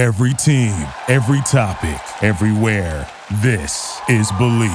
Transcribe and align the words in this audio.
Every 0.00 0.32
team, 0.32 0.72
every 1.08 1.42
topic, 1.42 2.00
everywhere. 2.22 3.06
This 3.42 4.00
is 4.08 4.32
Believe. 4.38 4.70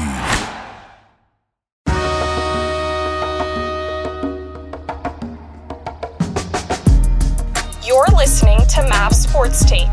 You're 7.83 8.05
listening 8.15 8.59
to 8.67 8.87
MAV 8.87 9.15
Sports 9.15 9.65
Take. 9.65 9.87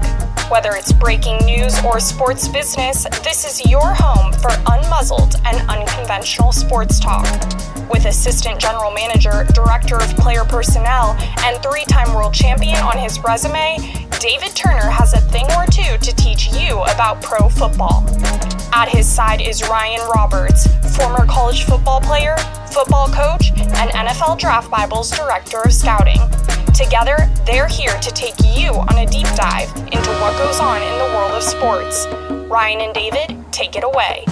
Whether 0.53 0.75
it's 0.75 0.93
breaking 0.93 1.39
news 1.47 1.83
or 1.83 1.99
sports 1.99 2.47
business, 2.47 3.05
this 3.25 3.47
is 3.47 3.65
your 3.71 3.95
home 3.95 4.35
for 4.35 4.51
unmuzzled 4.69 5.41
and 5.47 5.67
unconventional 5.71 6.53
sports 6.53 7.01
talk. 7.01 7.25
With 7.89 8.05
Assistant 8.05 8.61
General 8.61 8.91
Manager, 8.91 9.47
Director 9.55 9.97
of 9.97 10.15
Player 10.17 10.45
Personnel, 10.45 11.17
and 11.39 11.57
three 11.63 11.87
time 11.87 12.13
world 12.15 12.35
champion 12.35 12.77
on 12.81 12.99
his 12.99 13.19
resume, 13.21 13.79
David 14.21 14.55
Turner 14.55 14.91
has 14.91 15.15
a 15.15 15.23
thing 15.23 15.47
or 15.57 15.65
two 15.65 15.97
to 15.97 16.15
teach 16.17 16.53
you 16.53 16.83
about 16.83 17.23
pro 17.23 17.49
football. 17.49 18.05
At 18.75 18.91
his 18.91 19.09
side 19.11 19.41
is 19.41 19.67
Ryan 19.67 20.07
Roberts, 20.15 20.67
former 20.95 21.25
college 21.25 21.65
football 21.65 22.03
player, 22.03 22.37
football 22.71 23.09
coach, 23.09 23.53
and 23.57 23.91
NFL 23.91 24.39
Draft 24.39 24.71
Bible's 24.71 25.11
Director 25.13 25.63
of 25.63 25.73
Scouting. 25.73 26.21
Together, 26.75 27.29
they're 27.45 27.69
here 27.69 27.95
to 28.01 28.11
take 28.13 28.35
you 28.43 28.71
on 28.71 28.97
a 28.97 29.05
deep 29.05 29.27
dive 29.35 29.69
into 29.77 30.11
what 30.21 30.37
goes 30.39 30.59
on 30.59 30.81
in 30.83 30.99
the 30.99 31.05
world 31.15 31.33
of 31.33 31.43
sports. 31.43 32.07
Ryan 32.51 32.81
and 32.81 32.95
David, 32.95 33.45
take 33.53 33.77
it 33.77 33.85
away. 33.85 34.25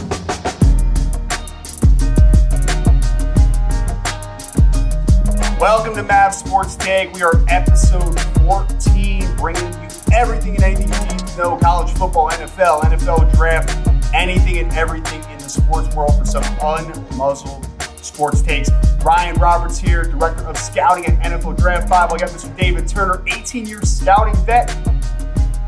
Welcome 5.60 5.94
to 5.96 6.02
Mav 6.02 6.34
Sports 6.34 6.76
Take. 6.76 7.12
We 7.12 7.20
are 7.20 7.44
episode 7.48 8.18
14, 8.38 9.36
bringing 9.36 9.62
you 9.74 9.88
everything 10.14 10.54
and 10.54 10.64
anything 10.64 10.88
you 10.88 11.12
need 11.12 11.26
to 11.26 11.36
know 11.36 11.58
college 11.58 11.92
football, 11.92 12.30
NFL, 12.30 12.84
NFL 12.84 13.34
draft, 13.34 13.68
anything 14.14 14.56
and 14.56 14.72
everything 14.72 15.22
in 15.30 15.38
the 15.38 15.48
sports 15.48 15.94
world 15.94 16.18
for 16.18 16.24
some 16.24 16.42
unmuzzled 16.42 17.69
sports 18.12 18.42
takes. 18.42 18.70
Ryan 19.04 19.36
Roberts 19.36 19.78
here, 19.78 20.02
Director 20.02 20.44
of 20.44 20.58
Scouting 20.58 21.06
at 21.06 21.18
NFL 21.20 21.56
Draft 21.56 21.88
5. 21.88 22.12
I 22.12 22.18
got 22.18 22.28
Mr. 22.30 22.54
David 22.56 22.88
Turner, 22.88 23.22
18 23.26 23.66
year 23.66 23.80
scouting 23.82 24.36
vet, 24.44 24.76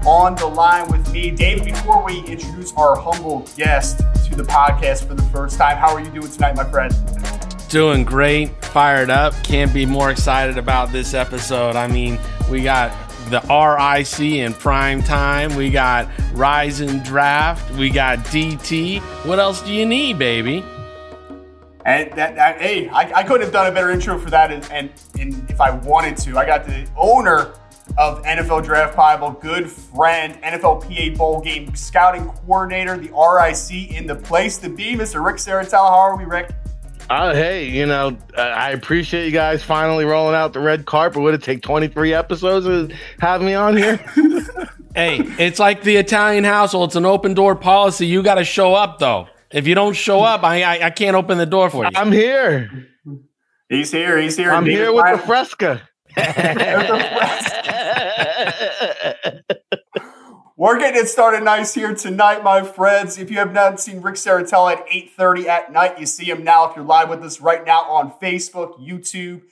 on 0.05 0.35
the 0.35 0.47
line 0.47 0.91
with 0.91 1.11
me. 1.13 1.31
David, 1.31 1.65
before 1.65 2.05
we 2.05 2.19
introduce 2.25 2.73
our 2.75 2.97
humble 2.97 3.47
guest 3.57 3.98
to 4.27 4.35
the 4.35 4.43
podcast 4.43 5.07
for 5.07 5.15
the 5.15 5.23
first 5.25 5.57
time, 5.57 5.77
how 5.77 5.95
are 5.95 6.01
you 6.01 6.11
doing 6.11 6.31
tonight, 6.31 6.57
my 6.57 6.65
friend? 6.65 6.93
Doing 7.69 8.05
great, 8.05 8.51
fired 8.67 9.09
up. 9.09 9.33
Can't 9.45 9.73
be 9.73 9.87
more 9.87 10.11
excited 10.11 10.59
about 10.59 10.93
this 10.93 11.15
episode. 11.15 11.77
I 11.77 11.87
mean, 11.87 12.19
we 12.51 12.63
got 12.63 12.93
the 13.31 13.41
RIC 13.48 14.20
in 14.20 14.53
prime 14.53 15.03
time. 15.03 15.55
We 15.57 15.70
got 15.70 16.09
Rising 16.35 16.98
Draft. 16.98 17.73
We 17.77 17.89
got 17.89 18.19
DT. 18.19 19.01
What 19.25 19.39
else 19.39 19.63
do 19.63 19.73
you 19.73 19.87
need, 19.87 20.19
baby? 20.19 20.63
And 21.85 22.13
that, 22.13 22.37
that 22.37 22.61
hey, 22.61 22.89
I, 22.89 23.21
I, 23.21 23.23
couldn't 23.25 23.43
have 23.43 23.53
done 23.53 23.67
a 23.67 23.73
better 23.73 23.91
intro 23.91 24.19
for 24.19 24.31
that. 24.31 24.53
And, 24.53 24.65
and, 24.71 24.91
and, 25.19 25.51
if 25.51 25.61
I 25.61 25.71
wanted 25.71 26.17
to, 26.19 26.39
I 26.39 26.47
got 26.47 26.65
the 26.65 26.89
owner 26.97 27.55
of 27.99 28.23
NFL 28.23 28.65
Draft 28.65 28.97
Bible, 28.97 29.33
good 29.33 29.69
friend, 29.69 30.41
NFLPA 30.43 31.19
Bowl 31.19 31.41
Game 31.41 31.75
scouting 31.75 32.27
coordinator, 32.27 32.97
the 32.97 33.11
RIC 33.11 33.91
in 33.91 34.07
the 34.07 34.15
place 34.15 34.59
to 34.59 34.69
be, 34.69 34.95
Mr. 34.95 35.25
Rick 35.25 35.37
Serritella. 35.37 35.89
How 35.89 35.99
are 35.99 36.17
we, 36.17 36.25
Rick? 36.25 36.53
Uh, 37.11 37.35
hey, 37.35 37.69
you 37.69 37.85
know, 37.85 38.17
uh, 38.37 38.41
I 38.41 38.71
appreciate 38.71 39.27
you 39.27 39.33
guys 39.33 39.63
finally 39.63 40.05
rolling 40.05 40.35
out 40.35 40.53
the 40.53 40.61
red 40.61 40.87
carpet. 40.87 41.21
Would 41.21 41.35
it 41.35 41.43
take 41.43 41.63
23 41.63 42.15
episodes 42.15 42.65
to 42.65 42.97
have 43.19 43.43
me 43.43 43.55
on 43.55 43.77
here? 43.77 43.97
hey, 44.95 45.19
it's 45.39 45.59
like 45.59 45.83
the 45.83 45.97
Italian 45.97 46.45
household. 46.45 46.91
It's 46.91 46.97
an 46.97 47.05
open 47.05 47.35
door 47.35 47.57
policy. 47.57 48.07
You 48.07 48.23
got 48.23 48.37
to 48.37 48.45
show 48.45 48.75
up, 48.75 48.99
though. 48.99 49.29
If 49.53 49.67
you 49.67 49.75
don't 49.75 49.95
show 49.95 50.20
up, 50.20 50.45
I, 50.45 50.62
I, 50.62 50.86
I 50.86 50.91
can't 50.91 51.17
open 51.17 51.39
the 51.39 51.47
door 51.47 51.70
for 51.70 51.84
you. 51.84 51.91
I'm 51.95 52.12
here. 52.12 52.89
He's 53.68 53.90
here. 53.90 54.18
He's 54.18 54.36
here. 54.36 54.52
I'm 54.52 54.67
here 54.67 54.92
with 54.92 55.05
the 55.05 55.18
fresca. 55.18 55.83
We're 60.57 60.79
getting 60.79 61.02
it 61.02 61.08
started 61.08 61.42
nice 61.42 61.74
here 61.74 61.95
tonight, 61.95 62.45
my 62.45 62.62
friends. 62.62 63.18
If 63.18 63.30
you 63.30 63.39
have 63.39 63.52
not 63.52 63.80
seen 63.80 64.01
Rick 64.01 64.14
Serritella 64.14 64.77
at 64.77 64.86
8.30 64.86 65.46
at 65.46 65.73
night, 65.73 65.98
you 65.98 66.07
see 66.07 66.27
him 66.27 66.45
now 66.45 66.70
if 66.70 66.77
you're 66.77 66.85
live 66.85 67.08
with 67.08 67.24
us 67.24 67.41
right 67.41 67.67
now 67.67 67.83
on 67.91 68.12
Facebook, 68.23 68.79
YouTube, 68.79 69.42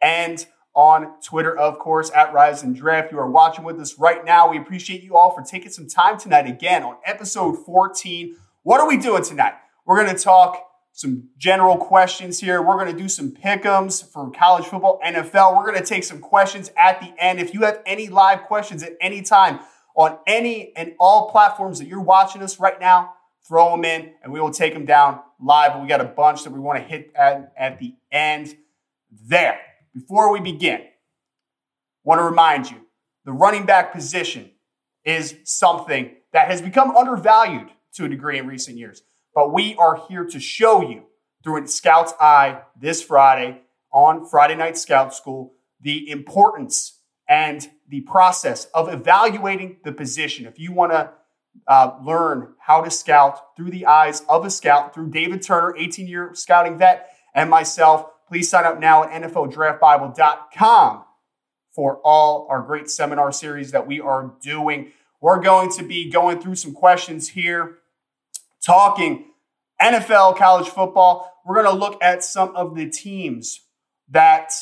and 0.00 0.46
on 0.74 1.20
Twitter, 1.22 1.56
of 1.56 1.78
course, 1.78 2.10
at 2.14 2.32
Rise 2.32 2.62
and 2.62 2.76
Draft. 2.76 3.10
You 3.10 3.18
are 3.18 3.30
watching 3.30 3.64
with 3.64 3.80
us 3.80 3.98
right 3.98 4.24
now. 4.24 4.50
We 4.50 4.58
appreciate 4.58 5.02
you 5.02 5.16
all 5.16 5.34
for 5.34 5.42
taking 5.42 5.72
some 5.72 5.88
time 5.88 6.18
tonight 6.18 6.46
again 6.46 6.82
on 6.82 6.96
episode 7.04 7.64
14. 7.64 8.36
What 8.62 8.80
are 8.80 8.88
we 8.88 8.96
doing 8.96 9.24
tonight? 9.24 9.54
We're 9.86 10.02
going 10.02 10.14
to 10.14 10.22
talk 10.22 10.62
some 10.92 11.30
general 11.38 11.76
questions 11.76 12.40
here. 12.40 12.60
We're 12.60 12.78
going 12.78 12.94
to 12.94 13.02
do 13.02 13.08
some 13.08 13.32
pickums 13.32 14.04
for 14.04 14.30
college 14.30 14.66
football, 14.66 15.00
NFL. 15.04 15.56
We're 15.56 15.66
going 15.70 15.82
to 15.82 15.86
take 15.86 16.04
some 16.04 16.20
questions 16.20 16.70
at 16.76 17.00
the 17.00 17.14
end. 17.18 17.40
If 17.40 17.54
you 17.54 17.62
have 17.62 17.80
any 17.86 18.08
live 18.08 18.42
questions 18.42 18.82
at 18.82 18.92
any 19.00 19.22
time, 19.22 19.60
on 19.94 20.18
any 20.26 20.74
and 20.76 20.94
all 20.98 21.30
platforms 21.30 21.78
that 21.78 21.86
you're 21.86 22.00
watching 22.00 22.42
us 22.42 22.58
right 22.60 22.80
now. 22.80 23.14
Throw 23.46 23.72
them 23.72 23.84
in 23.84 24.12
and 24.22 24.32
we 24.32 24.40
will 24.40 24.52
take 24.52 24.72
them 24.72 24.84
down 24.84 25.20
live. 25.40 25.72
But 25.72 25.82
we 25.82 25.88
got 25.88 26.00
a 26.00 26.04
bunch 26.04 26.44
that 26.44 26.52
we 26.52 26.60
want 26.60 26.78
to 26.78 26.84
hit 26.84 27.12
at, 27.14 27.52
at 27.56 27.78
the 27.78 27.94
end 28.12 28.56
there. 29.26 29.58
Before 29.92 30.32
we 30.32 30.40
begin, 30.40 30.82
want 32.04 32.20
to 32.20 32.24
remind 32.24 32.70
you 32.70 32.76
the 33.24 33.32
running 33.32 33.66
back 33.66 33.92
position 33.92 34.50
is 35.04 35.36
something 35.44 36.14
that 36.32 36.48
has 36.48 36.62
become 36.62 36.96
undervalued 36.96 37.70
to 37.94 38.04
a 38.04 38.08
degree 38.08 38.38
in 38.38 38.46
recent 38.46 38.76
years. 38.76 39.02
But 39.34 39.52
we 39.52 39.74
are 39.76 40.02
here 40.08 40.24
to 40.24 40.40
show 40.40 40.82
you 40.82 41.04
through 41.42 41.62
a 41.62 41.66
scout's 41.68 42.12
eye 42.20 42.62
this 42.78 43.02
Friday 43.02 43.62
on 43.92 44.26
Friday 44.26 44.56
Night 44.56 44.76
Scout 44.76 45.14
School 45.14 45.54
the 45.80 46.10
importance 46.10 46.98
and 47.28 47.70
the 47.88 48.02
process 48.02 48.66
of 48.74 48.92
evaluating 48.92 49.78
the 49.84 49.92
position. 49.92 50.46
If 50.46 50.58
you 50.58 50.72
want 50.72 50.92
to 50.92 51.12
uh, 51.66 51.96
learn 52.02 52.54
how 52.58 52.82
to 52.82 52.90
scout 52.90 53.56
through 53.56 53.70
the 53.70 53.86
eyes 53.86 54.22
of 54.28 54.44
a 54.44 54.50
scout, 54.50 54.94
through 54.94 55.10
David 55.10 55.42
Turner, 55.42 55.74
18 55.76 56.06
year 56.06 56.30
scouting 56.34 56.78
vet, 56.78 57.10
and 57.34 57.48
myself, 57.48 58.06
please 58.28 58.48
sign 58.48 58.64
up 58.64 58.78
now 58.78 59.04
at 59.04 59.22
NFLDraftBible.com 59.22 61.04
for 61.70 62.00
all 62.04 62.46
our 62.50 62.62
great 62.62 62.90
seminar 62.90 63.32
series 63.32 63.70
that 63.70 63.86
we 63.86 64.00
are 64.00 64.34
doing. 64.42 64.92
We're 65.20 65.40
going 65.40 65.70
to 65.72 65.84
be 65.84 66.10
going 66.10 66.40
through 66.40 66.56
some 66.56 66.72
questions 66.72 67.28
here, 67.28 67.78
talking 68.64 69.26
NFL, 69.80 70.36
college 70.36 70.68
football. 70.68 71.32
We're 71.44 71.62
going 71.62 71.74
to 71.74 71.78
look 71.78 72.02
at 72.02 72.22
some 72.22 72.54
of 72.54 72.74
the 72.74 72.88
teams 72.88 73.60
that 74.10 74.52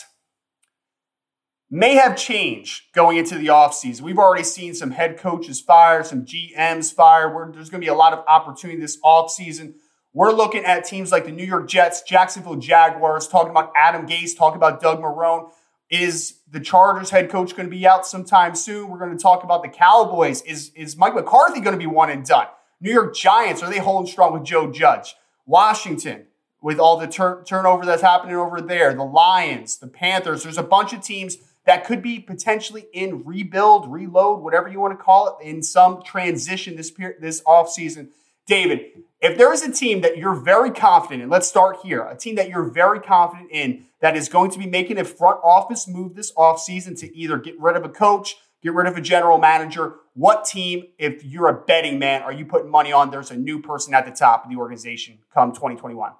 may 1.70 1.94
have 1.94 2.16
changed 2.16 2.84
going 2.94 3.18
into 3.18 3.36
the 3.36 3.48
offseason. 3.48 4.02
We've 4.02 4.18
already 4.18 4.44
seen 4.44 4.74
some 4.74 4.90
head 4.90 5.18
coaches 5.18 5.60
fire, 5.60 6.02
some 6.02 6.24
GMs 6.24 6.94
fire. 6.94 7.34
We're, 7.34 7.52
there's 7.52 7.68
going 7.68 7.80
to 7.80 7.84
be 7.84 7.90
a 7.90 7.94
lot 7.94 8.12
of 8.12 8.24
opportunity 8.26 8.80
this 8.80 8.98
offseason. 9.02 9.74
We're 10.14 10.32
looking 10.32 10.64
at 10.64 10.84
teams 10.84 11.12
like 11.12 11.26
the 11.26 11.32
New 11.32 11.44
York 11.44 11.68
Jets, 11.68 12.02
Jacksonville 12.02 12.56
Jaguars, 12.56 13.28
talking 13.28 13.50
about 13.50 13.72
Adam 13.76 14.06
Gase, 14.06 14.36
talking 14.36 14.56
about 14.56 14.80
Doug 14.80 15.00
Marrone. 15.00 15.50
Is 15.90 16.40
the 16.50 16.60
Chargers 16.60 17.10
head 17.10 17.30
coach 17.30 17.56
going 17.56 17.68
to 17.68 17.74
be 17.74 17.86
out 17.86 18.06
sometime 18.06 18.54
soon? 18.54 18.90
We're 18.90 18.98
going 18.98 19.16
to 19.16 19.22
talk 19.22 19.42
about 19.42 19.62
the 19.62 19.68
Cowboys. 19.68 20.42
Is, 20.42 20.70
is 20.74 20.96
Mike 20.96 21.14
McCarthy 21.14 21.60
going 21.60 21.72
to 21.72 21.78
be 21.78 21.86
one 21.86 22.10
and 22.10 22.24
done? 22.24 22.46
New 22.80 22.92
York 22.92 23.14
Giants, 23.14 23.62
are 23.62 23.70
they 23.70 23.78
holding 23.78 24.10
strong 24.10 24.32
with 24.32 24.44
Joe 24.44 24.70
Judge? 24.70 25.16
Washington, 25.46 26.26
with 26.62 26.78
all 26.78 26.96
the 26.96 27.08
tur- 27.08 27.42
turnover 27.44 27.84
that's 27.84 28.02
happening 28.02 28.36
over 28.36 28.60
there, 28.60 28.94
the 28.94 29.02
Lions, 29.02 29.78
the 29.78 29.88
Panthers, 29.88 30.44
there's 30.44 30.58
a 30.58 30.62
bunch 30.62 30.92
of 30.92 31.00
teams 31.00 31.38
that 31.66 31.84
could 31.84 32.02
be 32.02 32.18
potentially 32.18 32.86
in 32.92 33.24
rebuild, 33.24 33.90
reload, 33.90 34.42
whatever 34.42 34.68
you 34.68 34.80
want 34.80 34.96
to 34.96 35.02
call 35.02 35.38
it, 35.38 35.44
in 35.44 35.62
some 35.62 36.02
transition 36.02 36.76
this 36.76 36.90
period, 36.90 37.20
this 37.20 37.42
offseason. 37.42 38.08
David, 38.46 38.86
if 39.20 39.36
there 39.36 39.52
is 39.52 39.62
a 39.62 39.72
team 39.72 40.00
that 40.02 40.16
you're 40.16 40.34
very 40.34 40.70
confident 40.70 41.22
in, 41.22 41.28
let's 41.28 41.48
start 41.48 41.78
here, 41.82 42.02
a 42.02 42.16
team 42.16 42.36
that 42.36 42.48
you're 42.48 42.70
very 42.70 43.00
confident 43.00 43.50
in 43.50 43.86
that 44.00 44.16
is 44.16 44.28
going 44.28 44.50
to 44.52 44.58
be 44.58 44.66
making 44.66 44.98
a 44.98 45.04
front 45.04 45.40
office 45.42 45.88
move 45.88 46.14
this 46.14 46.32
offseason 46.32 46.98
to 47.00 47.14
either 47.16 47.36
get 47.36 47.60
rid 47.60 47.76
of 47.76 47.84
a 47.84 47.88
coach, 47.88 48.36
get 48.62 48.72
rid 48.72 48.86
of 48.86 48.96
a 48.96 49.00
general 49.00 49.36
manager, 49.36 49.96
what 50.18 50.44
team, 50.44 50.88
if 50.98 51.24
you're 51.24 51.46
a 51.46 51.54
betting 51.54 52.00
man, 52.00 52.22
are 52.22 52.32
you 52.32 52.44
putting 52.44 52.68
money 52.68 52.90
on 52.90 53.12
there's 53.12 53.30
a 53.30 53.36
new 53.36 53.62
person 53.62 53.94
at 53.94 54.04
the 54.04 54.10
top 54.10 54.44
of 54.44 54.50
the 54.50 54.56
organization 54.56 55.18
come 55.32 55.52
2021? 55.52 56.10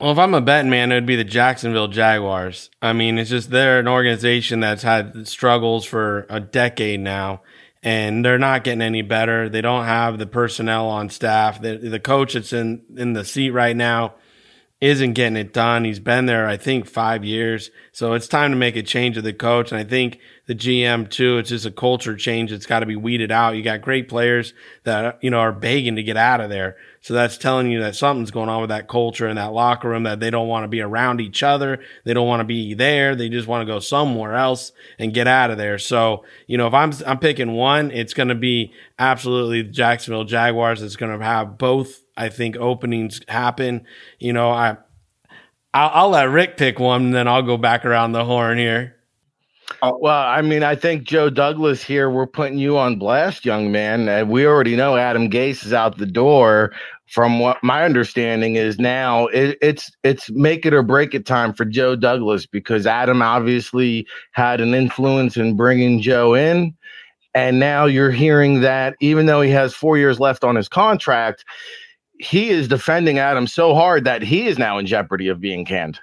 Well, 0.00 0.12
if 0.12 0.18
I'm 0.18 0.32
a 0.32 0.40
betting 0.40 0.70
man, 0.70 0.90
it 0.90 0.94
would 0.94 1.04
be 1.04 1.16
the 1.16 1.24
Jacksonville 1.24 1.88
Jaguars. 1.88 2.70
I 2.80 2.94
mean, 2.94 3.18
it's 3.18 3.28
just 3.28 3.50
they're 3.50 3.78
an 3.78 3.88
organization 3.88 4.60
that's 4.60 4.82
had 4.82 5.28
struggles 5.28 5.84
for 5.84 6.26
a 6.30 6.40
decade 6.40 7.00
now, 7.00 7.42
and 7.82 8.24
they're 8.24 8.38
not 8.38 8.64
getting 8.64 8.80
any 8.80 9.02
better. 9.02 9.50
They 9.50 9.60
don't 9.60 9.84
have 9.84 10.18
the 10.18 10.26
personnel 10.26 10.88
on 10.88 11.10
staff. 11.10 11.60
The, 11.60 11.76
the 11.76 12.00
coach 12.00 12.32
that's 12.32 12.54
in, 12.54 12.84
in 12.96 13.12
the 13.12 13.24
seat 13.24 13.50
right 13.50 13.76
now 13.76 14.14
isn't 14.78 15.14
getting 15.14 15.38
it 15.38 15.54
done. 15.54 15.84
He's 15.84 16.00
been 16.00 16.26
there, 16.26 16.46
I 16.46 16.58
think, 16.58 16.86
five 16.86 17.24
years. 17.24 17.70
So 17.92 18.12
it's 18.12 18.28
time 18.28 18.50
to 18.50 18.56
make 18.58 18.76
a 18.76 18.82
change 18.82 19.16
of 19.16 19.24
the 19.24 19.32
coach. 19.32 19.72
And 19.72 19.80
I 19.80 19.84
think 19.84 20.18
the 20.46 20.54
GM 20.54 21.08
too. 21.08 21.38
It's 21.38 21.48
just 21.48 21.64
a 21.64 21.70
culture 21.70 22.14
change. 22.14 22.52
It's 22.52 22.66
got 22.66 22.80
to 22.80 22.86
be 22.86 22.94
weeded 22.94 23.32
out. 23.32 23.56
You 23.56 23.62
got 23.62 23.80
great 23.80 24.06
players 24.06 24.52
that, 24.84 25.18
you 25.22 25.30
know, 25.30 25.38
are 25.38 25.52
begging 25.52 25.96
to 25.96 26.02
get 26.02 26.18
out 26.18 26.42
of 26.42 26.50
there. 26.50 26.76
So 27.00 27.14
that's 27.14 27.38
telling 27.38 27.70
you 27.70 27.80
that 27.80 27.96
something's 27.96 28.30
going 28.30 28.50
on 28.50 28.60
with 28.60 28.68
that 28.68 28.86
culture 28.86 29.26
and 29.26 29.38
that 29.38 29.54
locker 29.54 29.88
room 29.88 30.02
that 30.02 30.20
they 30.20 30.30
don't 30.30 30.48
want 30.48 30.64
to 30.64 30.68
be 30.68 30.82
around 30.82 31.22
each 31.22 31.42
other. 31.42 31.80
They 32.04 32.12
don't 32.12 32.28
want 32.28 32.40
to 32.40 32.44
be 32.44 32.74
there. 32.74 33.16
They 33.16 33.30
just 33.30 33.48
want 33.48 33.66
to 33.66 33.72
go 33.72 33.80
somewhere 33.80 34.34
else 34.34 34.72
and 34.98 35.14
get 35.14 35.26
out 35.26 35.50
of 35.50 35.56
there. 35.56 35.78
So, 35.78 36.24
you 36.46 36.58
know, 36.58 36.66
if 36.66 36.74
I'm, 36.74 36.92
I'm 37.06 37.18
picking 37.18 37.52
one, 37.52 37.90
it's 37.92 38.12
going 38.12 38.28
to 38.28 38.34
be 38.34 38.74
absolutely 38.98 39.62
the 39.62 39.70
Jacksonville 39.70 40.24
Jaguars. 40.24 40.82
It's 40.82 40.96
going 40.96 41.18
to 41.18 41.24
have 41.24 41.56
both, 41.56 42.02
I 42.16 42.28
think, 42.28 42.56
openings 42.56 43.20
happen. 43.28 43.86
You 44.18 44.32
know, 44.32 44.50
I, 44.50 44.76
I'll, 45.74 45.90
I'll 45.92 46.10
let 46.10 46.30
Rick 46.30 46.56
pick 46.56 46.78
one 46.78 47.06
and 47.06 47.14
then 47.14 47.28
I'll 47.28 47.42
go 47.42 47.56
back 47.56 47.84
around 47.84 48.12
the 48.12 48.24
horn 48.24 48.58
here. 48.58 48.96
Oh, 49.82 49.98
well, 50.00 50.26
I 50.26 50.42
mean, 50.42 50.62
I 50.62 50.76
think 50.76 51.02
Joe 51.02 51.28
Douglas 51.28 51.82
here, 51.82 52.08
we're 52.08 52.26
putting 52.26 52.58
you 52.58 52.78
on 52.78 52.98
blast, 52.98 53.44
young 53.44 53.72
man. 53.72 54.08
Uh, 54.08 54.24
we 54.24 54.46
already 54.46 54.76
know 54.76 54.96
Adam 54.96 55.28
Gase 55.28 55.66
is 55.66 55.72
out 55.72 55.98
the 55.98 56.06
door. 56.06 56.72
From 57.08 57.38
what 57.38 57.62
my 57.62 57.84
understanding 57.84 58.56
is 58.56 58.80
now, 58.80 59.26
it, 59.28 59.56
it's 59.62 59.92
it's 60.02 60.28
make 60.30 60.66
it 60.66 60.74
or 60.74 60.82
break 60.82 61.14
it 61.14 61.24
time 61.24 61.54
for 61.54 61.64
Joe 61.64 61.94
Douglas 61.94 62.46
because 62.46 62.84
Adam 62.84 63.22
obviously 63.22 64.08
had 64.32 64.60
an 64.60 64.74
influence 64.74 65.36
in 65.36 65.56
bringing 65.56 66.00
Joe 66.00 66.34
in, 66.34 66.74
and 67.32 67.60
now 67.60 67.84
you're 67.84 68.10
hearing 68.10 68.60
that 68.62 68.96
even 68.98 69.26
though 69.26 69.40
he 69.40 69.52
has 69.52 69.72
four 69.72 69.96
years 69.96 70.18
left 70.18 70.42
on 70.42 70.56
his 70.56 70.68
contract, 70.68 71.44
he 72.18 72.50
is 72.50 72.68
defending 72.68 73.18
Adam 73.18 73.46
so 73.46 73.74
hard 73.74 74.04
that 74.04 74.22
he 74.22 74.46
is 74.46 74.58
now 74.58 74.78
in 74.78 74.86
jeopardy 74.86 75.28
of 75.28 75.40
being 75.40 75.64
canned. 75.64 76.00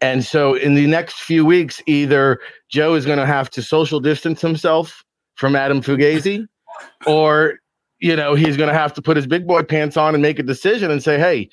And 0.00 0.24
so 0.24 0.54
in 0.54 0.74
the 0.74 0.86
next 0.86 1.20
few 1.22 1.44
weeks, 1.44 1.80
either 1.86 2.40
Joe 2.68 2.94
is 2.94 3.06
going 3.06 3.18
to 3.18 3.26
have 3.26 3.48
to 3.50 3.62
social 3.62 4.00
distance 4.00 4.40
himself 4.40 5.04
from 5.36 5.56
Adam 5.56 5.80
Fugazi, 5.80 6.46
or 7.06 7.54
you 8.00 8.14
know 8.14 8.34
he's 8.34 8.56
going 8.56 8.68
to 8.68 8.78
have 8.78 8.92
to 8.94 9.02
put 9.02 9.16
his 9.16 9.26
big 9.26 9.46
boy 9.46 9.62
pants 9.62 9.96
on 9.96 10.14
and 10.14 10.22
make 10.22 10.38
a 10.38 10.42
decision 10.42 10.90
and 10.90 11.02
say, 11.02 11.18
hey, 11.18 11.48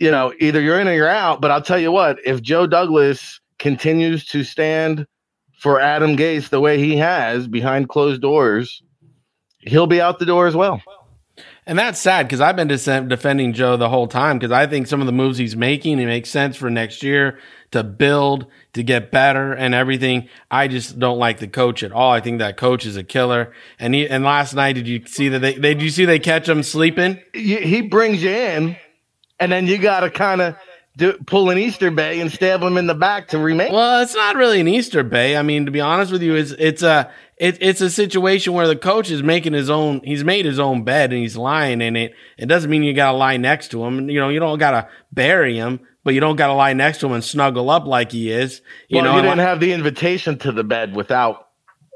you 0.00 0.10
know, 0.10 0.32
either 0.40 0.60
you're 0.60 0.80
in 0.80 0.88
or 0.88 0.94
you're 0.94 1.08
out. 1.08 1.40
But 1.40 1.50
I'll 1.50 1.62
tell 1.62 1.78
you 1.78 1.92
what, 1.92 2.18
if 2.24 2.42
Joe 2.42 2.66
Douglas 2.66 3.40
continues 3.58 4.24
to 4.26 4.42
stand 4.42 5.06
for 5.58 5.80
Adam 5.80 6.16
Gase 6.16 6.48
the 6.48 6.60
way 6.60 6.78
he 6.78 6.96
has 6.96 7.46
behind 7.46 7.88
closed 7.88 8.20
doors, 8.20 8.82
he'll 9.60 9.86
be 9.86 10.00
out 10.00 10.18
the 10.18 10.26
door 10.26 10.46
as 10.46 10.56
well. 10.56 10.82
And 11.66 11.78
that's 11.78 11.98
sad 11.98 12.26
because 12.26 12.42
I've 12.42 12.56
been 12.56 12.68
defending 12.68 13.54
Joe 13.54 13.78
the 13.78 13.88
whole 13.88 14.06
time 14.06 14.38
because 14.38 14.52
I 14.52 14.66
think 14.66 14.86
some 14.86 15.00
of 15.00 15.06
the 15.06 15.12
moves 15.12 15.38
he's 15.38 15.56
making, 15.56 15.98
it 15.98 16.06
makes 16.06 16.28
sense 16.28 16.56
for 16.56 16.68
next 16.68 17.02
year 17.02 17.38
to 17.70 17.82
build, 17.82 18.46
to 18.74 18.82
get 18.82 19.10
better 19.10 19.54
and 19.54 19.74
everything. 19.74 20.28
I 20.50 20.68
just 20.68 20.98
don't 20.98 21.18
like 21.18 21.38
the 21.38 21.48
coach 21.48 21.82
at 21.82 21.90
all. 21.90 22.12
I 22.12 22.20
think 22.20 22.38
that 22.40 22.58
coach 22.58 22.84
is 22.84 22.96
a 22.96 23.02
killer. 23.02 23.52
And 23.78 23.94
he, 23.94 24.06
and 24.06 24.24
last 24.24 24.54
night, 24.54 24.74
did 24.74 24.86
you 24.86 25.06
see 25.06 25.30
that 25.30 25.38
they, 25.38 25.54
they 25.54 25.74
did 25.74 25.82
you 25.82 25.90
see 25.90 26.04
they 26.04 26.18
catch 26.18 26.48
him 26.48 26.62
sleeping? 26.62 27.18
He 27.32 27.80
brings 27.80 28.22
you 28.22 28.30
in 28.30 28.76
and 29.40 29.50
then 29.50 29.66
you 29.66 29.78
got 29.78 30.00
to 30.00 30.10
kind 30.10 30.40
of 30.40 30.56
do, 30.96 31.14
pull 31.26 31.50
an 31.50 31.58
Easterby 31.58 32.20
and 32.20 32.30
stab 32.30 32.62
him 32.62 32.76
in 32.76 32.86
the 32.86 32.94
back 32.94 33.28
to 33.28 33.38
remain. 33.38 33.72
Well, 33.72 34.02
it's 34.02 34.14
not 34.14 34.36
really 34.36 34.60
an 34.60 34.68
Easterby. 34.68 35.36
I 35.36 35.42
mean, 35.42 35.66
to 35.66 35.72
be 35.72 35.80
honest 35.80 36.12
with 36.12 36.22
you, 36.22 36.34
it's, 36.36 36.52
it's 36.52 36.82
a, 36.82 37.10
it, 37.36 37.58
it's 37.60 37.80
a 37.80 37.90
situation 37.90 38.52
where 38.52 38.68
the 38.68 38.76
coach 38.76 39.10
is 39.10 39.22
making 39.22 39.54
his 39.54 39.70
own, 39.70 40.02
he's 40.04 40.22
made 40.22 40.44
his 40.44 40.60
own 40.60 40.84
bed 40.84 41.12
and 41.12 41.20
he's 41.20 41.36
lying 41.36 41.80
in 41.80 41.96
it. 41.96 42.14
It 42.38 42.46
doesn't 42.46 42.70
mean 42.70 42.84
you 42.84 42.94
got 42.94 43.12
to 43.12 43.18
lie 43.18 43.36
next 43.38 43.72
to 43.72 43.84
him. 43.84 44.08
You 44.08 44.20
know, 44.20 44.28
you 44.28 44.38
don't 44.38 44.58
got 44.58 44.70
to 44.70 44.88
bury 45.10 45.56
him, 45.56 45.80
but 46.04 46.14
you 46.14 46.20
don't 46.20 46.36
got 46.36 46.46
to 46.46 46.54
lie 46.54 46.74
next 46.74 46.98
to 46.98 47.06
him 47.06 47.12
and 47.12 47.24
snuggle 47.24 47.70
up 47.70 47.86
like 47.86 48.12
he 48.12 48.30
is. 48.30 48.62
You 48.88 48.96
well, 48.96 49.04
know, 49.04 49.16
you 49.16 49.22
didn't 49.22 49.38
have 49.38 49.58
the 49.58 49.72
invitation 49.72 50.38
to 50.40 50.52
the 50.52 50.64
bed 50.64 50.94
without 50.94 51.48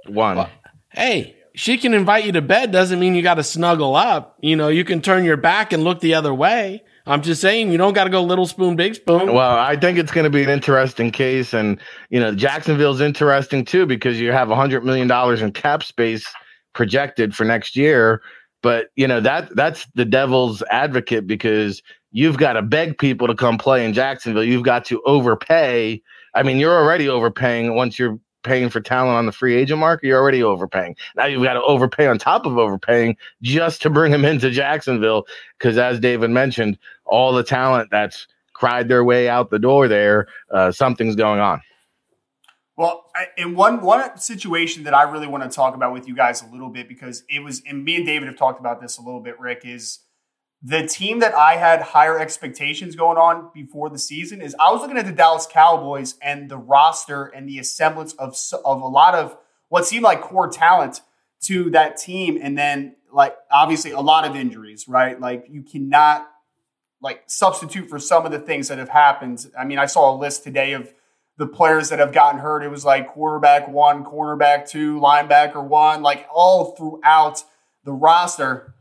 one. 0.06 0.38
Well, 0.38 0.50
hey, 0.90 1.36
she 1.54 1.78
can 1.78 1.94
invite 1.94 2.24
you 2.24 2.32
to 2.32 2.42
bed 2.42 2.72
doesn't 2.72 2.98
mean 2.98 3.14
you 3.14 3.22
got 3.22 3.34
to 3.34 3.44
snuggle 3.44 3.94
up. 3.94 4.38
You 4.40 4.56
know, 4.56 4.68
you 4.68 4.84
can 4.84 5.02
turn 5.02 5.24
your 5.24 5.36
back 5.36 5.72
and 5.72 5.84
look 5.84 6.00
the 6.00 6.14
other 6.14 6.34
way. 6.34 6.82
I'm 7.08 7.22
just 7.22 7.40
saying 7.40 7.72
you 7.72 7.78
don't 7.78 7.94
got 7.94 8.05
to 8.05 8.10
go 8.10 8.22
little 8.22 8.46
spoon, 8.46 8.76
big 8.76 8.94
spoon. 8.94 9.32
Well, 9.32 9.56
I 9.56 9.76
think 9.76 9.99
it's 9.99 10.12
going 10.12 10.25
to 10.25 10.31
be 10.31 10.43
an 10.43 10.50
interesting 10.50 11.10
case, 11.10 11.55
and 11.55 11.81
you 12.10 12.20
know 12.20 12.34
Jacksonville's 12.34 13.00
interesting 13.00 13.64
too 13.64 13.87
because 13.87 14.20
you 14.20 14.31
have 14.31 14.50
a 14.50 14.55
hundred 14.56 14.84
million 14.84 15.08
dollars 15.08 15.40
in 15.40 15.52
cap 15.52 15.82
space 15.82 16.26
projected 16.75 17.34
for 17.34 17.44
next 17.44 17.75
year. 17.76 18.20
But 18.62 18.88
you 18.94 19.08
know 19.08 19.20
that 19.20 19.55
that's 19.56 19.87
the 19.94 20.05
devil's 20.05 20.62
advocate 20.70 21.26
because 21.26 21.82
you've 22.12 22.37
got 22.37 22.55
to 22.55 22.62
beg 22.62 22.99
people 22.99 23.26
to 23.26 23.34
come 23.34 23.56
play 23.56 23.84
in 23.84 23.94
Jacksonville. 23.94 24.44
You've 24.44 24.64
got 24.64 24.84
to 24.87 25.02
overpay. 25.06 26.02
I 26.34 26.43
mean, 26.43 26.58
you're 26.58 26.76
already 26.76 27.08
overpaying 27.08 27.75
once 27.75 27.99
you're 27.99 28.19
paying 28.48 28.70
for 28.70 28.80
talent 28.80 29.16
on 29.16 29.26
the 29.26 29.32
free 29.32 29.54
agent 29.54 29.78
market, 29.78 30.06
you're 30.06 30.20
already 30.20 30.42
overpaying. 30.42 30.96
Now 31.16 31.26
you've 31.26 31.42
got 31.42 31.52
to 31.52 31.62
overpay 31.62 32.06
on 32.06 32.18
top 32.18 32.46
of 32.46 32.58
overpaying 32.58 33.16
just 33.42 33.82
to 33.82 33.90
bring 33.90 34.10
them 34.10 34.24
into 34.24 34.50
Jacksonville. 34.50 35.26
Because 35.58 35.78
as 35.78 36.00
David 36.00 36.30
mentioned, 36.30 36.78
all 37.04 37.32
the 37.32 37.44
talent 37.44 37.90
that's 37.90 38.26
cried 38.54 38.88
their 38.88 39.04
way 39.04 39.28
out 39.28 39.50
the 39.50 39.58
door 39.58 39.86
there, 39.86 40.26
uh, 40.50 40.72
something's 40.72 41.14
going 41.14 41.40
on. 41.40 41.60
Well, 42.76 43.10
in 43.36 43.56
one 43.56 43.80
one 43.80 44.16
situation 44.18 44.84
that 44.84 44.94
I 44.94 45.02
really 45.02 45.26
want 45.26 45.42
to 45.42 45.48
talk 45.48 45.74
about 45.74 45.92
with 45.92 46.06
you 46.06 46.14
guys 46.14 46.42
a 46.42 46.46
little 46.46 46.68
bit 46.68 46.88
because 46.88 47.24
it 47.28 47.40
was, 47.40 47.60
and 47.68 47.84
me 47.84 47.96
and 47.96 48.06
David 48.06 48.28
have 48.28 48.36
talked 48.36 48.60
about 48.60 48.80
this 48.80 48.98
a 48.98 49.02
little 49.02 49.20
bit. 49.20 49.38
Rick 49.40 49.62
is 49.64 49.98
the 50.62 50.87
team 50.87 51.20
that 51.20 51.34
I 51.34 51.56
had 51.56 51.81
higher 51.81 52.19
expectations 52.19 52.96
going 52.96 53.16
on 53.16 53.50
before 53.55 53.90
the 53.90 53.99
season 53.99 54.43
is 54.43 54.56
I 54.58 54.72
was 54.72 54.81
looking 54.81 54.99
at 54.99 55.06
the 55.06 55.12
Dallas 55.12 55.46
Cowboys 55.50 56.16
and 56.20 56.50
the 56.50 56.56
roster 56.56 57.26
and 57.26 57.49
the 57.49 57.58
assemblance 57.58 58.12
of 58.14 58.37
of 58.64 58.82
a 58.82 58.88
lot 58.88 59.14
of 59.14 59.37
what 59.69 59.87
seemed 59.87 60.02
like 60.02 60.20
core 60.20 60.49
talent 60.49 61.00
to 61.43 61.70
that 61.70 61.96
team, 61.96 62.38
and 62.43 62.58
then 62.58 62.96
like 63.12 63.37
obviously 63.50 63.93
a 63.93 64.00
lot 64.00 64.28
of 64.28 64.34
injuries, 64.34 64.88
right? 64.88 65.20
Like 65.20 65.46
you 65.49 65.62
cannot 65.62 66.28
like 67.00 67.22
substitute 67.26 67.88
for 67.88 68.00
some 68.00 68.26
of 68.26 68.32
the 68.32 68.40
things 68.40 68.69
that 68.69 68.78
have 68.78 68.88
happened. 68.88 69.46
I 69.56 69.64
mean, 69.64 69.78
I 69.78 69.87
saw 69.87 70.12
a 70.12 70.16
list 70.16 70.43
today 70.43 70.72
of 70.72 70.93
the 71.37 71.46
players 71.46 71.90
that 71.90 72.00
have 72.00 72.12
gotten 72.12 72.40
hurt. 72.40 72.64
It 72.64 72.69
was 72.69 72.84
like 72.84 73.06
quarterback 73.06 73.69
one, 73.69 74.05
cornerback 74.05 74.69
two, 74.69 74.99
linebacker 74.99 75.62
one, 75.62 76.02
like 76.02 76.26
all 76.32 76.75
throughout 76.75 77.44
the 77.84 77.93
roster. 77.93 78.75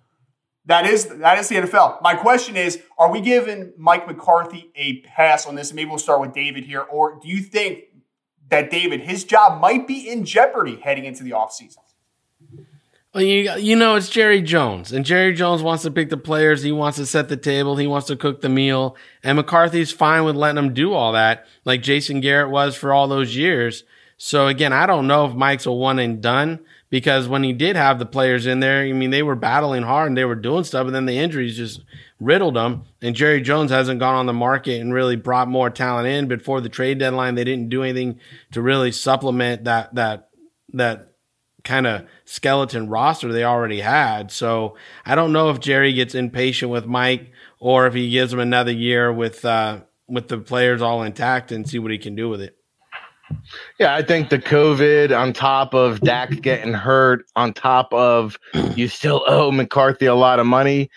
That 0.67 0.85
is 0.85 1.05
that 1.05 1.37
is 1.39 1.47
the 1.47 1.55
NFL. 1.55 2.01
My 2.01 2.13
question 2.13 2.57
is, 2.57 2.79
are 2.97 3.09
we 3.09 3.21
giving 3.21 3.73
Mike 3.77 4.05
McCarthy 4.05 4.69
a 4.75 5.01
pass 5.01 5.45
on 5.45 5.55
this? 5.55 5.69
And 5.69 5.77
maybe 5.77 5.89
we'll 5.89 5.97
start 5.97 6.19
with 6.19 6.33
David 6.33 6.65
here. 6.65 6.81
Or 6.81 7.17
do 7.21 7.29
you 7.29 7.39
think 7.39 7.85
that 8.49 8.69
David, 8.69 9.01
his 9.01 9.23
job 9.23 9.61
might 9.61 9.87
be 9.87 10.09
in 10.09 10.25
jeopardy 10.25 10.75
heading 10.75 11.05
into 11.05 11.23
the 11.23 11.31
offseason? 11.31 11.77
Well, 13.13 13.23
you, 13.23 13.51
you 13.53 13.75
know, 13.77 13.95
it's 13.95 14.09
Jerry 14.09 14.41
Jones, 14.41 14.91
and 14.91 15.05
Jerry 15.05 15.33
Jones 15.33 15.63
wants 15.63 15.83
to 15.83 15.91
pick 15.91 16.09
the 16.09 16.17
players. 16.17 16.62
He 16.62 16.74
wants 16.74 16.97
to 16.97 17.05
set 17.05 17.29
the 17.29 17.38
table. 17.38 17.77
He 17.77 17.88
wants 17.88 18.07
to 18.07 18.17
cook 18.17 18.41
the 18.41 18.50
meal. 18.50 18.97
And 19.24 19.38
McCarthy's 19.38 19.91
fine 19.91 20.25
with 20.25 20.36
letting 20.36 20.63
him 20.63 20.74
do 20.74 20.93
all 20.93 21.13
that, 21.13 21.47
like 21.63 21.81
Jason 21.81 22.19
Garrett 22.19 22.51
was 22.51 22.75
for 22.75 22.93
all 22.93 23.07
those 23.07 23.36
years. 23.36 23.86
So 24.17 24.47
again, 24.47 24.74
I 24.74 24.86
don't 24.86 25.07
know 25.07 25.25
if 25.25 25.33
Mike's 25.33 25.65
a 25.65 25.71
one 25.71 25.97
and 25.97 26.21
done 26.21 26.59
because 26.89 27.27
when 27.27 27.44
he 27.44 27.53
did 27.53 27.75
have 27.75 28.00
the 28.00 28.06
players 28.06 28.46
in 28.46 28.60
there, 28.60 28.82
I 28.82 28.94
mean, 28.94 29.10
they 29.10 29.24
were 29.24 29.36
battling 29.36 29.84
hard 29.84 30.08
and 30.08 30.17
they 30.17 30.25
were 30.25 30.36
doing 30.36 30.63
stuff, 30.63 30.86
and 30.88 30.96
then 30.96 31.06
the 31.06 31.17
injuries 31.17 31.58
just 31.58 31.82
riddled 32.20 32.56
them. 32.56 32.84
And 33.01 33.15
Jerry 33.15 33.41
Jones 33.41 33.72
hasn't 33.72 34.00
gone 34.00 34.15
on 34.15 34.25
the 34.25 34.34
market 34.34 34.79
and 34.79 34.94
really 34.94 35.15
brought 35.15 35.50
more 35.50 35.70
talent 35.70 36.08
in. 36.08 36.27
Before 36.27 36.62
the 36.62 36.70
trade 36.70 37.00
deadline, 37.00 37.36
they 37.36 37.44
didn't 37.44 37.70
do 37.70 37.84
anything 37.84 38.20
to 38.51 38.62
really 38.62 38.91
supplement 38.91 39.65
that 39.65 39.96
that 39.96 40.29
that 40.74 41.13
kind 41.63 41.86
of 41.86 42.08
skeleton 42.24 42.88
roster 42.88 43.32
they 43.32 43.44
already 43.44 43.82
had. 43.82 44.32
So 44.32 44.77
I 45.06 45.15
don't 45.15 45.34
know 45.34 45.50
if 45.50 45.60
Jerry 45.60 45.91
gets 45.94 46.15
impatient 46.15 46.72
with 46.72 46.86
Mike 46.86 47.32
or 47.60 47.88
if 47.88 47.94
he 47.94 48.10
gives 48.10 48.32
him 48.32 48.39
another 48.39 48.72
year 48.72 49.12
with 49.12 49.44
uh, 49.44 49.82
with 50.08 50.29
the 50.29 50.38
players 50.38 50.82
all 50.82 51.03
intact 51.03 51.51
and 51.51 51.67
see 51.67 51.79
what 51.79 51.91
he 51.91 51.98
can 51.98 52.15
do 52.15 52.29
with 52.29 52.41
it. 52.41 52.56
Yeah, 53.79 53.96
I 53.96 54.01
think 54.01 54.29
the 54.29 54.39
COVID 54.39 55.17
on 55.17 55.34
top 55.34 55.74
of 55.74 56.00
Dak 56.01 56.41
getting 56.41 56.74
hurt, 56.74 57.25
on 57.36 57.53
top 57.53 57.93
of 57.93 58.38
you 58.75 58.88
still 58.88 59.24
owe 59.27 59.51
McCarthy 59.51 60.05
a 60.05 60.15
lot 60.15 60.39
of 60.39 60.46
money, 60.46 60.89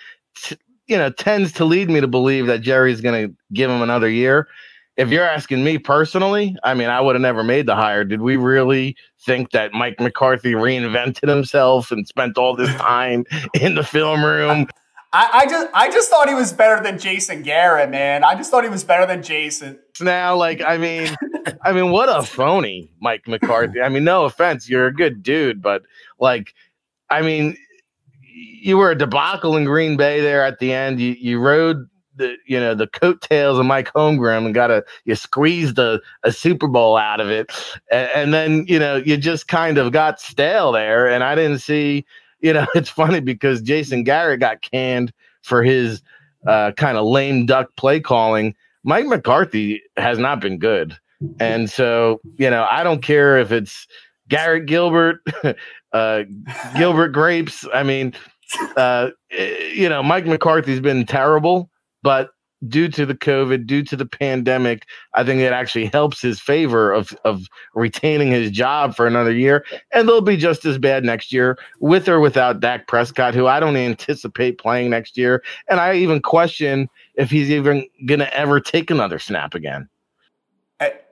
you 0.87 0.97
know, 0.97 1.11
tends 1.11 1.53
to 1.53 1.65
lead 1.65 1.89
me 1.91 2.01
to 2.01 2.09
believe 2.09 2.47
that 2.47 2.61
Jerry's 2.61 3.01
going 3.01 3.29
to 3.29 3.35
give 3.53 3.71
him 3.71 3.83
another 3.83 4.09
year. 4.09 4.49
If 4.97 5.09
you're 5.09 5.25
asking 5.25 5.65
me 5.65 5.79
personally, 5.79 6.57
I 6.63 6.75
mean, 6.75 6.89
I 6.89 7.01
would 7.01 7.15
have 7.15 7.23
never 7.23 7.43
made 7.43 7.67
the 7.67 7.75
hire. 7.75 8.05
Did 8.05 8.21
we 8.21 8.37
really 8.37 8.97
think 9.21 9.51
that 9.53 9.73
Mike 9.73 9.99
McCarthy 9.99 10.53
reinvented 10.53 11.29
himself 11.29 11.91
and 11.91 12.07
spent 12.07 12.37
all 12.37 12.55
this 12.55 12.75
time 12.77 13.25
in 13.55 13.77
the 13.77 13.85
film 13.85 14.25
room? 14.25 14.67
I, 15.13 15.31
I, 15.33 15.47
just 15.47 15.69
I 15.75 15.91
just 15.91 16.09
thought 16.09 16.29
he 16.29 16.35
was 16.35 16.53
better 16.53 16.83
than 16.83 16.99
Jason 16.99 17.43
Garrett, 17.43 17.91
man. 17.91 18.23
I 18.23 18.37
just 18.37 18.51
thought 18.51 18.63
he 18.63 18.71
was 18.71 18.85
better 18.85 19.07
than 19.07 19.23
Jason. 19.23 19.79
Now, 20.01 20.37
like, 20.37 20.63
I 20.63 20.77
mean, 20.77 21.17
I 21.63 21.73
mean, 21.73 21.91
what 21.91 22.09
a 22.09 22.23
phony, 22.23 22.93
Mike 23.01 23.27
McCarthy. 23.27 23.81
I 23.81 23.89
mean, 23.89 24.05
no 24.05 24.25
offense, 24.25 24.69
you're 24.69 24.87
a 24.87 24.95
good 24.95 25.23
dude, 25.23 25.61
but 25.61 25.83
like, 26.21 26.55
I 27.11 27.23
mean, 27.23 27.57
you 28.33 28.77
were 28.77 28.91
a 28.91 28.99
debacle 28.99 29.57
in 29.57 29.65
Green 29.65 29.97
Bay 29.97 30.21
there 30.21 30.45
at 30.45 30.59
the 30.59 30.73
end. 30.73 31.01
You 31.01 31.17
you 31.19 31.41
rode 31.41 31.89
the 32.17 32.37
you 32.47 32.61
know 32.61 32.75
the 32.75 32.87
coattails 32.87 33.59
of 33.59 33.67
Mike 33.67 33.93
Holmgren 33.93 34.47
and 34.47 34.55
got 34.55 34.71
a 34.71 34.85
you 35.05 35.15
squeezed 35.15 35.79
a, 35.79 36.01
a 36.23 36.33
Super 36.33 36.69
Bowl 36.69 36.97
out 36.97 37.21
of 37.21 37.31
it, 37.31 37.51
and, 37.91 38.11
and, 38.15 38.35
then 38.35 38.65
you 38.69 38.79
know 38.79 38.97
you 38.97 39.17
just 39.17 39.49
kind 39.49 39.79
of 39.79 39.93
got 39.93 40.21
stale 40.21 40.73
there. 40.73 41.09
And 41.09 41.25
I 41.25 41.35
didn't 41.35 41.59
see, 41.59 42.05
you 42.41 42.53
know, 42.53 42.67
it's 42.75 42.89
funny 42.89 43.21
because 43.21 43.63
Jason 43.63 44.05
Garrett 44.05 44.41
got 44.41 44.63
canned 44.63 45.13
for 45.43 45.63
his 45.63 46.03
uh, 46.47 46.73
kind 46.73 46.97
of 46.97 47.07
lame 47.07 47.47
duck 47.47 47.75
play 47.77 48.01
calling. 48.01 48.55
Mike 48.83 49.07
McCarthy 49.07 49.83
has 49.97 50.19
not 50.19 50.41
been 50.41 50.59
good, 50.59 50.97
and 51.39 51.69
so 51.69 52.21
you 52.37 52.49
know 52.49 52.67
I 52.71 52.83
don't 52.83 53.03
care 53.03 53.39
if 53.39 53.53
it's 53.53 53.87
Garrett 54.29 54.67
Gilbert, 54.67 55.21
uh, 55.93 56.23
Gilbert 56.77 57.09
Grapes. 57.09 57.67
I 57.75 57.83
mean, 57.83 58.15
uh, 58.77 59.11
you 59.75 59.89
know, 59.89 60.03
Mike 60.03 60.25
McCarthy's 60.25 60.81
been 60.81 61.05
terrible, 61.05 61.69
but 62.03 62.31
due 62.69 62.89
to 62.89 63.07
the 63.07 63.15
COVID, 63.15 63.67
due 63.67 63.83
to 63.85 63.97
the 63.97 64.07
pandemic, 64.07 64.87
I 65.15 65.25
think 65.25 65.41
it 65.41 65.53
actually 65.53 65.87
helps 65.87 66.21
his 66.21 66.41
favor 66.41 66.93
of 66.93 67.17
of 67.25 67.47
retaining 67.75 68.31
his 68.31 68.51
job 68.51 68.95
for 68.95 69.07
another 69.07 69.33
year. 69.33 69.65
And 69.93 70.09
they'll 70.09 70.21
be 70.21 70.37
just 70.37 70.65
as 70.65 70.79
bad 70.79 71.05
next 71.05 71.33
year, 71.33 71.59
with 71.79 72.09
or 72.09 72.21
without 72.21 72.61
Dak 72.61 72.87
Prescott, 72.87 73.35
who 73.35 73.47
I 73.47 73.61
don't 73.61 73.77
anticipate 73.77 74.59
playing 74.59 74.91
next 74.91 75.17
year. 75.17 75.43
And 75.69 75.81
I 75.81 75.95
even 75.95 76.21
question 76.21 76.89
if 77.15 77.31
he's 77.31 77.51
even 77.51 77.87
gonna 78.07 78.31
ever 78.33 78.61
take 78.61 78.91
another 78.91 79.19
snap 79.19 79.55
again. 79.55 79.89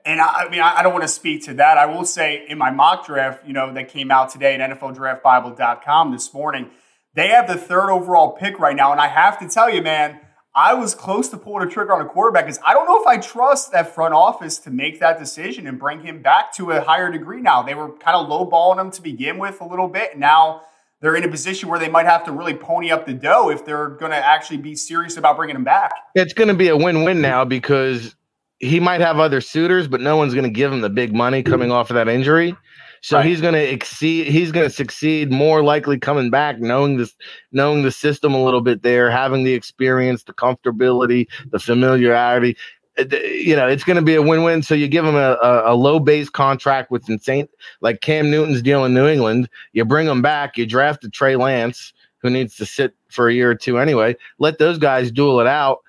And 0.05 0.21
I, 0.21 0.45
I 0.45 0.49
mean, 0.49 0.61
I 0.61 0.81
don't 0.81 0.93
want 0.93 1.03
to 1.03 1.09
speak 1.09 1.43
to 1.43 1.53
that. 1.55 1.77
I 1.77 1.85
will 1.85 2.05
say 2.05 2.43
in 2.49 2.57
my 2.57 2.71
mock 2.71 3.05
draft, 3.05 3.45
you 3.45 3.53
know, 3.53 3.71
that 3.73 3.89
came 3.89 4.09
out 4.09 4.31
today 4.31 4.55
at 4.55 4.79
NFLDraftBible.com 4.79 6.11
this 6.11 6.33
morning 6.33 6.71
they 7.13 7.29
have 7.29 7.47
the 7.47 7.57
third 7.57 7.89
overall 7.89 8.31
pick 8.31 8.59
right 8.59 8.75
now. 8.75 8.91
And 8.91 9.01
I 9.01 9.07
have 9.07 9.39
to 9.39 9.47
tell 9.47 9.69
you, 9.69 9.81
man, 9.81 10.19
I 10.55 10.73
was 10.73 10.95
close 10.95 11.29
to 11.29 11.37
pulling 11.37 11.67
a 11.67 11.71
trigger 11.71 11.93
on 11.93 12.01
a 12.01 12.09
quarterback 12.09 12.45
because 12.45 12.59
I 12.65 12.73
don't 12.73 12.85
know 12.85 12.99
if 12.99 13.07
I 13.07 13.17
trust 13.17 13.71
that 13.71 13.93
front 13.93 14.13
office 14.13 14.57
to 14.59 14.71
make 14.71 14.99
that 14.99 15.19
decision 15.19 15.67
and 15.67 15.77
bring 15.77 16.01
him 16.01 16.21
back 16.21 16.53
to 16.55 16.71
a 16.71 16.81
higher 16.81 17.11
degree 17.11 17.41
now. 17.41 17.61
They 17.61 17.75
were 17.75 17.91
kind 17.97 18.17
of 18.17 18.27
lowballing 18.27 18.81
him 18.81 18.91
to 18.91 19.01
begin 19.01 19.37
with 19.37 19.61
a 19.61 19.65
little 19.65 19.87
bit. 19.87 20.11
And 20.11 20.19
now 20.19 20.63
they're 21.01 21.15
in 21.15 21.23
a 21.23 21.29
position 21.29 21.69
where 21.69 21.79
they 21.79 21.87
might 21.87 22.07
have 22.07 22.25
to 22.25 22.31
really 22.31 22.55
pony 22.55 22.91
up 22.91 23.05
the 23.05 23.13
dough 23.13 23.49
if 23.49 23.63
they're 23.63 23.89
going 23.89 24.11
to 24.11 24.17
actually 24.17 24.57
be 24.57 24.75
serious 24.75 25.17
about 25.17 25.37
bringing 25.37 25.55
him 25.55 25.63
back. 25.63 25.91
It's 26.15 26.33
going 26.33 26.49
to 26.49 26.55
be 26.55 26.67
a 26.67 26.75
win 26.75 27.03
win 27.03 27.21
now 27.21 27.45
because 27.45 28.15
he 28.57 28.79
might 28.79 29.01
have 29.01 29.19
other 29.19 29.41
suitors, 29.41 29.87
but 29.87 30.01
no 30.01 30.17
one's 30.17 30.33
going 30.33 30.43
to 30.43 30.49
give 30.49 30.73
him 30.73 30.81
the 30.81 30.89
big 30.89 31.13
money 31.13 31.43
coming 31.43 31.71
off 31.71 31.89
of 31.89 31.93
that 31.93 32.09
injury. 32.09 32.57
So 33.01 33.17
right. 33.17 33.25
he's 33.25 33.41
going 33.41 33.53
to 33.53 33.71
exceed. 33.73 34.27
He's 34.27 34.51
going 34.51 34.67
to 34.67 34.73
succeed 34.73 35.31
more 35.31 35.63
likely 35.63 35.97
coming 35.97 36.29
back, 36.29 36.59
knowing 36.59 36.97
this, 36.97 37.15
knowing 37.51 37.83
the 37.83 37.91
system 37.91 38.33
a 38.33 38.43
little 38.43 38.61
bit 38.61 38.83
there, 38.83 39.09
having 39.09 39.43
the 39.43 39.53
experience, 39.53 40.23
the 40.23 40.33
comfortability, 40.33 41.27
the 41.51 41.59
familiarity. 41.59 42.57
Uh, 42.97 43.05
you 43.15 43.55
know, 43.55 43.67
it's 43.67 43.83
going 43.83 43.95
to 43.95 44.01
be 44.01 44.15
a 44.15 44.21
win-win. 44.21 44.61
So 44.63 44.75
you 44.75 44.87
give 44.87 45.05
him 45.05 45.15
a, 45.15 45.37
a, 45.41 45.73
a, 45.73 45.75
low 45.75 45.99
base 45.99 46.29
contract 46.29 46.91
with 46.91 47.09
insane, 47.09 47.47
like 47.81 48.01
Cam 48.01 48.29
Newton's 48.29 48.61
deal 48.61 48.83
in 48.85 48.93
New 48.93 49.07
England. 49.07 49.49
You 49.73 49.85
bring 49.85 50.07
him 50.07 50.21
back. 50.21 50.57
You 50.57 50.65
draft 50.65 51.03
a 51.05 51.09
Trey 51.09 51.35
Lance, 51.35 51.93
who 52.21 52.29
needs 52.29 52.55
to 52.57 52.65
sit 52.65 52.93
for 53.07 53.29
a 53.29 53.33
year 53.33 53.49
or 53.51 53.55
two 53.55 53.79
anyway. 53.79 54.15
Let 54.39 54.57
those 54.57 54.77
guys 54.77 55.11
duel 55.11 55.39
it 55.39 55.47
out. 55.47 55.79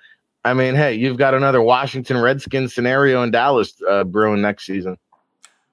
I 0.45 0.55
mean, 0.55 0.75
hey, 0.75 0.95
you've 0.95 1.19
got 1.19 1.35
another 1.35 1.61
Washington 1.61 2.19
Redskins 2.19 2.75
scenario 2.75 3.23
in 3.23 3.31
Dallas 3.31 3.75
uh, 3.89 4.05
brewing 4.05 4.41
next 4.41 4.65
season. 4.65 4.97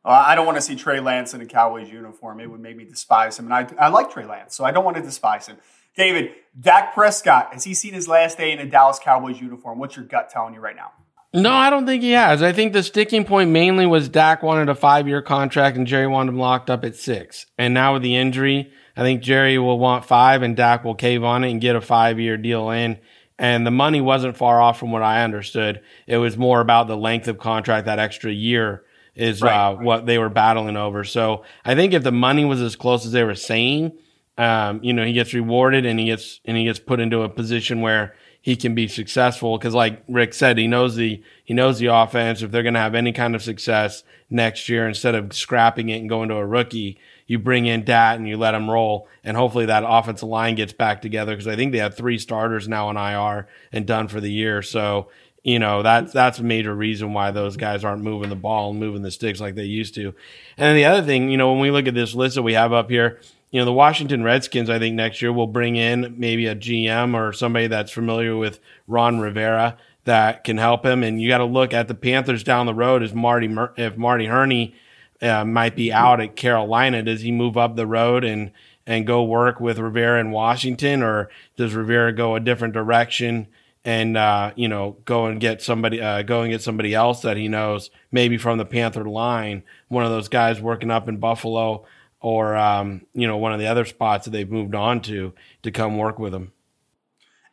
Uh, 0.08 0.24
I 0.26 0.36
don't 0.36 0.46
want 0.46 0.56
to 0.56 0.62
see 0.62 0.78
Trey 0.78 1.02
Lance 1.02 1.34
in 1.34 1.42
a 1.42 1.46
Cowboys 1.46 1.92
uniform. 1.92 2.40
It 2.40 2.50
would 2.50 2.62
make 2.62 2.78
me 2.78 2.86
despise 2.86 3.38
him. 3.38 3.52
And 3.52 3.54
I, 3.54 3.68
I 3.78 3.90
like 3.90 4.10
Trey 4.10 4.26
Lance, 4.26 4.56
so 4.56 4.64
I 4.64 4.72
don't 4.72 4.86
want 4.86 4.96
to 4.96 5.04
despise 5.04 5.48
him. 5.48 5.58
David, 5.98 6.32
Dak 6.58 6.94
Prescott, 6.94 7.50
has 7.52 7.66
he 7.66 7.74
seen 7.74 7.94
his 7.94 8.08
last 8.08 8.38
day 8.38 8.54
in 8.54 8.60
a 8.60 8.66
Dallas 8.66 9.00
Cowboys 9.00 9.42
uniform? 9.42 9.80
What's 9.80 9.98
your 9.98 10.06
gut 10.06 10.30
telling 10.30 10.54
you 10.54 10.62
right 10.62 10.78
now? 10.78 10.94
No, 11.34 11.52
I 11.52 11.70
don't 11.70 11.86
think 11.86 12.04
he 12.04 12.12
has. 12.12 12.42
I 12.42 12.54
think 12.54 12.72
the 12.72 12.84
sticking 12.84 13.26
point 13.26 13.52
mainly 13.52 13.86
was 13.86 14.08
Dak 14.08 14.42
wanted 14.42 14.70
a 14.70 14.76
five 14.76 15.10
year 15.10 15.22
contract 15.22 15.76
and 15.76 15.86
Jerry 15.86 16.08
wanted 16.08 16.32
him 16.32 16.40
locked 16.40 16.70
up 16.70 16.86
at 16.86 16.96
six. 16.96 17.46
And 17.58 17.74
now 17.74 17.92
with 17.92 18.02
the 18.02 18.16
injury, 18.16 18.72
I 18.96 19.02
think 19.02 19.22
Jerry 19.22 19.58
will 19.58 19.78
want 19.78 20.06
five 20.06 20.42
and 20.42 20.56
Dak 20.56 20.86
will 20.86 20.96
cave 20.96 21.26
on 21.26 21.44
it 21.44 21.52
and 21.52 21.60
get 21.60 21.76
a 21.76 21.82
five 21.82 22.18
year 22.18 22.38
deal 22.38 22.70
in. 22.70 22.98
And 23.38 23.68
the 23.68 23.72
money 23.72 24.00
wasn't 24.00 24.38
far 24.38 24.62
off 24.62 24.80
from 24.80 24.92
what 24.92 25.04
I 25.04 25.24
understood. 25.26 25.82
It 26.08 26.18
was 26.18 26.38
more 26.38 26.62
about 26.62 26.88
the 26.88 26.98
length 26.98 27.28
of 27.28 27.38
contract, 27.38 27.88
that 27.88 28.00
extra 28.00 28.32
year 28.32 28.86
is 29.18 29.42
right, 29.42 29.52
uh, 29.52 29.74
right. 29.74 29.84
what 29.84 30.06
they 30.06 30.18
were 30.18 30.30
battling 30.30 30.78
over. 30.78 31.04
So 31.04 31.44
I 31.66 31.76
think 31.76 31.94
if 31.94 32.04
the 32.04 32.12
money 32.12 32.46
was 32.46 32.62
as 32.62 32.76
close 32.76 33.06
as 33.06 33.12
they 33.12 33.24
were 33.24 33.36
saying, 33.36 33.92
um, 34.38 34.80
you 34.84 34.94
know, 34.94 35.04
he 35.04 35.14
gets 35.14 35.34
rewarded 35.34 35.86
and 35.86 36.00
he 36.00 36.06
gets 36.06 36.40
and 36.46 36.56
he 36.56 36.64
gets 36.64 36.80
put 36.80 37.00
into 37.00 37.24
a 37.24 37.30
position 37.30 37.82
where 37.82 38.16
he 38.42 38.56
can 38.56 38.76
be 38.76 38.88
successful. 38.88 39.58
Because 39.58 39.74
like 39.74 40.04
Rick 40.08 40.34
said, 40.34 40.58
he 40.58 40.68
knows 40.68 40.96
the 40.96 41.22
he 41.44 41.54
knows 41.54 41.80
the 41.80 41.88
offense. 41.88 42.42
If 42.42 42.52
they're 42.52 42.64
going 42.64 42.76
to 42.76 42.80
have 42.80 42.96
any 42.96 43.12
kind 43.12 43.36
of 43.36 43.42
success 43.42 44.04
next 44.30 44.70
year, 44.70 44.88
instead 44.88 45.16
of 45.16 45.34
scrapping 45.34 45.90
it 45.90 45.98
and 45.98 46.08
going 46.08 46.30
to 46.30 46.36
a 46.36 46.46
rookie, 46.46 47.00
you 47.26 47.40
bring 47.40 47.66
in 47.66 47.84
Dak 47.84 48.18
and 48.18 48.28
you 48.28 48.38
let 48.38 48.54
him 48.54 48.70
roll, 48.70 49.08
and 49.24 49.36
hopefully 49.36 49.66
that 49.66 49.84
offensive 49.86 50.30
line 50.30 50.56
gets 50.56 50.72
back 50.72 51.02
together. 51.02 51.34
Because 51.34 51.48
I 51.48 51.56
think 51.56 51.72
they 51.72 51.80
have 51.80 51.98
three 51.98 52.20
starters 52.20 52.68
now 52.68 52.88
on 52.88 52.96
IR 52.96 53.48
and 53.72 53.86
done 53.86 54.08
for 54.08 54.22
the 54.22 54.32
year. 54.32 54.62
So 54.62 55.10
you 55.48 55.60
know, 55.60 55.82
that's 55.82 56.12
that's 56.12 56.40
a 56.40 56.44
major 56.44 56.76
reason 56.76 57.14
why 57.14 57.32
those 57.32 57.56
guys 57.56 57.86
aren't 57.86 58.04
moving 58.04 58.30
the 58.30 58.36
ball 58.36 58.72
and 58.72 58.82
moving 58.82 59.02
the 59.02 59.10
sticks 59.10 59.40
like 59.40 59.56
they 59.56 59.64
used 59.64 59.96
to. 59.96 60.14
And 60.58 60.78
the 60.78 60.84
other 60.84 61.02
thing, 61.02 61.30
you 61.30 61.38
know, 61.38 61.54
when 61.54 61.62
we 61.62 61.72
look 61.72 61.88
at 61.88 61.94
this 61.94 62.14
list 62.14 62.36
that 62.36 62.44
we 62.44 62.52
have 62.52 62.74
up 62.74 62.90
here, 62.90 63.22
you 63.50 63.62
know, 63.62 63.64
the 63.64 63.72
Washington 63.72 64.26
Redskins, 64.26 64.70
I 64.70 64.78
think 64.78 64.96
next 64.96 65.22
year 65.22 65.32
will 65.32 65.48
bring 65.48 65.78
in 65.78 66.16
maybe 66.18 66.48
a 66.48 66.56
GM 66.56 67.14
or 67.14 67.32
somebody 67.32 67.68
that's 67.68 67.94
familiar 67.94 68.36
with 68.36 68.60
Ron 68.88 69.22
Rivera 69.22 69.78
that 70.04 70.44
can 70.44 70.58
help 70.58 70.86
him. 70.86 71.02
And 71.02 71.22
you 71.22 71.30
got 71.30 71.38
to 71.38 71.46
look 71.46 71.74
at 71.74 71.88
the 71.88 71.96
Panthers 71.96 72.44
down 72.44 72.66
the 72.66 72.74
road 72.74 73.02
as 73.02 73.14
Marty, 73.14 73.56
if 73.78 73.96
Marty 73.96 74.26
Hurney 74.26 74.76
uh, 75.22 75.46
might 75.46 75.78
be 75.78 75.94
out 75.94 76.20
at 76.20 76.36
Carolina, 76.36 77.04
does 77.04 77.22
he 77.22 77.32
move 77.32 77.56
up 77.56 77.78
the 77.78 77.88
road 77.88 78.26
and, 78.26 78.52
and 78.86 79.08
go 79.08 79.24
work 79.24 79.62
with 79.62 79.80
Rivera 79.80 80.20
in 80.20 80.32
Washington 80.32 81.02
or 81.02 81.30
does 81.56 81.74
Rivera 81.74 82.12
go 82.12 82.36
a 82.36 82.42
different 82.42 82.74
direction? 82.74 83.48
And 83.88 84.18
uh, 84.18 84.52
you 84.58 84.68
know 84.68 84.98
go 85.06 85.28
and 85.28 85.40
get 85.40 85.62
somebody 85.62 86.02
uh, 86.02 86.22
go 86.24 86.42
and 86.42 86.52
get 86.52 86.62
somebody 86.62 86.94
else 86.94 87.22
that 87.22 87.38
he 87.38 87.48
knows 87.48 87.90
maybe 88.12 88.38
from 88.38 88.58
the 88.58 88.66
Panther 88.66 89.06
line, 89.06 89.64
one 89.88 90.04
of 90.04 90.12
those 90.12 90.28
guys 90.28 90.60
working 90.60 90.92
up 90.92 91.08
in 91.08 91.18
Buffalo 91.18 91.86
or 92.20 92.56
um, 92.56 93.06
you 93.14 93.28
know 93.28 93.38
one 93.38 93.54
of 93.54 93.60
the 93.60 93.68
other 93.68 93.86
spots 93.86 94.26
that 94.26 94.32
they've 94.32 94.52
moved 94.52 94.76
on 94.76 95.02
to 95.02 95.34
to 95.64 95.72
come 95.72 95.98
work 95.98 96.20
with 96.20 96.34
him. 96.34 96.52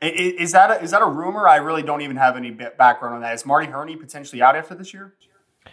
Is 0.00 0.52
that 0.52 0.70
a, 0.70 0.82
is 0.82 0.90
that 0.90 1.00
a 1.00 1.06
rumor? 1.06 1.48
I 1.48 1.56
really 1.56 1.82
don't 1.82 2.02
even 2.02 2.16
have 2.16 2.36
any 2.36 2.50
background 2.50 3.14
on 3.14 3.20
that. 3.22 3.34
Is 3.34 3.46
Marty 3.46 3.68
Hurney 3.68 3.96
potentially 3.96 4.42
out 4.42 4.54
after 4.56 4.74
this 4.74 4.92
year? 4.92 5.14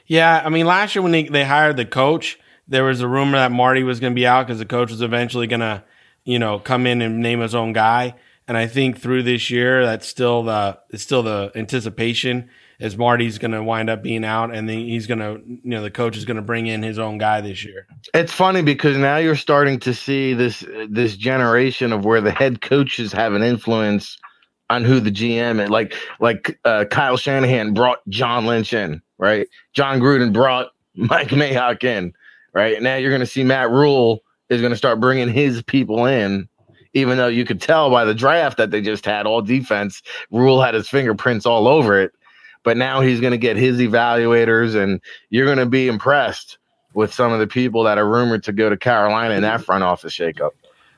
Yeah, 0.06 0.42
I 0.44 0.50
mean 0.50 0.66
last 0.66 0.96
year 0.96 1.02
when 1.02 1.12
they, 1.12 1.24
they 1.24 1.44
hired 1.44 1.76
the 1.78 1.86
coach, 1.86 2.40
there 2.68 2.84
was 2.84 3.02
a 3.02 3.08
rumor 3.08 3.38
that 3.38 3.52
Marty 3.52 3.84
was 3.84 4.00
going 4.00 4.14
to 4.14 4.16
be 4.16 4.28
out 4.28 4.48
because 4.48 4.60
the 4.60 4.66
coach 4.66 4.92
was 4.92 5.02
eventually 5.02 5.48
going 5.48 5.60
to 5.60 5.84
you 6.24 6.40
know 6.40 6.60
come 6.60 6.86
in 6.86 7.02
and 7.02 7.20
name 7.20 7.40
his 7.40 7.56
own 7.56 7.74
guy. 7.74 8.16
And 8.48 8.58
I 8.58 8.68
think 8.68 9.00
through 9.00 9.24
this 9.24 9.50
year, 9.50 9.86
that's 9.86 10.08
still 10.08 10.44
the 10.44 10.80
it's 10.90 11.04
still 11.04 11.24
the 11.24 11.52
anticipation 11.56 12.50
as 12.80 12.98
Marty's 12.98 13.38
going 13.38 13.52
to 13.52 13.64
wind 13.64 13.90
up 13.90 14.02
being 14.02 14.26
out, 14.26 14.54
and 14.54 14.68
then 14.68 14.80
he's 14.80 15.06
going 15.08 15.20
to 15.20 15.40
you 15.46 15.70
know 15.70 15.84
the 15.84 15.92
coach 15.92 16.18
is 16.18 16.26
going 16.26 16.36
to 16.36 16.42
bring 16.42 16.68
in 16.68 16.82
his 16.82 17.00
own 17.00 17.18
guy 17.18 17.40
this 17.40 17.64
year. 17.64 17.86
It's 18.14 18.34
funny 18.34 18.62
because 18.64 18.98
now 18.98 19.18
you're 19.18 19.36
starting 19.36 19.80
to 19.82 19.94
see 19.94 20.34
this 20.34 20.66
this 20.90 21.16
generation 21.16 21.94
of 21.94 22.04
where 22.04 22.22
the 22.22 22.32
head 22.32 22.62
coaches 22.62 23.14
have 23.14 23.34
an 23.34 23.44
influence 23.44 24.18
on 24.72 24.86
who 24.86 25.00
the 25.00 25.12
GM 25.12 25.62
and 25.62 25.70
Like 25.70 25.94
like 26.20 26.60
uh, 26.66 26.86
Kyle 26.90 27.18
Shanahan 27.18 27.74
brought 27.74 28.00
John 28.10 28.46
Lynch 28.46 28.74
in, 28.74 29.02
right? 29.18 29.48
Jon 29.74 30.00
Gruden 30.00 30.34
brought 30.34 30.70
Mike 30.96 31.30
Mayock 31.30 31.84
in, 31.84 32.14
right? 32.54 32.82
Now 32.82 32.96
you're 32.96 33.12
going 33.12 33.20
to 33.20 33.26
see 33.28 33.44
Matt 33.44 33.70
Rhule 33.70 34.24
is 34.50 34.62
going 34.62 34.72
to 34.72 34.78
start 34.78 35.00
bringing 35.00 35.30
his 35.30 35.62
people 35.62 36.06
in 36.06 36.50
even 36.94 37.18
though 37.18 37.28
you 37.28 37.46
could 37.46 37.62
tell 37.62 37.90
by 37.90 38.06
the 38.06 38.14
draft 38.14 38.58
that 38.58 38.72
they 38.72 38.82
just 38.82 39.06
had 39.06 39.26
all 39.26 39.42
defense, 39.42 40.02
Rhule 40.30 40.62
had 40.62 40.74
his 40.74 40.90
fingerprints 40.90 41.46
all 41.46 41.68
over 41.68 42.00
it. 42.00 42.12
But 42.64 42.78
now 42.78 43.02
he's 43.02 43.20
going 43.20 43.32
to 43.32 43.40
get 43.40 43.58
his 43.58 43.80
evaluators, 43.80 44.76
and 44.76 45.02
you're 45.32 45.48
going 45.48 45.58
to 45.58 45.66
be 45.66 45.88
impressed 45.88 46.60
with 46.94 47.14
some 47.14 47.32
of 47.32 47.40
the 47.40 47.48
people 47.48 47.84
that 47.84 47.98
are 47.98 48.08
rumored 48.08 48.44
to 48.44 48.52
go 48.52 48.70
to 48.70 48.78
Carolina 48.78 49.34
in 49.34 49.42
that 49.42 49.64
front 49.64 49.84
office 49.84 50.14
shakeup. 50.14 50.52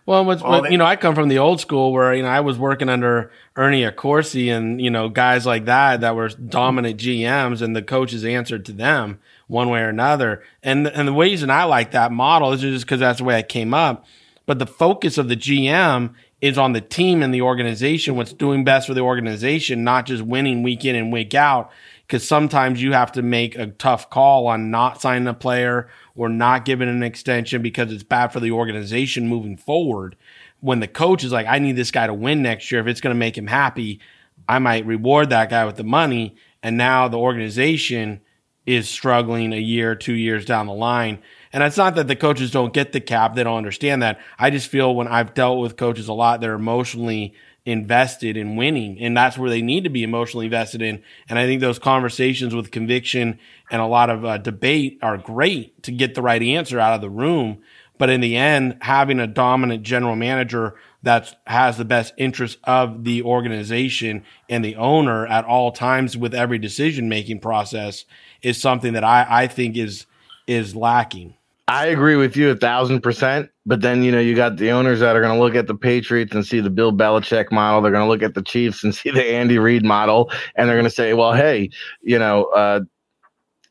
Well, 0.05 0.25
what's, 0.25 0.43
well, 0.43 0.69
you 0.69 0.77
know, 0.77 0.85
I 0.85 0.97
come 0.97 1.15
from 1.15 1.29
the 1.29 1.37
old 1.37 1.61
school 1.61 1.93
where 1.93 2.13
you 2.13 2.23
know 2.23 2.27
I 2.27 2.41
was 2.41 2.57
working 2.57 2.89
under 2.89 3.31
Ernie 3.55 3.83
Accorsi 3.83 4.53
and 4.53 4.81
you 4.81 4.89
know 4.89 5.07
guys 5.07 5.45
like 5.45 5.63
that 5.65 6.01
that 6.01 6.15
were 6.15 6.27
dominant 6.27 6.99
GMs, 6.99 7.61
and 7.61 7.73
the 7.73 7.81
coaches 7.81 8.25
answered 8.25 8.65
to 8.65 8.73
them 8.73 9.19
one 9.47 9.69
way 9.69 9.79
or 9.79 9.87
another. 9.87 10.43
And 10.61 10.87
and 10.87 11.07
the 11.07 11.13
reason 11.13 11.49
I 11.49 11.63
like 11.63 11.91
that 11.91 12.11
model 12.11 12.51
is 12.51 12.59
just 12.59 12.85
because 12.85 12.99
that's 12.99 13.19
the 13.19 13.23
way 13.23 13.37
I 13.37 13.43
came 13.43 13.73
up 13.73 14.05
but 14.45 14.59
the 14.59 14.67
focus 14.67 15.17
of 15.17 15.29
the 15.29 15.37
GM 15.37 16.13
is 16.41 16.57
on 16.57 16.73
the 16.73 16.81
team 16.81 17.23
and 17.23 17.33
the 17.33 17.41
organization, 17.41 18.15
what's 18.15 18.33
doing 18.33 18.65
best 18.65 18.87
for 18.87 18.93
the 18.93 19.01
organization, 19.01 19.83
not 19.83 20.05
just 20.05 20.21
winning 20.23 20.61
week 20.61 20.83
in 20.83 20.95
and 20.95 21.13
week 21.13 21.33
out. 21.33 21.71
Because 22.05 22.27
sometimes 22.27 22.81
you 22.81 22.91
have 22.91 23.13
to 23.13 23.21
make 23.21 23.57
a 23.57 23.67
tough 23.67 24.09
call 24.09 24.47
on 24.47 24.69
not 24.69 24.99
signing 24.99 25.27
a 25.27 25.33
player 25.33 25.87
or 26.15 26.27
not 26.27 26.65
giving 26.65 26.89
an 26.89 27.01
extension 27.01 27.61
because 27.61 27.93
it's 27.93 28.03
bad 28.03 28.33
for 28.33 28.41
the 28.41 28.51
organization 28.51 29.29
moving 29.29 29.55
forward. 29.55 30.17
When 30.59 30.81
the 30.81 30.87
coach 30.87 31.23
is 31.23 31.31
like, 31.31 31.47
I 31.47 31.59
need 31.59 31.77
this 31.77 31.91
guy 31.91 32.07
to 32.07 32.13
win 32.13 32.41
next 32.41 32.69
year 32.71 32.81
if 32.81 32.87
it's 32.87 33.01
going 33.01 33.15
to 33.15 33.19
make 33.19 33.37
him 33.37 33.47
happy, 33.47 34.01
I 34.47 34.59
might 34.59 34.85
reward 34.85 35.29
that 35.29 35.49
guy 35.49 35.63
with 35.63 35.77
the 35.77 35.85
money. 35.85 36.35
And 36.61 36.75
now 36.75 37.07
the 37.07 37.17
organization 37.17 38.19
is 38.65 38.89
struggling 38.89 39.53
a 39.53 39.57
year, 39.57 39.95
two 39.95 40.13
years 40.13 40.45
down 40.45 40.67
the 40.67 40.73
line. 40.73 41.19
And 41.53 41.61
it's 41.63 41.77
not 41.77 41.95
that 41.95 42.07
the 42.07 42.15
coaches 42.15 42.49
don't 42.49 42.73
get 42.73 42.91
the 42.91 42.99
cap. 42.99 43.35
They 43.35 43.43
don't 43.43 43.57
understand 43.57 44.01
that. 44.01 44.19
I 44.39 44.49
just 44.49 44.67
feel 44.67 44.95
when 44.95 45.07
I've 45.07 45.35
dealt 45.35 45.59
with 45.59 45.77
coaches 45.77 46.07
a 46.07 46.13
lot, 46.13 46.41
they're 46.41 46.55
emotionally 46.55 47.35
invested 47.65 48.35
in 48.35 48.55
winning. 48.55 48.99
And 48.99 49.15
that's 49.15 49.37
where 49.37 49.49
they 49.49 49.61
need 49.61 49.83
to 49.83 49.89
be 49.89 50.03
emotionally 50.03 50.47
invested 50.47 50.81
in. 50.81 51.01
And 51.29 51.39
I 51.39 51.45
think 51.45 51.61
those 51.61 51.79
conversations 51.79 52.53
with 52.53 52.71
conviction 52.71 53.39
and 53.71 53.81
a 53.81 53.85
lot 53.85 54.09
of 54.09 54.25
uh, 54.25 54.37
debate 54.39 54.99
are 55.01 55.17
great 55.17 55.81
to 55.83 55.91
get 55.91 56.15
the 56.15 56.21
right 56.21 56.41
answer 56.41 56.79
out 56.79 56.95
of 56.95 57.01
the 57.01 57.09
room. 57.09 57.61
But 57.97 58.09
in 58.09 58.21
the 58.21 58.35
end, 58.35 58.79
having 58.81 59.19
a 59.19 59.27
dominant 59.27 59.83
general 59.83 60.15
manager 60.15 60.75
that 61.03 61.39
has 61.45 61.77
the 61.77 61.85
best 61.85 62.13
interest 62.17 62.57
of 62.63 63.03
the 63.03 63.21
organization 63.21 64.23
and 64.49 64.65
the 64.65 64.75
owner 64.75 65.27
at 65.27 65.45
all 65.45 65.71
times 65.71 66.17
with 66.17 66.33
every 66.33 66.57
decision 66.57 67.07
making 67.07 67.39
process 67.39 68.05
is 68.41 68.59
something 68.59 68.93
that 68.93 69.03
I, 69.03 69.25
I 69.29 69.47
think 69.47 69.77
is 69.77 70.05
is 70.47 70.75
lacking. 70.75 71.35
I 71.67 71.87
agree 71.87 72.15
with 72.15 72.35
you 72.35 72.51
a 72.51 72.55
thousand 72.55 73.01
percent. 73.01 73.49
But 73.65 73.81
then, 73.81 74.03
you 74.03 74.11
know, 74.11 74.19
you 74.19 74.35
got 74.35 74.57
the 74.57 74.71
owners 74.71 74.99
that 74.99 75.15
are 75.15 75.21
going 75.21 75.33
to 75.33 75.39
look 75.41 75.55
at 75.55 75.67
the 75.67 75.75
Patriots 75.75 76.35
and 76.35 76.45
see 76.45 76.59
the 76.59 76.69
Bill 76.69 76.91
Belichick 76.91 77.51
model. 77.51 77.81
They're 77.81 77.91
going 77.91 78.05
to 78.05 78.09
look 78.09 78.23
at 78.23 78.33
the 78.33 78.41
Chiefs 78.41 78.83
and 78.83 78.93
see 78.95 79.11
the 79.11 79.23
Andy 79.23 79.57
Reid 79.57 79.85
model. 79.85 80.31
And 80.55 80.67
they're 80.67 80.75
going 80.75 80.83
to 80.83 80.89
say, 80.89 81.13
well, 81.13 81.33
hey, 81.33 81.69
you 82.01 82.19
know, 82.19 82.45
uh, 82.45 82.81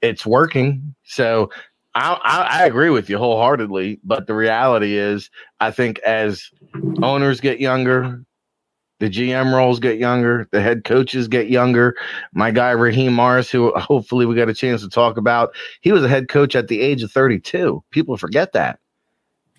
it's 0.00 0.24
working. 0.24 0.94
So 1.04 1.50
I, 1.94 2.18
I, 2.24 2.62
I 2.62 2.66
agree 2.66 2.90
with 2.90 3.10
you 3.10 3.18
wholeheartedly. 3.18 4.00
But 4.02 4.26
the 4.26 4.34
reality 4.34 4.96
is, 4.96 5.30
I 5.60 5.70
think 5.70 5.98
as 6.00 6.50
owners 7.02 7.40
get 7.40 7.60
younger, 7.60 8.24
the 9.02 9.10
GM 9.10 9.52
roles 9.52 9.80
get 9.80 9.98
younger, 9.98 10.46
the 10.52 10.62
head 10.62 10.84
coaches 10.84 11.26
get 11.26 11.48
younger. 11.48 11.96
My 12.34 12.52
guy 12.52 12.70
Raheem 12.70 13.14
Morris, 13.14 13.50
who 13.50 13.72
hopefully 13.72 14.26
we 14.26 14.36
got 14.36 14.48
a 14.48 14.54
chance 14.54 14.80
to 14.82 14.88
talk 14.88 15.16
about, 15.16 15.56
he 15.80 15.90
was 15.90 16.04
a 16.04 16.08
head 16.08 16.28
coach 16.28 16.54
at 16.54 16.68
the 16.68 16.80
age 16.80 17.02
of 17.02 17.10
32. 17.10 17.82
People 17.90 18.16
forget 18.16 18.52
that. 18.52 18.78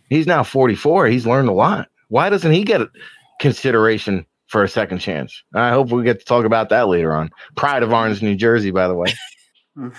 He's 0.08 0.26
now 0.28 0.44
44. 0.44 1.08
He's 1.08 1.28
learned 1.28 1.50
a 1.50 1.52
lot. 1.52 1.90
Why 2.08 2.30
doesn't 2.30 2.54
he 2.54 2.64
get 2.64 2.88
consideration 3.42 4.26
for 4.48 4.64
a 4.64 4.70
second 4.70 5.00
chance? 5.00 5.44
I 5.54 5.72
hope 5.72 5.90
we 5.90 6.04
get 6.04 6.20
to 6.20 6.26
talk 6.26 6.46
about 6.46 6.70
that 6.70 6.88
later 6.88 7.14
on. 7.14 7.30
Pride 7.58 7.84
of 7.84 7.92
Orange, 7.92 8.22
New 8.22 8.36
Jersey, 8.36 8.72
by 8.72 8.88
the 8.88 8.96
way. 8.96 9.14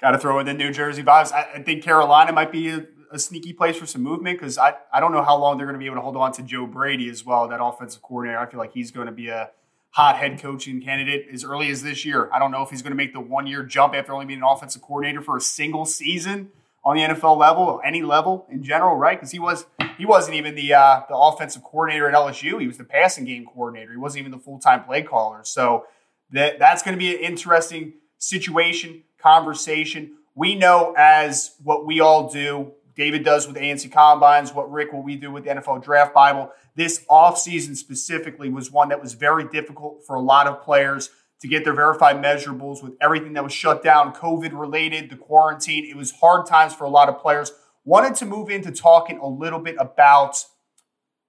got 0.00 0.12
to 0.12 0.18
throw 0.18 0.38
in 0.38 0.46
the 0.46 0.54
New 0.54 0.70
Jersey 0.70 1.02
vibes. 1.02 1.32
I, 1.32 1.54
I 1.56 1.62
think 1.64 1.82
Carolina 1.82 2.32
might 2.32 2.52
be 2.52 2.82
a, 3.12 3.18
sneaky 3.18 3.52
place 3.52 3.76
for 3.76 3.86
some 3.86 4.02
movement 4.02 4.38
because 4.38 4.58
I, 4.58 4.74
I 4.92 5.00
don't 5.00 5.12
know 5.12 5.22
how 5.22 5.36
long 5.36 5.56
they're 5.56 5.66
going 5.66 5.74
to 5.74 5.80
be 5.80 5.86
able 5.86 5.96
to 5.96 6.02
hold 6.02 6.16
on 6.16 6.32
to 6.32 6.42
Joe 6.42 6.66
Brady 6.66 7.08
as 7.08 7.24
well, 7.24 7.48
that 7.48 7.62
offensive 7.62 8.02
coordinator. 8.02 8.38
I 8.38 8.46
feel 8.46 8.58
like 8.58 8.72
he's 8.72 8.90
going 8.90 9.06
to 9.06 9.12
be 9.12 9.28
a 9.28 9.50
hot 9.90 10.16
head 10.16 10.40
coaching 10.40 10.80
candidate 10.80 11.26
as 11.32 11.44
early 11.44 11.70
as 11.70 11.82
this 11.82 12.04
year. 12.04 12.28
I 12.32 12.38
don't 12.38 12.50
know 12.50 12.62
if 12.62 12.70
he's 12.70 12.82
going 12.82 12.92
to 12.92 12.96
make 12.96 13.12
the 13.12 13.20
one 13.20 13.46
year 13.46 13.62
jump 13.62 13.94
after 13.94 14.12
only 14.12 14.26
being 14.26 14.40
an 14.40 14.44
offensive 14.44 14.82
coordinator 14.82 15.22
for 15.22 15.36
a 15.36 15.40
single 15.40 15.84
season 15.84 16.50
on 16.84 16.96
the 16.96 17.02
NFL 17.02 17.36
level, 17.36 17.64
or 17.64 17.84
any 17.84 18.02
level 18.02 18.46
in 18.50 18.62
general, 18.62 18.96
right? 18.96 19.18
Because 19.18 19.32
he 19.32 19.38
was 19.38 19.66
he 19.98 20.06
wasn't 20.06 20.36
even 20.36 20.54
the 20.54 20.72
uh, 20.72 21.02
the 21.08 21.16
offensive 21.16 21.62
coordinator 21.64 22.08
at 22.08 22.14
LSU. 22.14 22.60
He 22.60 22.66
was 22.66 22.78
the 22.78 22.84
passing 22.84 23.24
game 23.24 23.44
coordinator. 23.44 23.90
He 23.90 23.98
wasn't 23.98 24.20
even 24.20 24.32
the 24.32 24.38
full 24.38 24.58
time 24.58 24.84
play 24.84 25.02
caller. 25.02 25.40
So 25.42 25.86
that 26.30 26.58
that's 26.58 26.82
going 26.82 26.94
to 26.94 26.98
be 26.98 27.14
an 27.14 27.20
interesting 27.20 27.94
situation 28.18 29.02
conversation. 29.18 30.12
We 30.34 30.54
know 30.54 30.94
as 30.96 31.56
what 31.62 31.84
we 31.84 32.00
all 32.00 32.30
do 32.30 32.72
David 32.98 33.24
does 33.24 33.46
with 33.46 33.56
ANC 33.56 33.90
Combines, 33.92 34.52
what 34.52 34.70
Rick, 34.70 34.92
what 34.92 35.04
we 35.04 35.14
do 35.14 35.30
with 35.30 35.44
the 35.44 35.50
NFL 35.50 35.84
Draft 35.84 36.12
Bible. 36.12 36.50
This 36.74 37.04
offseason 37.08 37.76
specifically 37.76 38.50
was 38.50 38.72
one 38.72 38.88
that 38.88 39.00
was 39.00 39.14
very 39.14 39.48
difficult 39.48 40.04
for 40.04 40.16
a 40.16 40.20
lot 40.20 40.48
of 40.48 40.60
players 40.62 41.08
to 41.40 41.46
get 41.46 41.62
their 41.62 41.74
verified 41.74 42.16
measurables 42.16 42.82
with 42.82 42.94
everything 43.00 43.34
that 43.34 43.44
was 43.44 43.52
shut 43.52 43.84
down, 43.84 44.12
COVID 44.12 44.50
related, 44.52 45.10
the 45.10 45.16
quarantine. 45.16 45.86
It 45.88 45.96
was 45.96 46.10
hard 46.10 46.46
times 46.46 46.74
for 46.74 46.82
a 46.82 46.90
lot 46.90 47.08
of 47.08 47.20
players. 47.20 47.52
Wanted 47.84 48.16
to 48.16 48.26
move 48.26 48.50
into 48.50 48.72
talking 48.72 49.18
a 49.18 49.28
little 49.28 49.60
bit 49.60 49.76
about. 49.78 50.44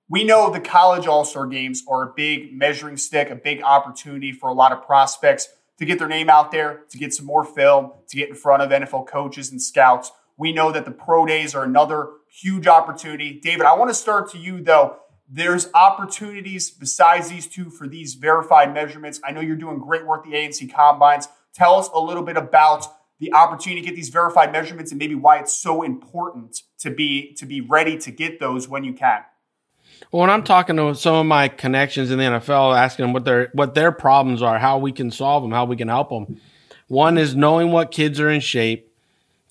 We 0.10 0.24
know 0.24 0.52
the 0.52 0.60
college 0.60 1.06
all 1.06 1.24
star 1.24 1.46
games 1.46 1.84
are 1.88 2.02
a 2.02 2.14
big 2.16 2.52
measuring 2.52 2.98
stick, 2.98 3.30
a 3.30 3.36
big 3.36 3.62
opportunity 3.62 4.32
for 4.32 4.50
a 4.50 4.54
lot 4.54 4.72
of 4.72 4.84
prospects 4.84 5.48
to 5.78 5.86
get 5.86 6.00
their 6.00 6.08
name 6.08 6.32
out 6.32 6.52
there, 6.52 6.82
to 6.90 6.98
get 6.98 7.14
some 7.14 7.28
more 7.28 7.46
film, 7.46 7.92
to 8.08 8.18
get 8.18 8.30
in 8.30 8.36
front 8.36 8.64
of 8.64 8.72
NFL 8.72 9.06
coaches 9.06 9.52
and 9.52 9.62
scouts. 9.62 10.12
We 10.40 10.54
know 10.54 10.72
that 10.72 10.86
the 10.86 10.92
pro 10.92 11.26
days 11.26 11.54
are 11.54 11.66
another 11.66 12.08
huge 12.30 12.66
opportunity. 12.66 13.42
David, 13.44 13.66
I 13.66 13.76
want 13.76 13.90
to 13.90 13.94
start 13.94 14.32
to 14.32 14.38
you 14.38 14.64
though. 14.64 14.96
There's 15.28 15.70
opportunities 15.76 16.72
besides 16.72 17.28
these 17.28 17.46
two 17.46 17.70
for 17.70 17.88
these 17.88 18.16
verified 18.16 18.74
measurements. 18.74 19.20
I 19.24 19.32
know 19.32 19.42
you're 19.42 19.58
doing 19.58 19.80
great 19.80 20.08
work 20.08 20.24
the 20.24 20.32
ANC 20.32 20.74
combines. 20.74 21.28
Tell 21.54 21.76
us 21.76 21.90
a 21.94 22.00
little 22.00 22.24
bit 22.24 22.38
about 22.38 22.88
the 23.20 23.34
opportunity 23.34 23.82
to 23.82 23.88
get 23.88 23.96
these 23.98 24.08
verified 24.08 24.54
measurements 24.54 24.92
and 24.92 24.98
maybe 24.98 25.14
why 25.14 25.40
it's 25.40 25.54
so 25.54 25.84
important 25.84 26.62
to 26.80 26.90
be 26.90 27.34
to 27.34 27.46
be 27.46 27.60
ready 27.60 27.98
to 27.98 28.10
get 28.10 28.40
those 28.40 28.70
when 28.70 28.86
you 28.86 28.94
can. 28.94 29.20
Well, 30.10 30.22
when 30.22 30.30
I'm 30.30 30.44
talking 30.44 30.78
to 30.78 30.96
some 30.96 31.16
of 31.16 31.26
my 31.26 31.50
connections 31.50 32.12
in 32.12 32.18
the 32.18 32.24
NFL, 32.24 32.78
asking 32.78 33.04
them 33.04 33.14
what 33.14 33.26
their 33.26 33.50
what 33.52 33.76
their 33.76 33.92
problems 33.92 34.42
are, 34.42 34.58
how 34.58 34.78
we 34.78 34.94
can 34.94 35.12
solve 35.12 35.44
them, 35.44 35.52
how 35.52 35.66
we 35.66 35.76
can 35.76 35.90
help 35.90 36.10
them. 36.10 36.40
One 36.88 37.18
is 37.18 37.36
knowing 37.36 37.74
what 37.74 37.92
kids 37.92 38.22
are 38.22 38.30
in 38.30 38.40
shape 38.40 38.89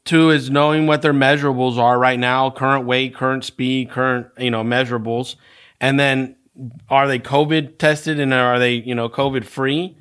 Two 0.08 0.30
is 0.30 0.48
knowing 0.48 0.86
what 0.86 1.02
their 1.02 1.12
measurables 1.12 1.76
are 1.76 1.98
right 1.98 2.18
now, 2.18 2.48
current 2.48 2.86
weight, 2.86 3.14
current 3.14 3.44
speed, 3.44 3.90
current, 3.90 4.28
you 4.38 4.50
know, 4.50 4.64
measurables. 4.64 5.36
And 5.82 6.00
then 6.00 6.34
are 6.88 7.06
they 7.06 7.18
COVID 7.18 7.76
tested 7.76 8.18
and 8.18 8.32
are 8.32 8.58
they, 8.58 8.72
you 8.72 8.94
know, 8.94 9.10
COVID 9.10 9.44
free? 9.44 9.98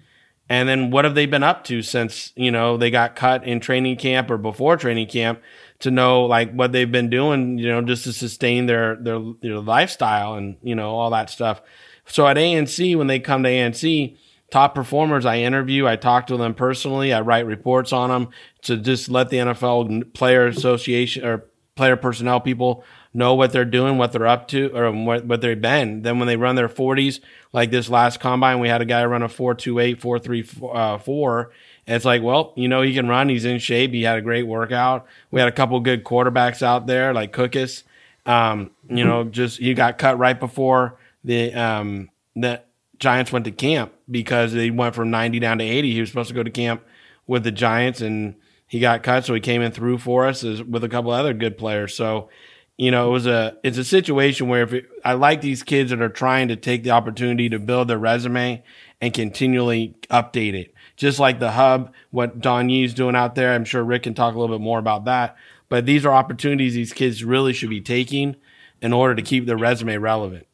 And 0.48 0.70
then 0.70 0.92
what 0.92 1.04
have 1.04 1.14
they 1.14 1.26
been 1.26 1.44
up 1.44 1.66
to 1.66 1.82
since, 1.82 2.32
you 2.38 2.52
know, 2.52 2.78
they 2.78 2.90
got 2.90 3.18
cut 3.18 3.44
in 3.44 3.60
training 3.60 3.98
camp 3.98 4.32
or 4.32 4.38
before 4.38 4.78
training 4.78 5.08
camp 5.08 5.42
to 5.80 5.92
know 5.92 6.24
like 6.24 6.54
what 6.54 6.72
they've 6.72 6.90
been 6.90 7.10
doing, 7.10 7.58
you 7.58 7.68
know, 7.68 7.82
just 7.82 8.06
to 8.06 8.14
sustain 8.14 8.66
their, 8.66 8.96
their, 8.96 9.20
their 9.42 9.60
lifestyle 9.60 10.36
and, 10.36 10.56
you 10.64 10.74
know, 10.74 10.92
all 10.92 11.10
that 11.10 11.30
stuff. 11.30 11.62
So 12.06 12.26
at 12.26 12.38
ANC, 12.38 12.96
when 12.96 13.08
they 13.08 13.20
come 13.20 13.44
to 13.44 13.50
ANC, 13.50 14.16
top 14.52 14.74
performers 14.76 15.26
I 15.26 15.40
interview, 15.40 15.88
I 15.88 15.96
talk 15.96 16.28
to 16.28 16.38
them 16.38 16.54
personally, 16.54 17.14
I 17.14 17.22
write 17.22 17.46
reports 17.46 17.92
on 17.92 18.10
them 18.10 18.30
to 18.64 18.78
just 18.78 19.10
let 19.10 19.30
the 19.30 19.38
NFL 19.38 20.14
player 20.14 20.48
association 20.48 21.26
or 21.26 21.46
player 21.76 21.96
personnel 21.96 22.40
people 22.40 22.84
know 23.14 23.34
what 23.34 23.52
they're 23.52 23.66
doing, 23.66 23.98
what 23.98 24.12
they're 24.12 24.28
up 24.28 24.48
to, 24.50 24.70
or 24.76 24.92
what, 24.92 25.26
what 25.26 25.42
they've 25.42 25.60
been. 25.60 26.02
Then 26.02 26.20
when 26.20 26.28
they 26.28 26.36
run 26.36 26.56
their 26.56 26.70
40s, 26.70 27.20
like 27.52 27.72
this 27.72 27.90
last 27.90 28.20
combine, 28.20 28.60
we 28.60 28.68
had 28.68 28.82
a 28.82 28.86
guy 28.86 29.04
run 29.06 29.24
a 29.24 29.30
428, 29.30 30.00
434. 30.00 31.40
Uh, 31.40 31.54
it's 31.88 32.06
like, 32.06 32.22
well, 32.22 32.54
you 32.56 32.68
know, 32.68 32.82
he 32.82 32.94
can 32.94 33.08
run. 33.08 33.30
He's 33.30 33.46
in 33.46 33.60
shape. 33.60 33.92
He 33.92 34.04
had 34.04 34.18
a 34.18 34.22
great 34.22 34.44
workout. 34.44 35.08
We 35.32 35.40
had 35.40 35.50
a 35.50 35.54
couple 35.54 35.80
good 35.80 36.04
quarterbacks 36.04 36.62
out 36.62 36.86
there, 36.86 37.14
like 37.14 37.32
Cookus. 37.32 37.84
Um, 38.26 38.72
you 38.90 39.06
know, 39.06 39.24
just 39.24 39.60
he 39.60 39.74
got 39.74 39.98
cut 39.98 40.20
right 40.20 40.38
before 40.38 41.00
the 41.24 41.54
um, 41.54 42.10
the 42.36 42.62
Giants 43.00 43.32
went 43.32 43.46
to 43.46 43.52
camp 43.52 43.94
because 44.10 44.54
they 44.54 44.70
went 44.70 44.96
from 44.96 45.12
90 45.12 45.40
down 45.40 45.58
to 45.60 45.64
80. 45.64 45.94
He 45.94 46.00
was 46.00 46.10
supposed 46.10 46.30
to 46.30 46.36
go 46.36 46.44
to 46.44 46.52
camp 46.52 46.84
with 47.26 47.44
the 47.44 47.52
Giants 47.52 48.02
and 48.02 48.36
he 48.68 48.80
got 48.80 49.04
cut. 49.04 49.26
So 49.26 49.34
he 49.34 49.40
came 49.40 49.62
in 49.62 49.72
through 49.72 50.00
for 50.00 50.28
us 50.28 50.44
as, 50.44 50.64
with 50.64 50.84
a 50.84 50.90
couple 50.90 51.12
other 51.12 51.34
good 51.34 51.58
players. 51.58 51.96
So, 51.96 52.30
you 52.78 52.92
know, 52.92 53.10
it 53.10 53.12
was 53.12 53.28
a, 53.28 53.58
it's 53.64 53.78
a 53.78 53.84
situation 53.84 54.48
where 54.48 54.64
if 54.64 54.74
it, 54.74 54.86
I 55.04 55.14
like 55.14 55.42
these 55.42 55.64
kids 55.64 55.90
that 55.90 56.02
are 56.02 56.10
trying 56.10 56.48
to 56.50 56.56
take 56.56 56.84
the 56.84 56.92
opportunity 56.92 57.50
to 57.50 57.60
build 57.60 57.88
their 57.88 57.98
resume 57.98 58.64
and 59.02 59.14
continually 59.14 59.96
update 60.10 60.54
it. 60.54 60.74
Just 60.96 61.20
like 61.20 61.40
the 61.40 61.52
hub, 61.52 61.94
what 62.12 62.40
Don 62.40 62.70
Yee's 62.70 62.94
doing 62.94 63.16
out 63.16 63.36
there. 63.36 63.54
I'm 63.54 63.66
sure 63.66 63.84
Rick 63.84 64.04
can 64.04 64.14
talk 64.14 64.34
a 64.34 64.40
little 64.40 64.58
bit 64.58 64.64
more 64.64 64.80
about 64.80 65.06
that. 65.06 65.38
But 65.70 65.86
these 65.86 66.06
are 66.06 66.14
opportunities 66.14 66.74
these 66.74 66.94
kids 66.94 67.24
really 67.24 67.54
should 67.54 67.70
be 67.70 67.82
taking 67.82 68.36
in 68.82 68.94
order 68.94 69.16
to 69.16 69.22
keep 69.22 69.46
their 69.46 69.58
resume 69.58 69.98
relevant. 69.98 70.47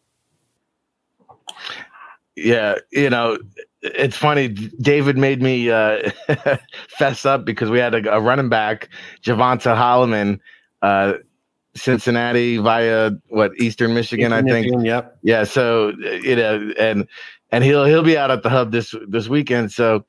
Yeah, 2.36 2.76
you 2.91 3.10
know, 3.10 3.38
it's 3.82 4.17
funny. 4.17 4.48
David 4.48 5.17
made 5.17 5.41
me 5.41 5.69
uh, 5.69 6.10
fess 6.89 7.26
up 7.26 7.46
because 7.46 7.69
we 7.69 7.80
had 7.80 7.93
a, 7.93 8.15
a 8.15 8.19
running 8.19 8.50
back, 8.50 8.89
Javonte 9.22 9.76
Holloman, 9.76 10.39
uh, 10.82 11.13
Cincinnati 11.76 12.58
via 12.58 13.12
what 13.28 13.52
Eastern 13.60 13.93
Michigan, 13.93 14.32
Eastern 14.32 14.48
I 14.48 14.52
think. 14.52 14.65
Michigan, 14.65 14.86
yep. 14.86 15.17
Yeah. 15.22 15.43
So 15.43 15.93
you 16.00 16.36
know, 16.36 16.72
and 16.80 17.08
and 17.52 17.63
he'll 17.63 17.86
he'll 17.86 18.04
be 18.04 18.17
out 18.17 18.32
at 18.32 18.43
the 18.43 18.50
hub 18.50 18.72
this 18.72 18.96
this 19.08 19.28
weekend. 19.28 19.72
So 19.72 20.06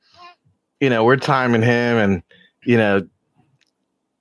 you 0.79 0.89
know, 0.89 1.03
we're 1.03 1.17
timing 1.17 1.61
him, 1.61 1.97
and 1.97 2.23
you 2.65 2.77
know, 2.77 3.07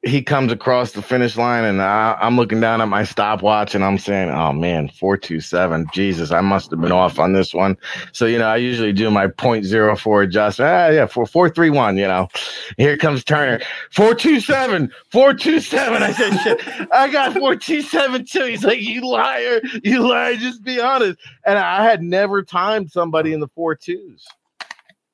he 0.04 0.22
comes 0.22 0.52
across 0.52 0.92
the 0.92 1.00
finish 1.00 1.36
line 1.36 1.64
and 1.64 1.80
I, 1.80 2.18
am 2.20 2.36
looking 2.36 2.60
down 2.60 2.82
at 2.82 2.88
my 2.88 3.04
stopwatch 3.04 3.74
and 3.74 3.82
I'm 3.82 3.96
saying, 3.96 4.28
oh 4.28 4.52
man, 4.52 4.88
427. 4.88 5.86
Jesus, 5.92 6.30
I 6.30 6.42
must 6.42 6.70
have 6.70 6.80
been 6.80 6.92
off 6.92 7.18
on 7.18 7.32
this 7.32 7.54
one. 7.54 7.76
So, 8.12 8.26
you 8.26 8.36
know, 8.38 8.46
I 8.46 8.56
usually 8.56 8.92
do 8.92 9.10
my 9.10 9.28
0.04 9.28 10.24
adjustment. 10.24 10.70
Ah, 10.70 10.88
yeah, 10.88 11.06
4431, 11.06 11.96
you 11.96 12.06
know. 12.06 12.28
Here 12.76 12.98
comes 12.98 13.24
Turner. 13.24 13.60
427, 13.92 14.92
427. 15.10 16.02
I 16.02 16.12
said, 16.12 16.38
shit, 16.38 16.88
I 16.92 17.08
got 17.08 17.32
427 17.32 18.26
too. 18.26 18.44
He's 18.44 18.64
like, 18.64 18.80
you 18.80 19.08
liar, 19.08 19.60
you 19.82 20.06
liar, 20.06 20.36
just 20.36 20.62
be 20.62 20.80
honest. 20.80 21.18
And 21.46 21.58
I 21.58 21.82
had 21.84 22.02
never 22.02 22.42
timed 22.42 22.90
somebody 22.90 23.32
in 23.32 23.40
the 23.40 23.48
four 23.48 23.74
twos. 23.74 24.26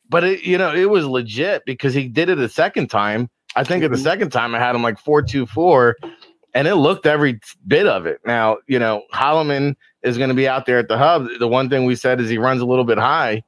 but 0.08 0.24
it, 0.24 0.42
you 0.42 0.58
know, 0.58 0.74
it 0.74 0.90
was 0.90 1.06
legit 1.06 1.64
because 1.64 1.94
he 1.94 2.08
did 2.08 2.28
it 2.28 2.38
a 2.38 2.48
second 2.48 2.88
time. 2.88 3.30
I 3.56 3.64
think 3.64 3.84
at 3.84 3.90
the 3.90 3.96
mm-hmm. 3.96 4.04
second 4.04 4.30
time 4.30 4.54
I 4.54 4.58
had 4.58 4.74
him 4.74 4.82
like 4.82 4.98
four 4.98 5.22
two 5.22 5.46
four, 5.46 5.96
and 6.54 6.68
it 6.68 6.76
looked 6.76 7.06
every 7.06 7.40
bit 7.66 7.86
of 7.86 8.06
it. 8.06 8.20
Now, 8.24 8.58
you 8.66 8.78
know, 8.78 9.02
Holloman 9.12 9.76
is 10.02 10.18
going 10.18 10.28
to 10.28 10.34
be 10.34 10.48
out 10.48 10.66
there 10.66 10.78
at 10.78 10.88
the 10.88 10.98
hub. 10.98 11.28
The 11.38 11.48
one 11.48 11.68
thing 11.68 11.84
we 11.84 11.96
said 11.96 12.20
is 12.20 12.28
he 12.28 12.38
runs 12.38 12.60
a 12.60 12.66
little 12.66 12.84
bit 12.84 12.98
high. 12.98 13.42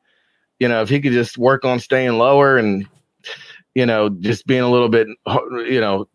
You 0.59 0.69
know, 0.69 0.83
if 0.83 0.89
he 0.89 1.01
could 1.01 1.13
just 1.13 1.39
work 1.39 1.65
on 1.65 1.81
staying 1.81 2.19
lower 2.19 2.57
and, 2.57 2.87
you 3.75 3.87
know, 3.87 4.09
just 4.09 4.47
being 4.47 4.61
a 4.61 4.71
little 4.71 4.89
bit, 4.89 5.09
you 5.27 5.81
know, 5.81 6.09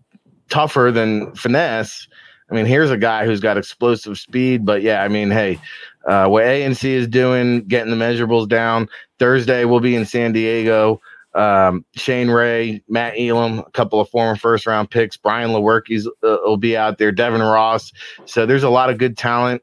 tougher 0.49 0.91
than 0.93 1.33
finesse. 1.35 2.07
I 2.49 2.55
mean, 2.55 2.65
here's 2.65 2.91
a 2.91 2.97
guy 2.97 3.25
who's 3.25 3.41
got 3.41 3.57
explosive 3.57 4.17
speed, 4.17 4.65
but 4.65 4.81
yeah, 4.81 5.03
I 5.03 5.09
mean, 5.09 5.31
hey, 5.31 5.59
uh, 6.07 6.27
what 6.27 6.45
ANC 6.45 6.85
is 6.85 7.07
doing, 7.07 7.67
getting 7.67 7.91
the 7.91 7.97
measurables 7.97 8.47
down. 8.47 8.87
Thursday 9.19 9.65
we'll 9.65 9.81
be 9.81 9.95
in 9.95 10.05
San 10.05 10.31
Diego. 10.31 11.01
Um, 11.37 11.85
Shane 11.93 12.31
Ray, 12.31 12.83
Matt 12.89 13.13
Elam, 13.15 13.59
a 13.59 13.71
couple 13.71 14.01
of 14.01 14.09
former 14.09 14.35
first 14.35 14.65
round 14.65 14.89
picks. 14.89 15.17
Brian 15.17 15.51
Lewerke's 15.51 16.07
uh, 16.07 16.37
will 16.43 16.57
be 16.57 16.75
out 16.75 16.97
there. 16.97 17.11
Devin 17.11 17.41
Ross. 17.41 17.93
So 18.25 18.47
there's 18.47 18.63
a 18.63 18.69
lot 18.69 18.89
of 18.89 18.97
good 18.97 19.15
talent 19.17 19.61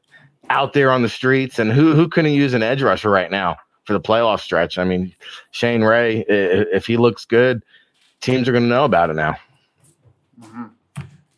out 0.49 0.71
there 0.71 0.89
on 0.89 1.01
the 1.01 1.09
streets. 1.09 1.59
And 1.59 1.71
who 1.71 1.93
who 1.93 2.07
couldn't 2.07 2.31
use 2.31 2.53
an 2.53 2.63
edge 2.63 2.81
rusher 2.81 3.09
right 3.09 3.29
now 3.29 3.57
for 3.83 3.91
the 3.91 3.99
playoff 3.99 4.39
stretch? 4.39 4.77
I 4.77 4.85
mean, 4.85 5.13
Shane 5.51 5.83
Ray, 5.83 6.23
if 6.29 6.87
he 6.87 6.95
looks 6.95 7.25
good, 7.25 7.61
teams 8.21 8.47
are 8.47 8.53
going 8.53 8.63
to 8.63 8.69
know 8.69 8.85
about 8.85 9.09
it 9.09 9.15
now. 9.17 9.35
Mm-hmm. 10.39 10.63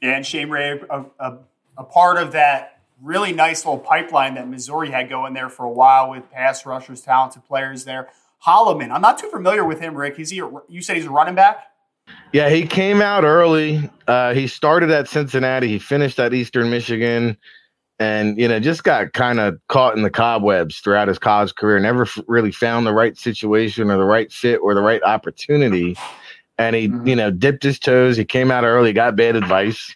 And 0.03 0.23
Shane 0.23 0.49
Ray, 0.49 0.79
a, 0.89 1.05
a, 1.19 1.37
a 1.77 1.83
part 1.83 2.17
of 2.17 2.33
that 2.33 2.81
really 3.01 3.33
nice 3.33 3.65
little 3.65 3.79
pipeline 3.79 4.35
that 4.35 4.47
Missouri 4.47 4.91
had 4.91 5.09
going 5.09 5.33
there 5.33 5.49
for 5.49 5.65
a 5.65 5.71
while 5.71 6.11
with 6.11 6.31
pass 6.31 6.65
rushers, 6.65 7.01
talented 7.01 7.43
players 7.45 7.85
there. 7.85 8.09
Holloman, 8.47 8.91
I'm 8.91 9.01
not 9.01 9.19
too 9.19 9.29
familiar 9.29 9.65
with 9.65 9.81
him, 9.81 9.93
Rick. 9.93 10.19
Is 10.19 10.29
he? 10.29 10.39
A, 10.39 10.49
you 10.69 10.81
said 10.81 10.95
he's 10.95 11.05
a 11.05 11.09
running 11.09 11.35
back. 11.35 11.65
Yeah, 12.31 12.49
he 12.49 12.65
came 12.65 13.01
out 13.01 13.25
early. 13.25 13.89
Uh, 14.07 14.33
he 14.33 14.47
started 14.47 14.89
at 14.91 15.09
Cincinnati. 15.09 15.67
He 15.67 15.79
finished 15.79 16.17
at 16.19 16.33
Eastern 16.33 16.69
Michigan, 16.69 17.37
and 17.99 18.37
you 18.39 18.47
know 18.47 18.59
just 18.59 18.83
got 18.83 19.13
kind 19.13 19.39
of 19.39 19.59
caught 19.67 19.97
in 19.97 20.03
the 20.03 20.09
cobwebs 20.09 20.79
throughout 20.79 21.09
his 21.09 21.19
college 21.19 21.55
career. 21.55 21.79
Never 21.79 22.03
f- 22.03 22.19
really 22.27 22.51
found 22.51 22.87
the 22.87 22.93
right 22.93 23.17
situation 23.17 23.91
or 23.91 23.97
the 23.97 24.05
right 24.05 24.31
fit 24.31 24.59
or 24.61 24.73
the 24.73 24.81
right 24.81 25.03
opportunity. 25.03 25.97
And 26.57 26.75
he, 26.75 26.87
mm-hmm. 26.87 27.07
you 27.07 27.15
know, 27.15 27.31
dipped 27.31 27.63
his 27.63 27.77
toes. 27.77 28.17
He 28.17 28.25
came 28.25 28.49
out 28.49 28.63
early, 28.63 28.91
got 28.93 29.15
bad 29.15 29.35
advice, 29.35 29.95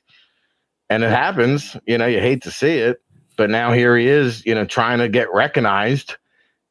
and 0.90 1.04
it 1.04 1.10
happens. 1.10 1.78
You 1.88 1.98
know, 1.98 2.06
you 2.06 2.20
hate 2.20 2.44
to 2.44 2.52
see 2.52 2.78
it, 2.78 3.02
but 3.38 3.50
now 3.50 3.72
here 3.72 3.98
he 3.98 4.08
is. 4.08 4.46
You 4.46 4.56
know, 4.56 4.66
trying 4.66 5.00
to 5.00 5.10
get 5.10 5.34
recognized, 5.34 6.18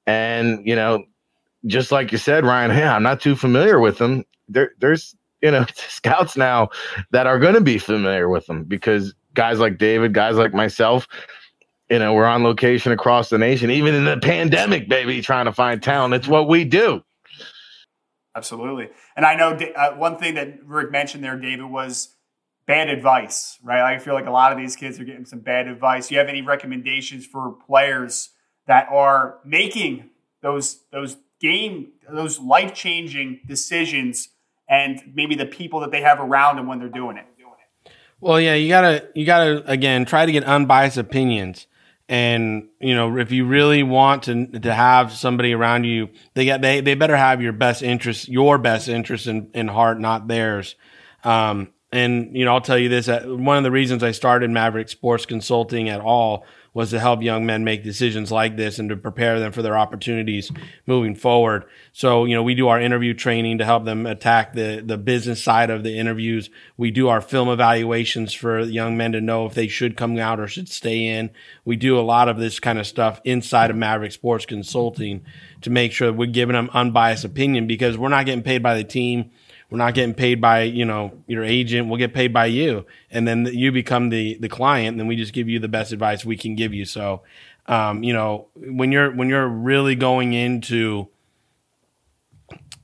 and 0.07 0.67
you 0.67 0.77
know, 0.77 1.05
just 1.67 1.93
like 1.93 2.13
you 2.13 2.19
said, 2.19 2.45
Ryan, 2.45 2.71
hey, 2.71 2.85
I'm 2.85 3.03
not 3.03 3.21
too 3.21 3.37
familiar 3.37 3.81
with 3.81 3.99
them. 3.99 4.25
There, 4.49 4.73
there's 4.79 5.15
you 5.43 5.51
know 5.51 5.67
scouts 5.75 6.37
now 6.37 6.71
that 7.11 7.27
are 7.27 7.39
going 7.39 7.55
to 7.55 7.61
be 7.61 7.79
familiar 7.79 8.29
with 8.29 8.47
them 8.47 8.65
because 8.65 9.15
guys 9.35 9.59
like 9.59 9.79
David, 9.79 10.15
guys 10.15 10.37
like 10.37 10.55
myself, 10.55 11.07
you 11.89 11.99
know, 11.99 12.15
we're 12.15 12.27
on 12.27 12.43
location 12.43 12.93
across 12.93 13.31
the 13.31 13.39
nation, 13.39 13.71
even 13.71 13.95
in 13.95 14.05
the 14.05 14.19
pandemic, 14.19 14.89
baby, 14.89 15.21
trying 15.23 15.47
to 15.47 15.53
find 15.53 15.83
talent. 15.83 16.15
It's 16.15 16.29
what 16.29 16.49
we 16.49 16.65
do. 16.65 17.03
Absolutely. 18.37 18.89
And 19.17 19.27
I 19.27 19.35
know 19.35 19.59
uh, 19.75 19.97
one 19.97 20.17
thing 20.17 20.35
that 20.35 20.65
Rick 20.65 20.93
mentioned 20.93 21.25
there, 21.25 21.37
David, 21.37 21.65
was 21.65 22.15
bad 22.67 22.89
advice, 22.89 23.59
right? 23.65 23.83
I 23.83 23.99
feel 23.99 24.15
like 24.15 24.27
a 24.27 24.31
lot 24.31 24.53
of 24.53 24.59
these 24.59 24.77
kids 24.77 25.01
are 25.01 25.05
getting 25.05 25.25
some 25.25 25.41
bad 25.41 25.67
advice. 25.67 26.09
Do 26.09 26.15
you 26.15 26.21
have 26.21 26.29
any 26.29 26.43
recommendations 26.43 27.27
for 27.27 27.57
players 27.67 28.31
that 28.69 28.87
are 28.89 29.39
making 29.45 30.11
those 30.43 30.85
those 30.93 31.17
game 31.41 31.93
those 32.09 32.39
life 32.39 32.75
changing 32.75 33.41
decisions 33.47 34.29
and 34.69 35.01
maybe 35.15 35.35
the 35.35 35.47
people 35.47 35.81
that 35.81 35.91
they 35.91 36.03
have 36.03 36.21
around 36.21 36.57
them 36.57 36.67
when 36.67 36.79
they're 36.79 36.89
doing 36.89 37.17
it. 37.17 37.27
Well, 38.21 38.39
yeah, 38.39 38.55
you 38.55 38.69
gotta 38.69 39.09
you 39.15 39.25
gotta 39.25 39.63
again 39.71 40.05
try 40.05 40.27
to 40.27 40.33
get 40.33 40.45
unbiased 40.45 40.99
opinions, 40.99 41.67
and 42.09 42.69
you 42.79 42.95
know 42.95 43.17
if 43.17 43.33
you 43.33 43.47
really 43.47 43.83
want 43.83 44.25
to 44.25 44.47
to 44.47 44.75
have 44.75 45.13
somebody 45.13 45.55
around 45.55 45.85
you, 45.85 46.11
they 46.35 46.45
get 46.45 46.61
they 46.61 46.83
they 46.83 46.95
better 46.95 47.17
have 47.17 47.41
your 47.41 47.55
best 47.55 47.83
interest, 47.83 48.29
your 48.29 48.59
best 48.59 48.89
interest 48.89 49.27
in 49.27 49.51
in 49.55 49.69
heart, 49.69 49.99
not 49.99 50.29
theirs. 50.29 50.77
Um, 51.25 51.73
and 51.93 52.37
you 52.37 52.45
know, 52.45 52.53
I'll 52.53 52.61
tell 52.61 52.79
you 52.79 52.91
this: 52.91 53.09
one 53.25 53.57
of 53.57 53.65
the 53.65 53.71
reasons 53.71 54.03
I 54.03 54.11
started 54.11 54.51
Maverick 54.51 54.91
Sports 54.91 55.25
Consulting 55.25 55.89
at 55.89 56.03
all 56.03 56.45
was 56.73 56.91
to 56.91 57.01
help 57.01 57.23
young 57.23 57.45
men 57.45 57.65
make 57.65 57.83
decisions 57.83 58.31
like 58.31 58.57
this 58.57 58.79
and 58.79 58.89
to 58.89 58.97
prepare 58.97 59.41
them 59.41 59.51
for 59.51 59.63
their 59.63 59.77
opportunities 59.77 60.53
moving 60.87 61.15
forward. 61.15 61.65
So, 61.93 62.25
you 62.25 62.35
know, 62.35 62.43
we 62.43 62.55
do 62.55 62.69
our 62.69 62.81
interview 62.81 63.13
training 63.13 63.59
to 63.59 63.65
help 63.65 63.85
them 63.85 64.07
attack 64.07 64.53
the, 64.53 64.83
the 64.85 64.97
business 64.97 65.43
side 65.43 65.71
of 65.71 65.83
the 65.83 65.99
interviews. 65.99 66.49
We 66.77 66.93
do 66.93 67.09
our 67.09 67.21
film 67.21 67.49
evaluations 67.49 68.33
for 68.33 68.61
young 68.61 68.97
men 68.97 69.13
to 69.13 69.21
know 69.21 69.47
if 69.47 69.55
they 69.55 69.67
should 69.67 69.97
come 69.97 70.17
out 70.19 70.39
or 70.39 70.47
should 70.47 70.69
stay 70.69 71.07
in. 71.07 71.31
We 71.65 71.75
do 71.75 71.99
a 71.99 72.03
lot 72.03 72.29
of 72.29 72.39
this 72.39 72.61
kind 72.61 72.79
of 72.79 72.87
stuff 72.87 73.21
inside 73.25 73.71
of 73.71 73.77
Maverick 73.77 74.13
Sports 74.13 74.47
Consulting 74.47 75.25
to 75.63 75.71
make 75.71 75.93
sure 75.93 76.13
we're 76.13 76.27
giving 76.27 76.55
them 76.55 76.71
unbiased 76.73 77.25
opinion 77.25 77.67
because 77.67 77.99
we're 77.99 78.09
not 78.09 78.27
getting 78.27 78.45
paid 78.45 78.63
by 78.63 78.77
the 78.77 78.85
team 78.85 79.31
we're 79.71 79.79
not 79.79 79.95
getting 79.95 80.15
paid 80.15 80.41
by, 80.41 80.63
you 80.63 80.85
know, 80.85 81.13
your 81.27 81.45
agent. 81.45 81.89
We'll 81.89 81.99
get 81.99 82.13
paid 82.13 82.33
by 82.33 82.47
you. 82.47 82.87
And 83.11 83.27
then 83.27 83.47
you 83.47 83.71
become 83.71 84.09
the, 84.09 84.37
the 84.39 84.49
client. 84.49 84.89
And 84.89 85.01
then 85.01 85.07
we 85.07 85.17
just 85.17 85.33
give 85.33 85.49
you 85.49 85.61
the 85.61 85.69
best 85.69 85.93
advice 85.93 86.25
we 86.25 86.37
can 86.37 86.57
give 86.57 86.75
you. 86.75 86.85
So, 86.85 87.23
um, 87.67 88.03
you 88.03 88.13
know, 88.13 88.49
when 88.55 88.91
you're, 88.91 89.13
when 89.13 89.29
you're 89.29 89.49
really 89.49 89.95
going 89.95 90.33
into 90.33 91.09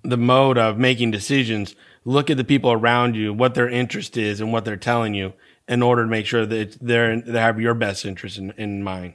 the 0.05 0.16
mode 0.16 0.59
of 0.59 0.79
making 0.79 1.11
decisions, 1.11 1.75
look 2.05 2.31
at 2.31 2.37
the 2.37 2.44
people 2.44 2.70
around 2.70 3.16
you, 3.16 3.33
what 3.33 3.55
their 3.55 3.68
interest 3.68 4.16
is 4.16 4.40
and 4.40 4.53
what 4.53 4.64
they're 4.64 4.77
telling 4.77 5.14
you 5.14 5.33
in 5.66 5.83
order 5.83 6.05
to 6.05 6.09
make 6.09 6.27
sure 6.27 6.46
that 6.46 6.79
they're, 6.81 7.20
they 7.20 7.40
have 7.40 7.61
your 7.61 7.75
best 7.75 8.05
interest 8.05 8.38
in, 8.38 8.53
in 8.53 8.85
mind. 8.85 9.14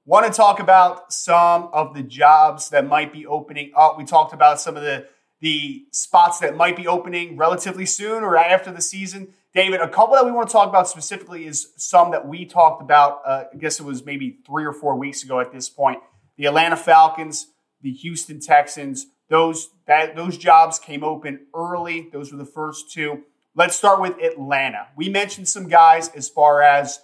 Want 0.08 0.24
to 0.24 0.32
talk 0.32 0.58
about 0.58 1.12
some 1.12 1.68
of 1.70 1.92
the 1.92 2.02
jobs 2.02 2.70
that 2.70 2.86
might 2.86 3.12
be 3.12 3.26
opening 3.26 3.72
up. 3.76 3.98
We 3.98 4.06
talked 4.06 4.32
about 4.32 4.58
some 4.58 4.74
of 4.74 4.82
the 4.82 5.06
the 5.42 5.84
spots 5.90 6.38
that 6.38 6.56
might 6.56 6.76
be 6.76 6.86
opening 6.86 7.36
relatively 7.36 7.84
soon 7.84 8.24
or 8.24 8.34
after 8.38 8.72
the 8.72 8.80
season. 8.80 9.34
David, 9.52 9.82
a 9.82 9.88
couple 9.88 10.14
that 10.14 10.24
we 10.24 10.32
want 10.32 10.48
to 10.48 10.52
talk 10.52 10.66
about 10.66 10.88
specifically 10.88 11.44
is 11.44 11.74
some 11.76 12.10
that 12.12 12.26
we 12.26 12.46
talked 12.46 12.80
about. 12.80 13.20
Uh, 13.22 13.44
I 13.52 13.56
guess 13.58 13.80
it 13.80 13.82
was 13.82 14.02
maybe 14.02 14.38
three 14.46 14.64
or 14.64 14.72
four 14.72 14.96
weeks 14.96 15.22
ago 15.22 15.40
at 15.40 15.52
this 15.52 15.68
point. 15.68 15.98
The 16.38 16.46
Atlanta 16.46 16.78
Falcons, 16.78 17.48
the 17.82 17.92
Houston 17.92 18.40
Texans. 18.40 19.08
Those 19.28 19.68
that 19.86 20.16
those 20.16 20.38
jobs 20.38 20.78
came 20.78 21.04
open 21.04 21.48
early. 21.54 22.08
Those 22.10 22.32
were 22.32 22.38
the 22.38 22.46
first 22.46 22.90
two. 22.90 23.24
Let's 23.54 23.76
start 23.76 24.00
with 24.00 24.16
Atlanta. 24.22 24.86
We 24.96 25.10
mentioned 25.10 25.48
some 25.48 25.68
guys 25.68 26.08
as 26.08 26.30
far 26.30 26.62
as 26.62 27.00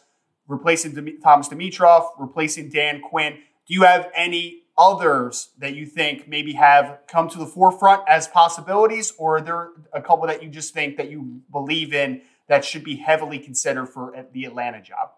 replacing 0.48 1.18
Thomas 1.22 1.48
Dimitroff, 1.48 2.08
replacing 2.18 2.68
Dan 2.70 3.00
Quinn. 3.00 3.38
Do 3.66 3.74
you 3.74 3.82
have 3.82 4.10
any 4.14 4.62
others 4.76 5.50
that 5.58 5.74
you 5.74 5.86
think 5.86 6.28
maybe 6.28 6.52
have 6.52 6.98
come 7.06 7.28
to 7.30 7.38
the 7.38 7.46
forefront 7.46 8.02
as 8.08 8.26
possibilities, 8.28 9.12
or 9.18 9.36
are 9.36 9.40
there 9.40 9.68
a 9.92 10.02
couple 10.02 10.26
that 10.26 10.42
you 10.42 10.48
just 10.48 10.74
think 10.74 10.96
that 10.96 11.10
you 11.10 11.40
believe 11.50 11.94
in 11.94 12.20
that 12.48 12.64
should 12.64 12.84
be 12.84 12.96
heavily 12.96 13.38
considered 13.38 13.86
for 13.86 14.14
the 14.32 14.44
Atlanta 14.44 14.82
job? 14.82 15.10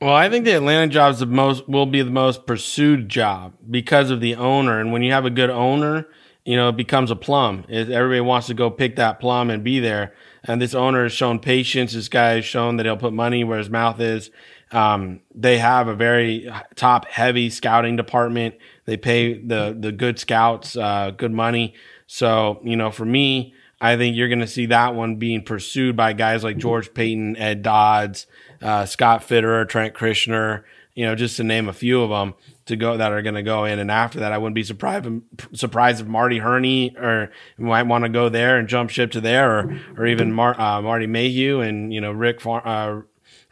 Well, 0.00 0.14
I 0.14 0.28
think 0.28 0.44
the 0.44 0.56
Atlanta 0.56 0.90
job 0.90 1.12
is 1.12 1.20
the 1.20 1.26
most 1.26 1.68
will 1.68 1.86
be 1.86 2.02
the 2.02 2.10
most 2.10 2.46
pursued 2.46 3.08
job 3.08 3.52
because 3.70 4.10
of 4.10 4.20
the 4.20 4.34
owner, 4.34 4.80
and 4.80 4.90
when 4.90 5.02
you 5.02 5.12
have 5.12 5.24
a 5.24 5.30
good 5.30 5.50
owner, 5.50 6.08
you 6.44 6.56
know 6.56 6.70
it 6.70 6.76
becomes 6.76 7.12
a 7.12 7.16
plum. 7.16 7.64
Everybody 7.68 8.20
wants 8.20 8.48
to 8.48 8.54
go 8.54 8.68
pick 8.70 8.96
that 8.96 9.20
plum 9.20 9.50
and 9.50 9.62
be 9.62 9.78
there. 9.78 10.14
And 10.44 10.60
this 10.60 10.74
owner 10.74 11.04
has 11.04 11.12
shown 11.12 11.38
patience. 11.38 11.92
This 11.92 12.08
guy 12.08 12.34
has 12.36 12.44
shown 12.44 12.76
that 12.76 12.86
he'll 12.86 12.96
put 12.96 13.12
money 13.12 13.44
where 13.44 13.58
his 13.58 13.70
mouth 13.70 14.00
is. 14.00 14.30
Um, 14.72 15.20
they 15.34 15.58
have 15.58 15.86
a 15.86 15.94
very 15.94 16.50
top 16.74 17.06
heavy 17.06 17.50
scouting 17.50 17.96
department. 17.96 18.56
They 18.86 18.96
pay 18.96 19.38
the, 19.38 19.76
the 19.78 19.92
good 19.92 20.18
scouts, 20.18 20.76
uh, 20.76 21.10
good 21.10 21.32
money. 21.32 21.74
So, 22.06 22.60
you 22.64 22.76
know, 22.76 22.90
for 22.90 23.04
me, 23.04 23.54
I 23.80 23.96
think 23.96 24.16
you're 24.16 24.28
going 24.28 24.40
to 24.40 24.46
see 24.46 24.66
that 24.66 24.94
one 24.94 25.16
being 25.16 25.42
pursued 25.42 25.96
by 25.96 26.12
guys 26.12 26.44
like 26.44 26.56
George 26.56 26.94
Paton, 26.94 27.36
Ed 27.36 27.62
Dodds, 27.62 28.26
uh, 28.60 28.86
Scott 28.86 29.22
Fitterer, 29.22 29.68
Trent 29.68 29.94
Kirchner, 29.94 30.64
you 30.94 31.04
know, 31.04 31.14
just 31.14 31.36
to 31.36 31.44
name 31.44 31.68
a 31.68 31.72
few 31.72 32.02
of 32.02 32.10
them. 32.10 32.34
To 32.66 32.76
go 32.76 32.96
that 32.96 33.10
are 33.10 33.22
going 33.22 33.34
to 33.34 33.42
go 33.42 33.64
in. 33.64 33.80
And 33.80 33.90
after 33.90 34.20
that, 34.20 34.32
I 34.32 34.38
wouldn't 34.38 34.54
be 34.54 34.62
surprised 34.62 35.08
surprised 35.52 36.00
if 36.00 36.06
Marty 36.06 36.38
Hurney 36.38 36.96
or 36.96 37.32
might 37.58 37.88
want 37.88 38.04
to 38.04 38.08
go 38.08 38.28
there 38.28 38.56
and 38.56 38.68
jump 38.68 38.90
ship 38.90 39.10
to 39.12 39.20
there, 39.20 39.58
or 39.58 39.80
or 39.96 40.06
even 40.06 40.32
Mar, 40.32 40.58
uh, 40.60 40.80
Marty 40.80 41.06
Mayhew 41.06 41.60
and 41.60 41.92
you 41.92 42.00
know 42.00 42.12
Rick 42.12 42.40
Far, 42.40 42.64
uh, 42.64 43.02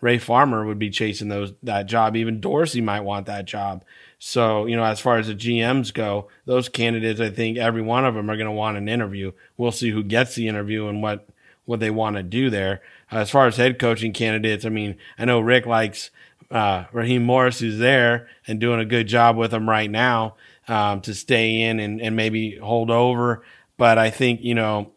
Ray 0.01 0.19
Farmer 0.19 0.65
would 0.65 0.79
be 0.79 0.91
chasing 0.91 1.29
those 1.29 1.53
that 1.63 1.87
job. 1.87 2.17
Even 2.17 2.41
Dorsey 2.41 2.81
might 2.81 3.01
want 3.01 3.27
that 3.27 3.47
job. 3.47 3.85
So 4.19 4.67
you 4.67 4.77
know, 4.77 4.85
as 4.85 5.01
far 5.01 5.19
as 5.19 5.27
the 5.27 5.35
GMs 5.35 5.93
go, 5.93 6.29
those 6.45 6.69
candidates, 6.69 7.21
I 7.21 7.31
think 7.31 7.59
every 7.59 7.83
one 7.83 8.05
of 8.05 8.15
them 8.15 8.31
are 8.31 8.37
going 8.37 8.47
to 8.47 8.53
want 8.53 8.77
an 8.77 8.89
interview. 8.89 9.33
We'll 9.57 9.73
see 9.73 9.91
who 9.91 10.03
gets 10.03 10.35
the 10.35 10.47
interview 10.47 10.87
and 10.87 11.03
what 11.03 11.29
what 11.65 11.81
they 11.81 11.91
want 11.91 12.17
to 12.17 12.23
do 12.23 12.51
there. 12.51 12.83
as 13.11 13.31
far 13.31 13.47
as 13.47 13.57
head 13.57 13.79
coaching 13.79 14.13
candidates, 14.13 14.65
I 14.65 14.71
mean, 14.71 14.97
I 15.19 15.25
know 15.25 15.41
Rick 15.41 15.67
likes 15.67 16.11
uh, 16.51 16.85
Raheem 16.93 17.23
Morris, 17.23 17.61
who's 17.61 17.79
there 17.79 18.29
and 18.47 18.61
doing 18.61 18.81
a 18.81 18.85
good 18.85 19.07
job 19.07 19.37
with 19.37 19.53
them 19.53 19.69
right 19.69 19.91
now 19.91 20.37
um, 20.69 21.01
to 21.03 21.15
stay 21.15 21.63
in 21.63 21.81
and, 21.81 22.01
and 22.01 22.17
maybe 22.17 22.57
hold 22.57 22.91
over. 22.91 23.43
But 23.77 23.99
I 23.99 24.11
think 24.11 24.43
you 24.43 24.55
know 24.55 24.93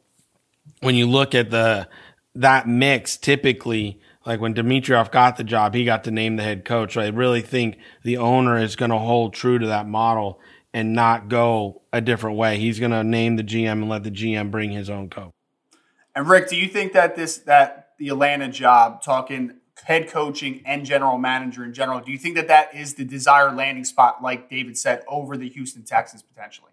when 0.82 0.96
you 0.96 1.08
look 1.08 1.36
at 1.36 1.52
the 1.52 1.88
that 2.36 2.68
mix, 2.68 3.18
typically 3.18 4.00
like 4.26 4.40
when 4.40 4.54
Dimitroff 4.54 5.12
got 5.12 5.38
the 5.38 5.44
job, 5.44 5.74
he 5.74 5.86
got 5.86 6.06
to 6.06 6.12
name 6.12 6.38
the 6.38 6.44
head 6.44 6.66
coach. 6.66 6.98
I 6.98 7.08
really 7.08 7.42
think 7.42 7.78
the 8.04 8.18
owner 8.18 8.58
is 8.58 8.76
going 8.76 8.92
to 8.92 8.98
hold 8.98 9.34
true 9.34 9.60
to 9.60 9.68
that 9.68 9.88
model 9.88 10.40
and 10.74 10.94
not 10.94 11.28
go 11.28 11.82
a 11.92 12.02
different 12.02 12.38
way. 12.38 12.58
He's 12.58 12.80
going 12.80 12.92
to 12.92 13.04
name 13.04 13.36
the 13.36 13.44
GM 13.44 13.72
and 13.72 13.90
let 13.90 14.04
the 14.04 14.12
GM 14.12 14.50
bring 14.50 14.72
his 14.72 14.90
own 14.90 15.10
coach. 15.10 15.32
And 16.16 16.28
Rick, 16.28 16.50
do 16.50 16.56
you 16.56 16.68
think 16.68 16.94
that 16.94 17.16
this 17.16 17.38
that 17.40 17.90
the 17.98 18.10
Atlanta 18.10 18.48
job, 18.48 19.02
talking 19.02 19.56
head 19.84 20.08
coaching 20.08 20.62
and 20.66 20.86
general 20.86 21.18
manager 21.18 21.64
in 21.64 21.74
general, 21.74 22.00
do 22.00 22.12
you 22.12 22.18
think 22.18 22.36
that 22.36 22.48
that 22.48 22.74
is 22.74 22.96
the 22.96 23.06
desired 23.06 23.56
landing 23.56 23.84
spot, 23.84 24.24
like 24.24 24.50
David 24.50 24.78
said, 24.78 25.04
over 25.08 25.38
the 25.38 25.50
Houston 25.50 25.84
Texans 25.84 26.24
potentially? 26.24 26.72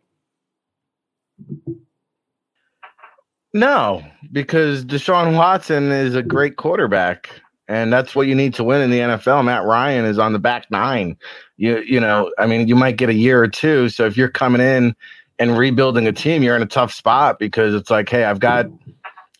No, 3.52 4.04
because 4.30 4.84
Deshaun 4.84 5.36
Watson 5.36 5.90
is 5.90 6.14
a 6.14 6.22
great 6.22 6.56
quarterback, 6.56 7.30
and 7.66 7.92
that's 7.92 8.14
what 8.14 8.28
you 8.28 8.34
need 8.34 8.54
to 8.54 8.64
win 8.64 8.80
in 8.80 8.90
the 8.90 8.98
NFL. 9.00 9.44
Matt 9.44 9.64
Ryan 9.64 10.04
is 10.04 10.18
on 10.18 10.32
the 10.32 10.38
back 10.38 10.70
nine. 10.70 11.16
You 11.56 11.78
you 11.80 11.98
know, 11.98 12.32
I 12.38 12.46
mean, 12.46 12.68
you 12.68 12.76
might 12.76 12.96
get 12.96 13.08
a 13.08 13.14
year 13.14 13.42
or 13.42 13.48
two. 13.48 13.88
So 13.88 14.06
if 14.06 14.16
you're 14.16 14.28
coming 14.28 14.60
in 14.60 14.94
and 15.40 15.58
rebuilding 15.58 16.06
a 16.06 16.12
team, 16.12 16.44
you're 16.44 16.54
in 16.54 16.62
a 16.62 16.66
tough 16.66 16.92
spot 16.92 17.40
because 17.40 17.74
it's 17.74 17.90
like, 17.90 18.08
hey, 18.08 18.24
I've 18.24 18.40
got 18.40 18.66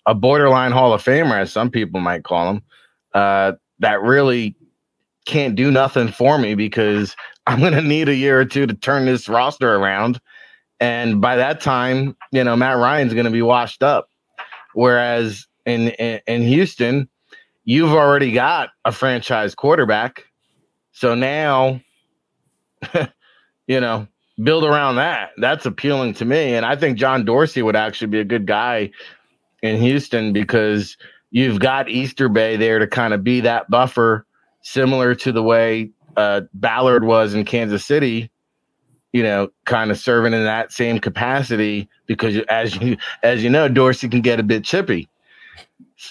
a 0.07 0.15
borderline 0.15 0.73
Hall 0.73 0.93
of 0.93 1.03
Famer, 1.05 1.39
as 1.41 1.53
some 1.53 1.71
people 1.71 2.01
might 2.01 2.25
call 2.25 2.51
him, 2.51 2.63
uh, 3.15 3.53
that 3.81 4.03
really 4.03 4.57
can't 5.27 5.55
do 5.55 5.71
nothing 5.71 6.09
for 6.09 6.39
me 6.39 6.55
because 6.55 7.17
I'm 7.47 7.61
going 7.61 7.73
to 7.73 7.83
need 7.83 8.09
a 8.09 8.15
year 8.15 8.41
or 8.41 8.45
two 8.45 8.67
to 8.67 8.75
turn 8.75 9.07
this 9.07 9.29
roster 9.29 9.75
around. 9.75 10.21
And 10.79 11.21
by 11.21 11.37
that 11.37 11.61
time, 11.61 12.17
you 12.33 12.43
know, 12.45 12.57
Matt 12.57 12.79
Ryan's 12.79 13.13
going 13.13 13.27
to 13.27 13.31
be 13.31 13.43
washed 13.43 13.83
up. 13.83 14.09
Whereas 14.73 15.47
in, 15.67 15.89
in, 15.89 16.21
in 16.27 16.43
Houston, 16.43 17.09
you've 17.65 17.93
already 17.93 18.33
got 18.33 18.71
a 18.85 18.93
franchise 18.93 19.55
quarterback. 19.55 20.25
So 20.93 21.15
now, 21.15 21.81
you 23.67 23.81
know, 23.81 24.07
build 24.43 24.65
around 24.65 24.97
that. 24.97 25.31
That's 25.37 25.67
appealing 25.67 26.15
to 26.15 26.25
me. 26.25 26.55
And 26.55 26.65
I 26.65 26.77
think 26.77 26.99
John 26.99 27.25
Dorsey 27.25 27.63
would 27.63 27.77
actually 27.77 28.09
be 28.09 28.21
a 28.21 28.25
good 28.25 28.47
guy 28.47 28.91
in 29.63 29.81
Houston 29.81 30.33
because 30.33 30.97
you've 31.31 31.61
got 31.61 31.89
Easterby 31.89 32.57
there 32.57 32.79
to 32.79 32.87
kind 32.87 33.15
of 33.15 33.25
be 33.25 33.41
that 33.41 33.71
buffer, 33.71 34.27
similar 34.63 35.15
to 35.17 35.33
the 35.33 35.43
way 35.43 35.91
uh, 36.17 36.43
Ballard 36.55 37.05
was 37.05 37.35
in 37.35 37.45
Kansas 37.45 37.85
City. 37.85 38.31
You 39.13 39.25
know, 39.25 39.49
kind 39.65 39.91
of 39.91 39.99
serving 39.99 40.33
in 40.33 40.45
that 40.45 40.71
same 40.71 41.01
capacity 41.01 41.89
because, 42.07 42.37
as 42.49 42.77
you 42.77 42.97
as 43.25 43.43
you 43.43 43.51
know, 43.51 43.69
Dorsey 43.69 44.09
can 44.09 44.21
get 44.21 44.39
a 44.39 44.45
bit 44.45 44.65
chippy. 44.65 45.09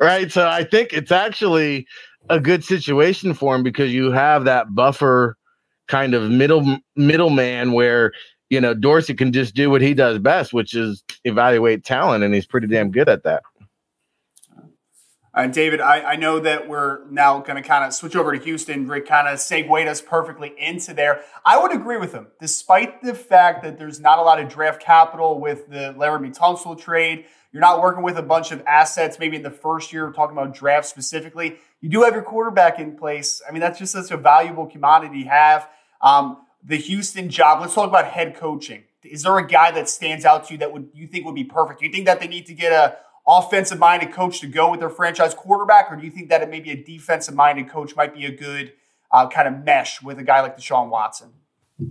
right. 0.00 0.32
So 0.32 0.48
I 0.48 0.66
think 0.68 0.92
it's 0.92 1.12
actually 1.12 1.86
a 2.30 2.40
good 2.40 2.64
situation 2.64 3.34
for 3.34 3.54
him 3.54 3.62
because 3.62 3.92
you 3.92 4.10
have 4.12 4.44
that 4.46 4.74
buffer 4.74 5.36
kind 5.86 6.14
of 6.14 6.30
middle 6.30 6.78
middleman 6.96 7.72
where 7.72 8.12
you 8.50 8.60
know, 8.60 8.74
Dorsey 8.74 9.14
can 9.14 9.32
just 9.32 9.54
do 9.54 9.70
what 9.70 9.82
he 9.82 9.94
does 9.94 10.18
best, 10.18 10.52
which 10.52 10.74
is 10.74 11.02
evaluate 11.24 11.84
talent, 11.84 12.24
and 12.24 12.34
he's 12.34 12.46
pretty 12.46 12.66
damn 12.66 12.90
good 12.90 13.08
at 13.08 13.24
that. 13.24 13.42
Uh, 15.34 15.48
David, 15.48 15.80
I, 15.80 16.12
I, 16.12 16.16
know 16.16 16.38
that 16.38 16.68
we're 16.68 17.04
now 17.10 17.40
going 17.40 17.60
to 17.60 17.68
kind 17.68 17.84
of 17.84 17.92
switch 17.92 18.14
over 18.14 18.30
to 18.30 18.44
Houston. 18.44 18.86
Rick 18.86 19.08
kind 19.08 19.26
of 19.26 19.40
segued 19.40 19.88
us 19.88 20.00
perfectly 20.00 20.54
into 20.56 20.94
there. 20.94 21.22
I 21.44 21.60
would 21.60 21.74
agree 21.74 21.96
with 21.96 22.12
him, 22.12 22.28
despite 22.38 23.02
the 23.02 23.14
fact 23.14 23.64
that 23.64 23.76
there's 23.76 23.98
not 23.98 24.20
a 24.20 24.22
lot 24.22 24.40
of 24.40 24.48
draft 24.48 24.80
capital 24.80 25.40
with 25.40 25.68
the 25.68 25.92
Laremy 25.98 26.38
Tunsil 26.38 26.78
trade. 26.78 27.24
You're 27.50 27.62
not 27.62 27.80
working 27.80 28.04
with 28.04 28.16
a 28.16 28.22
bunch 28.22 28.52
of 28.52 28.62
assets, 28.64 29.18
maybe 29.18 29.34
in 29.34 29.42
the 29.42 29.50
first 29.50 29.92
year, 29.92 30.08
talking 30.12 30.36
about 30.36 30.54
draft 30.54 30.86
specifically. 30.86 31.56
You 31.80 31.88
do 31.88 32.02
have 32.02 32.14
your 32.14 32.22
quarterback 32.22 32.78
in 32.78 32.96
place. 32.96 33.42
I 33.48 33.50
mean, 33.50 33.60
that's 33.60 33.80
just 33.80 33.92
such 33.92 34.12
a 34.12 34.16
valuable 34.16 34.66
commodity 34.66 35.24
to 35.24 35.30
have. 35.30 35.68
Um, 36.00 36.43
the 36.64 36.76
Houston 36.76 37.28
job. 37.28 37.60
Let's 37.60 37.74
talk 37.74 37.88
about 37.88 38.06
head 38.06 38.36
coaching. 38.36 38.84
Is 39.02 39.22
there 39.22 39.36
a 39.36 39.46
guy 39.46 39.70
that 39.70 39.88
stands 39.88 40.24
out 40.24 40.46
to 40.48 40.54
you 40.54 40.58
that 40.58 40.72
would 40.72 40.88
you 40.94 41.06
think 41.06 41.26
would 41.26 41.34
be 41.34 41.44
perfect? 41.44 41.80
Do 41.80 41.86
you 41.86 41.92
think 41.92 42.06
that 42.06 42.20
they 42.20 42.26
need 42.26 42.46
to 42.46 42.54
get 42.54 42.72
a 42.72 42.96
offensive 43.26 43.78
minded 43.78 44.12
coach 44.12 44.40
to 44.40 44.46
go 44.46 44.70
with 44.70 44.80
their 44.80 44.90
franchise 44.90 45.34
quarterback, 45.34 45.90
or 45.90 45.96
do 45.96 46.04
you 46.04 46.10
think 46.10 46.28
that 46.28 46.48
maybe 46.48 46.70
a 46.70 46.76
defensive 46.76 47.34
minded 47.34 47.68
coach 47.68 47.96
might 47.96 48.14
be 48.14 48.24
a 48.26 48.30
good 48.30 48.72
uh, 49.10 49.28
kind 49.28 49.48
of 49.48 49.64
mesh 49.64 50.02
with 50.02 50.18
a 50.18 50.22
guy 50.22 50.40
like 50.40 50.56
Deshaun 50.56 50.88
Watson? 50.88 51.32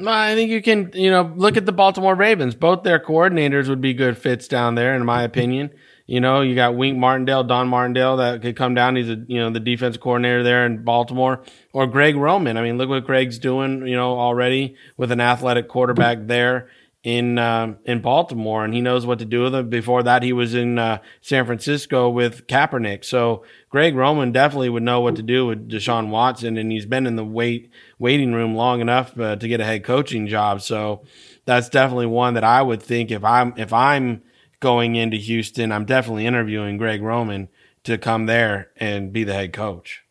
I 0.05 0.33
think 0.36 0.49
you 0.49 0.62
can, 0.62 0.91
you 0.93 1.12
know, 1.12 1.33
look 1.36 1.57
at 1.57 1.65
the 1.65 1.73
Baltimore 1.73 2.15
Ravens. 2.15 2.55
Both 2.55 2.83
their 2.83 2.99
coordinators 2.99 3.67
would 3.67 3.81
be 3.81 3.93
good 3.93 4.17
fits 4.17 4.47
down 4.47 4.75
there, 4.75 4.95
in 4.95 5.05
my 5.05 5.23
opinion. 5.23 5.71
You 6.05 6.19
know, 6.19 6.41
you 6.41 6.53
got 6.53 6.75
Wink 6.75 6.97
Martindale, 6.97 7.45
Don 7.45 7.69
Martindale 7.69 8.17
that 8.17 8.41
could 8.41 8.57
come 8.57 8.75
down. 8.75 8.97
He's 8.97 9.09
a 9.09 9.23
you 9.27 9.39
know 9.39 9.49
the 9.49 9.59
defense 9.59 9.95
coordinator 9.97 10.43
there 10.43 10.65
in 10.65 10.83
Baltimore, 10.83 11.43
or 11.71 11.87
Greg 11.87 12.15
Roman. 12.15 12.57
I 12.57 12.61
mean, 12.61 12.77
look 12.77 12.89
what 12.89 13.05
Greg's 13.05 13.39
doing. 13.39 13.87
You 13.87 13.95
know 13.95 14.17
already 14.19 14.75
with 14.97 15.11
an 15.11 15.21
athletic 15.21 15.69
quarterback 15.69 16.27
there 16.27 16.69
in 17.03 17.37
uh, 17.37 17.75
in 17.85 18.01
Baltimore, 18.01 18.63
and 18.63 18.73
he 18.73 18.81
knows 18.81 19.05
what 19.05 19.19
to 19.19 19.25
do 19.25 19.43
with 19.43 19.55
it. 19.55 19.69
Before 19.69 20.03
that, 20.03 20.23
he 20.23 20.31
was 20.31 20.53
in 20.53 20.79
uh, 20.79 20.99
San 21.21 21.45
Francisco 21.45 22.09
with 22.09 22.47
Kaepernick. 22.47 23.03
So 23.03 23.43
Greg 23.69 23.95
Roman 23.95 24.31
definitely 24.31 24.69
would 24.69 24.83
know 24.83 25.01
what 25.01 25.17
to 25.17 25.21
do 25.23 25.45
with 25.45 25.69
Deshaun 25.69 26.09
Watson, 26.09 26.57
and 26.57 26.71
he's 26.71 26.85
been 26.85 27.05
in 27.05 27.17
the 27.17 27.25
wait 27.25 27.69
waiting 27.99 28.33
room 28.33 28.55
long 28.55 28.79
enough 28.79 29.17
uh, 29.19 29.35
to 29.35 29.47
get 29.47 29.59
a 29.59 29.65
head 29.65 29.83
coaching 29.83 30.27
job. 30.27 30.61
So 30.61 31.03
that's 31.45 31.69
definitely 31.69 32.07
one 32.07 32.35
that 32.35 32.43
I 32.45 32.61
would 32.61 32.81
think 32.81 33.11
if 33.11 33.23
I'm 33.23 33.53
if 33.57 33.73
I'm 33.73 34.21
going 34.63 34.95
into 34.95 35.17
Houston, 35.17 35.71
I'm 35.71 35.86
definitely 35.86 36.26
interviewing 36.26 36.78
Greg 36.78 37.04
Roman 37.04 37.49
to 37.84 37.97
come 37.97 38.26
there 38.26 38.71
and 38.78 39.12
be 39.13 39.23
the 39.23 39.34
head 39.34 39.54
coach. 39.54 40.04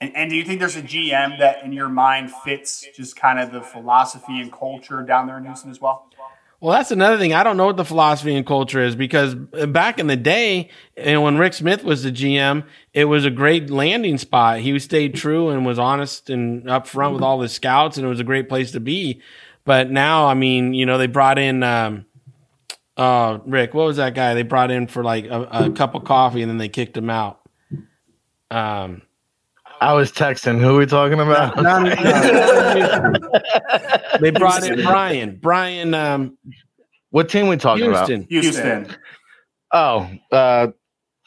And, 0.00 0.16
and, 0.16 0.30
do 0.30 0.36
you 0.36 0.44
think 0.44 0.60
there's 0.60 0.76
a 0.76 0.82
GM 0.82 1.40
that 1.40 1.62
in 1.62 1.72
your 1.72 1.90
mind 1.90 2.32
fits 2.32 2.86
just 2.96 3.16
kind 3.16 3.38
of 3.38 3.52
the 3.52 3.60
philosophy 3.60 4.40
and 4.40 4.50
culture 4.50 5.02
down 5.02 5.26
there 5.26 5.36
in 5.36 5.44
Houston 5.44 5.70
as 5.70 5.78
well? 5.78 6.06
Well, 6.60 6.76
that's 6.76 6.90
another 6.90 7.18
thing. 7.18 7.34
I 7.34 7.42
don't 7.42 7.56
know 7.56 7.66
what 7.66 7.76
the 7.76 7.84
philosophy 7.84 8.34
and 8.34 8.46
culture 8.46 8.80
is 8.80 8.94
because 8.94 9.34
back 9.34 9.98
in 9.98 10.06
the 10.06 10.16
day, 10.16 10.70
and 10.96 11.22
when 11.22 11.38
Rick 11.38 11.54
Smith 11.54 11.82
was 11.84 12.02
the 12.02 12.12
GM, 12.12 12.64
it 12.94 13.06
was 13.06 13.24
a 13.24 13.30
great 13.30 13.68
landing 13.68 14.16
spot. 14.16 14.60
He 14.60 14.78
stayed 14.78 15.14
true 15.14 15.48
and 15.48 15.66
was 15.66 15.78
honest 15.78 16.30
and 16.30 16.64
upfront 16.64 17.14
with 17.14 17.22
all 17.22 17.38
the 17.38 17.48
scouts, 17.48 17.96
and 17.96 18.06
it 18.06 18.10
was 18.10 18.20
a 18.20 18.24
great 18.24 18.48
place 18.48 18.72
to 18.72 18.80
be. 18.80 19.20
But 19.64 19.90
now, 19.90 20.26
I 20.26 20.34
mean, 20.34 20.74
you 20.74 20.86
know, 20.86 20.98
they 20.98 21.06
brought 21.06 21.38
in 21.38 21.62
um, 21.62 22.06
uh, 23.00 23.40
Rick, 23.46 23.72
what 23.72 23.86
was 23.86 23.96
that 23.96 24.14
guy 24.14 24.34
they 24.34 24.42
brought 24.42 24.70
in 24.70 24.86
for 24.86 25.02
like 25.02 25.24
a, 25.24 25.42
a 25.50 25.70
cup 25.70 25.94
of 25.94 26.04
coffee 26.04 26.42
and 26.42 26.50
then 26.50 26.58
they 26.58 26.68
kicked 26.68 26.94
him 26.94 27.08
out? 27.08 27.40
Um, 28.50 29.00
I 29.80 29.94
was 29.94 30.12
texting. 30.12 30.60
Who 30.60 30.76
are 30.76 30.78
we 30.80 30.84
talking 30.84 31.18
about? 31.18 31.56
No, 31.56 31.78
no, 31.78 31.94
no, 31.94 33.12
they 34.20 34.30
brought 34.30 34.68
in 34.68 34.82
Brian. 34.82 35.38
Brian. 35.40 35.94
Um, 35.94 36.36
what 37.08 37.30
team 37.30 37.48
we 37.48 37.56
talking 37.56 37.84
Houston. 37.84 38.20
about? 38.20 38.28
Houston. 38.28 38.84
Houston. 38.84 38.96
Oh, 39.72 40.10
uh, 40.30 40.66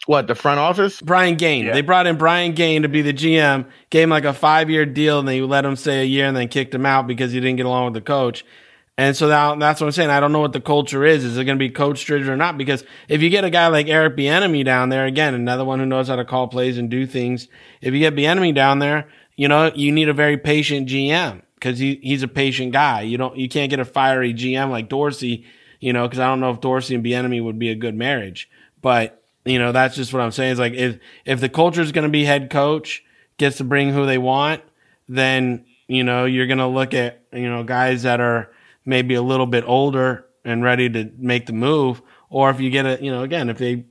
what 0.06 0.28
the 0.28 0.36
front 0.36 0.60
office? 0.60 1.02
Brian 1.02 1.38
Gaine. 1.38 1.66
Yeah. 1.66 1.74
They 1.74 1.82
brought 1.82 2.06
in 2.06 2.18
Brian 2.18 2.52
Gaine 2.52 2.84
to 2.84 2.90
be 2.90 3.02
the 3.02 3.14
GM. 3.14 3.66
Gave 3.90 4.04
him 4.04 4.10
like 4.12 4.26
a 4.26 4.34
five 4.34 4.70
year 4.70 4.86
deal, 4.86 5.18
and 5.18 5.28
they 5.28 5.42
let 5.42 5.66
him 5.66 5.76
stay 5.76 6.02
a 6.02 6.06
year, 6.06 6.28
and 6.28 6.38
then 6.38 6.50
kicked 6.50 6.76
him 6.76 6.86
out 6.86 7.08
because 7.08 7.32
he 7.32 7.40
didn't 7.40 7.58
get 7.58 7.66
along 7.66 7.86
with 7.86 7.94
the 7.96 8.02
coach. 8.02 8.46
And 8.98 9.18
so 9.18 9.28
now 9.28 9.56
that's 9.56 9.82
what 9.82 9.88
I'm 9.88 9.92
saying. 9.92 10.12
I 10.12 10.20
don't 10.20 10.32
know 10.32 10.40
what 10.40 10.54
the 10.54 10.62
culture 10.62 11.04
is. 11.04 11.24
Is 11.24 11.38
it 11.38 11.46
going 11.46 11.58
to 11.58 11.64
be 11.64 11.72
coach 11.72 12.06
driven 12.06 12.30
or 12.30 12.38
not? 12.38 12.58
Because 12.58 12.84
if 13.08 13.24
you 13.24 13.30
get 13.30 13.44
a 13.44 13.50
guy 13.50 13.68
like 13.68 13.88
Eric 13.88 14.16
Bieniemy 14.16 14.64
down 14.64 14.90
there, 14.90 15.06
again, 15.06 15.34
another 15.34 15.66
one 15.66 15.80
who 15.80 15.86
knows 15.86 16.10
how 16.10 16.16
to 16.16 16.26
call 16.26 16.48
plays 16.48 16.78
and 16.78 16.90
do 16.92 17.08
things. 17.08 17.48
If 17.82 17.94
you 17.94 18.00
get 18.00 18.16
Bieniemy 18.16 18.54
down 18.54 18.80
there, 18.80 19.08
you 19.36 19.48
know, 19.48 19.72
you 19.74 19.92
need 19.92 20.10
a 20.10 20.14
very 20.14 20.38
patient 20.38 20.88
GM 20.88 21.42
because 21.56 21.80
he, 21.80 22.00
he's 22.04 22.22
a 22.22 22.28
patient 22.28 22.72
guy. 22.72 23.02
You 23.02 23.18
don't, 23.18 23.36
you 23.36 23.50
can't 23.50 23.72
get 23.72 23.80
a 23.80 23.86
fiery 23.86 24.32
GM 24.32 24.70
like 24.70 24.90
Dorsey, 24.90 25.46
you 25.80 25.92
know, 25.92 26.08
because 26.08 26.20
I 26.20 26.28
don't 26.28 26.40
know 26.40 26.52
if 26.52 26.62
Dorsey 26.62 26.94
and 26.94 27.04
Bieniemy 27.04 27.44
would 27.44 27.58
be 27.58 27.70
a 27.70 27.76
good 27.76 27.96
marriage. 27.96 28.48
But 28.82 29.24
you 29.46 29.60
know, 29.60 29.72
that's 29.72 29.96
just 29.96 30.14
what 30.14 30.22
I'm 30.22 30.32
saying. 30.32 30.54
Is 30.54 30.60
like 30.60 30.74
if 30.74 31.00
if 31.26 31.40
the 31.40 31.50
culture 31.50 31.82
is 31.82 31.92
going 31.92 32.04
to 32.04 32.10
be 32.10 32.26
head 32.26 32.50
coach 32.50 33.04
gets 33.38 33.58
to 33.58 33.64
bring 33.64 33.92
who 33.92 34.06
they 34.06 34.18
want, 34.18 34.62
then 35.10 35.66
you 35.88 36.04
know 36.04 36.26
you're 36.26 36.48
going 36.48 36.60
to 36.60 36.68
look 36.68 36.94
at 36.94 37.24
you 37.34 37.50
know 37.50 37.64
guys 37.64 38.04
that 38.04 38.22
are 38.22 38.52
maybe 38.86 39.16
a 39.16 39.22
little 39.22 39.46
bit 39.46 39.64
older 39.66 40.26
and 40.46 40.64
ready 40.64 40.90
to 40.90 41.12
make 41.18 41.46
the 41.46 41.54
move, 41.54 42.02
or 42.30 42.50
if 42.50 42.60
you 42.60 42.70
get 42.70 42.86
a 42.86 43.04
you 43.04 43.12
know 43.12 43.24
again 43.24 43.50
if 43.50 43.58
they. 43.58 43.86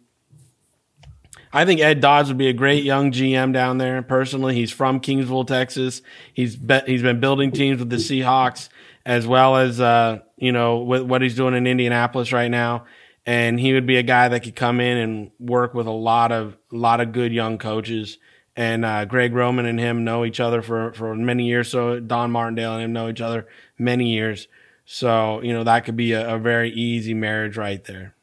I 1.55 1.67
think 1.67 1.81
Ed 1.81 2.01
Dodds 2.01 2.31
would 2.31 2.39
be 2.39 2.49
a 2.49 2.55
great 2.55 2.83
young 2.83 3.13
GM 3.13 3.53
down 3.53 3.77
there. 3.77 4.01
Personally, 4.01 4.55
he's 4.55 4.71
from 4.71 5.01
Kingsville, 5.01 5.47
Texas. 5.47 6.01
He's 6.33 6.57
be, 6.57 6.81
he's 6.87 7.03
been 7.03 7.21
building 7.21 7.53
teams 7.53 7.79
with 7.79 7.91
the 7.91 7.97
Seahawks 7.97 8.71
as 9.05 9.27
well 9.27 9.57
as 9.57 9.79
uh, 9.81 10.21
you 10.37 10.53
know 10.53 10.79
with 10.79 11.03
what 11.03 11.21
he's 11.21 11.35
doing 11.35 11.55
in 11.55 11.67
Indianapolis 11.67 12.33
right 12.33 12.51
now 12.51 12.87
and 13.25 13.61
he 13.61 13.73
would 13.73 13.87
be 13.87 13.97
a 13.97 14.03
guy 14.03 14.29
that 14.29 14.43
could 14.43 14.57
come 14.57 14.81
in 14.81 14.97
and 14.97 15.31
work 15.39 15.75
with 15.75 15.87
a 15.87 15.93
lot 15.93 16.33
of 16.33 16.57
a 16.73 16.77
lot 16.77 17.01
of 17.01 17.13
good 17.13 17.33
young 17.33 17.59
coaches. 17.59 18.19
And 18.55 18.85
uh, 18.85 19.07
Greg 19.07 19.33
Roman 19.33 19.65
and 19.65 19.81
him 19.81 20.05
know 20.05 20.25
each 20.25 20.41
other 20.41 20.61
for 20.61 20.93
for 20.93 21.15
many 21.15 21.47
years. 21.47 21.71
So 21.71 22.01
Don 22.01 22.31
Martindale 22.31 22.75
and 22.75 22.85
him 22.85 22.93
know 22.93 23.09
each 23.09 23.21
other 23.21 23.47
many 23.79 24.11
years. 24.11 24.49
So 24.85 25.41
you 25.43 25.53
know 25.53 25.65
that 25.65 25.85
could 25.85 25.97
be 25.97 26.13
a, 26.13 26.35
a 26.35 26.39
very 26.39 26.71
easy 26.71 27.15
marriage 27.15 27.57
right 27.57 27.83
there. 27.85 28.15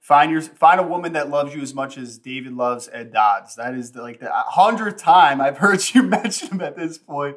Find 0.00 0.30
your 0.30 0.40
find 0.40 0.78
a 0.78 0.84
woman 0.84 1.14
that 1.14 1.30
loves 1.30 1.54
you 1.54 1.62
as 1.62 1.74
much 1.74 1.98
as 1.98 2.18
David 2.18 2.52
loves 2.52 2.88
Ed 2.92 3.12
Dodds. 3.12 3.56
That 3.56 3.74
is 3.74 3.92
the, 3.92 4.02
like 4.02 4.20
the 4.20 4.30
hundredth 4.30 5.02
time 5.02 5.40
I've 5.40 5.58
heard 5.64 5.82
you 5.94 6.02
mention 6.02 6.48
him 6.48 6.60
at 6.60 6.76
this 6.76 6.98
point. 6.98 7.36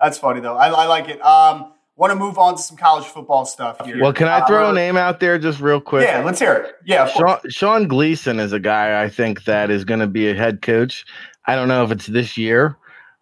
That's 0.00 0.18
funny 0.18 0.40
though. 0.40 0.56
I, 0.56 0.68
I 0.68 0.86
like 0.86 1.08
it. 1.08 1.24
Um, 1.24 1.72
want 2.00 2.10
to 2.10 2.16
move 2.16 2.38
on 2.38 2.56
to 2.56 2.62
some 2.62 2.78
college 2.78 3.04
football 3.04 3.44
stuff 3.44 3.84
here. 3.84 4.00
Well, 4.00 4.12
can 4.12 4.26
I 4.26 4.44
throw 4.46 4.68
uh, 4.68 4.70
a 4.70 4.74
name 4.74 4.96
out 4.96 5.20
there 5.20 5.38
just 5.38 5.60
real 5.60 5.80
quick? 5.80 6.04
Yeah, 6.04 6.24
let's 6.24 6.38
hear 6.40 6.54
it. 6.54 6.74
Yeah, 6.84 7.06
Sean, 7.06 7.38
Sean 7.48 7.88
Gleeson 7.88 8.40
is 8.40 8.52
a 8.52 8.58
guy 8.58 9.02
I 9.02 9.08
think 9.10 9.44
that 9.44 9.70
is 9.70 9.84
going 9.84 10.00
to 10.00 10.06
be 10.06 10.30
a 10.30 10.34
head 10.34 10.62
coach. 10.62 11.04
I 11.46 11.54
don't 11.54 11.68
know 11.68 11.84
if 11.84 11.90
it's 11.90 12.06
this 12.06 12.38
year, 12.38 12.76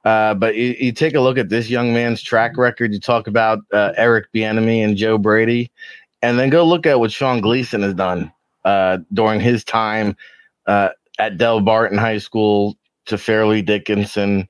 uh, 0.08 0.32
but 0.32 0.56
you, 0.56 0.74
you, 0.80 0.90
take 0.90 1.14
a 1.14 1.20
look 1.20 1.36
at 1.36 1.50
this 1.50 1.68
young 1.68 1.92
man's 1.92 2.22
track 2.22 2.56
record. 2.56 2.94
You 2.94 2.98
talk 2.98 3.26
about 3.26 3.58
uh, 3.74 3.92
Eric 3.94 4.28
Bieniemy 4.34 4.82
and 4.82 4.96
Joe 4.96 5.18
Brady, 5.18 5.70
and 6.22 6.38
then 6.38 6.48
go 6.48 6.64
look 6.64 6.86
at 6.86 6.98
what 6.98 7.12
Sean 7.12 7.42
Gleeson 7.42 7.82
has 7.82 7.92
done 7.92 8.32
uh, 8.64 8.98
during 9.12 9.38
his 9.38 9.64
time 9.64 10.16
uh, 10.66 10.88
at 11.18 11.36
Delbarton 11.36 11.98
High 11.98 12.16
School 12.16 12.78
to 13.04 13.18
Fairleigh 13.18 13.60
Dickinson 13.60 14.48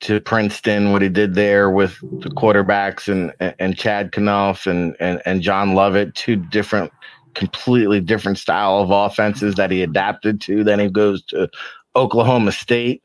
to 0.00 0.20
Princeton, 0.20 0.92
what 0.92 1.00
he 1.00 1.08
did 1.08 1.34
there 1.34 1.70
with 1.70 1.98
the 2.20 2.28
quarterbacks 2.28 3.10
and 3.10 3.32
and 3.58 3.78
Chad 3.78 4.12
Kanoff 4.12 4.66
and, 4.66 4.94
and 5.00 5.22
and 5.24 5.40
John 5.40 5.74
Lovett, 5.74 6.14
two 6.16 6.36
different, 6.36 6.92
completely 7.32 8.02
different 8.02 8.36
style 8.36 8.80
of 8.80 8.90
offenses 8.90 9.54
that 9.54 9.70
he 9.70 9.82
adapted 9.82 10.38
to. 10.42 10.64
Then 10.64 10.78
he 10.80 10.90
goes 10.90 11.24
to 11.28 11.48
Oklahoma 11.96 12.52
State 12.52 13.02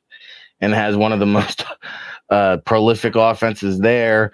and 0.64 0.74
has 0.74 0.96
one 0.96 1.12
of 1.12 1.20
the 1.20 1.26
most 1.26 1.66
uh, 2.30 2.58
prolific 2.58 3.16
offenses 3.16 3.80
there. 3.80 4.32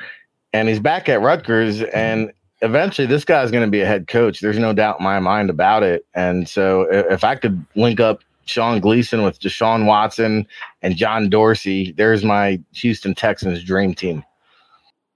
And 0.54 0.68
he's 0.68 0.80
back 0.80 1.10
at 1.10 1.22
Rutgers, 1.22 1.82
and 1.82 2.32
eventually 2.62 3.08
this 3.08 3.26
guy's 3.26 3.52
going 3.52 3.66
to 3.66 3.72
be 3.72 3.82
a 3.82 3.86
head 3.86 4.08
coach. 4.08 4.40
There's 4.40 4.58
no 4.58 4.74
doubt 4.74 5.00
in 5.00 5.04
my 5.04 5.20
mind 5.20 5.50
about 5.50 5.84
it. 5.84 6.06
And 6.14 6.48
so 6.48 6.88
if 6.92 7.24
I 7.24 7.36
could 7.36 7.66
link 7.76 8.00
up 8.00 8.24
Sean 8.46 8.80
Gleeson 8.80 9.22
with 9.22 9.40
Deshaun 9.40 9.86
Watson 9.86 10.48
and 10.82 10.96
John 10.96 11.30
Dorsey. 11.30 11.92
There's 11.92 12.24
my 12.24 12.60
Houston 12.74 13.14
Texans 13.14 13.64
dream 13.64 13.94
team. 13.94 14.24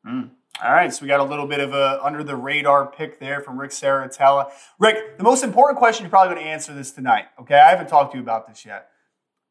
Mm. 0.06 0.30
All 0.64 0.72
right, 0.72 0.94
so 0.94 1.02
we 1.02 1.08
got 1.08 1.20
a 1.20 1.24
little 1.24 1.48
bit 1.48 1.60
of 1.60 1.74
a 1.74 2.00
under 2.04 2.24
the 2.24 2.36
radar 2.36 2.86
pick 2.86 3.20
there 3.20 3.42
from 3.42 3.60
Rick 3.60 3.72
Serritella. 3.72 4.52
Rick, 4.78 5.18
the 5.18 5.24
most 5.24 5.44
important 5.44 5.80
question 5.80 6.04
you're 6.04 6.12
probably 6.12 6.36
going 6.36 6.46
to 6.46 6.52
answer 6.52 6.74
this 6.76 6.92
tonight. 6.92 7.26
Okay, 7.40 7.60
I 7.60 7.72
haven't 7.72 7.88
talked 7.88 8.12
to 8.12 8.18
you 8.18 8.24
about 8.24 8.48
this 8.48 8.64
yet. 8.66 8.90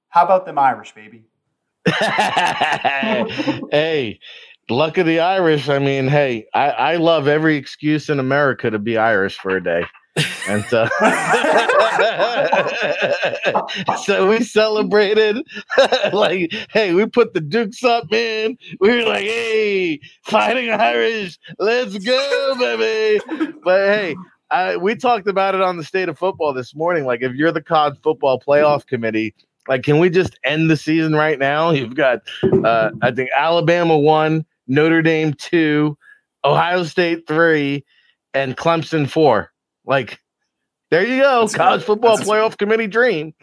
How 0.09 0.25
about 0.25 0.47
them 0.47 0.59
Irish, 0.59 0.95
baby? 0.95 1.25
hey, 3.71 4.19
luck 4.71 4.99
of 4.99 5.07
the 5.07 5.21
Irish. 5.21 5.69
I 5.69 5.79
mean, 5.79 6.09
hey, 6.09 6.47
I, 6.55 6.71
I 6.71 6.97
love 6.97 7.29
every 7.29 7.57
excuse 7.57 8.09
in 8.09 8.21
America 8.21 8.71
to 8.71 8.79
be 8.79 8.97
Irish 8.97 9.39
for 9.39 9.57
a 9.57 9.63
day. 9.63 9.85
And 10.47 10.63
so 10.65 10.87
so 14.05 14.29
we 14.29 14.45
celebrated 14.45 15.39
like 16.13 16.53
hey 16.71 16.93
we 16.93 17.07
put 17.07 17.33
the 17.33 17.41
dukes 17.41 17.83
up 17.83 18.11
man. 18.11 18.59
We 18.81 18.91
were 18.91 19.09
like 19.09 19.25
hey 19.25 20.01
fighting 20.25 20.69
irish 20.71 21.39
let's 21.59 21.97
go 21.97 22.55
baby. 22.59 23.25
But 23.65 23.89
hey 23.89 24.17
I, 24.51 24.77
we 24.77 24.97
talked 24.97 25.29
about 25.29 25.55
it 25.55 25.63
on 25.63 25.79
the 25.79 25.85
state 25.85 26.11
of 26.11 26.19
football 26.19 26.53
this 26.53 26.75
morning. 26.75 27.07
Like 27.07 27.23
if 27.23 27.33
you're 27.33 27.53
the 27.53 27.63
college 27.63 27.99
football 28.03 28.39
playoff 28.39 28.87
committee 28.87 29.35
like 29.69 29.83
can 29.83 29.99
we 29.99 30.11
just 30.11 30.39
end 30.45 30.71
the 30.71 30.77
season 30.77 31.15
right 31.15 31.39
now 31.39 31.71
you've 31.71 31.95
got 31.95 32.21
uh, 32.65 32.91
i 33.03 33.11
think 33.11 33.31
alabama 33.37 33.97
one 33.97 34.45
notre 34.67 35.03
dame 35.03 35.33
two 35.35 35.97
ohio 36.45 36.83
state 36.83 37.27
three 37.27 37.85
and 38.35 38.57
clemson 38.57 39.09
four 39.09 39.53
like, 39.85 40.21
there 40.91 41.07
you 41.07 41.23
go, 41.23 41.41
That's 41.41 41.55
college 41.55 41.81
good. 41.81 41.87
football 41.87 42.17
That's 42.17 42.29
playoff 42.29 42.59
committee 42.59 42.87
dream. 42.87 43.35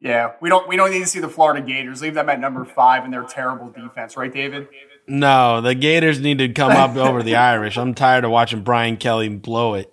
Yeah, 0.00 0.32
we 0.40 0.48
don't 0.48 0.68
we 0.68 0.76
don't 0.76 0.90
need 0.90 1.00
to 1.00 1.06
see 1.06 1.20
the 1.20 1.28
Florida 1.28 1.64
Gators. 1.64 2.02
Leave 2.02 2.14
them 2.14 2.28
at 2.28 2.40
number 2.40 2.64
five 2.64 3.04
in 3.04 3.10
their 3.10 3.24
terrible 3.24 3.70
defense, 3.70 4.16
right, 4.16 4.32
David? 4.32 4.68
No, 5.06 5.60
the 5.60 5.74
Gators 5.74 6.20
need 6.20 6.38
to 6.38 6.48
come 6.50 6.72
up 6.72 6.96
over 6.96 7.22
the 7.22 7.36
Irish. 7.36 7.78
I'm 7.78 7.94
tired 7.94 8.24
of 8.24 8.30
watching 8.30 8.62
Brian 8.62 8.96
Kelly 8.96 9.28
blow 9.28 9.74
it. 9.74 9.92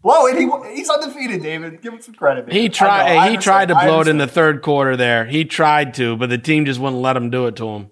Blow 0.00 0.26
it. 0.26 0.36
He, 0.36 0.76
he's 0.76 0.88
undefeated, 0.88 1.42
David. 1.42 1.82
Give 1.82 1.92
him 1.92 2.00
some 2.00 2.14
credit. 2.14 2.46
Man. 2.46 2.54
He 2.54 2.68
tried. 2.68 3.30
He 3.30 3.36
tried 3.36 3.68
to 3.68 3.74
blow 3.74 4.00
it 4.00 4.08
in 4.08 4.18
the 4.18 4.28
third 4.28 4.62
quarter. 4.62 4.96
There, 4.96 5.26
he 5.26 5.44
tried 5.44 5.94
to, 5.94 6.16
but 6.16 6.30
the 6.30 6.38
team 6.38 6.64
just 6.64 6.78
wouldn't 6.78 7.02
let 7.02 7.16
him 7.16 7.30
do 7.30 7.46
it 7.46 7.56
to 7.56 7.68
him. 7.68 7.90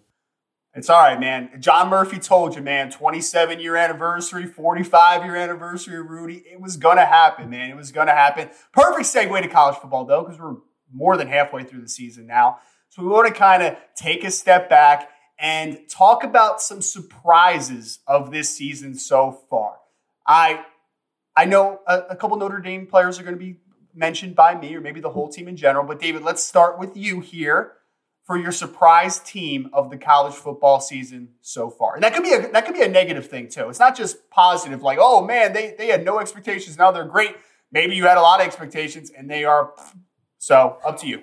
It's 0.77 0.91
all 0.91 1.01
right, 1.01 1.19
man. 1.19 1.51
John 1.59 1.89
Murphy 1.89 2.19
told 2.19 2.55
you, 2.55 2.61
man, 2.61 2.91
27 2.91 3.61
year 3.61 3.77
anniversary, 3.77 4.45
45 4.45 5.25
year 5.25 5.35
anniversary 5.35 5.99
of 5.99 6.07
Rudy. 6.07 6.45
It 6.47 6.61
was 6.61 6.77
going 6.77 6.99
to 6.99 7.07
happen, 7.07 7.49
man. 7.49 7.71
It 7.71 7.77
was 7.77 7.93
going 7.93 8.09
to 8.09 8.13
happen. 8.13 8.51
Perfect 8.73 9.07
segue 9.07 9.43
to 9.43 9.49
college 9.49 9.77
football, 9.77 10.05
though, 10.05 10.23
because 10.23 10.39
we're 10.39 10.57
more 10.93 11.17
than 11.17 11.29
halfway 11.29 11.65
through 11.65 11.81
the 11.81 11.89
season 11.89 12.27
now. 12.27 12.59
So 12.91 13.03
we 13.03 13.09
want 13.09 13.27
to 13.27 13.33
kind 13.33 13.63
of 13.63 13.77
take 13.97 14.23
a 14.23 14.31
step 14.31 14.69
back 14.69 15.09
and 15.39 15.79
talk 15.89 16.25
about 16.25 16.61
some 16.61 16.83
surprises 16.83 18.01
of 18.07 18.31
this 18.31 18.55
season 18.55 18.97
so 18.97 19.33
far. 19.49 19.77
I 20.27 20.63
I 21.37 21.45
know 21.45 21.81
a, 21.87 21.99
a 22.11 22.17
couple 22.17 22.37
Notre 22.37 22.61
Dame 22.61 22.87
players 22.87 23.21
are 23.21 23.23
going 23.23 23.35
to 23.35 23.39
be 23.39 23.57
mentioned 23.95 24.35
by 24.35 24.55
me 24.55 24.75
or 24.75 24.81
maybe 24.81 25.01
the 25.01 25.11
whole 25.11 25.29
team 25.29 25.49
in 25.49 25.57
general, 25.57 25.85
but 25.85 26.01
David, 26.01 26.23
let's 26.23 26.45
start 26.45 26.79
with 26.79 26.97
you 26.97 27.21
here 27.21 27.73
for 28.25 28.37
your 28.37 28.53
surprise 28.53 29.21
team 29.21 29.71
of 29.73 29.89
the 29.91 29.97
college 29.97 30.35
football 30.35 30.81
season 30.81 31.29
so 31.43 31.71
far. 31.71 31.95
And 31.95 32.03
that 32.03 32.13
could 32.13 32.25
be 32.25 32.33
a 32.33 32.51
that 32.51 32.67
could 32.67 32.75
be 32.75 32.83
a 32.83 32.89
negative 32.89 33.29
thing 33.29 33.49
too. 33.49 33.69
It's 33.69 33.79
not 33.79 33.97
just 33.97 34.29
positive, 34.31 34.83
like, 34.83 34.99
oh 35.01 35.25
man, 35.25 35.53
they 35.53 35.75
they 35.79 35.87
had 35.87 36.05
no 36.05 36.19
expectations, 36.19 36.77
now 36.77 36.91
they're 36.91 37.05
great. 37.05 37.37
Maybe 37.71 37.95
you 37.95 38.05
had 38.05 38.19
a 38.19 38.23
lot 38.23 38.41
of 38.41 38.47
expectations 38.47 39.11
and 39.17 39.31
they 39.31 39.45
are 39.45 39.73
so 40.39 40.79
up 40.85 40.99
to 41.01 41.07
you. 41.07 41.23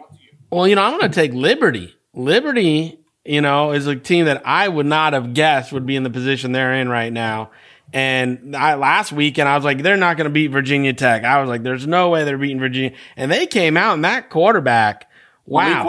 Well, 0.52 0.67
you 0.67 0.76
know, 0.76 0.84
I'm 0.84 0.99
gonna 0.99 1.12
take 1.12 1.34
Liberty. 1.34 1.93
Liberty, 2.13 2.99
you 3.26 3.41
know, 3.41 3.71
is 3.71 3.88
a 3.88 3.95
team 3.95 4.26
that 4.26 4.41
I 4.45 4.67
would 4.67 4.86
not 4.86 5.13
have 5.13 5.34
guessed 5.34 5.73
would 5.73 5.86
be 5.86 5.95
in 5.95 6.04
the 6.04 6.10
position 6.10 6.52
they're 6.52 6.73
in 6.73 6.88
right 6.88 7.12
now. 7.12 7.52
And 7.94 8.56
I, 8.56 8.74
last 8.74 9.12
weekend, 9.12 9.48
I 9.48 9.56
was 9.56 9.64
like, 9.64 9.84
they're 9.84 9.98
not 9.98 10.18
going 10.18 10.26
to 10.26 10.32
beat 10.32 10.48
Virginia 10.48 10.94
Tech. 10.94 11.24
I 11.24 11.40
was 11.40 11.48
like, 11.48 11.62
there's 11.62 11.86
no 11.86 12.10
way 12.10 12.24
they're 12.24 12.40
beating 12.40 12.60
Virginia. 12.60 12.94
And 13.16 13.32
they 13.32 13.46
came 13.46 13.78
out 13.78 13.94
and 13.94 14.04
that 14.04 14.32
quarterback, 14.32 15.10
wow. 15.46 15.84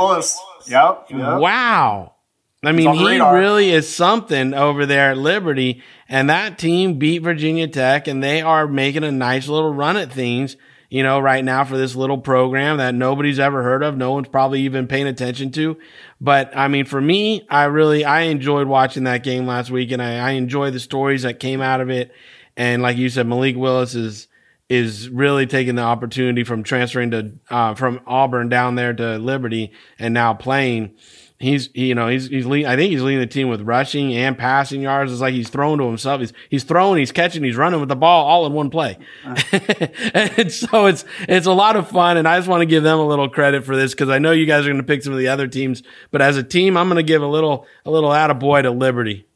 Yep. 0.67 1.07
yep. 1.11 1.40
Wow. 1.40 2.14
I 2.62 2.73
mean, 2.73 2.95
he 2.95 3.07
radar. 3.07 3.37
really 3.37 3.71
is 3.71 3.93
something 3.93 4.55
over 4.55 4.87
there 4.87 5.11
at 5.11 5.19
Liberty. 5.19 5.83
And 6.09 6.31
that 6.31 6.59
team 6.59 6.99
beat 6.99 7.21
Virginia 7.21 7.69
Tech, 7.69 8.07
and 8.09 8.23
they 8.23 8.43
are 8.43 8.67
making 8.67 9.05
a 9.05 9.12
nice 9.12 9.49
little 9.49 9.73
run 9.73 9.97
at 9.97 10.12
things, 10.12 10.57
you 10.88 11.03
know, 11.03 11.19
right 11.21 11.45
now 11.45 11.64
for 11.64 11.77
this 11.77 11.95
little 11.95 12.19
program 12.19 12.79
that 12.79 12.95
nobody's 12.95 13.38
ever 13.38 13.62
heard 13.62 13.83
of. 13.83 13.97
No 13.97 14.12
one's 14.12 14.29
probably 14.29 14.62
even 14.62 14.87
paying 14.87 15.07
attention 15.07 15.51
to. 15.53 15.79
But 16.24 16.56
I 16.56 16.68
mean, 16.68 16.87
for 16.87 17.02
me, 17.02 17.46
I 17.50 17.64
really, 17.64 18.02
I 18.02 18.22
enjoyed 18.22 18.66
watching 18.66 19.04
that 19.04 19.22
game 19.22 19.46
last 19.46 19.70
week, 19.70 19.92
and 19.92 20.00
I, 20.00 20.16
I 20.16 20.30
enjoy 20.30 20.70
the 20.70 20.80
stories 20.80 21.20
that 21.20 21.38
came 21.38 21.60
out 21.60 21.82
of 21.82 21.90
it. 21.90 22.12
And 22.56 22.80
like 22.80 22.96
you 22.96 23.10
said, 23.10 23.26
Malik 23.26 23.56
Willis 23.56 23.94
is, 23.94 24.28
is 24.70 25.10
really 25.10 25.46
taking 25.46 25.75
the 25.75 25.83
opportunity 25.83 26.42
from 26.42 26.62
transferring 26.62 27.10
to 27.10 27.33
uh, 27.50 27.75
from 27.75 28.00
Auburn 28.06 28.48
down 28.48 28.75
there 28.75 28.94
to 28.94 29.18
Liberty 29.18 29.70
and 29.98 30.14
now 30.14 30.33
playing. 30.33 30.96
He's 31.45 31.69
you 31.75 31.95
know 31.95 32.09
he's 32.09 32.29
he's 32.29 32.47
lead, 32.47 32.65
I 32.65 32.75
think 32.75 32.90
he's 32.90 33.03
leading 33.03 33.21
the 33.21 33.27
team 33.27 33.49
with 33.49 33.61
rushing 33.61 34.15
and 34.15 34.38
passing 34.38 34.81
yards. 34.81 35.13
It's 35.13 35.21
like 35.21 35.35
he's 35.35 35.51
throwing 35.51 35.77
to 35.77 35.85
himself. 35.85 36.21
He's 36.21 36.33
he's 36.49 36.65
throwing, 36.65 36.99
he's 36.99 37.13
catching, 37.13 37.45
he's 37.45 37.57
running 37.57 37.81
with 37.81 37.90
the 37.90 37.97
ball 37.97 38.25
all 38.25 38.47
in 38.47 38.55
one 38.55 38.71
play. 38.71 38.97
and 39.25 40.51
so 40.51 40.87
it's 40.87 41.05
it's 41.29 41.47
a 41.47 41.53
lot 41.53 41.77
of 41.77 41.87
fun, 41.90 42.17
and 42.17 42.27
I 42.27 42.38
just 42.38 42.49
want 42.49 42.63
to 42.63 42.67
give 42.67 42.83
them 42.83 42.99
a 42.99 43.07
little 43.07 43.29
credit 43.29 43.63
for 43.63 43.77
this 43.77 43.92
because 43.92 44.09
I 44.09 44.19
know 44.19 44.33
you 44.33 44.47
guys 44.47 44.65
are 44.65 44.71
going 44.71 44.79
to 44.79 44.83
pick 44.83 45.03
some 45.03 45.13
of 45.13 45.19
the 45.19 45.29
other 45.29 45.47
teams, 45.47 45.83
but 46.11 46.23
as 46.23 46.38
a 46.38 46.42
team, 46.42 46.79
I'm 46.79 46.88
going 46.88 46.97
to 46.97 47.03
give 47.03 47.21
a 47.21 47.27
little 47.27 47.67
a 47.85 47.90
little 47.90 48.09
attaboy 48.09 48.63
to 48.63 48.71
Liberty. 48.71 49.27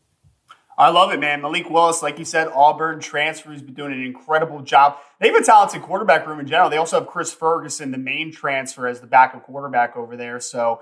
I 0.79 0.89
love 0.89 1.13
it, 1.13 1.21
man. 1.21 1.43
Malik 1.43 1.69
Willis, 1.69 2.03
like 2.03 2.19
you 2.19 2.25
said, 2.25 2.49
Auburn 2.55 3.01
transfer, 3.01 3.51
has 3.51 3.61
been 3.61 3.75
doing 3.75 3.93
an 3.93 4.03
incredible 4.03 4.63
job. 4.63 4.97
They 5.19 5.27
have 5.27 5.37
a 5.37 5.45
talented 5.45 5.83
quarterback 5.83 6.27
room 6.27 6.41
in 6.41 6.47
general. 6.47 6.71
They 6.71 6.79
also 6.79 7.01
have 7.01 7.09
Chris 7.09 7.35
Ferguson, 7.35 7.91
the 7.91 7.99
Maine 7.99 8.33
transfer, 8.33 8.87
as 8.87 9.01
the 9.01 9.09
backup 9.09 9.43
quarterback 9.43 9.97
over 9.97 10.17
there. 10.17 10.41
So 10.41 10.81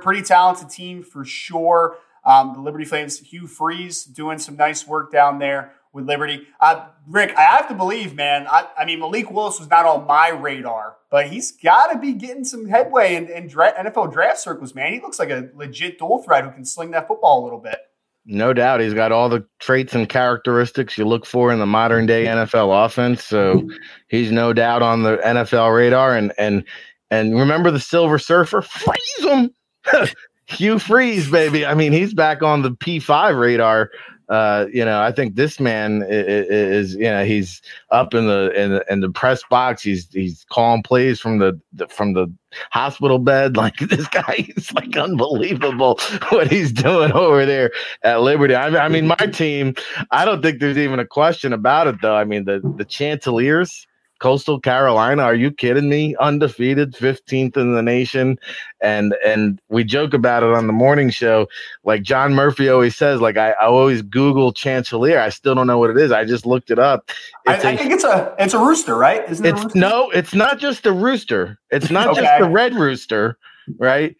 pretty, 0.00 0.22
talented 0.22 0.70
team 0.70 1.02
for 1.02 1.24
sure. 1.24 1.96
Um, 2.24 2.54
the 2.54 2.60
Liberty 2.60 2.84
Flames, 2.84 3.18
Hugh 3.18 3.46
Freeze 3.46 4.04
doing 4.04 4.38
some 4.38 4.56
nice 4.56 4.86
work 4.86 5.12
down 5.12 5.38
there 5.38 5.72
with 5.92 6.06
Liberty. 6.06 6.46
Uh, 6.58 6.86
Rick, 7.06 7.34
I 7.36 7.42
have 7.42 7.68
to 7.68 7.74
believe, 7.74 8.14
man. 8.14 8.46
I, 8.48 8.66
I, 8.78 8.84
mean, 8.84 9.00
Malik 9.00 9.30
Willis 9.30 9.58
was 9.58 9.68
not 9.68 9.84
on 9.84 10.06
my 10.06 10.30
radar, 10.30 10.96
but 11.10 11.28
he's 11.28 11.52
got 11.52 11.92
to 11.92 11.98
be 11.98 12.12
getting 12.12 12.44
some 12.44 12.66
headway 12.66 13.14
in, 13.14 13.28
in 13.28 13.46
dra- 13.46 13.74
NFL 13.74 14.12
draft 14.12 14.38
circles, 14.38 14.74
man. 14.74 14.92
He 14.92 15.00
looks 15.00 15.18
like 15.18 15.30
a 15.30 15.50
legit 15.54 15.98
dual 15.98 16.22
threat 16.22 16.44
who 16.44 16.50
can 16.50 16.64
sling 16.64 16.90
that 16.92 17.06
football 17.06 17.42
a 17.42 17.44
little 17.44 17.60
bit. 17.60 17.78
No 18.26 18.54
doubt. 18.54 18.80
He's 18.80 18.94
got 18.94 19.12
all 19.12 19.28
the 19.28 19.46
traits 19.60 19.94
and 19.94 20.08
characteristics 20.08 20.96
you 20.96 21.04
look 21.04 21.26
for 21.26 21.52
in 21.52 21.58
the 21.58 21.66
modern 21.66 22.06
day 22.06 22.24
NFL 22.24 22.86
offense. 22.86 23.22
So 23.22 23.68
he's 24.08 24.32
no 24.32 24.54
doubt 24.54 24.82
on 24.82 25.02
the 25.02 25.18
NFL 25.18 25.76
radar. 25.76 26.16
And 26.16 26.32
and 26.38 26.64
and 27.10 27.38
remember 27.38 27.70
the 27.70 27.80
Silver 27.80 28.18
Surfer? 28.18 28.62
Freeze 28.62 29.24
him. 29.24 29.50
Hugh 30.46 30.78
Freeze, 30.78 31.30
baby. 31.30 31.64
I 31.64 31.74
mean, 31.74 31.92
he's 31.92 32.12
back 32.12 32.42
on 32.42 32.62
the 32.62 32.70
P5 32.70 33.38
radar 33.38 33.90
uh, 34.28 34.66
you 34.72 34.84
know, 34.84 35.02
I 35.02 35.12
think 35.12 35.36
this 35.36 35.60
man 35.60 36.02
is, 36.08 36.48
is, 36.48 36.94
you 36.94 37.04
know, 37.04 37.24
he's 37.24 37.60
up 37.90 38.14
in 38.14 38.26
the 38.26 38.50
in 38.58 38.70
the, 38.70 38.84
in 38.90 39.00
the 39.00 39.10
press 39.10 39.42
box. 39.50 39.82
He's 39.82 40.08
he's 40.10 40.46
calling 40.50 40.82
plays 40.82 41.20
from 41.20 41.38
the, 41.38 41.60
the, 41.74 41.88
from 41.88 42.14
the 42.14 42.32
hospital 42.70 43.18
bed. 43.18 43.56
Like 43.64 43.78
this 43.78 44.08
guy 44.08 44.46
is 44.56 44.72
like 44.74 44.94
unbelievable 44.94 45.98
what 46.28 46.50
he's 46.50 46.70
doing 46.70 47.12
over 47.12 47.46
there 47.46 47.70
at 48.02 48.20
Liberty. 48.20 48.54
I 48.54 48.68
mean, 48.68 48.78
I 48.78 48.88
mean, 48.88 49.06
my 49.06 49.16
team. 49.16 49.74
I 50.10 50.26
don't 50.26 50.42
think 50.42 50.60
there's 50.60 50.76
even 50.76 50.98
a 50.98 51.06
question 51.06 51.54
about 51.54 51.86
it, 51.86 51.96
though. 52.02 52.14
I 52.14 52.24
mean, 52.24 52.44
the 52.44 52.60
the 52.76 52.84
Chanticleers 52.84 53.86
Coastal 54.20 54.60
Carolina. 54.60 55.22
Are 55.22 55.34
you 55.34 55.50
kidding 55.50 55.88
me? 55.88 56.16
Undefeated, 56.16 56.94
15th 56.94 57.56
in 57.56 57.74
the 57.74 57.82
nation. 57.82 58.38
And 58.80 59.14
and 59.24 59.60
we 59.68 59.84
joke 59.84 60.14
about 60.14 60.42
it 60.42 60.50
on 60.50 60.66
the 60.66 60.72
morning 60.72 61.10
show. 61.10 61.46
Like 61.84 62.02
John 62.02 62.34
Murphy 62.34 62.68
always 62.68 62.96
says, 62.96 63.20
like 63.20 63.36
I, 63.36 63.50
I 63.52 63.66
always 63.66 64.02
Google 64.02 64.52
Chanticleer. 64.52 65.20
I 65.20 65.28
still 65.28 65.54
don't 65.54 65.66
know 65.66 65.78
what 65.78 65.90
it 65.90 65.98
is. 65.98 66.12
I 66.12 66.24
just 66.24 66.46
looked 66.46 66.70
it 66.70 66.78
up. 66.78 67.10
I, 67.46 67.54
I, 67.54 67.76
think 67.76 67.90
it's 67.90 68.04
a 68.04 68.34
it's 68.38 68.54
a 68.54 68.58
rooster, 68.58 68.96
right? 68.96 69.28
Isn't 69.28 69.44
it 69.44 69.56
it's 69.56 69.74
no, 69.74 70.10
it's 70.10 70.34
not 70.34 70.58
just 70.58 70.86
a 70.86 70.92
rooster. 70.92 71.58
It's 71.70 71.90
not 71.90 72.08
okay. 72.08 72.22
just 72.22 72.40
a 72.40 72.48
red 72.48 72.74
rooster 72.74 73.38
right? 73.78 74.16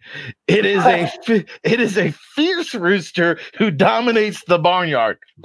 It 0.47 0.67
is 0.67 0.85
a 0.85 1.11
it 1.63 1.81
is 1.81 1.97
a 1.99 2.13
fierce 2.13 2.75
rooster 2.75 3.39
who 3.57 3.71
dominates 3.71 4.43
the 4.45 4.59
barnyard. 4.59 5.19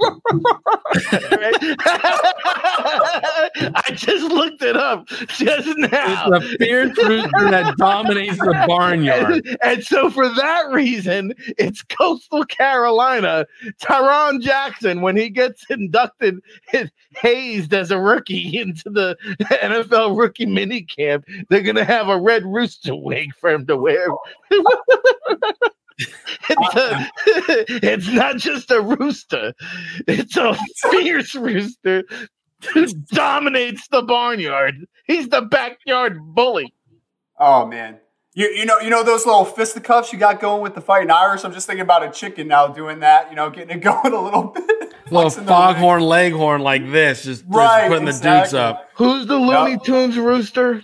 I 3.72 3.92
just 3.92 4.32
looked 4.32 4.62
it 4.62 4.76
up 4.76 5.06
just 5.08 5.68
now. 5.78 6.28
It's 6.28 6.44
a 6.44 6.58
fierce 6.58 6.96
rooster 6.98 7.50
that 7.50 7.76
dominates 7.76 8.38
the 8.38 8.64
barnyard. 8.66 9.46
And, 9.46 9.58
and 9.62 9.84
so 9.84 10.10
for 10.10 10.28
that 10.28 10.70
reason, 10.70 11.34
it's 11.58 11.82
Coastal 11.82 12.44
Carolina. 12.44 13.46
Tarron 13.80 14.40
Jackson, 14.40 15.00
when 15.00 15.16
he 15.16 15.28
gets 15.28 15.64
inducted, 15.70 16.40
hazed 17.16 17.74
as 17.74 17.90
a 17.90 17.98
rookie 17.98 18.58
into 18.58 18.90
the 18.90 19.16
NFL 19.50 20.16
rookie 20.16 20.46
mini 20.46 20.82
camp, 20.82 21.24
they're 21.48 21.62
gonna 21.62 21.84
have 21.84 22.08
a 22.08 22.20
red 22.20 22.44
rooster 22.44 22.94
wig 22.94 23.34
for 23.34 23.50
him 23.50 23.66
to 23.66 23.76
wear 23.76 23.89
where 23.90 24.60
it's, 26.50 26.76
a, 26.76 27.10
it's 27.86 28.08
not 28.08 28.36
just 28.38 28.70
a 28.70 28.80
rooster, 28.80 29.54
it's 30.06 30.36
a 30.36 30.56
fierce 30.90 31.34
rooster 31.34 32.04
who 32.72 32.86
dominates 33.12 33.88
the 33.88 34.02
barnyard. 34.02 34.86
He's 35.04 35.28
the 35.28 35.42
backyard 35.42 36.18
bully. 36.34 36.72
Oh 37.38 37.66
man. 37.66 37.98
You, 38.32 38.46
you 38.48 38.64
know 38.64 38.78
you 38.78 38.90
know 38.90 39.02
those 39.02 39.26
little 39.26 39.44
fisticuffs 39.44 40.12
you 40.12 40.18
got 40.18 40.40
going 40.40 40.62
with 40.62 40.74
the 40.74 40.80
fighting 40.80 41.10
Irish. 41.10 41.44
I'm 41.44 41.52
just 41.52 41.66
thinking 41.66 41.82
about 41.82 42.04
a 42.04 42.10
chicken 42.10 42.46
now 42.46 42.68
doing 42.68 43.00
that. 43.00 43.28
You 43.30 43.36
know, 43.36 43.50
getting 43.50 43.78
it 43.78 43.80
going 43.82 44.12
a 44.12 44.20
little 44.20 44.44
bit. 44.44 44.94
Little 45.10 45.30
foghorn 45.30 46.02
leghorn 46.02 46.60
like 46.60 46.88
this, 46.92 47.24
just, 47.24 47.44
right, 47.48 47.80
just 47.80 47.90
putting 47.90 48.06
exactly. 48.06 48.30
the 48.30 48.40
dudes 48.42 48.54
up. 48.54 48.90
Who's 48.94 49.26
the 49.26 49.36
Looney 49.36 49.72
yep. 49.72 49.82
Tunes 49.82 50.16
rooster? 50.16 50.82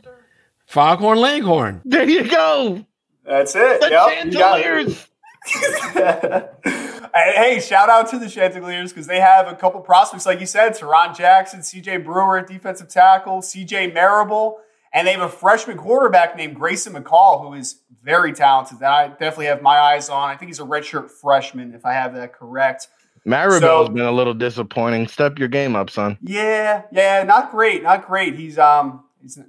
Foghorn 0.66 1.18
leghorn. 1.18 1.80
There 1.84 2.08
you 2.08 2.28
go. 2.28 2.84
That's 3.26 3.54
it. 3.56 3.80
The 3.80 3.90
yep, 3.90 4.08
Chanticleers. 4.12 5.08
hey, 7.14 7.60
shout 7.60 7.88
out 7.88 8.08
to 8.10 8.18
the 8.18 8.28
Chanticleers 8.28 8.92
because 8.92 9.06
they 9.06 9.20
have 9.20 9.48
a 9.48 9.54
couple 9.54 9.80
prospects, 9.80 10.26
like 10.26 10.40
you 10.40 10.46
said, 10.46 10.72
Tarron 10.72 11.16
Jackson, 11.16 11.60
CJ 11.60 12.04
Brewer 12.04 12.38
at 12.38 12.46
defensive 12.46 12.88
tackle, 12.88 13.40
CJ 13.40 13.94
Marable, 13.94 14.58
and 14.92 15.06
they 15.06 15.12
have 15.12 15.22
a 15.22 15.28
freshman 15.28 15.76
quarterback 15.76 16.36
named 16.36 16.56
Grayson 16.56 16.94
McCall 16.94 17.42
who 17.42 17.54
is 17.54 17.82
very 18.02 18.32
talented 18.32 18.78
that 18.78 18.90
I 18.90 19.08
definitely 19.08 19.46
have 19.46 19.62
my 19.62 19.76
eyes 19.76 20.08
on. 20.08 20.30
I 20.30 20.36
think 20.36 20.48
he's 20.48 20.60
a 20.60 20.64
redshirt 20.64 21.10
freshman, 21.10 21.74
if 21.74 21.84
I 21.84 21.92
have 21.92 22.14
that 22.14 22.32
correct. 22.32 22.88
Marable's 23.26 23.60
so, 23.60 23.88
been 23.88 24.04
a 24.04 24.12
little 24.12 24.34
disappointing. 24.34 25.08
Step 25.08 25.38
your 25.38 25.48
game 25.48 25.74
up, 25.74 25.90
son. 25.90 26.16
Yeah, 26.22 26.82
yeah, 26.92 27.24
not 27.24 27.50
great, 27.50 27.82
not 27.82 28.06
great. 28.06 28.36
He's 28.36 28.56
um 28.56 29.02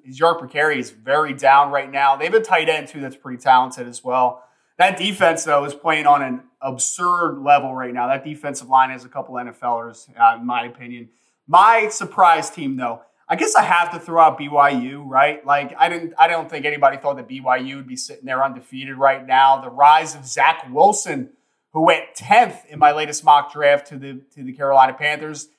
His 0.04 0.20
yard 0.20 0.40
per 0.40 0.48
carry 0.48 0.80
is 0.80 0.92
very 0.92 1.34
down 1.34 1.72
right 1.72 1.92
now. 1.92 2.16
They 2.16 2.26
have 2.26 2.34
a 2.34 2.42
tight 2.42 2.70
end 2.70 2.88
too 2.88 3.02
that's 3.02 3.16
pretty 3.16 3.42
talented 3.42 3.88
as 3.88 4.04
well. 4.04 4.44
That 4.78 4.98
defense 4.98 5.44
though 5.44 5.64
is 5.66 5.74
playing 5.74 6.06
on 6.06 6.22
an 6.22 6.44
absurd 6.62 7.40
level 7.40 7.74
right 7.74 7.94
now. 7.94 8.08
That 8.08 8.24
defensive 8.24 8.70
line 8.70 8.90
has 8.90 9.06
a 9.06 9.10
couple 9.10 9.36
NFLers, 9.36 10.10
uh, 10.20 10.38
in 10.40 10.46
my 10.46 10.66
opinion. 10.66 11.10
My 11.48 11.90
surprise 11.90 12.50
team 12.50 12.76
though, 12.78 13.02
I 13.30 13.36
guess 13.36 13.56
I 13.56 13.64
have 13.64 13.92
to 13.92 14.00
throw 14.00 14.22
out 14.22 14.40
BYU, 14.40 15.04
right? 15.06 15.46
Like 15.46 15.76
I 15.78 15.90
didn't, 15.90 16.14
I 16.18 16.28
don't 16.28 16.50
think 16.50 16.66
anybody 16.66 16.98
thought 16.98 17.18
that 17.18 17.28
BYU 17.28 17.76
would 17.78 17.88
be 17.88 17.96
sitting 17.96 18.26
there 18.26 18.44
undefeated 18.44 18.98
right 18.98 19.26
now. 19.26 19.60
The 19.60 19.70
rise 19.70 20.16
of 20.16 20.26
Zach 20.26 20.68
Wilson, 20.72 21.32
who 21.74 21.82
went 21.82 22.16
tenth 22.16 22.66
in 22.70 22.80
my 22.80 22.92
latest 22.92 23.24
mock 23.24 23.52
draft 23.52 23.88
to 23.88 23.98
the 23.98 24.22
to 24.36 24.44
the 24.44 24.54
Carolina 24.54 24.94
Panthers 24.94 25.50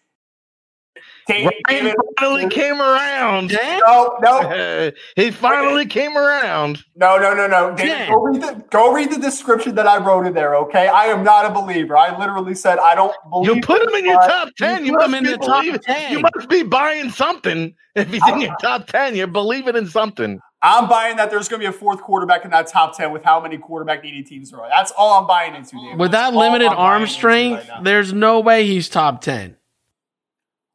Ryan 1.29 1.95
finally 2.19 2.49
came 2.49 2.81
around. 2.81 3.53
No, 3.53 4.17
no. 4.21 4.93
he 5.17 5.31
finally 5.31 5.87
came 5.87 6.17
around. 6.17 6.85
No, 6.97 7.19
no, 7.19 7.35
no, 7.35 7.47
no. 7.47 7.75
David, 7.75 8.09
go, 8.09 8.23
read 8.23 8.43
the, 8.43 8.65
go 8.71 8.93
read 8.93 9.11
the 9.11 9.19
description 9.19 9.75
that 9.75 9.87
I 9.87 9.99
wrote 9.99 10.27
in 10.27 10.35
there, 10.35 10.57
okay? 10.57 10.89
I 10.89 11.07
am 11.07 11.25
not 11.25 11.47
a 11.47 11.51
believer. 11.51 11.97
I 11.97 12.17
literally 12.19 12.55
said 12.55 12.79
I 12.79 12.95
don't 12.95 13.15
believe 13.31 13.57
You 13.57 13.63
put 13.63 13.83
him 13.83 13.95
in 13.95 14.05
your 14.05 14.21
top 14.21 14.51
10. 14.57 14.85
You, 14.85 14.93
you 14.93 14.99
put 14.99 15.07
him 15.07 15.15
in 15.15 15.25
the 15.25 15.39
top 15.39 15.65
10. 15.83 16.13
You 16.13 16.21
must 16.21 16.49
be 16.49 16.63
buying 16.63 17.11
something. 17.11 17.75
If 17.95 18.11
he's 18.11 18.27
in 18.29 18.41
your 18.41 18.51
uh-huh. 18.51 18.79
top 18.79 18.87
10, 18.87 19.17
you're 19.17 19.27
believing 19.27 19.77
in 19.77 19.87
something. 19.87 20.41
I'm 20.61 20.89
buying 20.89 21.17
that 21.17 21.31
there's 21.31 21.49
going 21.49 21.61
to 21.61 21.69
be 21.69 21.75
a 21.75 21.79
fourth 21.79 22.01
quarterback 22.01 22.45
in 22.45 22.51
that 22.51 22.67
top 22.67 22.97
10 22.97 23.13
with 23.13 23.23
how 23.23 23.41
many 23.41 23.59
quarterback 23.59 24.03
needy 24.03 24.23
teams 24.23 24.51
there 24.51 24.61
are. 24.61 24.69
That's 24.69 24.93
all 24.97 25.21
I'm 25.21 25.27
buying 25.27 25.55
into, 25.55 25.77
David. 25.77 25.99
With 25.99 26.11
that 26.13 26.35
limited 26.35 26.69
arm 26.69 27.07
strength, 27.07 27.69
right 27.69 27.85
there's 27.85 28.13
no 28.13 28.41
way 28.41 28.67
he's 28.67 28.89
top 28.89 29.21
10. 29.21 29.57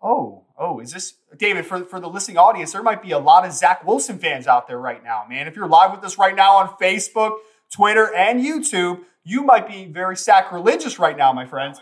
Oh 0.04 0.43
oh, 0.58 0.80
is 0.80 0.91
this 0.91 1.16
David 1.38 1.66
for 1.66 1.84
for 1.84 1.99
the 1.99 2.08
listening 2.08 2.38
audience? 2.38 2.72
There 2.72 2.84
might 2.84 3.01
be 3.01 3.12
a 3.12 3.20
lot 3.20 3.45
of 3.45 3.54
Zach 3.54 3.86
Wilson 3.86 4.20
fans 4.20 4.47
out 4.47 4.68
there 4.68 4.80
right 4.80 5.04
now, 5.04 5.26
man. 5.30 5.47
If 5.47 5.56
you're 5.56 5.68
live 5.68 5.91
with 5.91 6.04
us 6.04 6.18
right 6.18 6.36
now 6.36 6.58
on 6.58 6.70
Facebook, 6.82 7.38
Twitter, 7.72 8.14
and 8.14 8.41
YouTube, 8.41 9.01
you 9.24 9.43
might 9.43 9.68
be 9.68 9.86
very 9.86 10.18
sacrilegious 10.18 10.99
right 10.99 11.18
now, 11.18 11.34
my 11.34 11.45
friends. 11.45 11.82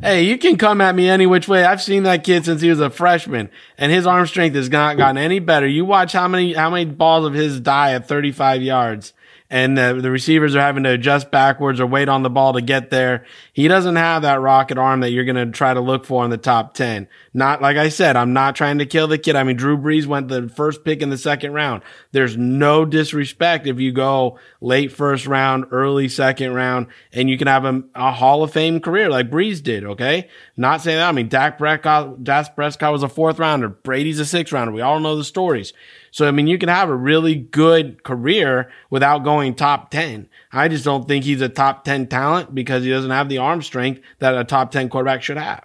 Hey, 0.00 0.22
you 0.22 0.38
can 0.38 0.56
come 0.56 0.80
at 0.80 0.94
me 0.94 1.08
any 1.08 1.26
which 1.26 1.48
way. 1.48 1.64
I've 1.64 1.82
seen 1.82 2.04
that 2.04 2.22
kid 2.22 2.44
since 2.44 2.60
he 2.60 2.70
was 2.70 2.80
a 2.80 2.90
freshman, 2.90 3.50
and 3.76 3.90
his 3.90 4.06
arm 4.06 4.26
strength 4.26 4.54
has 4.54 4.70
not 4.70 4.96
gotten 4.96 5.18
any 5.18 5.40
better. 5.40 5.66
You 5.66 5.84
watch 5.84 6.12
how 6.12 6.28
many 6.28 6.54
how 6.54 6.70
many 6.70 6.84
balls 6.86 7.26
of 7.26 7.34
his 7.34 7.60
die 7.60 7.92
at 7.92 8.08
35 8.08 8.62
yards 8.62 9.12
and 9.50 9.78
the, 9.78 9.98
the 10.02 10.10
receivers 10.10 10.54
are 10.54 10.60
having 10.60 10.82
to 10.82 10.90
adjust 10.90 11.30
backwards 11.30 11.80
or 11.80 11.86
wait 11.86 12.08
on 12.08 12.22
the 12.22 12.28
ball 12.28 12.52
to 12.52 12.60
get 12.60 12.90
there. 12.90 13.24
He 13.52 13.66
doesn't 13.66 13.96
have 13.96 14.22
that 14.22 14.40
rocket 14.40 14.76
arm 14.76 15.00
that 15.00 15.10
you're 15.10 15.24
going 15.24 15.36
to 15.36 15.50
try 15.50 15.72
to 15.72 15.80
look 15.80 16.04
for 16.04 16.22
in 16.22 16.30
the 16.30 16.36
top 16.36 16.74
10. 16.74 17.08
Not 17.32 17.62
like 17.62 17.78
I 17.78 17.88
said, 17.88 18.14
I'm 18.14 18.34
not 18.34 18.56
trying 18.56 18.78
to 18.78 18.86
kill 18.86 19.08
the 19.08 19.16
kid. 19.16 19.36
I 19.36 19.44
mean, 19.44 19.56
Drew 19.56 19.78
Brees 19.78 20.06
went 20.06 20.28
the 20.28 20.50
first 20.50 20.84
pick 20.84 21.00
in 21.00 21.08
the 21.08 21.16
second 21.16 21.54
round. 21.54 21.82
There's 22.12 22.36
no 22.36 22.84
disrespect 22.84 23.66
if 23.66 23.80
you 23.80 23.90
go 23.90 24.38
late 24.60 24.92
first 24.92 25.26
round, 25.26 25.66
early 25.70 26.08
second 26.08 26.52
round, 26.52 26.88
and 27.12 27.30
you 27.30 27.38
can 27.38 27.46
have 27.46 27.64
a, 27.64 27.82
a 27.94 28.12
Hall 28.12 28.42
of 28.42 28.52
Fame 28.52 28.80
career 28.80 29.08
like 29.08 29.30
Brees 29.30 29.62
did. 29.62 29.84
Okay. 29.84 30.28
Not 30.58 30.82
saying 30.82 30.98
that. 30.98 31.08
I 31.08 31.12
mean, 31.12 31.28
Dak 31.28 31.56
Prescott, 31.56 32.22
Dak 32.22 32.54
Prescott 32.54 32.92
was 32.92 33.02
a 33.02 33.08
fourth 33.08 33.38
rounder. 33.38 33.70
Brady's 33.70 34.20
a 34.20 34.26
sixth 34.26 34.52
rounder. 34.52 34.72
We 34.72 34.82
all 34.82 35.00
know 35.00 35.16
the 35.16 35.24
stories. 35.24 35.72
So, 36.10 36.26
I 36.26 36.30
mean, 36.30 36.46
you 36.46 36.58
can 36.58 36.68
have 36.68 36.88
a 36.88 36.96
really 36.96 37.34
good 37.34 38.02
career 38.02 38.70
without 38.90 39.24
going 39.24 39.54
top 39.54 39.90
10. 39.90 40.28
I 40.52 40.68
just 40.68 40.84
don't 40.84 41.06
think 41.06 41.24
he's 41.24 41.40
a 41.40 41.48
top 41.48 41.84
10 41.84 42.06
talent 42.08 42.54
because 42.54 42.84
he 42.84 42.90
doesn't 42.90 43.10
have 43.10 43.28
the 43.28 43.38
arm 43.38 43.62
strength 43.62 44.00
that 44.18 44.36
a 44.36 44.44
top 44.44 44.70
10 44.70 44.88
quarterback 44.88 45.22
should 45.22 45.36
have. 45.36 45.64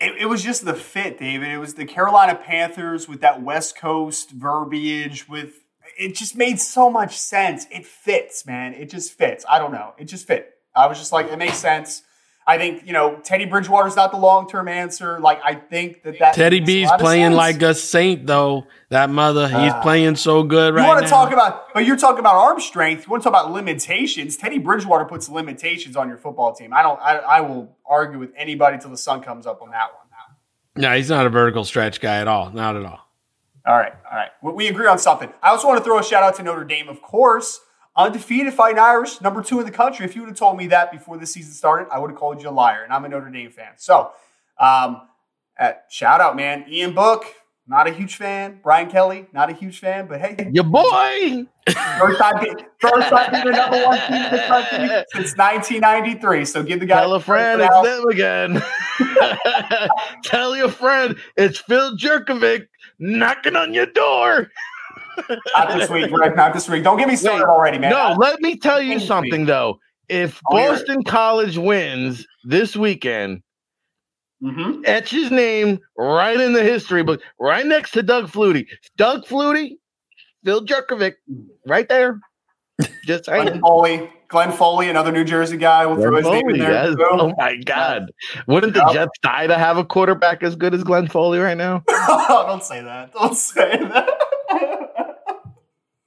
It, 0.00 0.14
it, 0.20 0.26
was 0.26 0.42
just 0.42 0.64
the 0.64 0.74
fit, 0.74 1.18
David. 1.18 1.48
It 1.48 1.58
was 1.58 1.74
the 1.74 1.86
Carolina 1.86 2.34
Panthers 2.34 3.08
with 3.08 3.22
that 3.22 3.42
West 3.42 3.78
Coast 3.78 4.30
verbiage. 4.30 5.28
With 5.28 5.64
it 5.98 6.14
just 6.14 6.36
made 6.36 6.60
so 6.60 6.90
much 6.90 7.16
sense. 7.16 7.66
It 7.70 7.86
fits, 7.86 8.44
man. 8.46 8.74
It 8.74 8.90
just 8.90 9.16
fits. 9.16 9.44
I 9.48 9.58
don't 9.58 9.72
know. 9.72 9.94
It 9.96 10.04
just 10.04 10.26
fit. 10.26 10.52
I 10.74 10.86
was 10.86 10.98
just 10.98 11.12
like, 11.12 11.32
it 11.32 11.38
makes 11.38 11.56
sense. 11.56 12.02
I 12.48 12.58
think 12.58 12.86
you 12.86 12.92
know 12.92 13.18
Teddy 13.24 13.44
Bridgewater's 13.44 13.96
not 13.96 14.12
the 14.12 14.18
long 14.18 14.48
term 14.48 14.68
answer. 14.68 15.18
Like 15.18 15.40
I 15.44 15.54
think 15.54 16.02
that 16.04 16.18
that 16.20 16.34
Teddy 16.34 16.60
B's 16.60 16.88
playing 16.98 17.32
like 17.32 17.60
a 17.62 17.74
saint 17.74 18.26
though. 18.26 18.66
That 18.90 19.10
mother, 19.10 19.48
he's 19.48 19.72
uh, 19.72 19.82
playing 19.82 20.14
so 20.14 20.44
good 20.44 20.72
right 20.72 20.82
now. 20.82 20.88
You 20.88 20.94
want 20.94 21.06
to 21.06 21.10
talk 21.10 21.32
about, 21.32 21.74
but 21.74 21.84
you're 21.84 21.96
talking 21.96 22.20
about 22.20 22.36
arm 22.36 22.60
strength. 22.60 23.04
You 23.04 23.10
want 23.10 23.24
to 23.24 23.30
talk 23.30 23.42
about 23.42 23.52
limitations. 23.52 24.36
Teddy 24.36 24.58
Bridgewater 24.58 25.04
puts 25.04 25.28
limitations 25.28 25.96
on 25.96 26.08
your 26.08 26.18
football 26.18 26.54
team. 26.54 26.72
I 26.72 26.82
don't. 26.82 27.00
I, 27.00 27.16
I 27.16 27.40
will 27.40 27.76
argue 27.84 28.20
with 28.20 28.30
anybody 28.36 28.78
till 28.78 28.90
the 28.90 28.96
sun 28.96 29.22
comes 29.22 29.44
up 29.44 29.60
on 29.60 29.70
that 29.70 29.92
one. 29.92 30.06
No, 30.76 30.94
he's 30.94 31.08
not 31.08 31.26
a 31.26 31.30
vertical 31.30 31.64
stretch 31.64 32.00
guy 32.00 32.16
at 32.20 32.28
all. 32.28 32.50
Not 32.50 32.76
at 32.76 32.84
all. 32.84 33.00
All 33.66 33.76
right, 33.76 33.92
all 34.10 34.16
right. 34.16 34.30
We 34.42 34.68
agree 34.68 34.86
on 34.86 34.98
something. 34.98 35.32
I 35.42 35.50
also 35.50 35.66
want 35.66 35.78
to 35.78 35.84
throw 35.84 35.98
a 35.98 36.04
shout 36.04 36.22
out 36.22 36.36
to 36.36 36.42
Notre 36.42 36.64
Dame, 36.64 36.88
of 36.88 37.02
course. 37.02 37.60
Undefeated 37.96 38.52
fighting 38.52 38.78
Irish, 38.78 39.22
number 39.22 39.42
two 39.42 39.58
in 39.58 39.64
the 39.64 39.72
country. 39.72 40.04
If 40.04 40.14
you 40.14 40.22
would 40.22 40.28
have 40.28 40.36
told 40.36 40.58
me 40.58 40.66
that 40.66 40.92
before 40.92 41.16
the 41.16 41.26
season 41.26 41.52
started, 41.52 41.88
I 41.90 41.98
would 41.98 42.10
have 42.10 42.18
called 42.18 42.42
you 42.42 42.48
a 42.48 42.50
liar. 42.50 42.84
And 42.84 42.92
I'm 42.92 43.04
a 43.06 43.08
Notre 43.08 43.30
Dame 43.30 43.50
fan. 43.50 43.72
So, 43.76 44.10
um, 44.58 45.08
at, 45.56 45.86
shout 45.88 46.20
out, 46.20 46.36
man. 46.36 46.66
Ian 46.68 46.92
Book, 46.92 47.24
not 47.66 47.88
a 47.88 47.90
huge 47.92 48.16
fan. 48.16 48.60
Brian 48.62 48.90
Kelly, 48.90 49.26
not 49.32 49.48
a 49.48 49.54
huge 49.54 49.80
fan. 49.80 50.06
But 50.08 50.20
hey, 50.20 50.50
your 50.52 50.64
boy. 50.64 51.46
First 51.98 52.20
time, 52.20 52.44
first 52.78 53.08
time 53.08 53.32
being 53.32 53.44
the 53.46 53.52
number 53.52 53.82
one 53.82 53.98
team 53.98 54.22
in 54.22 54.30
the 54.30 54.44
country 54.46 54.88
since 55.14 55.36
1993. 55.36 56.44
So 56.44 56.62
give 56.62 56.80
the 56.80 56.86
guy. 56.86 57.00
Tell 57.00 57.14
a 57.14 57.20
friend 57.20 57.62
it's 57.62 57.82
them 57.82 58.06
again. 58.08 58.62
Tell 60.22 60.54
your 60.54 60.68
friend 60.68 61.16
it's 61.36 61.58
Phil 61.58 61.96
Jurkovec 61.96 62.68
knocking 62.98 63.56
on 63.56 63.72
your 63.72 63.86
door 63.86 64.50
not 65.56 65.78
this 65.78 65.90
week, 65.90 66.10
Rick. 66.10 66.36
Not 66.36 66.54
this 66.54 66.68
week. 66.68 66.82
Don't 66.82 66.98
get 66.98 67.08
me 67.08 67.16
started 67.16 67.44
Wait, 67.44 67.50
already, 67.50 67.78
man. 67.78 67.90
No, 67.90 67.98
I, 67.98 68.14
let 68.14 68.40
me 68.40 68.56
tell 68.56 68.80
you 68.80 69.00
something 69.00 69.42
week. 69.42 69.46
though. 69.46 69.78
If 70.08 70.40
Boston 70.50 71.02
College 71.02 71.58
wins 71.58 72.26
this 72.44 72.76
weekend, 72.76 73.42
mm-hmm. 74.42 74.82
etch 74.84 75.10
his 75.10 75.30
name 75.30 75.80
right 75.98 76.38
in 76.38 76.52
the 76.52 76.62
history 76.62 77.02
book, 77.02 77.20
right 77.40 77.66
next 77.66 77.90
to 77.92 78.02
Doug 78.02 78.30
Flutie. 78.30 78.66
Doug 78.96 79.24
Flutie, 79.26 79.78
Phil 80.44 80.64
Jurkovec, 80.64 81.14
right 81.66 81.88
there. 81.88 82.20
Just 83.04 83.24
Glenn 83.24 83.60
Foley, 83.60 84.10
Glenn 84.28 84.52
Foley, 84.52 84.90
another 84.90 85.10
New 85.10 85.24
Jersey 85.24 85.56
guy. 85.56 85.86
We'll 85.86 85.96
throw 85.96 86.16
his 86.16 86.26
name 86.26 86.50
in 86.50 86.58
there. 86.58 86.72
Yes. 86.72 86.96
Oh 87.10 87.32
my 87.38 87.56
God! 87.64 88.10
Wouldn't 88.46 88.74
the 88.74 88.80
yep. 88.80 88.92
Jets 88.92 89.18
die 89.22 89.46
to 89.46 89.56
have 89.56 89.78
a 89.78 89.84
quarterback 89.84 90.42
as 90.42 90.56
good 90.56 90.74
as 90.74 90.84
Glenn 90.84 91.08
Foley 91.08 91.38
right 91.38 91.56
now? 91.56 91.82
Don't 92.28 92.62
say 92.62 92.82
that. 92.82 93.12
Don't 93.14 93.34
say 93.34 93.78
that. 93.78 94.08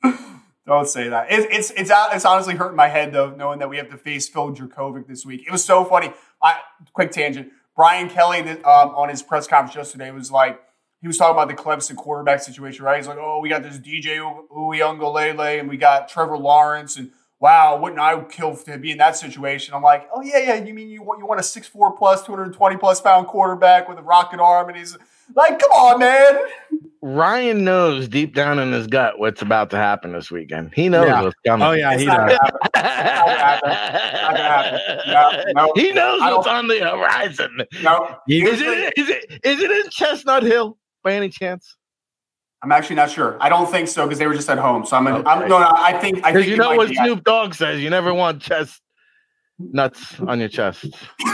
Don't 0.68 0.88
say 0.88 1.10
that. 1.10 1.32
It, 1.32 1.48
it's 1.52 1.72
it's 1.72 1.92
it's 1.94 2.26
honestly 2.26 2.56
hurting 2.56 2.76
my 2.76 2.88
head 2.88 3.12
though, 3.12 3.32
knowing 3.32 3.60
that 3.60 3.70
we 3.70 3.78
have 3.78 3.90
to 3.90 3.98
face 3.98 4.30
Phil 4.30 4.54
Jurkovec 4.54 5.08
this 5.08 5.26
week. 5.26 5.44
It 5.48 5.52
was 5.52 5.64
so 5.64 5.84
funny. 5.84 6.14
I, 6.42 6.60
quick 6.94 7.12
tangent. 7.12 7.52
Brian 7.76 8.10
Kelly 8.10 8.42
um, 8.42 8.60
on 8.66 9.10
his 9.10 9.24
press 9.24 9.48
conference 9.48 9.76
yesterday 9.76 10.12
was 10.12 10.32
like, 10.32 10.62
he 11.02 11.08
was 11.08 11.18
talking 11.18 11.34
about 11.34 11.48
the 11.48 11.54
Clemson 11.54 11.96
quarterback 11.96 12.42
situation, 12.42 12.84
right? 12.84 12.98
He's 12.98 13.08
like, 13.08 13.18
oh, 13.18 13.40
we 13.40 13.48
got 13.48 13.64
this 13.64 13.78
DJ 13.78 14.20
Uiagalelei 14.52 15.60
and 15.60 15.70
we 15.70 15.78
got 15.78 16.10
Trevor 16.10 16.38
Lawrence, 16.38 16.98
and 16.98 17.12
wow, 17.40 17.80
wouldn't 17.80 18.02
I 18.02 18.20
kill 18.26 18.56
to 18.56 18.78
be 18.78 18.92
in 18.92 18.98
that 18.98 19.16
situation? 19.16 19.74
I'm 19.74 19.82
like, 19.82 20.10
oh 20.14 20.22
yeah, 20.22 20.40
yeah. 20.40 20.56
You 20.56 20.74
mean 20.74 20.90
you 20.90 21.02
want 21.02 21.20
you 21.20 21.26
want 21.26 21.40
a 21.40 21.44
six 21.44 21.68
four 21.68 21.96
plus, 21.96 22.26
two 22.26 22.34
hundred 22.34 22.54
twenty 22.54 22.76
plus 22.76 23.00
pound 23.02 23.28
quarterback 23.28 23.88
with 23.88 23.98
a 23.98 24.04
rocket 24.04 24.40
arm, 24.40 24.68
and 24.68 24.78
he's 24.78 24.98
like, 25.36 25.60
come 25.60 25.72
on, 25.72 26.00
man. 26.00 26.40
Ryan 27.02 27.64
knows 27.64 28.10
deep 28.10 28.36
down 28.36 28.60
in 28.60 28.74
his 28.74 28.86
gut 28.88 29.20
what's 29.20 29.42
about 29.42 29.70
to 29.70 29.78
happen 29.78 30.12
this 30.12 30.30
weekend. 30.30 30.74
He 30.74 30.90
knows 30.90 31.08
yeah. 31.08 31.22
what's 31.22 31.36
coming. 31.46 31.66
Oh 31.66 31.72
yeah, 31.72 31.98
he 31.98 32.06
does. 32.06 32.38
he 35.76 35.94
knows 35.94 36.20
what's 36.20 36.48
on 36.48 36.68
the 36.68 36.80
horizon. 36.80 37.64
No, 37.82 38.18
is 38.28 38.62
it 38.62 38.94
is 38.98 39.10
it 39.10 39.40
is 39.44 39.62
it 39.62 39.72
in 39.72 39.90
Chestnut 39.92 40.44
Hill 40.44 40.78
by 41.02 41.14
any 41.14 41.30
chance? 41.30 41.78
I'm 42.62 42.74
actually 42.74 42.98
not 42.98 43.10
sure. 43.10 43.38
I 43.40 43.48
don't 43.48 43.72
think 43.72 43.88
so 43.88 44.06
because 44.06 44.20
they 44.20 44.28
were 44.28 44.34
just 44.34 44.50
at 44.50 44.58
home. 44.58 44.86
So 44.86 44.98
I'm, 44.98 45.08
okay. 45.08 45.30
I'm 45.30 45.48
no, 45.48 45.60
no, 45.60 45.72
I 45.78 45.98
think 46.00 46.26
I 46.26 46.34
think 46.34 46.48
you 46.48 46.58
know 46.58 46.76
what 46.76 46.90
Snoop 46.90 47.24
Dogg 47.24 47.54
says. 47.54 47.82
You 47.82 47.90
never 47.90 48.14
want 48.14 48.42
chest 48.42 48.82
nuts 49.58 50.20
on 50.20 50.42
your 50.42 50.50
chest. 50.50 50.86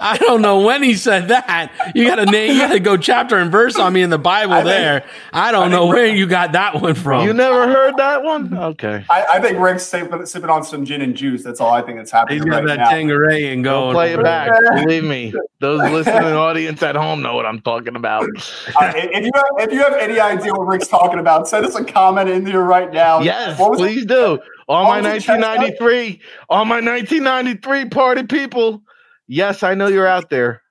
I 0.00 0.16
don't 0.18 0.42
know 0.42 0.60
when 0.60 0.82
he 0.82 0.94
said 0.94 1.28
that. 1.28 1.72
You 1.94 2.06
got 2.06 2.16
to 2.16 2.26
name, 2.26 2.54
you 2.54 2.60
got 2.60 2.72
to 2.72 2.80
go 2.80 2.96
chapter 2.96 3.36
and 3.36 3.50
verse 3.50 3.76
on 3.76 3.92
me 3.92 4.02
in 4.02 4.10
the 4.10 4.18
Bible. 4.18 4.54
I 4.54 4.62
there, 4.62 5.00
think, 5.00 5.12
I 5.32 5.52
don't 5.52 5.64
I 5.64 5.68
know 5.68 5.86
where 5.86 6.06
you 6.06 6.26
got 6.26 6.52
that 6.52 6.80
one 6.80 6.94
from. 6.94 7.26
You 7.26 7.32
never 7.32 7.66
heard 7.66 7.96
that 7.96 8.22
one? 8.22 8.56
Okay. 8.56 9.04
I, 9.10 9.26
I 9.34 9.40
think 9.40 9.58
Rick's 9.58 9.84
sipping, 9.84 10.24
sipping, 10.26 10.50
on 10.50 10.64
some 10.64 10.84
gin 10.84 11.02
and 11.02 11.16
juice. 11.16 11.42
That's 11.42 11.60
all 11.60 11.72
I 11.72 11.82
think 11.82 11.98
that's 11.98 12.10
happening. 12.10 12.38
He's 12.38 12.44
got 12.44 12.58
right 12.58 12.66
that 12.66 12.78
now. 12.78 12.90
Tanqueray 12.90 13.52
and 13.52 13.64
going. 13.64 13.94
play 13.94 14.14
it 14.14 14.22
back. 14.22 14.50
Believe 14.74 15.04
me, 15.04 15.34
those 15.60 15.80
listening 15.90 16.16
audience 16.16 16.82
at 16.82 16.96
home 16.96 17.22
know 17.22 17.34
what 17.34 17.46
I'm 17.46 17.60
talking 17.60 17.96
about. 17.96 18.24
Uh, 18.24 18.92
if 18.94 19.24
you 19.24 19.30
have, 19.34 19.68
if 19.68 19.72
you 19.72 19.82
have 19.82 19.94
any 19.94 20.20
idea 20.20 20.52
what 20.52 20.66
Rick's 20.66 20.88
talking 20.88 21.18
about, 21.18 21.48
send 21.48 21.66
us 21.66 21.74
a 21.74 21.84
comment 21.84 22.28
in 22.28 22.46
here 22.46 22.62
right 22.62 22.92
now. 22.92 23.20
Yes, 23.20 23.56
please 23.56 24.02
it? 24.02 24.08
do. 24.08 24.38
All 24.68 24.84
my 24.84 25.00
1993, 25.00 26.20
all 26.48 26.64
my 26.64 26.80
1993 26.80 27.84
party 27.86 28.24
people. 28.24 28.82
Yes, 29.28 29.62
I 29.62 29.74
know 29.74 29.88
you're 29.88 30.06
out 30.06 30.30
there. 30.30 30.62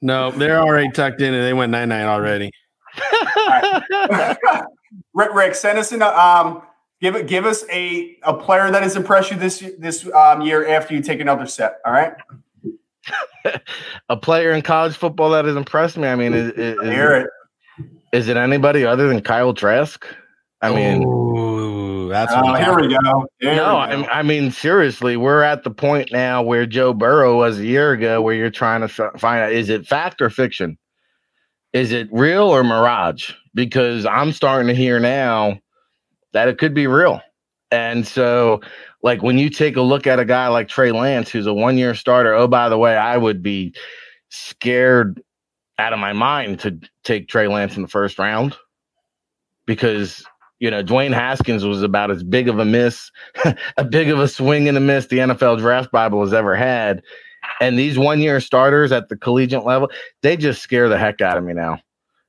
No, 0.00 0.30
they're 0.32 0.60
already 0.60 0.90
tucked 0.90 1.20
in 1.20 1.32
and 1.32 1.44
they 1.44 1.52
went 1.52 1.70
nine 1.70 1.88
nine 1.88 2.06
already. 2.06 2.50
Rick, 5.14 5.32
Rick, 5.34 5.54
send 5.54 5.78
us 5.78 5.92
in. 5.92 6.02
A, 6.02 6.08
um, 6.08 6.62
give 7.00 7.14
it. 7.14 7.28
Give 7.28 7.46
us 7.46 7.64
a 7.70 8.16
a 8.24 8.34
player 8.34 8.70
that 8.70 8.82
has 8.82 8.96
impressed 8.96 9.30
you 9.30 9.36
this 9.36 9.60
this 9.78 10.06
um, 10.12 10.42
year 10.42 10.66
after 10.68 10.94
you 10.94 11.02
take 11.02 11.20
another 11.20 11.46
set. 11.46 11.76
All 11.86 11.92
right. 11.92 12.14
a 14.08 14.16
player 14.16 14.52
in 14.52 14.62
college 14.62 14.96
football 14.96 15.30
that 15.30 15.44
has 15.44 15.56
impressed 15.56 15.96
me. 15.96 16.08
I 16.08 16.16
mean, 16.16 16.34
is, 16.34 16.52
is, 16.52 16.76
is, 16.82 17.26
is 18.12 18.28
it 18.28 18.36
anybody 18.36 18.84
other 18.84 19.08
than 19.08 19.20
Kyle 19.20 19.54
Trask? 19.54 20.04
I 20.60 20.72
mean, 20.74 21.02
Ooh, 21.04 21.21
that's 22.12 22.32
oh, 22.34 22.54
here 22.54 22.76
we 22.76 22.88
go. 22.88 23.26
Here 23.40 23.54
no, 23.54 23.80
we 23.80 23.96
go. 23.96 24.04
I, 24.04 24.18
I, 24.18 24.22
mean 24.22 24.50
seriously, 24.50 25.16
we're 25.16 25.42
at 25.42 25.64
the 25.64 25.70
point 25.70 26.12
now 26.12 26.42
where 26.42 26.66
Joe 26.66 26.92
Burrow 26.92 27.36
was 27.38 27.58
a 27.58 27.66
year 27.66 27.92
ago, 27.92 28.20
where 28.22 28.34
you're 28.34 28.50
trying 28.50 28.80
to 28.82 28.88
find 28.88 29.42
out 29.42 29.52
is 29.52 29.68
it 29.68 29.86
fact 29.86 30.20
or 30.20 30.30
fiction, 30.30 30.78
is 31.72 31.92
it 31.92 32.08
real 32.12 32.44
or 32.44 32.62
mirage? 32.62 33.32
Because 33.54 34.06
I'm 34.06 34.32
starting 34.32 34.68
to 34.68 34.74
hear 34.74 35.00
now 35.00 35.58
that 36.32 36.48
it 36.48 36.58
could 36.58 36.74
be 36.74 36.86
real, 36.86 37.20
and 37.70 38.06
so 38.06 38.60
like 39.02 39.22
when 39.22 39.38
you 39.38 39.50
take 39.50 39.76
a 39.76 39.82
look 39.82 40.06
at 40.06 40.20
a 40.20 40.24
guy 40.24 40.48
like 40.48 40.68
Trey 40.68 40.92
Lance, 40.92 41.30
who's 41.30 41.46
a 41.46 41.54
one 41.54 41.78
year 41.78 41.94
starter. 41.94 42.34
Oh, 42.34 42.46
by 42.46 42.68
the 42.68 42.78
way, 42.78 42.96
I 42.96 43.16
would 43.16 43.42
be 43.42 43.74
scared 44.28 45.22
out 45.78 45.92
of 45.92 45.98
my 45.98 46.12
mind 46.12 46.60
to 46.60 46.78
take 47.04 47.28
Trey 47.28 47.48
Lance 47.48 47.76
in 47.76 47.82
the 47.82 47.88
first 47.88 48.18
round 48.18 48.56
because 49.66 50.24
you 50.62 50.70
know, 50.70 50.80
Dwayne 50.80 51.12
Haskins 51.12 51.64
was 51.64 51.82
about 51.82 52.12
as 52.12 52.22
big 52.22 52.48
of 52.48 52.60
a 52.60 52.64
miss, 52.64 53.10
a 53.76 53.84
big 53.84 54.10
of 54.10 54.20
a 54.20 54.28
swing 54.28 54.68
and 54.68 54.76
a 54.76 54.80
miss 54.80 55.08
the 55.08 55.18
NFL 55.18 55.58
draft 55.58 55.90
Bible 55.90 56.20
has 56.20 56.32
ever 56.32 56.54
had. 56.54 57.02
And 57.60 57.76
these 57.76 57.98
one 57.98 58.20
year 58.20 58.38
starters 58.38 58.92
at 58.92 59.08
the 59.08 59.16
collegiate 59.16 59.64
level, 59.64 59.90
they 60.22 60.36
just 60.36 60.62
scare 60.62 60.88
the 60.88 60.96
heck 60.96 61.20
out 61.20 61.36
of 61.36 61.42
me 61.42 61.52
now 61.52 61.80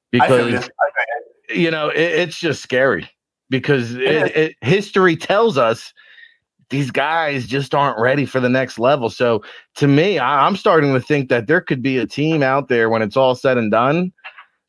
because, 0.10 0.68
you 1.54 1.70
know, 1.70 1.90
it, 1.90 2.00
it's 2.00 2.40
just 2.40 2.64
scary 2.64 3.08
because 3.52 3.94
it, 3.94 4.36
it, 4.36 4.56
history 4.62 5.16
tells 5.16 5.56
us 5.56 5.94
these 6.72 6.90
guys 6.90 7.46
just 7.46 7.76
aren't 7.76 8.00
ready 8.00 8.26
for 8.26 8.40
the 8.40 8.50
next 8.50 8.80
level. 8.80 9.12
So 9.12 9.44
to 9.76 9.88
me, 9.88 10.18
I, 10.18 10.48
I'm 10.48 10.56
starting 10.56 10.92
to 10.96 11.00
think 11.00 11.30
that 11.30 11.46
there 11.46 11.62
could 11.62 11.84
be 11.84 12.00
a 12.00 12.08
team 12.08 12.42
out 12.42 12.68
there 12.68 12.90
when 12.90 13.04
it's 13.04 13.16
all 13.16 13.36
said 13.36 13.60
and 13.60 13.70
done 13.70 14.12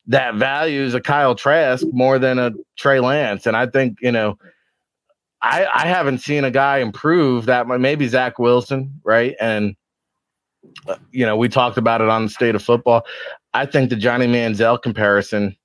that 0.07 0.35
values 0.35 0.93
a 0.93 1.01
Kyle 1.01 1.35
Trask 1.35 1.85
more 1.91 2.19
than 2.19 2.39
a 2.39 2.51
Trey 2.77 2.99
Lance. 2.99 3.45
And 3.45 3.57
I 3.57 3.65
think, 3.65 3.97
you 4.01 4.11
know, 4.11 4.37
I, 5.41 5.65
I 5.65 5.87
haven't 5.87 6.19
seen 6.19 6.43
a 6.43 6.51
guy 6.51 6.77
improve 6.77 7.45
that 7.45 7.67
much. 7.67 7.79
Maybe 7.79 8.07
Zach 8.07 8.39
Wilson, 8.39 8.99
right? 9.03 9.35
And, 9.39 9.75
you 11.11 11.25
know, 11.25 11.35
we 11.35 11.49
talked 11.49 11.77
about 11.77 12.01
it 12.01 12.09
on 12.09 12.25
the 12.25 12.29
state 12.29 12.55
of 12.55 12.63
football. 12.63 13.05
I 13.53 13.65
think 13.65 13.89
the 13.89 13.95
Johnny 13.95 14.27
Manziel 14.27 14.81
comparison 14.81 15.55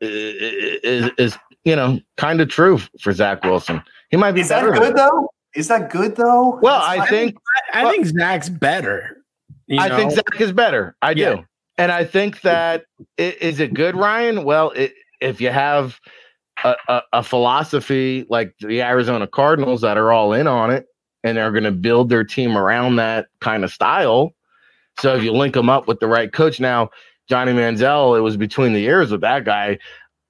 is, 0.00 0.80
is, 0.82 1.10
is 1.18 1.38
you 1.64 1.76
know, 1.76 2.00
kind 2.16 2.40
of 2.40 2.48
true 2.48 2.78
for 3.00 3.12
Zach 3.12 3.44
Wilson. 3.44 3.82
He 4.10 4.16
might 4.16 4.32
be 4.32 4.40
is 4.40 4.48
better. 4.48 4.72
That 4.72 4.80
good 4.80 4.96
though? 4.96 5.28
Is 5.54 5.68
that 5.68 5.90
good 5.90 6.16
though? 6.16 6.58
Well, 6.62 6.80
That's 6.80 7.00
I 7.00 7.06
think 7.06 7.36
I, 7.72 7.86
I 7.86 7.90
think 7.90 8.06
Zach's 8.06 8.48
better. 8.48 9.22
I 9.78 9.88
know? 9.88 9.96
think 9.96 10.12
Zach 10.12 10.40
is 10.40 10.52
better. 10.52 10.96
I 11.02 11.10
yeah. 11.12 11.34
do. 11.36 11.44
And 11.78 11.92
I 11.92 12.04
think 12.04 12.40
that 12.42 12.84
is 13.16 13.60
it 13.60 13.72
good, 13.72 13.96
Ryan? 13.96 14.44
Well, 14.44 14.70
it, 14.72 14.92
if 15.20 15.40
you 15.40 15.50
have 15.50 15.98
a, 16.64 16.74
a, 16.88 17.02
a, 17.14 17.22
philosophy 17.22 18.26
like 18.28 18.52
the 18.60 18.82
Arizona 18.82 19.28
Cardinals 19.28 19.80
that 19.82 19.96
are 19.96 20.12
all 20.12 20.32
in 20.32 20.48
on 20.48 20.70
it 20.70 20.86
and 21.22 21.36
they're 21.36 21.52
going 21.52 21.64
to 21.64 21.70
build 21.70 22.08
their 22.08 22.24
team 22.24 22.56
around 22.56 22.96
that 22.96 23.28
kind 23.40 23.62
of 23.62 23.72
style. 23.72 24.34
So 24.98 25.14
if 25.14 25.22
you 25.22 25.32
link 25.32 25.54
them 25.54 25.70
up 25.70 25.86
with 25.86 26.00
the 26.00 26.08
right 26.08 26.32
coach, 26.32 26.58
now 26.58 26.90
Johnny 27.28 27.52
Manziel, 27.52 28.18
it 28.18 28.22
was 28.22 28.36
between 28.36 28.72
the 28.72 28.84
ears 28.84 29.12
with 29.12 29.20
that 29.20 29.44
guy. 29.44 29.78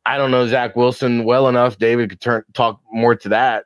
I 0.05 0.19
don't 0.19 0.31
know 0.31 0.47
Zach 0.47 0.77
Wilson 0.77 1.25
well 1.25 1.49
enough. 1.49 1.79
David 1.79 2.11
could 2.11 2.21
turn 2.21 2.43
talk 2.53 2.81
more 2.93 3.15
to 3.15 3.29
that, 3.31 3.65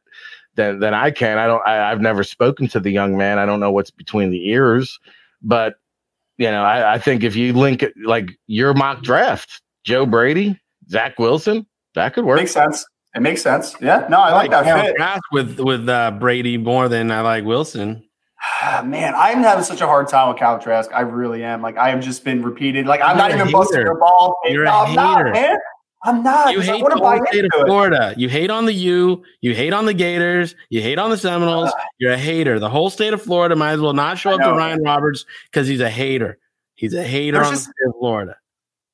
than 0.55 0.81
than 0.81 0.95
I 0.95 1.11
can. 1.11 1.39
I 1.39 1.47
don't. 1.47 1.63
I, 1.67 1.91
I've 1.91 2.01
never 2.01 2.25
spoken 2.25 2.69
to 2.69 2.81
the 2.81 2.91
young 2.91 3.17
man. 3.17 3.39
I 3.39 3.47
don't 3.47 3.61
know 3.61 3.71
what's 3.71 3.91
between 3.91 4.31
the 4.31 4.49
ears, 4.49 4.99
but 5.41 5.75
you 6.43 6.51
know, 6.51 6.65
I, 6.65 6.95
I 6.95 6.99
think 6.99 7.23
if 7.23 7.37
you 7.37 7.53
link 7.53 7.85
it 7.85 7.95
like 8.05 8.31
your 8.49 8.75
mock 8.75 9.03
draft, 9.03 9.63
Joe 9.85 10.07
Brady, 10.07 10.61
Zach 10.89 11.17
Wilson, 11.19 11.67
that 11.95 12.15
could 12.15 12.25
work. 12.25 12.39
Makes 12.39 12.53
sense. 12.53 12.85
It 13.15 13.21
makes 13.21 13.43
sense. 13.43 13.77
Yeah. 13.81 14.07
No, 14.11 14.19
I, 14.19 14.31
I 14.31 14.33
like, 14.33 14.51
like 14.51 14.65
that 14.65 14.87
fit. 14.87 14.97
Draft 14.97 15.23
with 15.31 15.61
with 15.61 15.89
uh, 15.89 16.11
Brady 16.13 16.59
more 16.59 16.89
than 16.89 17.13
I 17.13 17.21
like 17.21 17.45
Wilson. 17.45 18.03
Man, 18.85 19.15
I'm 19.15 19.39
having 19.39 19.63
such 19.63 19.81
a 19.81 19.87
hard 19.87 20.09
time 20.09 20.31
with 20.31 20.39
Kyle 20.39 20.59
Trask. 20.59 20.91
I 20.93 21.03
really 21.03 21.45
am. 21.45 21.63
Like 21.63 21.77
I 21.77 21.91
have 21.91 22.01
just 22.01 22.25
been 22.25 22.43
repeated. 22.43 22.87
Like 22.87 23.01
I'm 23.01 23.17
You're 23.17 23.29
not 23.29 23.39
even 23.39 23.53
busting 23.53 23.83
your 23.83 23.99
ball. 23.99 24.37
You're 24.47 24.65
no, 24.65 24.83
a 24.83 24.87
hater. 24.87 24.97
Not, 24.97 25.33
man. 25.33 25.59
I'm 26.05 26.23
not. 26.23 26.53
You 26.53 26.61
hate 26.61 26.83
the 26.85 26.97
whole 26.97 27.27
state 27.27 27.45
of 27.45 27.51
Florida. 27.65 28.15
You 28.17 28.29
hate 28.29 28.51
on 28.51 28.65
the 28.65 28.73
U. 28.73 29.23
You 29.41 29.55
hate 29.55 29.73
on 29.73 29.87
the 29.87 29.95
Gators. 29.95 30.57
You 30.69 30.83
hate 30.83 30.99
on 30.99 31.11
the 31.11 31.17
Seminoles. 31.17 31.71
Uh, 31.71 31.83
You're 31.99 32.13
a 32.13 32.19
hater. 32.19 32.59
The 32.59 32.69
whole 32.69 32.91
state 32.91 33.13
of 33.13 33.23
Florida 33.23 33.55
might 33.55 33.73
as 33.73 33.81
well 33.81 33.93
not 33.93 34.19
show 34.19 34.33
up 34.33 34.41
to 34.41 34.51
Ryan 34.51 34.83
Roberts 34.83 35.25
because 35.51 35.69
he's 35.69 35.81
a 35.81 35.91
hater. 35.91 36.39
He's 36.75 36.95
a 36.95 37.05
hater 37.05 37.37
There's 37.37 37.47
on 37.47 37.53
just, 37.53 37.67
the 37.67 37.73
state 37.79 37.89
of 37.89 37.95
Florida. 38.01 38.37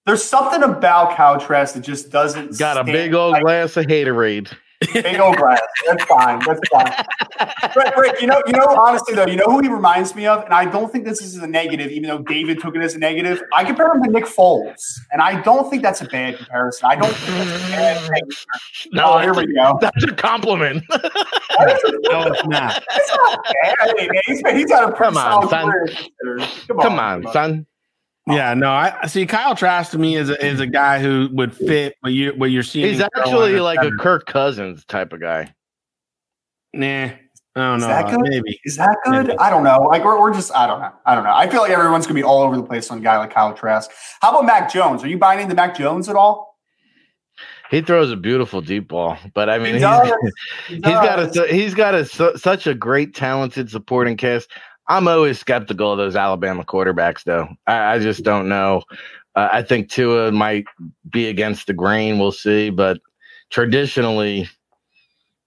There's 0.04 0.22
something 0.22 0.62
about 0.62 1.16
Kyle 1.16 1.40
Trask 1.40 1.74
that 1.74 1.80
just 1.80 2.10
doesn't. 2.10 2.58
Got 2.58 2.76
a 2.76 2.84
big 2.84 3.14
old 3.14 3.32
like, 3.32 3.42
glass 3.42 3.76
of 3.76 3.86
haterade. 3.86 4.52
Big 4.80 5.18
old 5.18 5.36
glass. 5.36 5.60
That's 5.86 6.04
fine. 6.04 6.40
That's 6.46 6.60
fine. 6.70 7.72
Rick, 7.74 7.96
Rick, 7.96 8.20
you 8.20 8.28
know, 8.28 8.40
you 8.46 8.52
know, 8.52 8.66
honestly 8.80 9.14
though, 9.14 9.26
you 9.26 9.34
know 9.34 9.46
who 9.46 9.60
he 9.60 9.68
reminds 9.68 10.14
me 10.14 10.26
of, 10.26 10.44
and 10.44 10.54
I 10.54 10.66
don't 10.66 10.92
think 10.92 11.04
this 11.04 11.20
is 11.20 11.34
a 11.36 11.48
negative, 11.48 11.90
even 11.90 12.08
though 12.08 12.18
David 12.18 12.60
took 12.60 12.76
it 12.76 12.82
as 12.82 12.94
a 12.94 12.98
negative. 12.98 13.42
I 13.52 13.64
compare 13.64 13.92
him 13.92 14.04
to 14.04 14.10
Nick 14.10 14.24
Foles, 14.24 15.00
and 15.10 15.20
I 15.20 15.40
don't 15.42 15.68
think 15.68 15.82
that's 15.82 16.00
a 16.00 16.04
bad 16.04 16.36
comparison. 16.36 16.88
I 16.88 16.94
don't 16.94 17.12
think 17.12 17.36
that's 17.36 18.06
a 18.06 18.10
bad 18.10 18.22
No, 18.92 19.14
oh, 19.14 19.18
here 19.18 19.34
we 19.34 19.52
go. 19.52 19.78
That's 19.80 20.04
a 20.04 20.14
compliment. 20.14 20.84
no, 20.90 20.98
it's 21.00 22.46
not. 22.46 22.84
It's 22.90 23.16
not 23.16 23.44
bad. 23.44 23.76
I 23.80 23.92
mean, 23.96 24.10
he's, 24.26 24.40
he's 24.48 24.66
got 24.66 24.92
a 24.92 24.94
pretty 24.94 25.14
Come 25.14 25.16
on, 25.16 25.48
son. 25.48 25.72
Come, 26.68 26.80
Come 26.80 26.98
on, 27.00 27.26
on 27.26 27.32
son. 27.32 27.66
Oh. 28.28 28.34
Yeah, 28.34 28.52
no, 28.52 28.70
I 28.70 29.06
see. 29.06 29.24
Kyle 29.24 29.54
Trask 29.56 29.92
to 29.92 29.98
me 29.98 30.16
is 30.16 30.28
a, 30.28 30.44
is 30.44 30.60
a 30.60 30.66
guy 30.66 31.00
who 31.00 31.30
would 31.32 31.56
fit 31.56 31.96
what 32.00 32.12
you 32.12 32.32
what 32.32 32.50
you're 32.50 32.62
seeing. 32.62 32.92
He's 32.92 33.00
actually 33.00 33.58
like 33.60 33.78
better. 33.78 33.94
a 33.94 33.98
Kirk 33.98 34.26
Cousins 34.26 34.84
type 34.84 35.14
of 35.14 35.20
guy. 35.20 35.54
Nah, 36.74 36.86
I 36.86 37.18
don't 37.54 37.76
is 37.76 37.82
know. 37.82 37.88
That 37.88 38.04
uh, 38.04 38.10
good? 38.10 38.28
Maybe 38.28 38.60
is 38.64 38.76
that 38.76 38.98
good? 39.04 39.28
Maybe. 39.28 39.38
I 39.38 39.48
don't 39.48 39.64
know. 39.64 39.80
Like 39.82 40.04
we're, 40.04 40.20
we're 40.20 40.34
just 40.34 40.54
I 40.54 40.66
don't 40.66 40.80
know. 40.80 40.92
I 41.06 41.14
don't 41.14 41.24
know. 41.24 41.32
I 41.32 41.48
feel 41.48 41.62
like 41.62 41.70
everyone's 41.70 42.06
gonna 42.06 42.16
be 42.18 42.22
all 42.22 42.42
over 42.42 42.56
the 42.56 42.62
place 42.62 42.90
on 42.90 42.98
a 42.98 43.00
guy 43.00 43.16
like 43.16 43.32
Kyle 43.32 43.54
Trask. 43.54 43.90
How 44.20 44.30
about 44.30 44.44
Mac 44.44 44.70
Jones? 44.70 45.02
Are 45.02 45.08
you 45.08 45.16
buying 45.16 45.40
into 45.40 45.54
Mac 45.54 45.74
Jones 45.74 46.10
at 46.10 46.16
all? 46.16 46.58
He 47.70 47.82
throws 47.82 48.10
a 48.10 48.16
beautiful 48.16 48.60
deep 48.60 48.88
ball, 48.88 49.18
but 49.34 49.50
I 49.50 49.58
mean, 49.58 49.74
he 49.74 49.80
has 49.80 50.10
got 50.82 51.18
a 51.18 51.46
he's 51.52 51.74
got 51.74 51.94
a 51.94 52.04
such 52.38 52.66
a 52.66 52.74
great 52.74 53.14
talented 53.14 53.70
supporting 53.70 54.16
cast. 54.16 54.50
I'm 54.88 55.06
always 55.06 55.38
skeptical 55.38 55.92
of 55.92 55.98
those 55.98 56.16
Alabama 56.16 56.64
quarterbacks, 56.64 57.24
though. 57.24 57.48
I, 57.66 57.94
I 57.94 57.98
just 57.98 58.22
don't 58.22 58.48
know. 58.48 58.82
Uh, 59.34 59.48
I 59.52 59.62
think 59.62 59.90
Tua 59.90 60.32
might 60.32 60.64
be 61.10 61.28
against 61.28 61.66
the 61.66 61.74
grain. 61.74 62.18
We'll 62.18 62.32
see, 62.32 62.70
but 62.70 62.98
traditionally, 63.50 64.48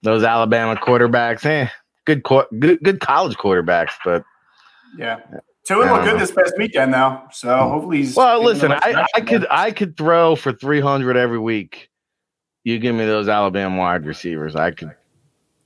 those 0.03 0.23
Alabama 0.23 0.75
quarterbacks, 0.75 1.45
eh, 1.45 1.67
good, 2.05 2.23
good, 2.23 2.79
good 2.83 2.99
college 2.99 3.35
quarterbacks, 3.37 3.93
but 4.05 4.23
yeah. 4.97 5.19
Tua 5.65 5.85
looked 5.85 6.05
good 6.05 6.19
this 6.19 6.31
past 6.31 6.53
weekend, 6.57 6.93
though. 6.93 7.21
So 7.31 7.55
hopefully 7.55 7.97
he's. 7.97 8.15
Well, 8.15 8.43
listen, 8.43 8.71
I, 8.71 9.05
I 9.15 9.21
could 9.21 9.45
I 9.49 9.71
could 9.71 9.95
throw 9.95 10.35
for 10.35 10.51
300 10.51 11.17
every 11.17 11.39
week. 11.39 11.89
You 12.63 12.79
give 12.79 12.95
me 12.95 13.05
those 13.05 13.27
Alabama 13.27 13.77
wide 13.77 14.05
receivers, 14.05 14.55
I 14.55 14.71
could 14.71 14.91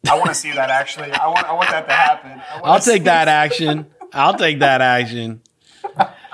I 0.10 0.16
want 0.16 0.28
to 0.28 0.36
see 0.36 0.52
that 0.52 0.70
actually. 0.70 1.12
I 1.12 1.28
want 1.28 1.46
I 1.48 1.54
want 1.54 1.70
that 1.70 1.88
to 1.88 1.94
happen. 1.94 2.42
I'll 2.64 2.80
take 2.80 3.04
that 3.06 3.28
action. 3.28 3.88
I'll 4.14 4.38
take 4.38 4.60
that 4.60 4.82
action. 4.82 5.42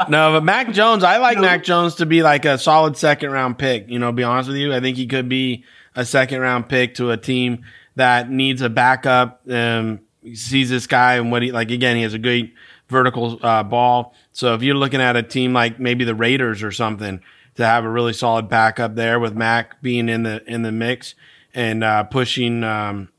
No, 0.10 0.32
but 0.32 0.44
Mac 0.44 0.72
Jones, 0.72 1.04
I 1.04 1.18
like 1.18 1.38
Mac 1.38 1.64
Jones 1.64 1.96
to 1.96 2.06
be 2.06 2.24
like 2.24 2.46
a 2.46 2.58
solid 2.58 2.98
second 2.98 3.32
round 3.32 3.58
pick. 3.58 3.88
You 3.88 4.00
know, 4.00 4.12
be 4.12 4.24
honest 4.24 4.50
with 4.50 4.58
you, 4.58 4.74
I 4.74 4.80
think 4.80 4.98
he 4.98 5.06
could 5.08 5.30
be 5.30 5.64
a 5.96 6.06
second 6.06 6.40
round 6.40 6.70
pick 6.70 6.96
to 6.96 7.12
a 7.12 7.18
team 7.18 7.64
that 7.96 8.30
needs 8.30 8.62
a 8.62 8.70
backup. 8.70 9.42
Um, 9.50 10.00
sees 10.34 10.70
this 10.70 10.88
guy 10.88 11.16
and 11.16 11.32
what 11.32 11.44
he 11.44 11.52
like. 11.52 11.72
Again, 11.72 11.98
he 11.98 12.04
has 12.04 12.14
a 12.14 12.20
great 12.20 12.54
vertical 12.90 13.40
uh, 13.46 13.64
ball. 13.64 14.16
So 14.34 14.54
if 14.54 14.64
you're 14.64 14.76
looking 14.76 15.02
at 15.02 15.16
a 15.16 15.24
team 15.24 15.54
like 15.54 15.80
maybe 15.80 16.04
the 16.04 16.16
Raiders 16.16 16.64
or 16.64 16.72
something 16.72 17.22
to 17.56 17.66
have 17.66 17.84
a 17.84 17.90
really 17.90 18.14
solid 18.14 18.50
backup 18.50 18.96
there 18.96 19.20
with 19.20 19.36
Mac 19.36 19.82
being 19.82 20.10
in 20.10 20.24
the 20.24 20.44
in 20.52 20.62
the 20.62 20.72
mix 20.72 21.16
and 21.54 21.84
uh, 21.84 22.04
pushing 22.04 22.64
um, 22.64 23.10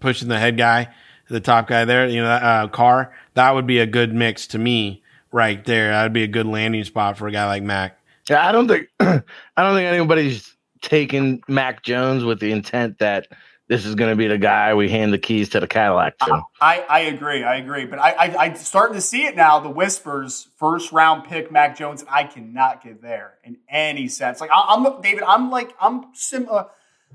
pushing 0.00 0.28
the 0.28 0.38
head 0.38 0.56
guy, 0.56 0.88
the 1.28 1.40
top 1.40 1.66
guy 1.66 1.84
there, 1.84 2.08
you 2.08 2.22
know, 2.22 2.28
uh, 2.28 2.68
Carr, 2.68 3.12
that 3.34 3.54
would 3.54 3.66
be 3.66 3.78
a 3.78 3.86
good 3.86 4.14
mix 4.14 4.46
to 4.48 4.58
me 4.58 5.02
right 5.32 5.64
there. 5.64 5.90
That'd 5.90 6.12
be 6.12 6.22
a 6.22 6.28
good 6.28 6.46
landing 6.46 6.84
spot 6.84 7.18
for 7.18 7.28
a 7.28 7.32
guy 7.32 7.46
like 7.46 7.62
Mac. 7.62 7.98
Yeah, 8.28 8.46
I 8.46 8.52
don't 8.52 8.68
think 8.68 8.88
I 9.00 9.22
don't 9.56 9.74
think 9.74 9.86
anybody's 9.86 10.54
taking 10.80 11.42
Mac 11.48 11.82
Jones 11.82 12.24
with 12.24 12.40
the 12.40 12.52
intent 12.52 12.98
that 12.98 13.28
this 13.68 13.84
is 13.84 13.94
going 13.94 14.10
to 14.10 14.16
be 14.16 14.26
the 14.26 14.38
guy 14.38 14.72
we 14.74 14.88
hand 14.88 15.12
the 15.12 15.18
keys 15.18 15.50
to 15.50 15.60
the 15.60 15.66
Cadillac 15.66 16.16
to. 16.18 16.42
I, 16.60 16.84
I 16.88 17.00
agree. 17.00 17.44
I 17.44 17.56
agree. 17.56 17.84
But 17.84 17.98
I, 17.98 18.12
I, 18.12 18.46
I'm 18.46 18.56
starting 18.56 18.94
to 18.94 19.00
see 19.00 19.26
it 19.26 19.36
now. 19.36 19.60
The 19.60 19.68
whispers, 19.68 20.48
first 20.56 20.90
round 20.90 21.24
pick 21.24 21.52
Mac 21.52 21.76
Jones, 21.76 22.04
I 22.08 22.24
cannot 22.24 22.82
get 22.82 23.02
there 23.02 23.34
in 23.44 23.58
any 23.68 24.08
sense. 24.08 24.40
Like 24.40 24.50
I, 24.52 24.74
am 24.74 25.00
David, 25.02 25.22
I'm 25.22 25.50
like 25.50 25.74
I'm 25.80 26.06
similar. 26.14 26.66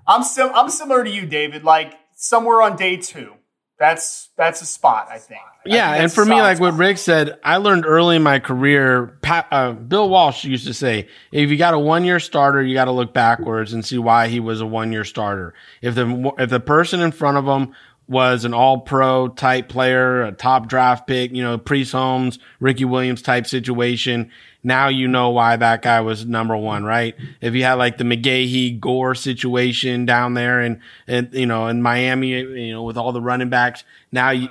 I'm 0.06 0.24
sim, 0.24 0.52
I'm 0.54 0.70
similar 0.70 1.04
to 1.04 1.10
you, 1.10 1.26
David. 1.26 1.64
Like 1.64 1.96
somewhere 2.16 2.62
on 2.62 2.76
day 2.76 2.98
two. 2.98 3.34
That's 3.80 4.30
that's 4.38 4.62
a 4.62 4.66
spot, 4.66 5.08
I 5.10 5.18
think. 5.18 5.42
Yeah, 5.66 5.90
I 5.90 5.94
think 5.94 6.04
and 6.04 6.14
for 6.14 6.26
me, 6.26 6.42
like 6.42 6.58
spot. 6.58 6.74
what 6.74 6.80
Rick 6.80 6.98
said, 6.98 7.40
I 7.44 7.58
learned 7.58 7.86
early 7.86 8.16
in 8.16 8.24
my 8.24 8.40
career. 8.40 9.18
Pat, 9.22 9.48
uh, 9.52 9.72
Bill 9.74 10.10
Walsh 10.10 10.46
used 10.46 10.68
to 10.68 10.74
say, 10.74 11.10
if 11.32 11.50
you 11.50 11.58
got 11.58 11.74
a 11.74 11.80
one 11.80 12.06
year 12.06 12.20
starter, 12.20 12.62
you 12.62 12.76
got 12.76 12.86
to 12.86 12.92
look 12.92 13.14
backwards 13.14 13.74
and 13.74 13.84
see 13.84 13.98
why 13.98 14.28
he 14.28 14.40
was 14.40 14.62
a 14.62 14.66
one 14.66 14.92
year 14.92 15.04
starter. 15.04 15.54
If 15.82 15.96
the 15.96 16.34
if 16.38 16.50
the 16.50 16.60
person 16.60 17.02
in 17.02 17.12
front 17.12 17.38
of 17.38 17.46
him 17.46 17.74
was 18.14 18.46
an 18.46 18.54
all 18.54 18.80
pro 18.80 19.28
type 19.28 19.68
player, 19.68 20.24
a 20.24 20.32
top 20.32 20.68
draft 20.68 21.06
pick, 21.06 21.32
you 21.32 21.44
know, 21.44 21.58
Priest 21.58 21.92
Holmes, 21.92 22.40
Ricky 22.62 22.86
Williams 22.86 23.22
type 23.22 23.46
situation, 23.46 24.32
now 24.64 24.88
you 24.88 25.08
know 25.08 25.30
why 25.30 25.58
that 25.58 25.82
guy 25.82 26.00
was 26.00 26.26
number 26.26 26.56
one, 26.56 26.86
right? 26.86 27.16
If 27.42 27.54
you 27.54 27.64
had 27.64 27.74
like 27.74 27.98
the 27.98 28.06
McGahee 28.06 28.80
Gore 28.80 29.14
situation 29.14 30.06
down 30.06 30.36
there 30.36 30.62
and, 30.62 30.80
and, 31.06 31.34
you 31.34 31.46
know, 31.46 31.68
in 31.68 31.82
Miami, 31.82 32.30
you 32.30 32.72
know, 32.72 32.84
with 32.84 32.98
all 32.98 33.12
the 33.12 33.22
running 33.22 33.50
backs, 33.50 33.84
now 34.12 34.30
you, 34.30 34.50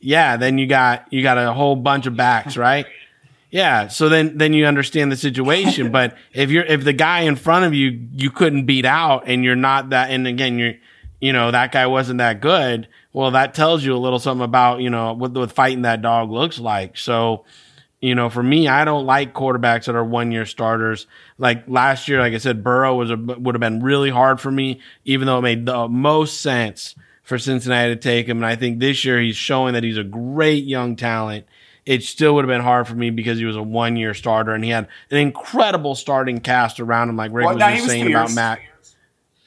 yeah, 0.00 0.38
then 0.38 0.56
you 0.56 0.66
got, 0.66 1.12
you 1.12 1.22
got 1.22 1.36
a 1.36 1.52
whole 1.52 1.76
bunch 1.76 2.06
of 2.06 2.16
backs, 2.16 2.56
right? 2.56 2.86
Yeah. 3.50 3.88
So 3.88 4.08
then, 4.08 4.38
then 4.38 4.54
you 4.54 4.64
understand 4.64 5.12
the 5.12 5.16
situation. 5.16 5.90
but 5.92 6.16
if 6.32 6.50
you're, 6.50 6.64
if 6.64 6.84
the 6.84 6.94
guy 6.94 7.20
in 7.20 7.36
front 7.36 7.66
of 7.66 7.74
you, 7.74 8.08
you 8.12 8.30
couldn't 8.30 8.64
beat 8.64 8.86
out 8.86 9.24
and 9.26 9.44
you're 9.44 9.54
not 9.54 9.90
that, 9.90 10.10
and 10.10 10.26
again, 10.26 10.58
you're, 10.58 10.74
you 11.20 11.32
know, 11.32 11.50
that 11.50 11.72
guy 11.72 11.86
wasn't 11.86 12.18
that 12.18 12.40
good. 12.40 12.88
Well, 13.12 13.30
that 13.30 13.54
tells 13.54 13.84
you 13.84 13.94
a 13.94 13.98
little 13.98 14.18
something 14.18 14.44
about, 14.44 14.80
you 14.80 14.90
know, 14.90 15.14
what, 15.14 15.32
what 15.32 15.52
fighting 15.52 15.82
that 15.82 16.02
dog 16.02 16.30
looks 16.30 16.58
like. 16.58 16.98
So, 16.98 17.44
you 18.00 18.14
know, 18.14 18.28
for 18.28 18.42
me, 18.42 18.68
I 18.68 18.84
don't 18.84 19.06
like 19.06 19.32
quarterbacks 19.32 19.86
that 19.86 19.94
are 19.94 20.04
one 20.04 20.30
year 20.30 20.44
starters. 20.44 21.06
Like 21.38 21.64
last 21.66 22.08
year, 22.08 22.20
like 22.20 22.34
I 22.34 22.38
said, 22.38 22.62
Burrow 22.62 22.94
was 22.94 23.10
a, 23.10 23.16
would 23.16 23.54
have 23.54 23.60
been 23.60 23.82
really 23.82 24.10
hard 24.10 24.40
for 24.40 24.50
me, 24.50 24.80
even 25.04 25.26
though 25.26 25.38
it 25.38 25.42
made 25.42 25.66
the 25.66 25.88
most 25.88 26.40
sense 26.40 26.94
for 27.22 27.38
Cincinnati 27.38 27.94
to 27.94 28.00
take 28.00 28.28
him. 28.28 28.36
And 28.38 28.46
I 28.46 28.54
think 28.54 28.78
this 28.78 29.04
year 29.04 29.18
he's 29.20 29.36
showing 29.36 29.72
that 29.74 29.82
he's 29.82 29.98
a 29.98 30.04
great 30.04 30.64
young 30.64 30.94
talent. 30.94 31.46
It 31.86 32.02
still 32.02 32.34
would 32.34 32.44
have 32.44 32.48
been 32.48 32.62
hard 32.62 32.86
for 32.86 32.94
me 32.94 33.10
because 33.10 33.38
he 33.38 33.44
was 33.44 33.56
a 33.56 33.62
one 33.62 33.96
year 33.96 34.12
starter 34.12 34.52
and 34.52 34.62
he 34.62 34.70
had 34.70 34.88
an 35.10 35.18
incredible 35.18 35.94
starting 35.94 36.40
cast 36.40 36.80
around 36.80 37.08
him, 37.08 37.16
like 37.16 37.32
Rick 37.32 37.46
well, 37.46 37.54
was 37.54 37.62
just 37.62 37.86
saying 37.86 38.08
about 38.08 38.34
Matt. 38.34 38.60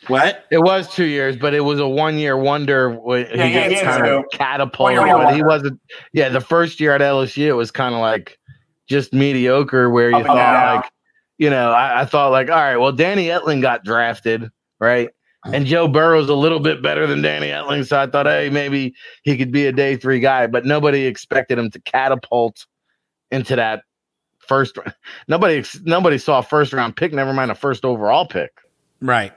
What? 0.09 0.45
It 0.51 0.59
was 0.59 0.93
two 0.93 1.05
years, 1.05 1.37
but 1.37 1.53
it 1.53 1.61
was 1.61 1.79
a 1.79 1.87
one 1.87 2.17
year 2.17 2.35
wonder. 2.35 2.89
When 2.89 3.27
yeah, 3.27 3.45
he 3.45 3.53
yeah, 3.53 3.69
gets 3.69 3.81
kind 3.83 4.07
of 4.07 4.25
catapulted, 4.31 4.97
but 4.97 5.35
he 5.35 5.43
wasn't. 5.43 5.79
Yeah, 6.13 6.29
the 6.29 6.41
first 6.41 6.79
year 6.79 6.93
at 6.93 7.01
LSU, 7.01 7.47
it 7.47 7.53
was 7.53 7.71
kind 7.71 7.93
of 7.93 8.01
like 8.01 8.39
just 8.89 9.13
mediocre 9.13 9.89
where 9.89 10.09
you 10.09 10.23
thought 10.23 10.75
like, 10.75 10.91
you 11.37 11.49
know, 11.49 11.71
I, 11.71 12.01
I, 12.01 12.05
thought 12.05 12.31
like, 12.31 12.49
all 12.49 12.55
right, 12.55 12.77
well, 12.77 12.91
Danny 12.91 13.27
Etling 13.27 13.61
got 13.61 13.85
drafted, 13.85 14.49
right? 14.79 15.09
And 15.45 15.65
Joe 15.65 15.87
Burrow's 15.87 16.27
a 16.27 16.33
little 16.33 16.59
bit 16.59 16.81
better 16.81 17.07
than 17.07 17.21
Danny 17.21 17.47
Etling, 17.47 17.87
so 17.87 18.01
I 18.01 18.07
thought, 18.07 18.25
hey, 18.25 18.49
maybe 18.49 18.93
he 19.23 19.37
could 19.37 19.51
be 19.51 19.67
a 19.67 19.71
day 19.71 19.95
three 19.95 20.19
guy, 20.19 20.47
but 20.47 20.65
nobody 20.65 21.05
expected 21.05 21.57
him 21.57 21.69
to 21.71 21.79
catapult 21.81 22.65
into 23.31 23.55
that 23.55 23.83
first. 24.39 24.77
Nobody, 25.27 25.63
nobody 25.83 26.17
saw 26.17 26.39
a 26.39 26.43
first 26.43 26.73
round 26.73 26.97
pick. 26.97 27.13
Never 27.13 27.31
mind 27.31 27.51
a 27.51 27.55
first 27.55 27.85
overall 27.85 28.27
pick. 28.27 28.51
Right. 28.99 29.31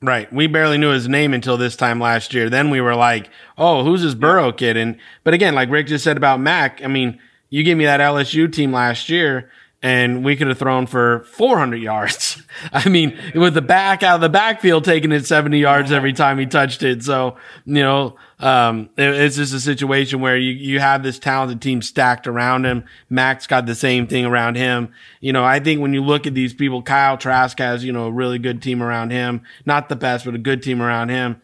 Right. 0.00 0.32
We 0.32 0.46
barely 0.46 0.78
knew 0.78 0.90
his 0.90 1.08
name 1.08 1.34
until 1.34 1.56
this 1.56 1.74
time 1.74 1.98
last 1.98 2.32
year. 2.32 2.48
Then 2.48 2.70
we 2.70 2.80
were 2.80 2.94
like, 2.94 3.30
oh, 3.56 3.82
who's 3.82 4.02
this 4.02 4.14
Burrow 4.14 4.52
kid? 4.52 4.76
And, 4.76 4.96
but 5.24 5.34
again, 5.34 5.56
like 5.56 5.70
Rick 5.70 5.88
just 5.88 6.04
said 6.04 6.16
about 6.16 6.38
Mac, 6.40 6.84
I 6.84 6.86
mean, 6.86 7.18
you 7.50 7.64
gave 7.64 7.76
me 7.76 7.84
that 7.84 8.00
LSU 8.00 8.52
team 8.52 8.72
last 8.72 9.08
year, 9.08 9.50
and 9.80 10.24
we 10.24 10.34
could 10.34 10.48
have 10.48 10.58
thrown 10.58 10.86
for 10.86 11.24
400 11.32 11.76
yards. 11.76 12.42
I 12.72 12.88
mean, 12.88 13.16
with 13.34 13.54
the 13.54 13.62
back 13.62 14.02
out 14.02 14.16
of 14.16 14.20
the 14.20 14.28
backfield 14.28 14.84
taking 14.84 15.12
it 15.12 15.24
70 15.24 15.56
yards 15.58 15.92
every 15.92 16.12
time 16.12 16.38
he 16.38 16.46
touched 16.46 16.82
it. 16.82 17.04
So, 17.04 17.36
you 17.64 17.82
know, 17.82 18.16
um, 18.40 18.90
it, 18.96 19.08
it's 19.14 19.36
just 19.36 19.54
a 19.54 19.60
situation 19.60 20.20
where 20.20 20.36
you, 20.36 20.52
you 20.52 20.80
have 20.80 21.04
this 21.04 21.20
talented 21.20 21.62
team 21.62 21.80
stacked 21.80 22.26
around 22.26 22.64
him. 22.64 22.84
Mac's 23.08 23.46
got 23.46 23.66
the 23.66 23.74
same 23.76 24.08
thing 24.08 24.24
around 24.24 24.56
him. 24.56 24.92
You 25.20 25.32
know, 25.32 25.44
I 25.44 25.60
think 25.60 25.80
when 25.80 25.94
you 25.94 26.02
look 26.02 26.26
at 26.26 26.34
these 26.34 26.52
people, 26.52 26.82
Kyle 26.82 27.16
Trask 27.16 27.56
has, 27.60 27.84
you 27.84 27.92
know, 27.92 28.06
a 28.06 28.12
really 28.12 28.40
good 28.40 28.60
team 28.60 28.82
around 28.82 29.12
him. 29.12 29.42
Not 29.64 29.88
the 29.88 29.96
best, 29.96 30.24
but 30.24 30.34
a 30.34 30.38
good 30.38 30.62
team 30.62 30.82
around 30.82 31.10
him. 31.10 31.40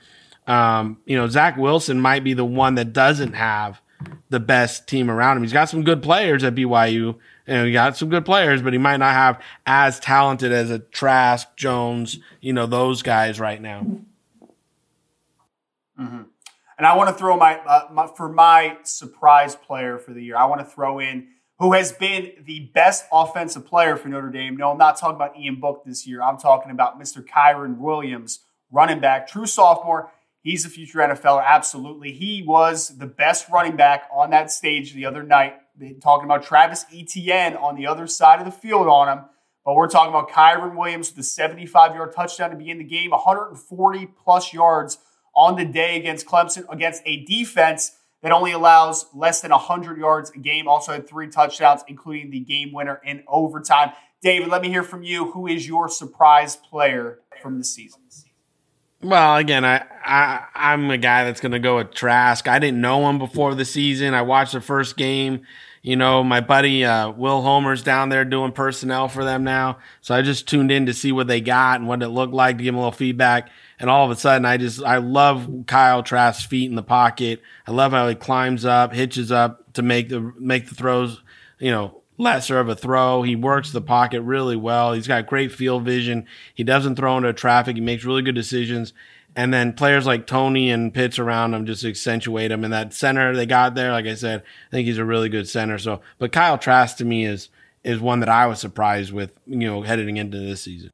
Um, 0.48 0.98
you 1.06 1.16
know, 1.16 1.28
Zach 1.28 1.56
Wilson 1.56 2.00
might 2.00 2.24
be 2.24 2.34
the 2.34 2.44
one 2.44 2.74
that 2.74 2.92
doesn't 2.92 3.34
have 3.34 3.80
the 4.28 4.40
best 4.40 4.88
team 4.88 5.10
around 5.10 5.36
him. 5.36 5.44
He's 5.44 5.52
got 5.52 5.68
some 5.68 5.84
good 5.84 6.02
players 6.02 6.42
at 6.44 6.54
BYU, 6.54 7.16
you 7.46 7.54
know, 7.54 7.64
he 7.66 7.72
got 7.72 7.96
some 7.96 8.08
good 8.08 8.24
players, 8.24 8.62
but 8.62 8.72
he 8.72 8.78
might 8.78 8.96
not 8.96 9.12
have 9.12 9.40
as 9.66 10.00
talented 10.00 10.52
as 10.52 10.70
a 10.70 10.78
Trask, 10.78 11.48
Jones, 11.56 12.18
you 12.40 12.52
know, 12.52 12.66
those 12.66 13.02
guys 13.02 13.38
right 13.38 13.60
now. 13.60 13.86
Mm-hmm. 15.98 16.22
And 16.76 16.86
I 16.86 16.96
want 16.96 17.10
to 17.10 17.14
throw 17.14 17.36
my, 17.36 17.58
uh, 17.58 17.88
my, 17.92 18.06
for 18.06 18.28
my 18.28 18.78
surprise 18.82 19.54
player 19.54 19.98
for 19.98 20.12
the 20.12 20.22
year. 20.22 20.36
I 20.36 20.46
want 20.46 20.60
to 20.60 20.64
throw 20.64 20.98
in 20.98 21.28
who 21.58 21.72
has 21.72 21.92
been 21.92 22.32
the 22.44 22.70
best 22.74 23.04
offensive 23.12 23.64
player 23.66 23.96
for 23.96 24.08
Notre 24.08 24.30
Dame. 24.30 24.56
No, 24.56 24.72
I'm 24.72 24.78
not 24.78 24.98
talking 24.98 25.14
about 25.14 25.38
Ian 25.38 25.60
Book 25.60 25.84
this 25.84 26.06
year. 26.06 26.20
I'm 26.20 26.38
talking 26.38 26.72
about 26.72 27.00
Mr. 27.00 27.24
Kyren 27.24 27.78
Williams, 27.78 28.40
running 28.72 28.98
back, 28.98 29.28
true 29.28 29.46
sophomore. 29.46 30.10
He's 30.40 30.66
a 30.66 30.68
future 30.68 30.98
NFLer, 30.98 31.44
absolutely. 31.46 32.12
He 32.12 32.42
was 32.42 32.98
the 32.98 33.06
best 33.06 33.48
running 33.48 33.76
back 33.76 34.08
on 34.12 34.30
that 34.30 34.50
stage 34.50 34.92
the 34.92 35.06
other 35.06 35.22
night 35.22 35.54
talking 36.00 36.24
about 36.24 36.42
Travis 36.42 36.84
Etienne 36.92 37.56
on 37.56 37.76
the 37.76 37.86
other 37.86 38.06
side 38.06 38.38
of 38.38 38.44
the 38.44 38.52
field 38.52 38.86
on 38.86 39.08
him. 39.08 39.24
But 39.64 39.74
we're 39.74 39.88
talking 39.88 40.10
about 40.10 40.30
Kyren 40.30 40.76
Williams 40.76 41.08
with 41.08 41.16
the 41.16 41.22
75 41.22 41.94
yard 41.94 42.12
touchdown 42.14 42.50
to 42.50 42.56
begin 42.56 42.78
the 42.78 42.84
game, 42.84 43.10
140 43.10 44.06
plus 44.22 44.52
yards 44.52 44.98
on 45.34 45.56
the 45.56 45.64
day 45.64 45.96
against 45.96 46.26
Clemson, 46.26 46.64
against 46.70 47.02
a 47.06 47.24
defense 47.24 47.96
that 48.22 48.32
only 48.32 48.52
allows 48.52 49.06
less 49.14 49.40
than 49.40 49.50
100 49.50 49.98
yards 49.98 50.30
a 50.30 50.38
game. 50.38 50.68
Also 50.68 50.92
had 50.92 51.08
three 51.08 51.28
touchdowns, 51.28 51.82
including 51.88 52.30
the 52.30 52.40
game 52.40 52.72
winner 52.72 53.00
in 53.04 53.22
overtime. 53.26 53.92
David, 54.22 54.48
let 54.48 54.62
me 54.62 54.68
hear 54.68 54.82
from 54.82 55.02
you. 55.02 55.30
Who 55.32 55.46
is 55.46 55.66
your 55.66 55.88
surprise 55.88 56.56
player 56.56 57.20
from 57.42 57.58
the 57.58 57.64
season? 57.64 58.00
Well, 59.04 59.36
again, 59.36 59.66
I, 59.66 59.84
I 60.02 60.46
I'm 60.54 60.90
a 60.90 60.96
guy 60.96 61.24
that's 61.24 61.42
going 61.42 61.52
to 61.52 61.58
go 61.58 61.76
with 61.76 61.92
Trask. 61.92 62.48
I 62.48 62.58
didn't 62.58 62.80
know 62.80 63.06
him 63.10 63.18
before 63.18 63.54
the 63.54 63.66
season. 63.66 64.14
I 64.14 64.22
watched 64.22 64.54
the 64.54 64.62
first 64.62 64.96
game. 64.96 65.42
You 65.82 65.96
know, 65.96 66.24
my 66.24 66.40
buddy 66.40 66.86
uh, 66.86 67.10
Will 67.10 67.42
Homer's 67.42 67.82
down 67.82 68.08
there 68.08 68.24
doing 68.24 68.52
personnel 68.52 69.08
for 69.08 69.22
them 69.22 69.44
now, 69.44 69.76
so 70.00 70.14
I 70.14 70.22
just 70.22 70.48
tuned 70.48 70.72
in 70.72 70.86
to 70.86 70.94
see 70.94 71.12
what 71.12 71.26
they 71.26 71.42
got 71.42 71.80
and 71.80 71.86
what 71.86 72.02
it 72.02 72.08
looked 72.08 72.32
like 72.32 72.56
to 72.56 72.64
give 72.64 72.72
him 72.72 72.76
a 72.76 72.78
little 72.78 72.92
feedback. 72.92 73.50
And 73.78 73.90
all 73.90 74.06
of 74.06 74.10
a 74.10 74.18
sudden, 74.18 74.46
I 74.46 74.56
just 74.56 74.82
I 74.82 74.96
love 74.96 75.50
Kyle 75.66 76.02
Trask's 76.02 76.46
feet 76.46 76.70
in 76.70 76.74
the 76.74 76.82
pocket. 76.82 77.42
I 77.66 77.72
love 77.72 77.92
how 77.92 78.08
he 78.08 78.14
climbs 78.14 78.64
up, 78.64 78.94
hitches 78.94 79.30
up 79.30 79.74
to 79.74 79.82
make 79.82 80.08
the 80.08 80.32
make 80.38 80.70
the 80.70 80.74
throws. 80.74 81.20
You 81.58 81.72
know, 81.72 82.00
lesser 82.16 82.58
of 82.58 82.68
a 82.68 82.76
throw. 82.76 83.22
He 83.22 83.36
works 83.36 83.72
the 83.72 83.80
pocket 83.80 84.22
really 84.22 84.56
well. 84.56 84.92
He's 84.92 85.08
got 85.08 85.26
great 85.26 85.52
field 85.52 85.84
vision. 85.84 86.26
He 86.54 86.64
doesn't 86.64 86.96
throw 86.96 87.16
into 87.16 87.32
traffic. 87.32 87.76
He 87.76 87.82
makes 87.82 88.04
really 88.04 88.22
good 88.22 88.34
decisions. 88.34 88.92
And 89.36 89.52
then 89.52 89.72
players 89.72 90.06
like 90.06 90.26
Toney 90.26 90.70
and 90.70 90.94
Pitts 90.94 91.18
around 91.18 91.54
him 91.54 91.66
just 91.66 91.84
accentuate 91.84 92.52
him. 92.52 92.62
And 92.62 92.72
that 92.72 92.94
center 92.94 93.34
they 93.34 93.46
got 93.46 93.74
there, 93.74 93.90
like 93.90 94.06
I 94.06 94.14
said, 94.14 94.42
I 94.68 94.70
think 94.70 94.86
he's 94.86 94.98
a 94.98 95.04
really 95.04 95.28
good 95.28 95.48
center. 95.48 95.76
So, 95.78 96.00
but 96.18 96.32
Kyle 96.32 96.58
Trask 96.58 96.96
to 96.98 97.04
me 97.04 97.24
is 97.24 97.48
is 97.82 98.00
one 98.00 98.20
that 98.20 98.28
I 98.28 98.46
was 98.46 98.60
surprised 98.60 99.12
with, 99.12 99.38
you 99.46 99.68
know, 99.68 99.82
heading 99.82 100.16
into 100.16 100.38
this 100.38 100.62
season. 100.62 100.90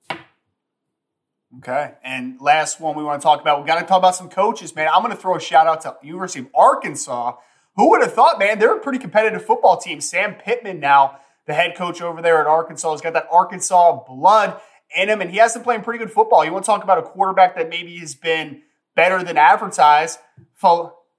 Okay. 1.58 1.94
And 2.02 2.40
last 2.40 2.80
one 2.80 2.96
we 2.96 3.04
want 3.04 3.20
to 3.20 3.24
talk 3.24 3.40
about, 3.40 3.60
we 3.60 3.66
got 3.66 3.80
to 3.80 3.86
talk 3.86 3.98
about 3.98 4.14
some 4.14 4.28
coaches, 4.28 4.74
man. 4.74 4.88
I'm 4.92 5.02
going 5.02 5.14
to 5.14 5.20
throw 5.20 5.36
a 5.36 5.40
shout 5.40 5.66
out 5.66 5.80
to 5.82 5.96
University 6.02 6.40
of 6.40 6.48
Arkansas 6.54 7.36
who 7.76 7.90
would 7.90 8.02
have 8.02 8.12
thought, 8.12 8.38
man? 8.38 8.58
They're 8.58 8.76
a 8.76 8.80
pretty 8.80 8.98
competitive 8.98 9.44
football 9.44 9.76
team. 9.76 10.00
Sam 10.00 10.34
Pittman 10.34 10.80
now, 10.80 11.18
the 11.46 11.54
head 11.54 11.76
coach 11.76 12.02
over 12.02 12.20
there 12.20 12.40
at 12.40 12.46
Arkansas, 12.46 12.90
has 12.90 13.00
got 13.00 13.12
that 13.14 13.28
Arkansas 13.30 14.04
blood 14.06 14.60
in 14.96 15.08
him, 15.08 15.20
and 15.20 15.30
he 15.30 15.38
has 15.38 15.54
been 15.54 15.62
playing 15.62 15.82
pretty 15.82 15.98
good 15.98 16.10
football. 16.10 16.44
You 16.44 16.52
want 16.52 16.64
to 16.64 16.66
talk 16.66 16.82
about 16.82 16.98
a 16.98 17.02
quarterback 17.02 17.56
that 17.56 17.68
maybe 17.68 17.96
has 17.98 18.14
been 18.14 18.62
better 18.96 19.22
than 19.22 19.36
advertised? 19.36 20.18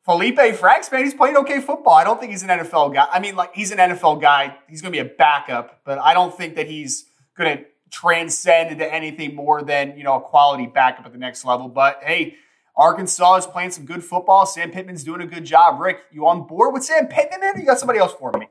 Feleipe 0.07 0.55
Franks, 0.55 0.91
man, 0.91 1.03
he's 1.03 1.13
playing 1.13 1.37
okay 1.37 1.61
football. 1.61 1.93
I 1.93 2.03
don't 2.03 2.19
think 2.19 2.31
he's 2.31 2.43
an 2.43 2.49
NFL 2.49 2.93
guy. 2.93 3.07
I 3.11 3.19
mean, 3.19 3.35
like 3.35 3.53
he's 3.53 3.71
an 3.71 3.77
NFL 3.77 4.21
guy. 4.21 4.57
He's 4.67 4.81
going 4.81 4.91
to 4.93 5.03
be 5.03 5.07
a 5.07 5.13
backup, 5.15 5.81
but 5.85 5.99
I 5.99 6.13
don't 6.13 6.35
think 6.35 6.55
that 6.55 6.67
he's 6.67 7.05
going 7.37 7.57
to 7.57 7.65
transcend 7.91 8.71
into 8.71 8.91
anything 8.91 9.35
more 9.35 9.61
than 9.61 9.97
you 9.97 10.03
know 10.03 10.15
a 10.15 10.21
quality 10.21 10.65
backup 10.65 11.05
at 11.05 11.11
the 11.11 11.17
next 11.19 11.45
level. 11.45 11.67
But 11.67 11.99
hey, 12.03 12.35
Arkansas 12.81 13.35
is 13.35 13.45
playing 13.45 13.69
some 13.69 13.85
good 13.85 14.03
football. 14.03 14.47
Sam 14.47 14.71
Pittman's 14.71 15.03
doing 15.03 15.21
a 15.21 15.27
good 15.27 15.45
job. 15.45 15.79
Rick, 15.79 15.99
you 16.11 16.27
on 16.27 16.47
board 16.47 16.73
with 16.73 16.83
Sam 16.83 17.05
Pittman, 17.05 17.39
man? 17.39 17.59
you 17.59 17.65
got 17.65 17.77
somebody 17.77 17.99
else 17.99 18.13
for 18.13 18.31
me? 18.31 18.47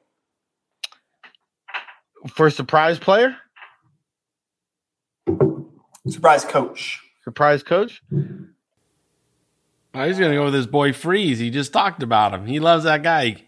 For 2.29 2.49
surprise 2.49 3.01
player? 3.01 3.37
Surprise 6.07 6.45
coach. 6.45 7.03
Surprise 7.25 7.65
coach? 7.65 8.03
Oh, 8.13 10.07
he's 10.07 10.21
going 10.21 10.31
to 10.31 10.37
go 10.37 10.45
with 10.45 10.55
his 10.55 10.69
boy 10.69 10.93
Freeze. 10.93 11.41
He 11.41 11.51
just 11.51 11.73
talked 11.73 12.05
about 12.05 12.33
him. 12.33 12.47
He 12.47 12.61
loves 12.61 12.85
that 12.85 13.03
guy. 13.03 13.43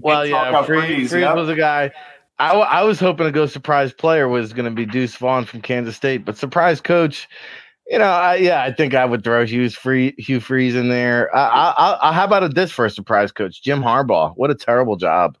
Well, 0.00 0.24
yeah, 0.24 0.64
Freeze, 0.64 0.86
Freeze, 0.86 1.10
Freeze 1.10 1.20
yep. 1.20 1.36
was 1.36 1.50
a 1.50 1.54
guy. 1.54 1.92
I, 2.38 2.48
w- 2.48 2.66
I 2.66 2.82
was 2.82 2.98
hoping 2.98 3.26
to 3.26 3.30
go 3.30 3.44
surprise 3.44 3.92
player 3.92 4.26
was 4.26 4.54
going 4.54 4.64
to 4.64 4.70
be 4.70 4.86
Deuce 4.86 5.16
Vaughn 5.16 5.44
from 5.44 5.60
Kansas 5.60 5.96
State, 5.96 6.24
but 6.24 6.38
surprise 6.38 6.80
coach– 6.80 7.28
you 7.86 7.98
know, 7.98 8.10
I, 8.10 8.36
yeah, 8.36 8.62
I 8.62 8.72
think 8.72 8.94
I 8.94 9.04
would 9.04 9.24
throw 9.24 9.44
Hughes 9.44 9.74
free 9.74 10.14
Hugh 10.18 10.40
Freeze 10.40 10.74
in 10.74 10.88
there. 10.88 11.34
I, 11.36 11.72
I, 11.76 12.08
I, 12.08 12.12
how 12.12 12.24
about 12.24 12.44
a 12.44 12.48
this 12.48 12.72
for 12.72 12.86
a 12.86 12.90
surprise 12.90 13.30
coach, 13.30 13.62
Jim 13.62 13.82
Harbaugh? 13.82 14.32
What 14.36 14.50
a 14.50 14.54
terrible 14.54 14.96
job. 14.96 15.36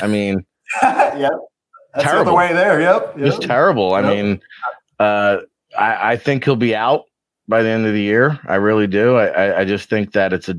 I 0.00 0.06
mean, 0.06 0.44
yeah, 0.82 1.28
that's 1.94 2.06
terrible. 2.06 2.32
the 2.32 2.36
way 2.36 2.52
there. 2.52 2.80
Yep, 2.80 3.14
yep. 3.16 3.26
just 3.26 3.42
terrible. 3.42 3.90
Yep. 3.90 4.04
I 4.04 4.08
mean, 4.08 4.40
uh, 5.00 5.38
I, 5.76 6.12
I 6.12 6.16
think 6.16 6.44
he'll 6.44 6.56
be 6.56 6.76
out 6.76 7.04
by 7.48 7.62
the 7.62 7.68
end 7.68 7.86
of 7.86 7.92
the 7.92 8.00
year. 8.00 8.38
I 8.46 8.54
really 8.56 8.86
do. 8.86 9.16
I, 9.16 9.26
I, 9.26 9.60
I 9.60 9.64
just 9.64 9.88
think 9.90 10.12
that 10.12 10.32
it's 10.32 10.48
a 10.48 10.56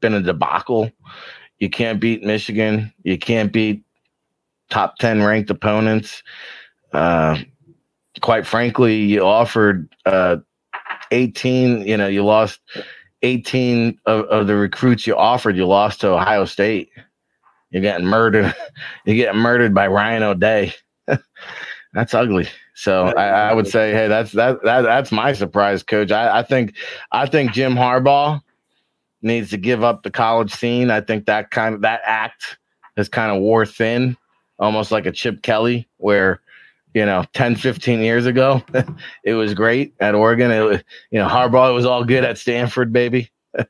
been 0.00 0.14
a 0.14 0.22
debacle. 0.22 0.90
You 1.60 1.70
can't 1.70 2.00
beat 2.00 2.24
Michigan. 2.24 2.92
You 3.04 3.18
can't 3.18 3.52
beat 3.52 3.84
top 4.68 4.96
ten 4.96 5.22
ranked 5.22 5.50
opponents. 5.50 6.24
Uh, 6.92 7.38
quite 8.20 8.46
frankly, 8.46 8.96
you 8.96 9.22
offered 9.22 9.88
uh, 10.06 10.38
18, 11.10 11.86
you 11.86 11.96
know, 11.96 12.06
you 12.06 12.24
lost 12.24 12.60
18 13.22 13.98
of, 14.06 14.24
of 14.26 14.46
the 14.46 14.56
recruits 14.56 15.06
you 15.06 15.16
offered, 15.16 15.56
you 15.56 15.66
lost 15.66 16.00
to 16.00 16.08
Ohio 16.08 16.44
State. 16.44 16.90
You're 17.70 17.82
getting 17.82 18.06
murdered. 18.06 18.54
You're 19.04 19.16
getting 19.16 19.40
murdered 19.40 19.74
by 19.74 19.86
Ryan 19.86 20.22
O'Day. 20.24 20.74
that's 21.92 22.14
ugly. 22.14 22.48
So 22.74 23.08
I, 23.08 23.50
I, 23.50 23.54
would 23.54 23.66
say, 23.66 23.92
hey, 23.92 24.08
that's 24.08 24.32
that, 24.32 24.62
that 24.64 24.82
that's 24.82 25.12
my 25.12 25.32
surprise, 25.34 25.82
coach. 25.82 26.10
I, 26.10 26.38
I 26.38 26.42
think 26.42 26.74
I 27.12 27.26
think 27.26 27.52
Jim 27.52 27.74
Harbaugh 27.74 28.40
needs 29.22 29.50
to 29.50 29.58
give 29.58 29.84
up 29.84 30.02
the 30.02 30.10
college 30.10 30.50
scene. 30.50 30.90
I 30.90 31.00
think 31.00 31.26
that 31.26 31.50
kind 31.50 31.74
of 31.74 31.82
that 31.82 32.00
act 32.04 32.58
has 32.96 33.08
kind 33.08 33.30
of 33.30 33.42
wore 33.42 33.66
thin, 33.66 34.16
almost 34.58 34.90
like 34.90 35.06
a 35.06 35.12
Chip 35.12 35.42
Kelly, 35.42 35.88
where 35.98 36.40
you 36.94 37.04
know 37.04 37.24
10 37.34 37.56
15 37.56 38.00
years 38.00 38.26
ago 38.26 38.62
it 39.24 39.34
was 39.34 39.54
great 39.54 39.94
at 40.00 40.14
oregon. 40.14 40.50
It 40.50 40.60
was 40.60 40.82
you 41.10 41.18
know 41.18 41.28
harbaugh 41.28 41.74
was 41.74 41.86
all 41.86 42.04
good 42.04 42.24
at 42.24 42.38
stanford 42.38 42.92
baby. 42.92 43.30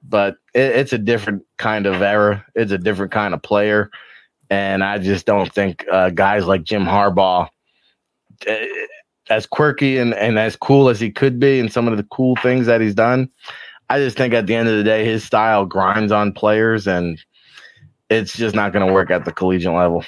But 0.00 0.36
it, 0.54 0.76
it's 0.76 0.92
a 0.92 0.98
different 0.98 1.42
kind 1.56 1.84
of 1.84 2.00
era. 2.02 2.46
It's 2.54 2.70
a 2.70 2.78
different 2.78 3.10
kind 3.10 3.34
of 3.34 3.42
player. 3.42 3.90
And 4.48 4.82
i 4.84 4.96
just 4.96 5.26
don't 5.26 5.52
think 5.52 5.84
uh, 5.92 6.10
guys 6.10 6.46
like 6.46 6.62
jim 6.62 6.84
harbaugh 6.84 7.48
uh, 8.48 8.54
as 9.30 9.46
quirky 9.46 9.98
and, 9.98 10.14
and 10.14 10.38
as 10.38 10.56
cool 10.56 10.88
as 10.88 11.00
he 11.00 11.10
could 11.10 11.38
be 11.38 11.60
and 11.60 11.72
some 11.72 11.88
of 11.88 11.96
the 11.96 12.04
cool 12.04 12.36
things 12.36 12.66
that 12.66 12.80
he's 12.80 12.94
done 12.94 13.28
i 13.90 13.98
just 13.98 14.16
think 14.16 14.32
at 14.32 14.46
the 14.46 14.54
end 14.54 14.68
of 14.68 14.76
the 14.76 14.84
day 14.84 15.04
his 15.04 15.24
style 15.24 15.66
grinds 15.66 16.12
on 16.12 16.32
players 16.32 16.86
and 16.86 17.22
it's 18.08 18.34
just 18.34 18.54
not 18.54 18.72
going 18.72 18.86
to 18.86 18.92
work 18.92 19.10
at 19.10 19.24
the 19.24 19.32
collegiate 19.32 19.74
level 19.74 20.04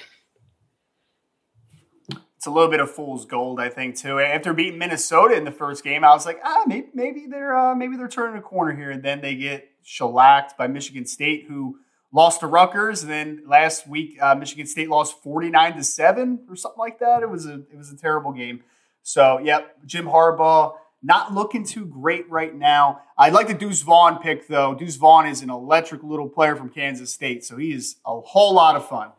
it's 2.41 2.47
a 2.47 2.51
little 2.51 2.71
bit 2.71 2.81
of 2.81 2.91
fool's 2.91 3.27
gold, 3.27 3.61
I 3.61 3.69
think, 3.69 3.97
too. 3.97 4.19
After 4.19 4.55
beating 4.55 4.79
Minnesota 4.79 5.37
in 5.37 5.45
the 5.45 5.51
first 5.51 5.85
game, 5.85 6.05
I 6.05 6.15
was 6.15 6.25
like, 6.25 6.41
ah, 6.43 6.63
maybe, 6.67 6.87
maybe 6.95 7.27
they're 7.29 7.55
uh, 7.55 7.75
maybe 7.75 7.99
they're 7.99 8.09
turning 8.09 8.39
a 8.39 8.41
corner 8.41 8.75
here. 8.75 8.91
And 8.91 9.03
then 9.03 9.21
they 9.21 9.35
get 9.35 9.69
shellacked 9.83 10.57
by 10.57 10.67
Michigan 10.67 11.05
State, 11.05 11.45
who 11.49 11.81
lost 12.15 12.41
to 12.41 12.47
Rutgers. 12.47 13.03
And 13.03 13.13
then 13.13 13.43
last 13.47 13.87
week, 13.87 14.17
uh, 14.23 14.35
Michigan 14.37 14.67
State 14.67 14.89
lost 14.89 15.23
forty 15.23 15.51
nine 15.51 15.77
to 15.77 15.85
seven 15.85 16.47
or 16.49 16.57
something 16.57 16.79
like 16.79 16.99
that. 17.01 17.23
It 17.23 17.29
was 17.29 17.45
a 17.45 17.57
it 17.71 17.77
was 17.77 17.93
a 17.93 17.97
terrible 17.97 18.33
game. 18.33 18.63
So, 19.03 19.39
yep, 19.39 19.77
Jim 19.85 20.07
Harbaugh 20.07 20.77
not 21.03 21.35
looking 21.35 21.67
too 21.67 21.85
great 21.85 22.29
right 22.31 22.55
now. 22.55 23.03
I 23.19 23.29
like 23.29 23.49
the 23.49 23.55
Deuce 23.55 23.83
Vaughn 23.83 24.19
pick 24.19 24.49
though. 24.49 24.75
Deuce 24.75 24.97
Vaughn 24.97 25.27
is 25.27 25.43
an 25.43 25.51
electric 25.51 26.03
little 26.03 26.31
player 26.31 26.57
from 26.57 26.71
Kansas 26.71 27.13
State, 27.13 27.45
so 27.45 27.59
he 27.59 27.75
is 27.75 27.97
a 28.07 28.19
whole 28.19 28.55
lot 28.55 28.77
of 28.77 28.89
fun. 28.89 29.11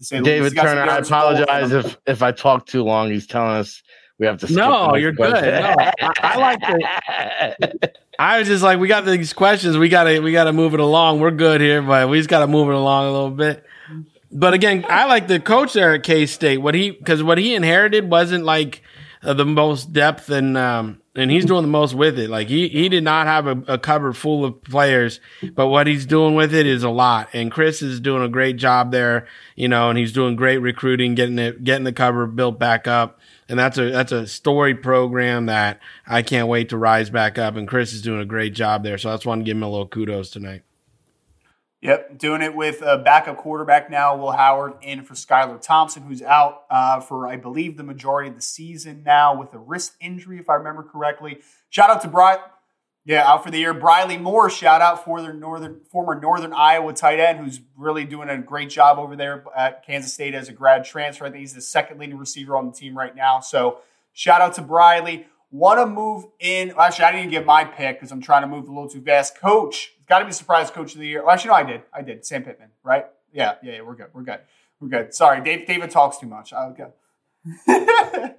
David 0.00 0.54
Turner, 0.54 0.82
I 0.82 0.98
apologize 0.98 1.72
if 1.72 1.96
if 2.06 2.22
I 2.22 2.32
talk 2.32 2.66
too 2.66 2.82
long. 2.82 3.10
He's 3.10 3.26
telling 3.26 3.56
us 3.56 3.82
we 4.18 4.26
have 4.26 4.38
to. 4.38 4.52
no, 4.52 4.94
you're 4.94 5.14
question. 5.14 5.44
good. 5.44 5.60
No, 5.60 5.74
I, 5.78 6.12
I 6.18 6.36
like 6.38 6.60
the. 6.60 7.92
I 8.18 8.38
was 8.38 8.48
just 8.48 8.62
like, 8.62 8.78
we 8.78 8.88
got 8.88 9.04
these 9.04 9.32
questions. 9.32 9.76
We 9.76 9.88
gotta 9.88 10.20
we 10.20 10.32
gotta 10.32 10.52
move 10.52 10.74
it 10.74 10.80
along. 10.80 11.20
We're 11.20 11.30
good 11.30 11.60
here, 11.60 11.82
but 11.82 12.08
we 12.08 12.18
just 12.18 12.30
gotta 12.30 12.46
move 12.46 12.68
it 12.68 12.74
along 12.74 13.06
a 13.06 13.12
little 13.12 13.30
bit. 13.30 13.64
But 14.32 14.54
again, 14.54 14.84
I 14.88 15.06
like 15.06 15.28
the 15.28 15.38
coach 15.38 15.74
there 15.74 15.94
at 15.94 16.02
K 16.02 16.26
State. 16.26 16.58
What 16.58 16.74
he 16.74 16.90
because 16.90 17.22
what 17.22 17.38
he 17.38 17.54
inherited 17.54 18.10
wasn't 18.10 18.44
like 18.44 18.82
uh, 19.22 19.34
the 19.34 19.44
most 19.44 19.92
depth 19.92 20.30
and 20.30 20.56
um, 20.56 21.00
and 21.14 21.30
he's 21.30 21.44
doing 21.44 21.62
the 21.62 21.68
most 21.68 21.94
with 21.94 22.18
it. 22.18 22.28
Like 22.28 22.48
he 22.48 22.68
he 22.68 22.88
did 22.88 23.04
not 23.04 23.26
have 23.26 23.46
a, 23.46 23.74
a, 23.74 23.78
cupboard 23.78 24.14
full 24.14 24.44
of 24.44 24.62
players, 24.62 25.20
but 25.54 25.68
what 25.68 25.86
he's 25.86 26.06
doing 26.06 26.34
with 26.34 26.54
it 26.54 26.66
is 26.66 26.82
a 26.82 26.90
lot. 26.90 27.28
And 27.32 27.50
Chris 27.50 27.82
is 27.82 28.00
doing 28.00 28.22
a 28.22 28.28
great 28.28 28.56
job 28.56 28.92
there, 28.92 29.26
you 29.54 29.68
know, 29.68 29.88
and 29.88 29.98
he's 29.98 30.12
doing 30.12 30.36
great 30.36 30.58
recruiting, 30.58 31.14
getting 31.14 31.38
it 31.38 31.64
getting 31.64 31.84
the 31.84 31.92
cupboard 31.92 32.36
built 32.36 32.58
back 32.58 32.86
up. 32.86 33.18
And 33.48 33.58
that's 33.58 33.78
a 33.78 33.90
that's 33.90 34.12
a 34.12 34.26
story 34.26 34.74
program 34.74 35.46
that 35.46 35.80
I 36.06 36.22
can't 36.22 36.48
wait 36.48 36.68
to 36.70 36.76
rise 36.76 37.10
back 37.10 37.38
up. 37.38 37.56
And 37.56 37.66
Chris 37.66 37.92
is 37.92 38.02
doing 38.02 38.20
a 38.20 38.26
great 38.26 38.54
job 38.54 38.82
there. 38.82 38.98
So 38.98 39.10
I 39.10 39.14
just 39.14 39.26
want 39.26 39.40
to 39.40 39.44
give 39.44 39.56
him 39.56 39.62
a 39.62 39.70
little 39.70 39.88
kudos 39.88 40.30
tonight. 40.30 40.65
Yep, 41.82 42.18
doing 42.18 42.40
it 42.40 42.56
with 42.56 42.80
a 42.82 42.96
backup 42.96 43.36
quarterback 43.36 43.90
now, 43.90 44.16
Will 44.16 44.32
Howard, 44.32 44.74
in 44.82 45.04
for 45.04 45.14
Skylar 45.14 45.60
Thompson, 45.60 46.04
who's 46.04 46.22
out 46.22 46.62
uh, 46.70 47.00
for, 47.00 47.28
I 47.28 47.36
believe, 47.36 47.76
the 47.76 47.82
majority 47.82 48.30
of 48.30 48.34
the 48.34 48.42
season 48.42 49.02
now 49.04 49.38
with 49.38 49.52
a 49.52 49.58
wrist 49.58 49.92
injury, 50.00 50.38
if 50.38 50.48
I 50.48 50.54
remember 50.54 50.82
correctly. 50.82 51.40
Shout 51.68 51.90
out 51.90 52.00
to 52.02 52.08
Bry, 52.08 52.38
yeah, 53.04 53.30
out 53.30 53.44
for 53.44 53.52
the 53.52 53.58
year. 53.58 53.72
Briley 53.72 54.16
Moore, 54.16 54.50
shout 54.50 54.80
out 54.80 55.04
for 55.04 55.20
the 55.22 55.32
northern 55.32 55.82
former 55.92 56.18
Northern 56.18 56.52
Iowa 56.52 56.92
tight 56.92 57.20
end, 57.20 57.38
who's 57.38 57.60
really 57.76 58.04
doing 58.04 58.28
a 58.30 58.38
great 58.38 58.70
job 58.70 58.98
over 58.98 59.14
there 59.14 59.44
at 59.54 59.86
Kansas 59.86 60.12
State 60.12 60.34
as 60.34 60.48
a 60.48 60.52
grad 60.52 60.84
transfer. 60.84 61.26
I 61.26 61.30
think 61.30 61.40
he's 61.40 61.54
the 61.54 61.60
second 61.60 62.00
leading 62.00 62.18
receiver 62.18 62.56
on 62.56 62.66
the 62.66 62.72
team 62.72 62.98
right 62.98 63.14
now. 63.14 63.38
So 63.38 63.78
shout 64.12 64.40
out 64.40 64.54
to 64.54 64.62
Briley. 64.62 65.26
Want 65.52 65.78
to 65.78 65.86
move 65.86 66.24
in? 66.40 66.72
Actually, 66.76 67.04
I 67.04 67.12
didn't 67.12 67.26
even 67.26 67.30
get 67.30 67.46
my 67.46 67.64
pick 67.64 67.96
because 67.96 68.10
I'm 68.10 68.20
trying 68.20 68.42
to 68.42 68.48
move 68.48 68.66
a 68.66 68.72
little 68.72 68.88
too 68.88 69.02
fast. 69.02 69.38
Coach, 69.38 69.92
got 70.08 70.20
to 70.20 70.24
be 70.24 70.32
surprise 70.32 70.70
coach 70.70 70.94
of 70.94 71.00
the 71.00 71.06
year. 71.06 71.22
Well, 71.22 71.32
actually, 71.32 71.48
no, 71.48 71.54
I 71.54 71.64
did. 71.64 71.82
I 71.92 72.02
did. 72.02 72.24
Sam 72.24 72.44
Pittman, 72.44 72.68
right? 72.82 73.06
Yeah, 73.32 73.54
yeah, 73.62 73.74
yeah. 73.74 73.80
We're 73.82 73.94
good. 73.94 74.08
We're 74.12 74.22
good. 74.22 74.40
We're 74.80 74.88
good. 74.88 75.14
Sorry, 75.14 75.42
Dave. 75.42 75.66
David 75.66 75.90
talks 75.90 76.18
too 76.18 76.26
much. 76.26 76.52
I'll 76.52 76.72
go. 76.72 76.92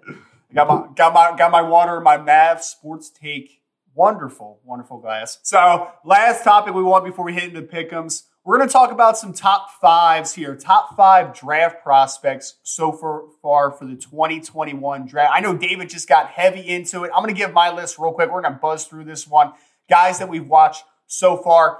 got 0.54 0.68
my 0.68 0.88
got 0.96 1.14
my 1.14 1.36
got 1.38 1.52
my 1.52 1.62
water. 1.62 2.00
My 2.02 2.18
Mav 2.18 2.64
Sports 2.64 3.10
Take. 3.10 3.62
Wonderful, 3.96 4.60
wonderful 4.64 5.00
glass. 5.00 5.40
So, 5.42 5.90
last 6.06 6.44
topic 6.44 6.76
we 6.76 6.84
want 6.84 7.04
before 7.04 7.26
we 7.26 7.34
hit 7.34 7.46
into 7.46 7.64
pickums. 7.64 8.24
We're 8.48 8.60
going 8.60 8.70
to 8.70 8.72
talk 8.72 8.94
about 8.94 9.18
some 9.18 9.34
top 9.34 9.72
fives 9.82 10.34
here, 10.36 10.56
top 10.56 10.96
five 10.96 11.34
draft 11.34 11.84
prospects 11.84 12.60
so 12.64 12.94
far, 12.94 13.24
far 13.42 13.72
for 13.72 13.84
the 13.84 13.96
2021 13.96 15.06
draft. 15.06 15.34
I 15.36 15.42
know 15.42 15.58
David 15.58 15.90
just 15.90 16.08
got 16.08 16.28
heavy 16.28 16.62
into 16.62 17.04
it. 17.04 17.12
I'm 17.14 17.24
going 17.24 17.36
to 17.36 17.38
give 17.38 17.52
my 17.52 17.70
list 17.74 18.00
real 18.00 18.14
quick. 18.14 18.32
We're 18.32 18.42
going 18.42 18.54
to 18.54 18.60
buzz 18.60 18.86
through 18.86 19.04
this 19.04 19.28
one. 19.28 19.52
Guys 19.90 20.20
that 20.20 20.30
we've 20.30 20.48
watched 20.48 20.86
so 21.08 21.38
far. 21.38 21.80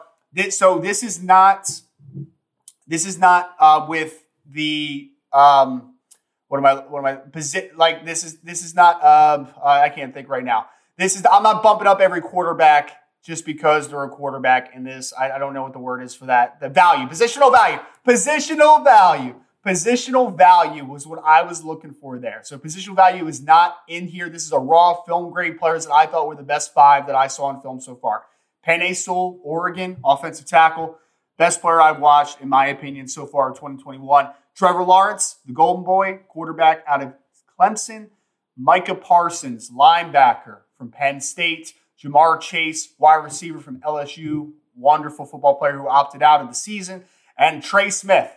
So 0.50 0.80
this 0.80 1.04
is 1.04 1.22
not 1.22 1.70
this 2.88 3.06
is 3.06 3.20
not 3.20 3.54
uh, 3.60 3.86
with 3.88 4.24
the 4.50 5.12
um, 5.34 5.96
what 6.48 6.58
am 6.58 6.66
I 6.66 6.76
what 6.76 7.00
am 7.00 7.06
I 7.06 7.16
posi- 7.16 7.76
like 7.76 8.06
this 8.06 8.24
is 8.24 8.40
this 8.40 8.64
is 8.64 8.74
not 8.74 9.04
uh, 9.04 9.46
I 9.64 9.90
can't 9.90 10.14
think 10.14 10.30
right 10.30 10.44
now. 10.44 10.68
This 10.98 11.16
is 11.16 11.26
I'm 11.32 11.44
not 11.44 11.62
bumping 11.62 11.88
up 11.88 12.00
every 12.00 12.22
quarterback 12.22 12.92
just 13.24 13.46
because 13.46 13.90
they're 13.90 14.04
a 14.04 14.10
quarterback 14.10 14.74
in 14.74 14.84
this. 14.84 15.14
I, 15.18 15.32
I 15.32 15.38
don't 15.38 15.54
know 15.54 15.64
what 15.64 15.74
the 15.74 15.80
word 15.80 16.02
is 16.02 16.16
for 16.16 16.28
that. 16.28 16.62
The 16.62 16.70
value, 16.70 17.08
positional 17.08 17.52
value, 17.52 17.80
positional 18.08 18.84
value. 18.84 19.36
Positional 19.66 20.38
value 20.38 20.86
was 20.86 21.06
what 21.06 21.22
I 21.26 21.42
was 21.42 21.62
looking 21.62 21.92
for 21.92 22.20
there. 22.20 22.40
So 22.44 22.58
positional 22.58 22.96
value 22.96 23.28
is 23.28 23.42
not 23.42 23.80
in 23.90 24.08
here. 24.08 24.30
This 24.30 24.46
is 24.46 24.54
a 24.54 24.60
raw 24.60 25.04
film 25.04 25.34
grade 25.34 25.60
players 25.60 25.88
that 25.88 25.94
I 25.94 26.06
thought 26.06 26.26
were 26.26 26.36
the 26.36 26.44
best 26.44 26.74
five 26.74 27.06
that 27.08 27.16
I 27.16 27.28
saw 27.28 27.50
in 27.50 27.60
film 27.60 27.82
so 27.82 27.96
far. 27.96 28.24
Penei 28.68 28.96
Sewell, 28.96 29.40
Oregon, 29.44 29.98
offensive 30.04 30.46
tackle. 30.46 30.98
Best 31.38 31.62
player 31.62 31.80
I've 31.80 32.00
watched, 32.00 32.42
in 32.42 32.50
my 32.50 32.68
opinion, 32.68 33.08
so 33.08 33.26
far 33.26 33.48
in 33.48 33.54
2021. 33.54 34.30
Trevor 34.56 34.84
Lawrence, 34.84 35.38
the 35.46 35.54
Golden 35.54 35.86
Boy, 35.86 36.22
quarterback 36.28 36.84
out 36.88 37.02
of 37.02 37.14
Clemson. 37.58 38.10
Micah 38.58 38.96
Parsons, 38.96 39.70
linebacker 39.70 40.62
from 40.78 40.92
Penn 40.92 41.22
State. 41.22 41.74
Ja'Marr 42.04 42.40
Chase, 42.40 42.94
wide 43.00 43.24
receiver 43.24 43.60
from 43.60 43.80
LSU, 43.80 44.52
wonderful 44.76 45.26
football 45.26 45.56
player 45.56 45.78
who 45.78 45.88
opted 45.88 46.22
out 46.22 46.42
of 46.42 46.48
the 46.48 46.54
season. 46.54 47.06
And 47.38 47.64
Trey 47.64 47.90
Smith, 47.90 48.30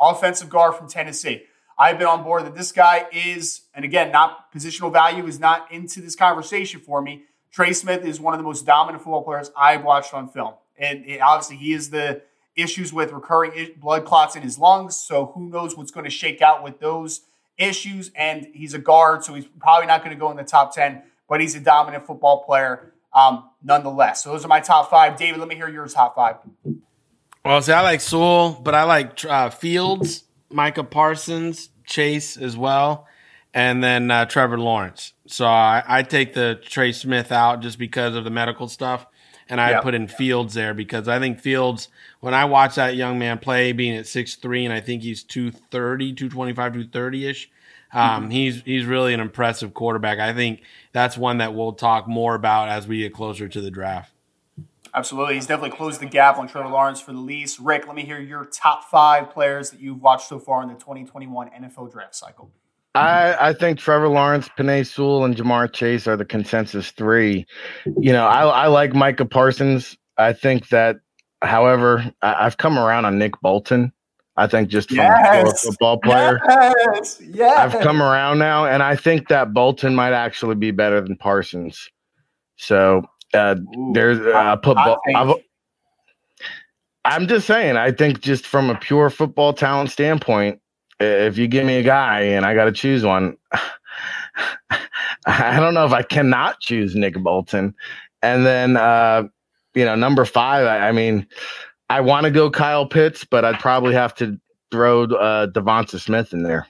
offensive 0.00 0.48
guard 0.48 0.74
from 0.74 0.88
Tennessee. 0.88 1.42
I've 1.78 1.98
been 1.98 2.06
on 2.06 2.24
board 2.24 2.44
that 2.44 2.54
this 2.54 2.72
guy 2.72 3.06
is, 3.12 3.62
and 3.74 3.84
again, 3.84 4.12
not 4.12 4.52
positional 4.52 4.92
value 4.92 5.26
is 5.26 5.40
not 5.40 5.70
into 5.72 6.00
this 6.00 6.16
conversation 6.16 6.80
for 6.80 7.00
me. 7.00 7.24
Trey 7.58 7.72
Smith 7.72 8.04
is 8.04 8.20
one 8.20 8.34
of 8.34 8.38
the 8.38 8.44
most 8.44 8.64
dominant 8.64 9.02
football 9.02 9.24
players 9.24 9.50
I've 9.56 9.82
watched 9.82 10.14
on 10.14 10.28
film. 10.28 10.54
And 10.78 11.04
it, 11.04 11.20
obviously, 11.20 11.56
he 11.56 11.72
is 11.72 11.90
the 11.90 12.22
issues 12.54 12.92
with 12.92 13.10
recurring 13.10 13.50
blood 13.78 14.04
clots 14.04 14.36
in 14.36 14.42
his 14.42 14.60
lungs. 14.60 14.96
So 14.96 15.32
who 15.34 15.48
knows 15.48 15.76
what's 15.76 15.90
going 15.90 16.04
to 16.04 16.10
shake 16.10 16.40
out 16.40 16.62
with 16.62 16.78
those 16.78 17.22
issues. 17.56 18.12
And 18.14 18.46
he's 18.54 18.74
a 18.74 18.78
guard, 18.78 19.24
so 19.24 19.34
he's 19.34 19.46
probably 19.58 19.88
not 19.88 20.04
going 20.04 20.14
to 20.14 20.20
go 20.20 20.30
in 20.30 20.36
the 20.36 20.44
top 20.44 20.72
10, 20.72 21.02
but 21.28 21.40
he's 21.40 21.56
a 21.56 21.60
dominant 21.60 22.06
football 22.06 22.44
player 22.44 22.92
um, 23.12 23.50
nonetheless. 23.60 24.22
So 24.22 24.30
those 24.30 24.44
are 24.44 24.48
my 24.48 24.60
top 24.60 24.88
five. 24.88 25.16
David, 25.16 25.40
let 25.40 25.48
me 25.48 25.56
hear 25.56 25.68
your 25.68 25.88
top 25.88 26.14
five. 26.14 26.36
Well, 27.44 27.60
see, 27.60 27.72
I 27.72 27.80
like 27.80 28.00
Sewell, 28.00 28.52
but 28.52 28.76
I 28.76 28.84
like 28.84 29.24
uh, 29.24 29.50
Fields, 29.50 30.22
Micah 30.48 30.84
Parsons, 30.84 31.70
Chase 31.84 32.36
as 32.36 32.56
well, 32.56 33.08
and 33.52 33.82
then 33.82 34.12
uh, 34.12 34.26
Trevor 34.26 34.60
Lawrence. 34.60 35.12
So 35.28 35.46
I, 35.46 35.82
I, 35.86 36.02
take 36.02 36.32
the 36.32 36.58
Trey 36.62 36.92
Smith 36.92 37.30
out 37.30 37.60
just 37.60 37.78
because 37.78 38.14
of 38.14 38.24
the 38.24 38.30
medical 38.30 38.66
stuff, 38.66 39.06
and 39.48 39.60
I 39.60 39.70
yep. 39.70 39.82
put 39.82 39.94
in 39.94 40.08
Fields 40.08 40.54
there 40.54 40.72
because 40.72 41.06
I 41.06 41.18
think 41.18 41.38
Fields, 41.38 41.88
when 42.20 42.32
I 42.32 42.46
watch 42.46 42.76
that 42.76 42.96
young 42.96 43.18
man 43.18 43.38
play, 43.38 43.72
being 43.72 43.96
at 43.96 44.06
six 44.06 44.36
three, 44.36 44.64
and 44.64 44.72
I 44.72 44.80
think 44.80 45.02
he's 45.02 45.22
230, 45.22 46.14
225, 46.14 46.72
230 46.72 47.26
ish. 47.26 47.50
Um, 47.92 48.22
mm-hmm. 48.22 48.30
He's 48.30 48.62
he's 48.62 48.84
really 48.86 49.14
an 49.14 49.20
impressive 49.20 49.74
quarterback. 49.74 50.18
I 50.18 50.34
think 50.34 50.62
that's 50.92 51.16
one 51.16 51.38
that 51.38 51.54
we'll 51.54 51.72
talk 51.72 52.08
more 52.08 52.34
about 52.34 52.68
as 52.68 52.86
we 52.86 53.00
get 53.00 53.12
closer 53.12 53.48
to 53.48 53.60
the 53.60 53.70
draft. 53.70 54.12
Absolutely. 54.94 55.34
He's 55.34 55.46
definitely 55.46 55.76
closed 55.76 56.00
the 56.00 56.06
gap 56.06 56.38
on 56.38 56.48
Trevor 56.48 56.70
Lawrence 56.70 57.00
for 57.00 57.12
the 57.12 57.18
least. 57.18 57.58
Rick, 57.58 57.86
let 57.86 57.94
me 57.94 58.04
hear 58.04 58.18
your 58.18 58.44
top 58.46 58.84
five 58.84 59.30
players 59.30 59.70
that 59.70 59.80
you've 59.80 60.02
watched 60.02 60.28
so 60.28 60.38
far 60.38 60.62
in 60.62 60.68
the 60.68 60.74
2021 60.74 61.50
NFL 61.50 61.92
draft 61.92 62.14
cycle. 62.14 62.50
I, 62.94 63.50
I 63.50 63.52
think 63.52 63.78
Trevor 63.78 64.08
Lawrence, 64.08 64.48
Penei 64.58 64.86
Sewell, 64.86 65.24
and 65.24 65.36
Ja'Marr 65.36 65.72
Chase 65.72 66.06
are 66.06 66.16
the 66.16 66.24
consensus 66.24 66.90
three. 66.90 67.46
You 67.84 68.12
know, 68.12 68.26
I, 68.26 68.44
I 68.46 68.66
like 68.66 68.94
Micah 68.94 69.26
Parsons. 69.26 69.96
I 70.16 70.32
think 70.32 70.68
that, 70.70 70.96
however, 71.42 72.12
I, 72.22 72.44
have 72.44 72.56
come 72.56 72.78
around 72.78 73.04
on 73.04 73.18
Nick 73.18 73.40
Bolton. 73.40 73.92
I 74.36 74.46
think 74.46 74.68
just 74.68 74.88
from 74.88 74.98
yes. 74.98 75.64
a 75.64 75.70
football 75.70 75.98
player. 75.98 76.40
Yes. 76.48 77.20
yes. 77.20 77.58
I've 77.58 77.82
come 77.82 78.00
around 78.00 78.38
now, 78.38 78.66
and 78.66 78.82
I 78.82 78.94
think 78.94 79.28
that 79.28 79.52
Bolton 79.52 79.94
might 79.94 80.12
actually 80.12 80.54
be 80.54 80.70
better 80.70 81.00
than 81.00 81.16
Parsons. 81.16 81.88
So 82.56 83.02
uh, 83.34 83.56
Ooh, 83.58 83.90
there's 83.94 84.20
uh, 84.20 84.56
put. 84.56 84.76
Bo- 84.76 85.40
I'm 87.04 87.26
just 87.26 87.46
saying. 87.46 87.76
I 87.76 87.90
think 87.90 88.20
just 88.20 88.46
from 88.46 88.70
a 88.70 88.76
pure 88.76 89.10
football 89.10 89.52
talent 89.52 89.90
standpoint, 89.90 90.60
if 91.00 91.38
you 91.38 91.46
give 91.46 91.66
me 91.66 91.76
a 91.76 91.82
guy 91.82 92.20
and 92.20 92.44
I 92.44 92.54
got 92.54 92.64
to 92.64 92.72
choose 92.72 93.04
one, 93.04 93.36
I 95.26 95.60
don't 95.60 95.74
know 95.74 95.84
if 95.84 95.92
I 95.92 96.02
cannot 96.02 96.60
choose 96.60 96.94
Nick 96.94 97.14
Bolton. 97.14 97.74
And 98.22 98.44
then, 98.44 98.76
uh, 98.76 99.24
you 99.74 99.84
know, 99.84 99.94
number 99.94 100.24
five, 100.24 100.66
I, 100.66 100.88
I 100.88 100.92
mean, 100.92 101.26
I 101.90 102.00
want 102.00 102.24
to 102.24 102.30
go 102.30 102.50
Kyle 102.50 102.86
Pitts, 102.86 103.24
but 103.24 103.44
I'd 103.44 103.60
probably 103.60 103.94
have 103.94 104.14
to 104.16 104.38
throw 104.70 105.04
uh, 105.04 105.46
Devonta 105.48 106.00
Smith 106.00 106.32
in 106.32 106.42
there. 106.42 106.66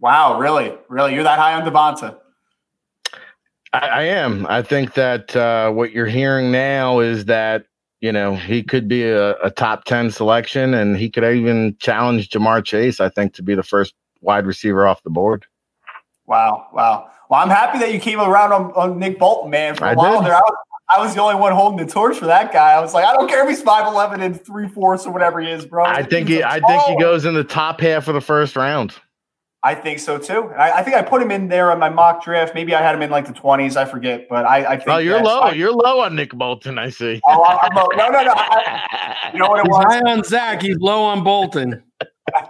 Wow, 0.00 0.38
really? 0.38 0.76
Really? 0.88 1.14
You're 1.14 1.22
that 1.22 1.38
high 1.38 1.54
on 1.54 1.62
Devonta? 1.62 2.18
I, 3.72 3.78
I 3.78 4.02
am. 4.02 4.46
I 4.48 4.62
think 4.62 4.94
that 4.94 5.34
uh, 5.34 5.70
what 5.70 5.92
you're 5.92 6.06
hearing 6.06 6.50
now 6.50 7.00
is 7.00 7.24
that 7.26 7.66
you 8.04 8.12
know, 8.12 8.36
he 8.36 8.62
could 8.62 8.86
be 8.86 9.02
a, 9.04 9.30
a, 9.36 9.50
top 9.50 9.84
10 9.84 10.10
selection 10.10 10.74
and 10.74 10.94
he 10.94 11.08
could 11.08 11.24
even 11.24 11.74
challenge 11.80 12.28
Ja'Marr 12.28 12.62
Chase, 12.62 13.00
I 13.00 13.08
think, 13.08 13.32
to 13.32 13.42
be 13.42 13.54
the 13.54 13.62
first 13.62 13.94
wide 14.20 14.44
receiver 14.44 14.86
off 14.86 15.02
the 15.04 15.10
board. 15.10 15.46
Wow. 16.26 16.66
Wow. 16.74 17.10
Well, 17.30 17.40
I'm 17.40 17.48
happy 17.48 17.78
that 17.78 17.94
you 17.94 17.98
came 17.98 18.20
around 18.20 18.52
on, 18.52 18.72
on 18.72 18.98
Nick 18.98 19.18
Bolton, 19.18 19.50
man. 19.50 19.74
For 19.74 19.86
a 19.86 19.92
I 19.92 19.94
while 19.94 20.20
did. 20.20 20.26
there, 20.26 20.36
I 20.36 20.40
was, 20.40 20.56
I 20.90 20.98
was, 20.98 21.14
the 21.14 21.22
only 21.22 21.36
one 21.36 21.52
holding 21.52 21.86
the 21.86 21.90
torch 21.90 22.18
for 22.18 22.26
that 22.26 22.52
guy. 22.52 22.72
I 22.72 22.80
was 22.80 22.92
like, 22.92 23.06
I 23.06 23.14
don't 23.14 23.26
care 23.26 23.42
if 23.42 23.48
he's 23.48 23.64
5'11 23.64 24.20
and 24.20 24.38
three 24.38 24.68
fourths 24.68 25.06
or 25.06 25.10
whatever 25.10 25.40
he 25.40 25.50
is, 25.50 25.64
bro. 25.64 25.86
I 25.86 26.02
think 26.02 26.28
he, 26.28 26.42
I 26.42 26.60
think 26.60 26.82
he 26.82 26.98
goes 26.98 27.24
in 27.24 27.32
the 27.32 27.42
top 27.42 27.80
half 27.80 28.06
of 28.06 28.12
the 28.12 28.20
first 28.20 28.54
round. 28.54 28.94
I 29.64 29.74
think 29.74 29.98
so 29.98 30.18
too. 30.18 30.52
I, 30.58 30.72
I, 30.72 30.82
think 30.82 30.94
I 30.94 31.00
put 31.00 31.22
him 31.22 31.30
in 31.30 31.48
there 31.48 31.72
on 31.72 31.78
my 31.78 31.88
mock 31.88 32.22
draft. 32.22 32.54
Maybe 32.54 32.74
I 32.74 32.82
had 32.82 32.94
him 32.94 33.00
in 33.00 33.10
like 33.10 33.26
the 33.26 33.32
twenties. 33.32 33.78
I 33.78 33.86
forget, 33.86 34.28
but 34.28 34.44
I, 34.44 34.72
I 34.72 34.76
think. 34.76 34.90
Oh, 34.90 34.98
you're 34.98 35.22
low. 35.22 35.50
you're 35.52 35.72
low 35.72 36.00
on 36.00 36.14
Nick 36.14 36.32
Bolton. 36.32 36.78
I 36.78 36.90
see. 36.90 37.18
Oh, 37.26 37.58
I'm 37.62 37.74
low. 37.74 37.88
No, 37.96 38.10
no, 38.10 38.24
no. 38.24 38.32
I, 38.36 39.30
you 39.32 39.38
know 39.38 39.48
what 39.48 39.64
it 39.64 39.68
was? 39.68 39.94
He's 39.94 40.02
high 40.02 40.12
on 40.12 40.22
Zach. 40.22 40.60
He's 40.60 40.76
low 40.78 41.02
on 41.02 41.24
Bolton. 41.24 41.82
Oh, 42.36 42.46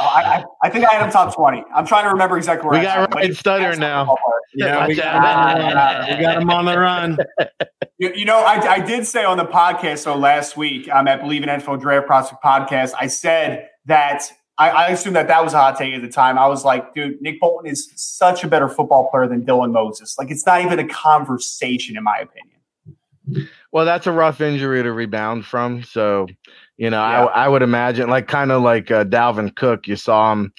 I, 0.00 0.44
I, 0.62 0.70
think 0.70 0.84
I 0.88 0.94
had 0.94 1.04
him 1.04 1.10
top 1.10 1.34
20. 1.34 1.64
I'm 1.74 1.86
trying 1.86 2.04
to 2.04 2.10
remember 2.10 2.36
exactly 2.36 2.68
where 2.68 2.80
we 2.80 2.86
I 2.86 3.06
got 3.06 3.14
Ryan 3.14 3.34
Stutter 3.34 3.76
now. 3.76 4.16
Yeah, 4.54 4.86
we 4.86 4.94
got, 4.94 6.08
we 6.08 6.22
got 6.22 6.42
him 6.42 6.50
on 6.50 6.64
the 6.64 6.78
run. 6.78 7.18
You, 7.98 8.12
you 8.16 8.24
know, 8.24 8.38
I, 8.38 8.56
I 8.56 8.78
did 8.80 9.06
say 9.06 9.22
on 9.22 9.36
the 9.36 9.44
podcast, 9.44 9.98
so 9.98 10.16
last 10.16 10.56
week, 10.56 10.88
I'm 10.92 11.06
at 11.06 11.20
Believe 11.20 11.44
in 11.44 11.48
NFL 11.48 11.80
Draft 11.80 12.08
Prospect 12.08 12.42
podcast, 12.42 12.94
I 12.98 13.06
said 13.06 13.68
that 13.84 14.28
I, 14.58 14.70
I 14.70 14.88
assumed 14.88 15.16
that 15.16 15.28
that 15.28 15.42
was 15.42 15.54
a 15.54 15.58
hot 15.58 15.78
take 15.78 15.94
at 15.94 16.02
the 16.02 16.08
time. 16.08 16.38
I 16.38 16.46
was 16.46 16.64
like, 16.64 16.94
dude, 16.94 17.20
Nick 17.22 17.40
Bolton 17.40 17.70
is 17.70 17.90
such 17.96 18.44
a 18.44 18.48
better 18.48 18.68
football 18.68 19.08
player 19.10 19.26
than 19.26 19.44
Dylan 19.44 19.72
Moses. 19.72 20.18
Like, 20.18 20.30
it's 20.30 20.44
not 20.44 20.62
even 20.62 20.78
a 20.78 20.86
conversation, 20.86 21.96
in 21.96 22.04
my 22.04 22.18
opinion. 22.18 23.48
Well, 23.72 23.84
that's 23.84 24.06
a 24.06 24.12
rough 24.12 24.40
injury 24.40 24.82
to 24.82 24.92
rebound 24.92 25.46
from. 25.46 25.82
So, 25.82 26.28
you 26.76 26.90
know, 26.90 27.00
yeah. 27.00 27.24
I, 27.24 27.44
I 27.44 27.48
would 27.48 27.62
imagine, 27.62 28.10
like, 28.10 28.28
kind 28.28 28.52
of 28.52 28.62
like 28.62 28.90
uh, 28.90 29.04
Dalvin 29.04 29.54
Cook, 29.56 29.88
you 29.88 29.96
saw 29.96 30.32
him, 30.32 30.52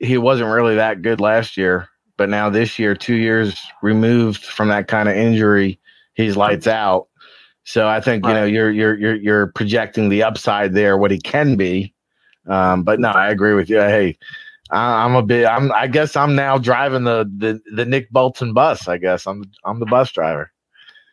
he 0.00 0.18
wasn't 0.18 0.50
really 0.50 0.74
that 0.76 1.02
good 1.02 1.20
last 1.20 1.56
year. 1.56 1.88
But 2.16 2.28
now 2.28 2.50
this 2.50 2.78
year, 2.78 2.94
two 2.94 3.14
years 3.14 3.58
removed 3.80 4.44
from 4.44 4.68
that 4.68 4.88
kind 4.88 5.08
of 5.08 5.16
injury, 5.16 5.80
he's 6.14 6.36
lights 6.36 6.66
out. 6.66 7.06
So 7.64 7.88
I 7.88 8.00
think 8.00 8.26
you 8.26 8.32
know 8.32 8.44
you're 8.44 8.70
you're 8.70 8.98
you're 8.98 9.14
you're 9.14 9.46
projecting 9.48 10.08
the 10.08 10.22
upside 10.22 10.74
there, 10.74 10.98
what 10.98 11.10
he 11.10 11.18
can 11.18 11.56
be. 11.56 11.94
Um, 12.50 12.82
but 12.82 13.00
no, 13.00 13.08
I 13.08 13.30
agree 13.30 13.54
with 13.54 13.70
you. 13.70 13.78
Hey, 13.78 14.18
I'm 14.70 15.14
a 15.14 15.22
bit. 15.22 15.46
I'm. 15.46 15.72
I 15.72 15.86
guess 15.86 16.16
I'm 16.16 16.34
now 16.34 16.58
driving 16.58 17.04
the 17.04 17.30
the 17.36 17.60
the 17.74 17.84
Nick 17.84 18.10
Bolton 18.10 18.52
bus. 18.52 18.88
I 18.88 18.98
guess 18.98 19.26
I'm 19.26 19.44
I'm 19.64 19.80
the 19.80 19.86
bus 19.86 20.12
driver. 20.12 20.52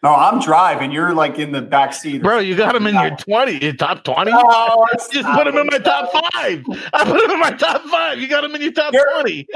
No, 0.03 0.13
I'm 0.13 0.39
driving. 0.39 0.91
You're 0.91 1.13
like 1.13 1.39
in 1.39 1.51
the 1.51 1.61
back 1.61 1.91
seat. 1.91 2.21
Bro, 2.21 2.39
you 2.39 2.55
got 2.55 2.75
him 2.75 2.85
in 2.85 2.93
your 2.93 3.15
20, 3.17 3.63
your 3.63 3.73
top 3.73 4.03
20? 4.03 4.31
Oh, 4.31 4.85
just 5.11 5.27
put 5.29 5.47
him 5.47 5.57
in 5.57 5.65
my 5.71 5.79
top 5.79 6.11
five. 6.11 6.63
I 6.93 7.03
put 7.03 7.23
him 7.23 7.31
in 7.31 7.39
my 7.39 7.49
top 7.49 7.81
five. 7.85 8.19
You 8.19 8.27
got 8.27 8.43
him 8.43 8.53
in 8.53 8.61
your 8.61 8.73
top 8.73 8.93
you're, 8.93 9.11
20. 9.21 9.47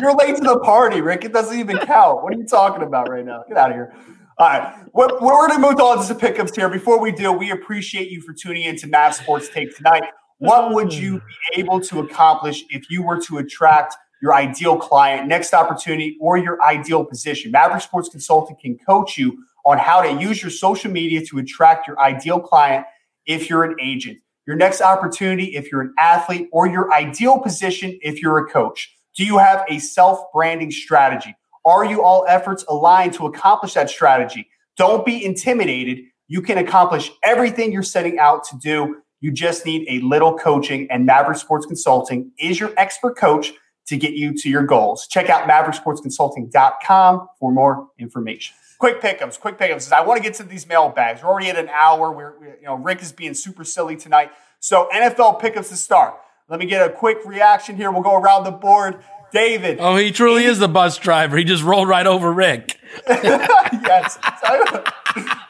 you're 0.00 0.14
late 0.14 0.36
to 0.36 0.42
the 0.42 0.60
party, 0.60 1.00
Rick. 1.00 1.24
It 1.24 1.32
doesn't 1.32 1.58
even 1.58 1.78
count. 1.78 2.22
What 2.22 2.32
are 2.32 2.38
you 2.38 2.46
talking 2.46 2.84
about 2.84 3.08
right 3.08 3.24
now? 3.24 3.42
Get 3.48 3.56
out 3.56 3.70
of 3.70 3.76
here. 3.76 3.92
All 4.38 4.48
right. 4.48 4.72
We're, 4.92 5.08
we're 5.20 5.48
going 5.48 5.60
to 5.60 5.68
move 5.68 5.80
on 5.80 6.06
to 6.06 6.14
the 6.14 6.18
pickups 6.18 6.54
here. 6.54 6.68
Before 6.68 7.00
we 7.00 7.10
do, 7.10 7.32
we 7.32 7.50
appreciate 7.50 8.08
you 8.08 8.22
for 8.22 8.32
tuning 8.32 8.62
in 8.62 8.76
to 8.76 8.86
Mav 8.86 9.16
Sports 9.16 9.48
Take 9.48 9.76
tonight. 9.76 10.04
What 10.38 10.72
would 10.72 10.94
you 10.94 11.18
be 11.18 11.60
able 11.60 11.80
to 11.80 11.98
accomplish 11.98 12.64
if 12.70 12.88
you 12.90 13.02
were 13.02 13.20
to 13.22 13.38
attract 13.38 13.96
your 14.22 14.34
ideal 14.34 14.76
client, 14.76 15.26
next 15.26 15.52
opportunity, 15.52 16.16
or 16.20 16.36
your 16.36 16.62
ideal 16.62 17.04
position? 17.04 17.50
Maverick 17.50 17.82
Sports 17.82 18.08
Consulting 18.08 18.56
can 18.56 18.78
coach 18.78 19.18
you 19.18 19.44
on 19.64 19.78
how 19.78 20.00
to 20.00 20.12
use 20.20 20.40
your 20.40 20.50
social 20.50 20.90
media 20.92 21.24
to 21.26 21.38
attract 21.38 21.88
your 21.88 21.98
ideal 22.00 22.38
client 22.38 22.86
if 23.26 23.50
you're 23.50 23.64
an 23.64 23.76
agent, 23.80 24.18
your 24.46 24.54
next 24.54 24.80
opportunity 24.80 25.56
if 25.56 25.72
you're 25.72 25.80
an 25.80 25.94
athlete, 25.98 26.48
or 26.52 26.68
your 26.68 26.92
ideal 26.94 27.40
position 27.40 27.98
if 28.00 28.22
you're 28.22 28.38
a 28.38 28.48
coach. 28.48 28.94
Do 29.16 29.24
you 29.24 29.38
have 29.38 29.64
a 29.68 29.80
self 29.80 30.20
branding 30.32 30.70
strategy? 30.70 31.34
Are 31.64 31.84
you 31.84 32.02
all 32.02 32.24
efforts 32.28 32.64
aligned 32.68 33.12
to 33.14 33.26
accomplish 33.26 33.74
that 33.74 33.90
strategy? 33.90 34.48
Don't 34.76 35.04
be 35.04 35.24
intimidated. 35.24 36.04
You 36.28 36.42
can 36.42 36.58
accomplish 36.58 37.10
everything 37.24 37.72
you're 37.72 37.82
setting 37.82 38.20
out 38.20 38.44
to 38.44 38.58
do 38.58 39.02
you 39.20 39.32
just 39.32 39.66
need 39.66 39.86
a 39.88 40.04
little 40.04 40.36
coaching, 40.36 40.86
and 40.90 41.04
Maverick 41.04 41.38
Sports 41.38 41.66
Consulting 41.66 42.30
is 42.38 42.60
your 42.60 42.72
expert 42.76 43.16
coach 43.16 43.52
to 43.86 43.96
get 43.96 44.12
you 44.12 44.34
to 44.34 44.48
your 44.50 44.62
goals. 44.62 45.06
Check 45.06 45.28
out 45.28 45.48
mavericksportsconsulting.com 45.48 47.28
for 47.40 47.52
more 47.52 47.88
information. 47.98 48.54
Quick 48.78 49.00
pickups, 49.00 49.36
quick 49.36 49.58
pickups. 49.58 49.90
I 49.90 50.02
want 50.02 50.18
to 50.18 50.22
get 50.22 50.34
to 50.34 50.44
these 50.44 50.68
mailbags. 50.68 51.22
We're 51.22 51.30
already 51.30 51.48
at 51.48 51.58
an 51.58 51.68
hour. 51.70 52.12
We're, 52.12 52.34
you 52.60 52.66
know, 52.66 52.74
Rick 52.76 53.02
is 53.02 53.12
being 53.12 53.34
super 53.34 53.64
silly 53.64 53.96
tonight. 53.96 54.30
So 54.60 54.88
NFL 54.94 55.40
pickups 55.40 55.70
to 55.70 55.76
start. 55.76 56.14
Let 56.48 56.60
me 56.60 56.66
get 56.66 56.88
a 56.88 56.92
quick 56.92 57.18
reaction 57.24 57.76
here. 57.76 57.90
We'll 57.90 58.02
go 58.02 58.14
around 58.14 58.44
the 58.44 58.52
board. 58.52 59.02
David. 59.32 59.78
Oh, 59.80 59.96
he 59.96 60.10
truly 60.10 60.44
is 60.44 60.58
the 60.58 60.68
bus 60.68 60.96
driver. 60.96 61.36
He 61.36 61.44
just 61.44 61.62
rolled 61.62 61.88
right 61.88 62.06
over 62.06 62.32
Rick. 62.32 62.78
yes. 63.08 64.18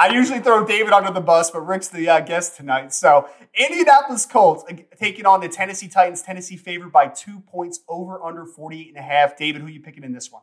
I 0.00 0.08
usually 0.14 0.40
throw 0.40 0.64
David 0.64 0.94
under 0.94 1.10
the 1.10 1.20
bus, 1.20 1.50
but 1.50 1.60
Rick's 1.60 1.88
the 1.88 2.08
uh, 2.08 2.20
guest 2.20 2.56
tonight. 2.56 2.94
So, 2.94 3.28
Indianapolis 3.52 4.24
Colts 4.24 4.64
taking 4.98 5.26
on 5.26 5.42
the 5.42 5.48
Tennessee 5.48 5.88
Titans. 5.88 6.22
Tennessee 6.22 6.56
favored 6.56 6.90
by 6.90 7.08
two 7.08 7.40
points 7.40 7.80
over 7.86 8.22
under 8.22 8.46
48 8.46 8.88
and 8.88 8.96
a 8.96 9.02
half. 9.02 9.36
David, 9.36 9.60
who 9.60 9.68
you 9.68 9.80
picking 9.80 10.02
in 10.02 10.12
this 10.12 10.32
one? 10.32 10.40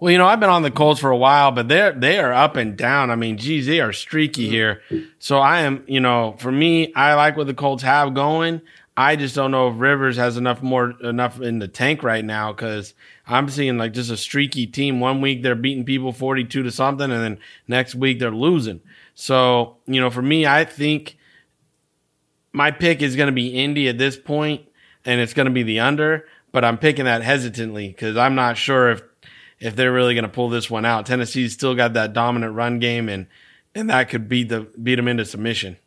Well, 0.00 0.10
you 0.10 0.18
know, 0.18 0.26
I've 0.26 0.40
been 0.40 0.50
on 0.50 0.62
the 0.62 0.72
Colts 0.72 1.00
for 1.00 1.10
a 1.10 1.16
while, 1.16 1.52
but 1.52 1.68
they're 1.68 1.92
they 1.92 2.18
are 2.18 2.32
up 2.32 2.56
and 2.56 2.76
down. 2.76 3.12
I 3.12 3.14
mean, 3.14 3.38
geez, 3.38 3.66
they 3.66 3.80
are 3.80 3.92
streaky 3.92 4.48
here. 4.48 4.82
So 5.20 5.38
I 5.38 5.60
am, 5.60 5.84
you 5.86 6.00
know, 6.00 6.34
for 6.38 6.50
me, 6.50 6.92
I 6.94 7.14
like 7.14 7.36
what 7.36 7.46
the 7.46 7.54
Colts 7.54 7.84
have 7.84 8.12
going. 8.12 8.60
I 8.96 9.14
just 9.14 9.36
don't 9.36 9.52
know 9.52 9.68
if 9.68 9.78
Rivers 9.78 10.16
has 10.16 10.36
enough 10.36 10.62
more 10.62 11.00
enough 11.00 11.40
in 11.40 11.60
the 11.60 11.68
tank 11.68 12.02
right 12.02 12.24
now 12.24 12.52
because 12.52 12.94
I'm 13.32 13.48
seeing 13.48 13.78
like 13.78 13.92
just 13.92 14.10
a 14.10 14.16
streaky 14.16 14.66
team. 14.66 15.00
One 15.00 15.20
week 15.20 15.42
they're 15.42 15.54
beating 15.54 15.84
people 15.84 16.12
42 16.12 16.62
to 16.62 16.70
something, 16.70 17.10
and 17.10 17.22
then 17.22 17.38
next 17.66 17.94
week 17.94 18.18
they're 18.18 18.30
losing. 18.30 18.80
So 19.14 19.78
you 19.86 20.00
know, 20.00 20.10
for 20.10 20.22
me, 20.22 20.46
I 20.46 20.64
think 20.64 21.16
my 22.52 22.70
pick 22.70 23.02
is 23.02 23.16
going 23.16 23.28
to 23.28 23.32
be 23.32 23.48
Indy 23.48 23.88
at 23.88 23.98
this 23.98 24.16
point, 24.16 24.62
and 25.04 25.20
it's 25.20 25.34
going 25.34 25.46
to 25.46 25.52
be 25.52 25.62
the 25.62 25.80
under. 25.80 26.26
But 26.52 26.64
I'm 26.64 26.76
picking 26.76 27.06
that 27.06 27.22
hesitantly 27.22 27.88
because 27.88 28.16
I'm 28.16 28.34
not 28.34 28.56
sure 28.56 28.90
if 28.90 29.02
if 29.58 29.76
they're 29.76 29.92
really 29.92 30.14
going 30.14 30.24
to 30.24 30.28
pull 30.28 30.48
this 30.48 30.68
one 30.68 30.84
out. 30.84 31.06
Tennessee's 31.06 31.54
still 31.54 31.74
got 31.74 31.94
that 31.94 32.12
dominant 32.12 32.54
run 32.54 32.78
game, 32.78 33.08
and 33.08 33.26
and 33.74 33.88
that 33.88 34.10
could 34.10 34.28
beat 34.28 34.48
the 34.50 34.60
beat 34.82 34.96
them 34.96 35.08
into 35.08 35.24
submission. 35.24 35.78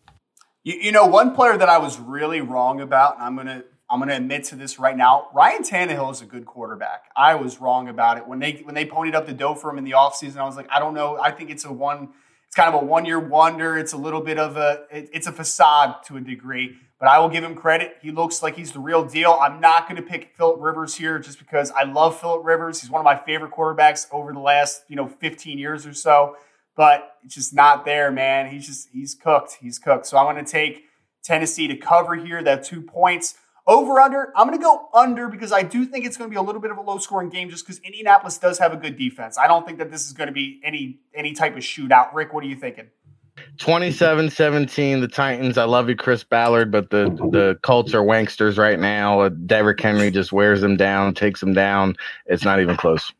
You, 0.64 0.76
you 0.76 0.92
know, 0.92 1.06
one 1.06 1.36
player 1.36 1.58
that 1.58 1.70
I 1.70 1.78
was 1.78 2.00
really 2.00 2.42
wrong 2.42 2.82
about, 2.82 3.16
and 3.16 3.24
I'm 3.24 3.36
gonna 3.36 3.64
I'm 3.90 4.00
gonna 4.00 4.16
admit 4.16 4.46
to 4.46 4.56
this 4.56 4.80
right 4.80 4.96
now. 4.96 5.28
Ryan 5.34 5.64
Tannehill 5.64 6.12
is 6.12 6.22
a 6.22 6.26
good 6.26 6.46
quarterback. 6.46 7.06
I 7.16 7.36
was 7.36 7.62
wrong 7.62 7.88
about 7.88 8.18
it 8.18 8.28
when 8.28 8.40
they 8.40 8.62
when 8.64 8.76
they 8.76 8.86
ponied 8.86 9.14
up 9.14 9.26
the 9.26 9.34
dough 9.34 9.56
for 9.56 9.70
him 9.70 9.78
in 9.78 9.84
the 9.84 9.92
offseason. 9.92 10.38
I 10.38 10.46
was 10.46 10.56
like, 10.56 10.68
I 10.72 10.80
don't 10.80 10.94
know. 10.94 11.20
I 11.20 11.32
think 11.32 11.50
it's 11.50 11.66
a 11.66 11.72
one. 11.72 12.10
It's 12.48 12.56
kind 12.56 12.74
of 12.74 12.82
a 12.82 12.86
one 12.86 13.06
year 13.06 13.20
wonder. 13.20 13.78
It's 13.78 13.94
a 13.94 13.98
little 13.98 14.22
bit 14.22 14.40
of 14.40 14.58
a 14.58 14.86
it, 14.92 15.10
it's 15.14 15.28
a 15.28 15.32
facade 15.32 16.04
to 16.06 16.18
a 16.18 16.22
degree. 16.22 16.78
But 17.00 17.10
I 17.10 17.20
will 17.20 17.30
give 17.30 17.44
him 17.44 17.56
credit. 17.56 17.98
He 18.02 18.12
looks 18.12 18.42
like 18.42 18.56
he's 18.56 18.72
the 18.72 18.80
real 18.80 19.04
deal. 19.04 19.38
I'm 19.42 19.60
not 19.60 19.90
going 19.90 20.02
to 20.02 20.08
pick 20.08 20.34
Philip 20.38 20.62
Rivers 20.62 20.96
here 20.96 21.20
just 21.20 21.40
because 21.40 21.70
I 21.72 21.84
love 21.84 22.20
Philip 22.20 22.46
Rivers. 22.46 22.80
He's 22.80 22.90
one 22.90 23.02
of 23.02 23.06
my 23.06 23.18
favorite 23.18 23.52
quarterbacks 23.52 24.08
over 24.12 24.32
the 24.32 24.40
last 24.40 24.84
you 24.88 24.96
know 24.96 25.08
15 25.08 25.58
years 25.58 25.86
or 25.86 25.94
so 25.94 26.38
but 26.76 27.16
it's 27.24 27.36
just 27.36 27.54
not 27.54 27.86
there, 27.86 28.12
man. 28.12 28.50
He's 28.50 28.66
just 28.66 28.90
he's 28.92 29.16
cooked. 29.16 29.58
He's 29.62 29.80
cooked. 29.80 30.06
So 30.06 30.18
I'm 30.18 30.34
going 30.34 30.44
to 30.44 30.50
take 30.50 30.86
Tennessee 31.24 31.68
to 31.68 31.76
cover 31.76 32.16
here. 32.16 32.44
That 32.44 32.64
two 32.64 32.82
points 32.82 33.36
over 33.68 34.00
under. 34.00 34.32
I'm 34.36 34.48
going 34.48 34.58
to 34.60 34.64
go 34.64 34.90
under 34.94 35.28
because 35.28 35.52
I 35.52 35.64
do 35.64 35.86
think 35.86 36.06
it's 36.06 36.18
going 36.18 36.30
to 36.30 36.34
be 36.34 36.38
a 36.38 36.42
little 36.42 36.62
bit 36.62 36.72
of 36.72 36.78
a 36.78 36.82
low 36.82 36.98
scoring 36.98 37.30
game, 37.30 37.50
just 37.50 37.66
because 37.66 37.80
Indianapolis 37.80 38.38
does 38.38 38.60
have 38.60 38.74
a 38.74 38.78
good 38.78 38.98
defense. 38.98 39.38
I 39.38 39.48
don't 39.48 39.66
think 39.66 39.80
that 39.80 39.92
this 39.92 40.06
is 40.06 40.14
going 40.14 40.28
to 40.28 40.34
be 40.34 40.60
any 40.64 41.00
any 41.14 41.34
type 41.34 41.56
of 41.56 41.64
shootout. 41.64 42.14
Rick, 42.14 42.34
what 42.34 42.44
are 42.44 42.48
you 42.48 42.56
thinking? 42.56 42.88
27-17 43.58 45.02
the 45.02 45.10
titans 45.10 45.58
i 45.58 45.66
love 45.66 45.90
you 45.90 45.96
chris 45.96 46.24
ballard 46.24 46.72
but 46.72 46.90
the 46.90 47.10
the 47.32 47.60
colts 47.64 47.94
are 47.94 48.02
wanksters 48.02 48.58
right 48.58 48.80
now 48.80 49.20
uh, 49.20 49.30
Derrick 49.30 49.82
henry 49.82 50.10
just 50.10 50.32
wears 50.32 50.62
them 50.62 50.78
down 50.78 51.14
takes 51.14 51.42
them 51.42 51.54
down 51.54 51.98
it's 52.28 52.46
not 52.46 52.62
even 52.62 52.78
close 52.78 53.12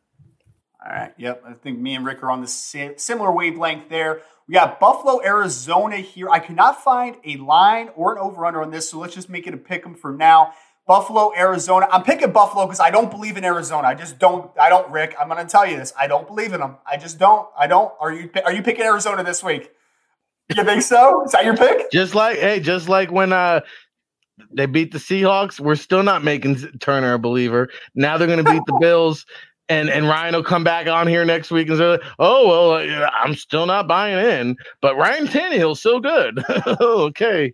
all 0.86 0.92
right. 0.92 1.14
Yep. 1.18 1.44
I 1.48 1.54
think 1.54 1.80
me 1.80 1.96
and 1.96 2.06
Rick 2.06 2.22
are 2.22 2.30
on 2.30 2.42
the 2.42 2.48
similar 2.48 3.32
wavelength 3.32 3.90
there. 3.90 4.22
We 4.48 4.54
got 4.54 4.80
Buffalo, 4.80 5.24
Arizona 5.24 5.98
here. 5.98 6.30
I 6.30 6.40
cannot 6.40 6.84
find 6.84 7.18
a 7.26 7.38
line 7.38 7.90
or 7.96 8.14
an 8.14 8.20
over 8.20 8.46
under 8.46 8.62
on 8.62 8.70
this, 8.70 8.90
so 8.90 9.00
let's 9.00 9.16
just 9.16 9.30
make 9.30 9.48
it 9.48 9.54
a 9.54 9.58
pick 9.58 9.86
'em 9.86 9.96
for 9.96 10.14
now. 10.14 10.54
Buffalo, 10.88 11.32
Arizona. 11.36 11.88
I'm 11.92 12.04
picking 12.04 12.32
Buffalo 12.32 12.68
because 12.68 12.80
I 12.80 12.92
don't 12.92 13.10
believe 13.10 13.38
in 13.38 13.44
Arizona. 13.44 13.88
I 13.88 13.96
just 13.96 14.20
don't. 14.20 14.52
I 14.60 14.70
don't, 14.70 14.90
Rick. 14.92 15.16
I'm 15.20 15.28
going 15.28 15.44
to 15.44 15.50
tell 15.50 15.66
you 15.66 15.78
this. 15.78 15.92
I 16.00 16.06
don't 16.06 16.28
believe 16.28 16.54
in 16.54 16.60
them. 16.60 16.78
I 16.86 16.98
just 16.98 17.18
don't. 17.18 17.48
I 17.58 17.66
don't. 17.66 17.92
Are 18.00 18.14
you? 18.14 18.30
Are 18.46 18.54
you 18.54 18.62
picking 18.62 18.86
Arizona 18.86 19.24
this 19.24 19.44
week? 19.44 19.72
You 20.56 20.64
think 20.64 20.84
so? 20.84 21.24
Is 21.24 21.32
that 21.32 21.44
your 21.44 21.58
pick? 21.58 21.90
Just 21.92 22.14
like 22.14 22.38
hey, 22.38 22.60
just 22.60 22.88
like 22.88 23.12
when 23.12 23.34
uh 23.34 23.62
they 24.52 24.68
beat 24.68 24.92
the 24.92 25.00
Seahawks, 25.00 25.60
we're 25.60 25.76
still 25.76 26.04
not 26.04 26.24
making 26.24 26.58
Turner 26.80 27.14
a 27.14 27.20
believer. 27.20 27.70
Now 27.96 28.18
they're 28.18 28.28
going 28.28 28.44
to 28.44 28.52
beat 28.52 28.62
the 28.68 28.78
Bills 28.82 29.26
and 29.70 29.90
and 29.90 30.08
Ryan 30.08 30.36
will 30.36 30.44
come 30.44 30.64
back 30.64 30.88
on 30.88 31.08
here 31.08 31.26
next 31.26 31.52
week 31.52 31.70
and 31.70 31.78
say, 31.78 32.00
"Oh 32.20 32.48
well, 32.48 32.72
uh, 32.74 33.10
I'm 33.14 33.36
still 33.36 33.66
not 33.66 33.88
buying 33.88 34.18
in, 34.18 34.58
but 34.82 34.96
Ryan 34.96 35.28
Tannehill's 35.28 35.82
so 35.82 36.00
good." 36.00 36.44
okay. 36.82 37.54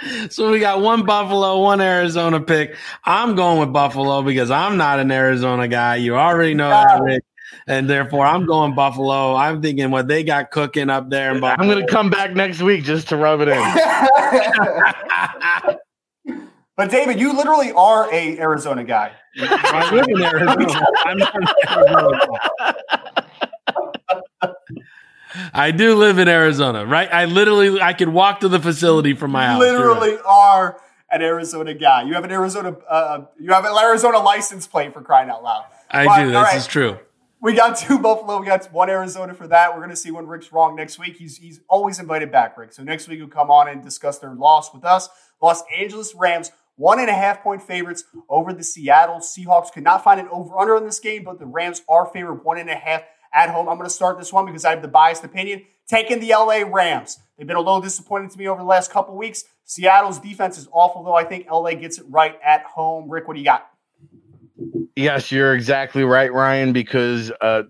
so 0.30 0.50
we 0.50 0.60
got 0.60 0.80
one 0.80 1.04
Buffalo, 1.04 1.62
one 1.62 1.80
Arizona 1.80 2.40
pick. 2.40 2.76
I'm 3.04 3.34
going 3.34 3.60
with 3.60 3.72
Buffalo 3.72 4.22
because 4.22 4.50
I'm 4.50 4.76
not 4.76 5.00
an 5.00 5.10
Arizona 5.10 5.68
guy. 5.68 5.96
You 5.96 6.16
already 6.16 6.54
know 6.54 6.70
that, 6.70 7.02
Rick. 7.02 7.24
And 7.66 7.88
therefore, 7.88 8.24
I'm 8.24 8.46
going 8.46 8.74
Buffalo. 8.74 9.34
I'm 9.34 9.60
thinking 9.60 9.90
what 9.90 10.08
they 10.08 10.24
got 10.24 10.50
cooking 10.50 10.88
up 10.88 11.10
there. 11.10 11.34
In 11.34 11.44
I'm 11.44 11.68
going 11.68 11.84
to 11.84 11.92
come 11.92 12.08
back 12.08 12.34
next 12.34 12.62
week 12.62 12.84
just 12.84 13.08
to 13.08 13.16
rub 13.16 13.40
it 13.42 13.48
in. 13.48 15.74
But 16.78 16.92
David, 16.92 17.18
you 17.18 17.36
literally 17.36 17.72
are 17.72 18.08
a 18.14 18.38
Arizona 18.38 18.84
guy. 18.84 19.10
I 19.36 19.92
live 19.92 20.06
in 20.08 20.22
Arizona. 20.22 20.86
I'm 21.04 21.18
not 21.18 21.34
Arizona 21.66 22.34
I 25.52 25.72
do 25.72 25.96
live 25.96 26.18
in 26.18 26.28
Arizona, 26.28 26.86
right? 26.86 27.12
I 27.12 27.24
literally 27.24 27.80
I 27.80 27.94
could 27.94 28.10
walk 28.10 28.38
to 28.40 28.48
the 28.48 28.60
facility 28.60 29.14
from 29.14 29.32
my 29.32 29.46
house. 29.46 29.58
Literally 29.58 30.12
right. 30.12 30.24
are 30.24 30.80
an 31.10 31.20
Arizona 31.20 31.74
guy. 31.74 32.04
You 32.04 32.14
have 32.14 32.22
an 32.22 32.30
Arizona 32.30 32.76
uh, 32.88 33.22
you 33.40 33.52
have 33.52 33.64
an 33.64 33.76
Arizona 33.76 34.20
license 34.20 34.68
plate 34.68 34.94
for 34.94 35.02
crying 35.02 35.30
out 35.30 35.42
loud. 35.42 35.64
I 35.90 36.04
but, 36.04 36.22
do. 36.22 36.26
This 36.28 36.36
right. 36.36 36.56
is 36.56 36.68
true. 36.68 36.96
We 37.40 37.54
got 37.54 37.76
two 37.76 37.98
Buffalo. 37.98 38.38
We 38.38 38.46
got 38.46 38.72
one 38.72 38.88
Arizona 38.88 39.34
for 39.34 39.48
that. 39.48 39.72
We're 39.72 39.80
going 39.80 39.90
to 39.90 39.96
see 39.96 40.12
when 40.12 40.28
Rick's 40.28 40.52
wrong 40.52 40.76
next 40.76 40.96
week. 41.00 41.16
He's 41.16 41.38
he's 41.38 41.60
always 41.68 41.98
invited 41.98 42.30
back, 42.30 42.56
Rick. 42.56 42.72
So 42.72 42.84
next 42.84 43.08
week 43.08 43.18
he'll 43.18 43.26
come 43.26 43.50
on 43.50 43.68
and 43.68 43.82
discuss 43.82 44.18
their 44.20 44.34
loss 44.34 44.72
with 44.72 44.84
us. 44.84 45.08
Los 45.42 45.62
Angeles 45.76 46.14
Rams 46.14 46.52
one 46.78 47.00
and 47.00 47.10
a 47.10 47.14
half 47.14 47.42
point 47.42 47.60
favorites 47.60 48.04
over 48.28 48.52
the 48.52 48.64
Seattle 48.64 49.18
Seahawks. 49.18 49.72
Could 49.72 49.82
not 49.82 50.02
find 50.02 50.18
an 50.18 50.28
over 50.30 50.58
under 50.58 50.76
in 50.76 50.84
this 50.84 51.00
game, 51.00 51.24
but 51.24 51.38
the 51.38 51.46
Rams 51.46 51.82
are 51.88 52.06
favored 52.06 52.44
one 52.44 52.56
and 52.56 52.70
a 52.70 52.76
half 52.76 53.02
at 53.34 53.50
home. 53.50 53.68
I'm 53.68 53.76
going 53.76 53.88
to 53.88 53.94
start 53.94 54.16
this 54.18 54.32
one 54.32 54.46
because 54.46 54.64
I 54.64 54.70
have 54.70 54.80
the 54.80 54.88
biased 54.88 55.24
opinion. 55.24 55.64
Taking 55.88 56.20
the 56.20 56.30
LA 56.30 56.62
Rams. 56.66 57.18
They've 57.36 57.46
been 57.46 57.56
a 57.56 57.60
little 57.60 57.80
disappointing 57.80 58.30
to 58.30 58.38
me 58.38 58.46
over 58.48 58.60
the 58.60 58.66
last 58.66 58.90
couple 58.90 59.16
weeks. 59.16 59.44
Seattle's 59.64 60.18
defense 60.18 60.56
is 60.56 60.68
awful, 60.72 61.02
though. 61.02 61.14
I 61.14 61.24
think 61.24 61.46
LA 61.50 61.74
gets 61.74 61.98
it 61.98 62.06
right 62.08 62.38
at 62.44 62.62
home. 62.64 63.10
Rick, 63.10 63.26
what 63.26 63.34
do 63.34 63.40
you 63.40 63.46
got? 63.46 63.68
Yes, 64.96 65.30
you're 65.30 65.54
exactly 65.54 66.04
right, 66.04 66.32
Ryan, 66.32 66.72
because 66.72 67.30
uh, 67.40 67.64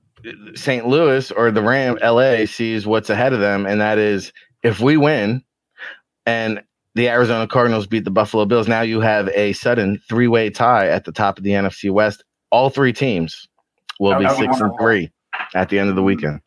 St. 0.54 0.86
Louis 0.86 1.30
or 1.30 1.50
the 1.50 1.62
Ram 1.62 1.98
LA 2.02 2.46
sees 2.46 2.86
what's 2.86 3.10
ahead 3.10 3.32
of 3.32 3.40
them, 3.40 3.66
and 3.66 3.80
that 3.80 3.98
is 3.98 4.32
if 4.62 4.80
we 4.80 4.96
win 4.96 5.42
and 6.26 6.62
the 6.98 7.08
Arizona 7.08 7.46
Cardinals 7.46 7.86
beat 7.86 8.04
the 8.04 8.10
Buffalo 8.10 8.44
Bills, 8.44 8.66
now 8.66 8.80
you 8.80 9.00
have 9.00 9.28
a 9.28 9.52
sudden 9.52 10.00
three 10.08 10.26
way 10.26 10.50
tie 10.50 10.88
at 10.88 11.04
the 11.04 11.12
top 11.12 11.38
of 11.38 11.44
the 11.44 11.50
NFC 11.50 11.92
West. 11.92 12.24
All 12.50 12.70
three 12.70 12.92
teams 12.92 13.46
will 14.00 14.18
be 14.18 14.28
six 14.30 14.60
and 14.60 14.72
three 14.80 15.12
at 15.54 15.68
the 15.68 15.78
end 15.78 15.90
of 15.90 15.94
the 15.94 16.02
weekend. 16.02 16.40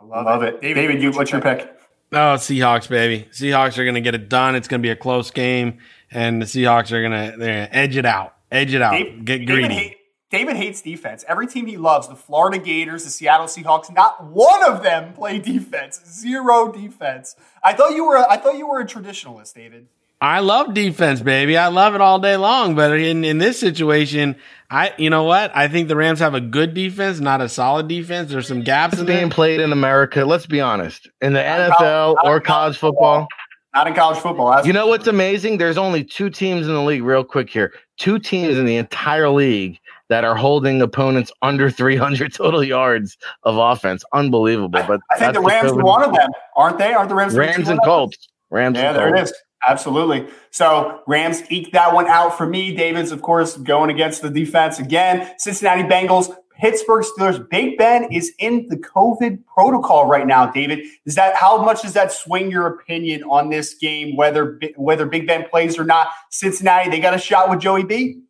I 0.00 0.04
love, 0.04 0.24
love 0.24 0.42
it. 0.42 0.62
David, 0.62 0.80
David 0.80 1.02
you, 1.02 1.10
what's 1.10 1.30
your 1.30 1.42
pick? 1.42 1.70
Oh, 2.12 2.36
Seahawks, 2.36 2.88
baby. 2.88 3.28
Seahawks 3.30 3.76
are 3.76 3.84
going 3.84 3.94
to 3.94 4.00
get 4.00 4.14
it 4.14 4.30
done. 4.30 4.54
It's 4.54 4.68
going 4.68 4.80
to 4.80 4.86
be 4.86 4.90
a 4.90 4.96
close 4.96 5.30
game, 5.30 5.78
and 6.10 6.40
the 6.40 6.46
Seahawks 6.46 6.92
are 6.92 7.02
going 7.02 7.38
to 7.38 7.76
edge 7.76 7.98
it 7.98 8.06
out. 8.06 8.36
Edge 8.50 8.72
it 8.72 8.80
out. 8.80 8.92
Dave, 8.92 9.24
get 9.26 9.46
greedy. 9.46 9.96
David, 10.30 10.54
hates 10.56 10.80
defense. 10.80 11.24
Every 11.26 11.48
team 11.48 11.66
he 11.66 11.76
loves, 11.76 12.06
the 12.06 12.14
Florida 12.14 12.58
Gators, 12.58 13.02
the 13.02 13.10
Seattle 13.10 13.46
Seahawks, 13.46 13.92
not 13.92 14.24
one 14.24 14.62
of 14.62 14.82
them 14.82 15.12
play 15.12 15.38
defense. 15.40 16.00
Zero 16.06 16.70
defense. 16.70 17.34
I 17.64 17.72
thought 17.72 17.94
you 17.94 18.06
were 18.06 18.16
a, 18.16 18.30
I 18.30 18.36
thought 18.36 18.56
you 18.56 18.68
were 18.68 18.80
a 18.80 18.86
traditionalist, 18.86 19.54
David. 19.54 19.88
I 20.22 20.40
love 20.40 20.74
defense, 20.74 21.22
baby. 21.22 21.56
I 21.56 21.68
love 21.68 21.94
it 21.94 22.02
all 22.02 22.18
day 22.18 22.36
long. 22.36 22.74
But 22.74 22.92
in, 23.00 23.24
in 23.24 23.38
this 23.38 23.58
situation, 23.58 24.36
I 24.70 24.92
you 24.98 25.10
know 25.10 25.24
what? 25.24 25.50
I 25.56 25.66
think 25.66 25.88
the 25.88 25.96
Rams 25.96 26.20
have 26.20 26.34
a 26.34 26.40
good 26.40 26.74
defense, 26.74 27.20
not 27.20 27.40
a 27.40 27.48
solid 27.48 27.88
defense. 27.88 28.30
There's 28.30 28.46
some 28.46 28.62
gaps 28.62 28.94
it's 28.94 29.00
in 29.00 29.06
being 29.06 29.30
played 29.30 29.60
in 29.60 29.72
America. 29.72 30.24
Let's 30.24 30.46
be 30.46 30.60
honest. 30.60 31.08
In 31.22 31.32
the 31.32 31.42
not 31.42 31.72
NFL 31.72 32.16
college, 32.16 32.18
or 32.24 32.40
college 32.40 32.76
football. 32.76 33.26
Not 33.74 33.86
in 33.86 33.94
college 33.94 34.18
football. 34.18 34.66
you 34.66 34.72
know 34.72 34.88
what's 34.88 35.06
amazing? 35.06 35.58
There's 35.58 35.78
only 35.78 36.04
two 36.04 36.28
teams 36.28 36.66
in 36.66 36.74
the 36.74 36.82
league, 36.82 37.02
real 37.02 37.24
quick 37.24 37.48
here. 37.48 37.72
Two 37.96 38.18
teams 38.18 38.58
in 38.58 38.66
the 38.66 38.76
entire 38.76 39.28
league 39.30 39.78
that 40.10 40.24
are 40.24 40.34
holding 40.34 40.82
opponents 40.82 41.32
under 41.40 41.70
300 41.70 42.34
total 42.34 42.62
yards 42.62 43.16
of 43.44 43.56
offense. 43.56 44.04
Unbelievable. 44.12 44.68
But 44.86 45.00
I, 45.10 45.14
I 45.14 45.18
think 45.18 45.34
the 45.34 45.40
Rams 45.40 45.70
are 45.70 45.76
one 45.76 46.02
of 46.02 46.12
them, 46.12 46.28
aren't 46.56 46.78
they? 46.78 46.92
Aren't 46.92 47.08
the 47.08 47.14
Rams? 47.14 47.34
Rams 47.34 47.68
and 47.68 47.80
Colts. 47.84 48.28
Rams. 48.50 48.76
Yeah, 48.76 48.92
there 48.92 49.14
Colts. 49.14 49.30
it 49.30 49.34
is. 49.34 49.42
Absolutely. 49.68 50.26
So 50.50 51.00
Rams 51.06 51.42
eke 51.50 51.72
that 51.72 51.94
one 51.94 52.08
out 52.08 52.36
for 52.36 52.46
me. 52.46 52.74
David's, 52.74 53.12
of 53.12 53.22
course, 53.22 53.56
going 53.56 53.88
against 53.90 54.20
the 54.20 54.30
defense 54.30 54.78
again. 54.80 55.32
Cincinnati 55.38 55.82
Bengals, 55.82 56.34
Pittsburgh 56.58 57.04
Steelers. 57.04 57.48
Big 57.48 57.78
Ben 57.78 58.04
is 58.10 58.32
in 58.38 58.66
the 58.68 58.78
COVID 58.78 59.44
protocol 59.46 60.06
right 60.06 60.26
now. 60.26 60.50
David, 60.50 60.86
is 61.06 61.14
that 61.14 61.36
how 61.36 61.62
much 61.62 61.82
does 61.82 61.92
that 61.92 62.10
swing 62.10 62.50
your 62.50 62.66
opinion 62.66 63.22
on 63.24 63.50
this 63.50 63.74
game? 63.74 64.16
Whether 64.16 64.58
whether 64.76 65.06
Big 65.06 65.28
Ben 65.28 65.48
plays 65.48 65.78
or 65.78 65.84
not, 65.84 66.08
Cincinnati 66.30 66.90
they 66.90 66.98
got 66.98 67.14
a 67.14 67.18
shot 67.18 67.48
with 67.48 67.60
Joey 67.60 67.84
B. 67.84 68.22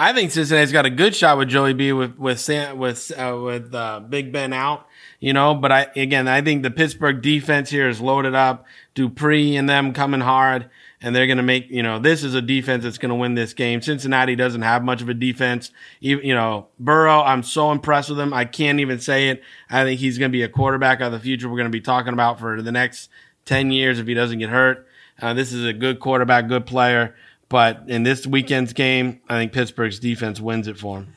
I 0.00 0.12
think 0.12 0.30
Cincinnati's 0.30 0.72
got 0.72 0.86
a 0.86 0.90
good 0.90 1.14
shot 1.14 1.38
with 1.38 1.48
Joey 1.48 1.74
B. 1.74 1.92
with 1.92 2.16
with 2.18 2.48
with 2.48 3.12
uh, 3.18 3.38
with 3.42 3.74
uh, 3.74 4.00
Big 4.00 4.32
Ben 4.32 4.52
out 4.52 4.86
you 5.20 5.32
know, 5.32 5.54
but 5.54 5.72
I, 5.72 5.86
again, 5.96 6.28
I 6.28 6.42
think 6.42 6.62
the 6.62 6.70
Pittsburgh 6.70 7.20
defense 7.20 7.70
here 7.70 7.88
is 7.88 8.00
loaded 8.00 8.34
up. 8.34 8.66
Dupree 8.94 9.56
and 9.56 9.68
them 9.68 9.92
coming 9.92 10.20
hard 10.20 10.70
and 11.00 11.14
they're 11.14 11.26
going 11.26 11.38
to 11.38 11.42
make, 11.42 11.70
you 11.70 11.82
know, 11.82 11.98
this 11.98 12.22
is 12.22 12.34
a 12.34 12.42
defense 12.42 12.84
that's 12.84 12.98
going 12.98 13.10
to 13.10 13.14
win 13.14 13.34
this 13.34 13.52
game. 13.52 13.80
Cincinnati 13.80 14.36
doesn't 14.36 14.62
have 14.62 14.82
much 14.84 15.02
of 15.02 15.08
a 15.08 15.14
defense. 15.14 15.72
You, 16.00 16.20
you 16.20 16.34
know, 16.34 16.68
Burrow, 16.78 17.20
I'm 17.22 17.42
so 17.42 17.72
impressed 17.72 18.10
with 18.10 18.18
him. 18.18 18.32
I 18.32 18.44
can't 18.44 18.80
even 18.80 19.00
say 19.00 19.28
it. 19.28 19.42
I 19.70 19.84
think 19.84 20.00
he's 20.00 20.18
going 20.18 20.30
to 20.30 20.36
be 20.36 20.42
a 20.42 20.48
quarterback 20.48 21.00
of 21.00 21.12
the 21.12 21.20
future. 21.20 21.48
We're 21.48 21.56
going 21.56 21.70
to 21.70 21.76
be 21.76 21.80
talking 21.80 22.12
about 22.12 22.38
for 22.38 22.62
the 22.62 22.72
next 22.72 23.10
10 23.46 23.72
years 23.72 23.98
if 23.98 24.06
he 24.06 24.14
doesn't 24.14 24.38
get 24.38 24.50
hurt. 24.50 24.86
Uh, 25.20 25.34
this 25.34 25.52
is 25.52 25.64
a 25.64 25.72
good 25.72 25.98
quarterback, 25.98 26.46
good 26.46 26.66
player. 26.66 27.16
But 27.48 27.84
in 27.88 28.02
this 28.02 28.26
weekend's 28.26 28.72
game, 28.72 29.20
I 29.28 29.38
think 29.38 29.52
Pittsburgh's 29.52 29.98
defense 29.98 30.40
wins 30.40 30.68
it 30.68 30.78
for 30.78 30.98
him. 30.98 31.16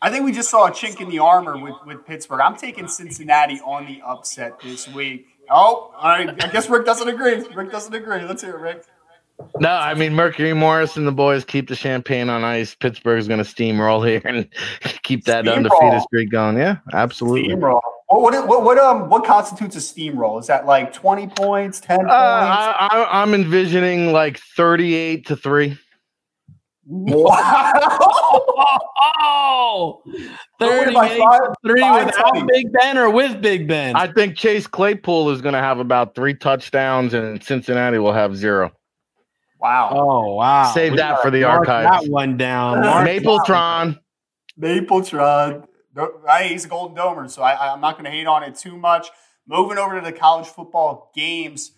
I 0.00 0.10
think 0.10 0.24
we 0.24 0.32
just 0.32 0.50
saw 0.50 0.66
a 0.66 0.70
chink 0.70 1.00
in 1.00 1.08
the 1.08 1.18
armor 1.18 1.58
with, 1.58 1.74
with 1.86 2.06
Pittsburgh. 2.06 2.40
I'm 2.40 2.56
taking 2.56 2.86
Cincinnati 2.88 3.60
on 3.60 3.86
the 3.86 4.00
upset 4.06 4.60
this 4.60 4.88
week. 4.88 5.26
Oh, 5.50 5.92
I 5.98 6.26
guess 6.52 6.68
Rick 6.68 6.86
doesn't 6.86 7.08
agree. 7.08 7.44
Rick 7.54 7.72
doesn't 7.72 7.94
agree. 7.94 8.22
Let's 8.22 8.42
hear 8.42 8.56
it, 8.56 8.60
Rick. 8.60 8.84
No, 9.60 9.70
I 9.70 9.94
mean 9.94 10.14
Mercury 10.14 10.54
Morris 10.54 10.96
and 10.96 11.06
the 11.06 11.12
boys 11.12 11.44
keep 11.44 11.68
the 11.68 11.76
champagne 11.76 12.30
on 12.30 12.42
ice. 12.42 12.74
Pittsburgh's 12.74 13.28
going 13.28 13.42
to 13.42 13.50
steamroll 13.50 14.06
here 14.06 14.22
and 14.24 14.48
keep 15.02 15.24
that 15.24 15.44
steamroll. 15.44 15.56
undefeated 15.56 16.02
streak 16.02 16.30
going. 16.30 16.56
Yeah, 16.56 16.78
absolutely. 16.92 17.54
Steamroll. 17.54 17.80
What, 18.08 18.46
what, 18.46 18.62
what, 18.62 18.78
um 18.78 19.08
what 19.08 19.24
constitutes 19.24 19.74
a 19.76 19.80
steamroll? 19.80 20.38
Is 20.40 20.46
that 20.46 20.64
like 20.66 20.92
twenty 20.92 21.26
points, 21.26 21.80
ten 21.80 21.98
points? 21.98 22.12
Uh, 22.12 22.14
I, 22.14 23.08
I'm 23.10 23.34
envisioning 23.34 24.12
like 24.12 24.38
thirty-eight 24.38 25.26
to 25.26 25.36
three. 25.36 25.76
Wow. 26.88 27.72
oh, 29.20 30.02
38 30.60 30.94
five, 30.94 31.40
three 31.66 31.80
five 31.80 32.06
without 32.06 32.46
Big 32.46 32.72
Ben 32.72 32.96
or 32.96 33.10
with 33.10 33.42
Big 33.42 33.66
Ben? 33.66 33.96
I 33.96 34.06
think 34.12 34.36
Chase 34.36 34.68
Claypool 34.68 35.30
is 35.30 35.40
going 35.42 35.54
to 35.54 35.60
have 35.60 35.80
about 35.80 36.14
three 36.14 36.34
touchdowns 36.34 37.12
and 37.12 37.42
Cincinnati 37.42 37.98
will 37.98 38.12
have 38.12 38.36
zero. 38.36 38.70
Wow. 39.58 39.90
Oh, 39.92 40.34
wow. 40.34 40.72
Save 40.72 40.92
we 40.92 40.98
that 40.98 41.22
for 41.22 41.30
the 41.32 41.42
archives. 41.42 42.04
That 42.04 42.10
one 42.10 42.36
down. 42.36 42.82
Mapletron. 42.82 43.98
Mapletron. 44.60 45.66
Hey, 46.28 46.48
he's 46.48 46.64
a 46.64 46.68
Golden 46.68 46.96
Domer, 46.96 47.30
so 47.30 47.42
I, 47.42 47.72
I'm 47.72 47.80
not 47.80 47.94
going 47.94 48.04
to 48.04 48.10
hate 48.10 48.26
on 48.26 48.42
it 48.42 48.54
too 48.54 48.76
much. 48.76 49.08
Moving 49.46 49.78
over 49.78 49.98
to 49.98 50.04
the 50.04 50.12
college 50.12 50.46
football 50.46 51.10
games, 51.14 51.72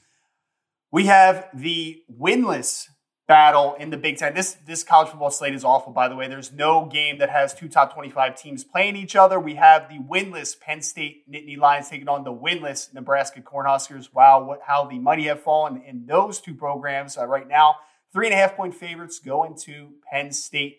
we 0.90 1.06
have 1.06 1.48
the 1.54 2.02
winless 2.10 2.86
battle 3.28 3.76
in 3.78 3.90
the 3.90 3.96
Big 3.96 4.16
Ten. 4.16 4.34
This 4.34 4.56
this 4.66 4.82
college 4.82 5.10
football 5.10 5.30
slate 5.30 5.54
is 5.54 5.62
awful, 5.62 5.92
by 5.92 6.08
the 6.08 6.16
way. 6.16 6.26
There's 6.26 6.50
no 6.50 6.86
game 6.86 7.18
that 7.18 7.28
has 7.28 7.54
two 7.54 7.68
top 7.68 7.92
25 7.92 8.40
teams 8.40 8.64
playing 8.64 8.96
each 8.96 9.14
other. 9.14 9.38
We 9.38 9.54
have 9.56 9.88
the 9.88 9.98
winless 9.98 10.58
Penn 10.58 10.80
State 10.80 11.30
Nittany 11.30 11.58
Lions 11.58 11.90
taking 11.90 12.08
on 12.08 12.24
the 12.24 12.32
winless 12.32 12.92
Nebraska 12.92 13.42
Cornhuskers. 13.42 14.12
Wow, 14.12 14.42
what 14.44 14.60
how 14.66 14.86
the 14.86 14.98
money 14.98 15.26
have 15.26 15.42
fallen 15.42 15.82
in 15.86 16.06
those 16.06 16.40
two 16.40 16.54
programs 16.54 17.18
uh, 17.18 17.26
right 17.26 17.46
now. 17.46 17.76
Three 18.10 18.26
and 18.26 18.34
a 18.34 18.38
half 18.38 18.56
point 18.56 18.74
favorites 18.74 19.20
going 19.20 19.54
to 19.64 19.90
Penn 20.10 20.32
State. 20.32 20.78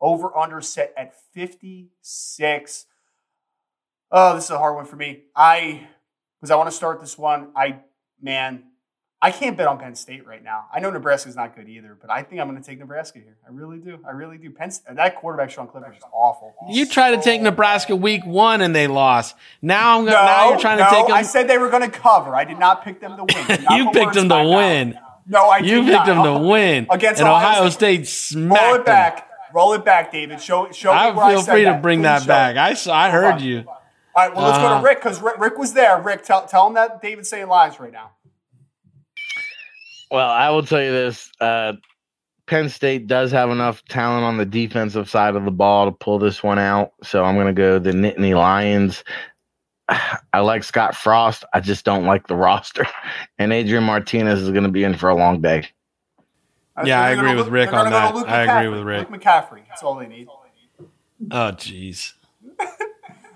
Over 0.00 0.36
under 0.36 0.60
set 0.60 0.94
at 0.96 1.14
56. 1.34 2.86
Oh, 4.10 4.34
this 4.34 4.44
is 4.44 4.50
a 4.50 4.58
hard 4.58 4.74
one 4.74 4.86
for 4.86 4.96
me. 4.96 5.24
I 5.36 5.86
because 6.40 6.50
I 6.50 6.56
want 6.56 6.70
to 6.70 6.76
start 6.76 7.00
this 7.00 7.18
one. 7.18 7.50
I 7.54 7.80
man, 8.20 8.64
I 9.22 9.30
can't 9.30 9.56
bet 9.56 9.66
on 9.66 9.78
Penn 9.78 9.94
State 9.94 10.26
right 10.26 10.42
now. 10.42 10.64
I 10.72 10.80
know 10.80 10.90
Nebraska's 10.90 11.36
not 11.36 11.54
good 11.54 11.68
either, 11.68 11.96
but 12.00 12.10
I 12.10 12.22
think 12.22 12.40
I'm 12.40 12.48
going 12.48 12.60
to 12.60 12.66
take 12.66 12.78
Nebraska 12.78 13.18
here. 13.18 13.36
I 13.46 13.50
really 13.50 13.78
do. 13.78 13.98
I 14.06 14.12
really 14.12 14.38
do. 14.38 14.50
Penn 14.50 14.70
that 14.94 15.16
quarterback 15.16 15.50
Sean 15.50 15.68
Clifford 15.68 15.94
is 15.96 16.02
awful. 16.12 16.54
you 16.70 16.86
tried 16.86 17.16
to 17.16 17.20
take 17.20 17.42
Nebraska 17.42 17.94
week 17.94 18.24
one 18.24 18.62
and 18.62 18.74
they 18.74 18.86
lost. 18.86 19.36
Now 19.60 19.98
I'm 19.98 20.04
going. 20.04 20.14
No, 20.14 20.24
now 20.24 20.48
you're 20.50 20.58
trying 20.58 20.78
no, 20.78 20.84
to 20.84 20.90
take 20.90 21.06
them. 21.06 21.16
I 21.16 21.22
said 21.22 21.48
they 21.48 21.58
were 21.58 21.68
going 21.68 21.88
to 21.88 21.90
cover. 21.90 22.34
I 22.34 22.44
did 22.44 22.58
not 22.58 22.82
pick 22.82 23.00
them 23.00 23.16
to 23.18 23.24
win. 23.24 23.66
you 23.76 23.90
picked 23.90 24.14
them 24.14 24.30
to 24.30 24.48
win. 24.48 24.98
No, 25.26 25.48
I 25.48 25.58
you 25.58 25.82
picked 25.82 25.92
not. 25.92 26.06
them 26.06 26.24
to 26.24 26.48
win 26.48 26.86
against 26.90 27.20
and 27.20 27.28
Ohio, 27.28 27.68
State. 27.68 28.06
State 28.06 28.38
Roll 28.38 28.74
it 28.74 28.86
back. 28.86 29.16
Them. 29.16 29.26
Roll 29.54 29.72
it 29.74 29.84
back, 29.84 30.12
David. 30.12 30.40
Show 30.40 30.70
show. 30.72 30.92
I 30.92 31.14
feel 31.30 31.42
free 31.42 31.64
to 31.64 31.74
bring 31.74 32.02
that 32.02 32.26
back. 32.26 32.56
I 32.56 32.76
I 32.90 33.10
heard 33.10 33.40
you. 33.40 33.64
All 33.66 33.76
right. 34.16 34.34
Well, 34.34 34.44
let's 34.46 34.58
uh, 34.58 34.62
go 34.62 34.68
to 34.68 34.74
uh-huh. 34.74 34.84
Rick 34.84 34.98
because 35.02 35.22
Rick, 35.22 35.38
Rick 35.38 35.58
was 35.58 35.72
there. 35.72 36.00
Rick, 36.00 36.24
tell 36.24 36.46
tell 36.46 36.66
him 36.66 36.74
that 36.74 37.00
David's 37.00 37.28
saying 37.28 37.48
lies 37.48 37.78
right 37.78 37.92
now. 37.92 38.12
Well, 40.10 40.28
I 40.28 40.50
will 40.50 40.64
tell 40.64 40.82
you 40.82 40.90
this: 40.90 41.30
uh, 41.40 41.74
Penn 42.46 42.68
State 42.68 43.06
does 43.06 43.30
have 43.30 43.50
enough 43.50 43.84
talent 43.84 44.24
on 44.24 44.36
the 44.36 44.44
defensive 44.44 45.08
side 45.08 45.36
of 45.36 45.44
the 45.44 45.50
ball 45.52 45.86
to 45.86 45.92
pull 45.92 46.18
this 46.18 46.42
one 46.42 46.58
out. 46.58 46.92
So 47.02 47.24
I'm 47.24 47.36
going 47.36 47.46
to 47.46 47.52
go 47.52 47.78
the 47.78 47.92
Nittany 47.92 48.34
Lions. 48.34 49.04
I 50.32 50.40
like 50.40 50.64
Scott 50.64 50.96
Frost. 50.96 51.44
I 51.54 51.60
just 51.60 51.84
don't 51.84 52.04
like 52.04 52.26
the 52.26 52.36
roster, 52.36 52.86
and 53.38 53.52
Adrian 53.52 53.84
Martinez 53.84 54.42
is 54.42 54.50
going 54.50 54.64
to 54.64 54.70
be 54.70 54.84
in 54.84 54.96
for 54.96 55.08
a 55.08 55.14
long 55.14 55.40
day. 55.40 55.68
Yeah, 56.84 57.00
I 57.00 57.10
agree 57.10 57.34
with 57.34 57.48
Rick 57.48 57.72
on 57.72 57.90
that. 57.90 58.14
I 58.28 58.42
agree 58.42 58.68
with 58.68 58.86
Rick. 58.86 59.10
Luke 59.10 59.20
McCaffrey. 59.20 59.62
That's 59.68 59.82
all 59.82 59.96
they 59.96 60.06
need. 60.06 60.28
Oh, 61.30 61.52
jeez. 61.52 62.14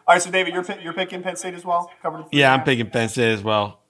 All 0.06 0.15
right, 0.15 0.23
so 0.23 0.31
David, 0.31 0.52
you're 0.52 0.65
you're 0.82 0.93
picking 0.93 1.23
Penn 1.23 1.36
State 1.36 1.55
as 1.55 1.65
well. 1.65 1.90
Covered. 2.02 2.27
Yeah, 2.31 2.52
I'm 2.52 2.62
picking 2.62 2.90
Penn 2.90 3.09
State 3.09 3.32
as 3.32 3.43
well. 3.43 3.81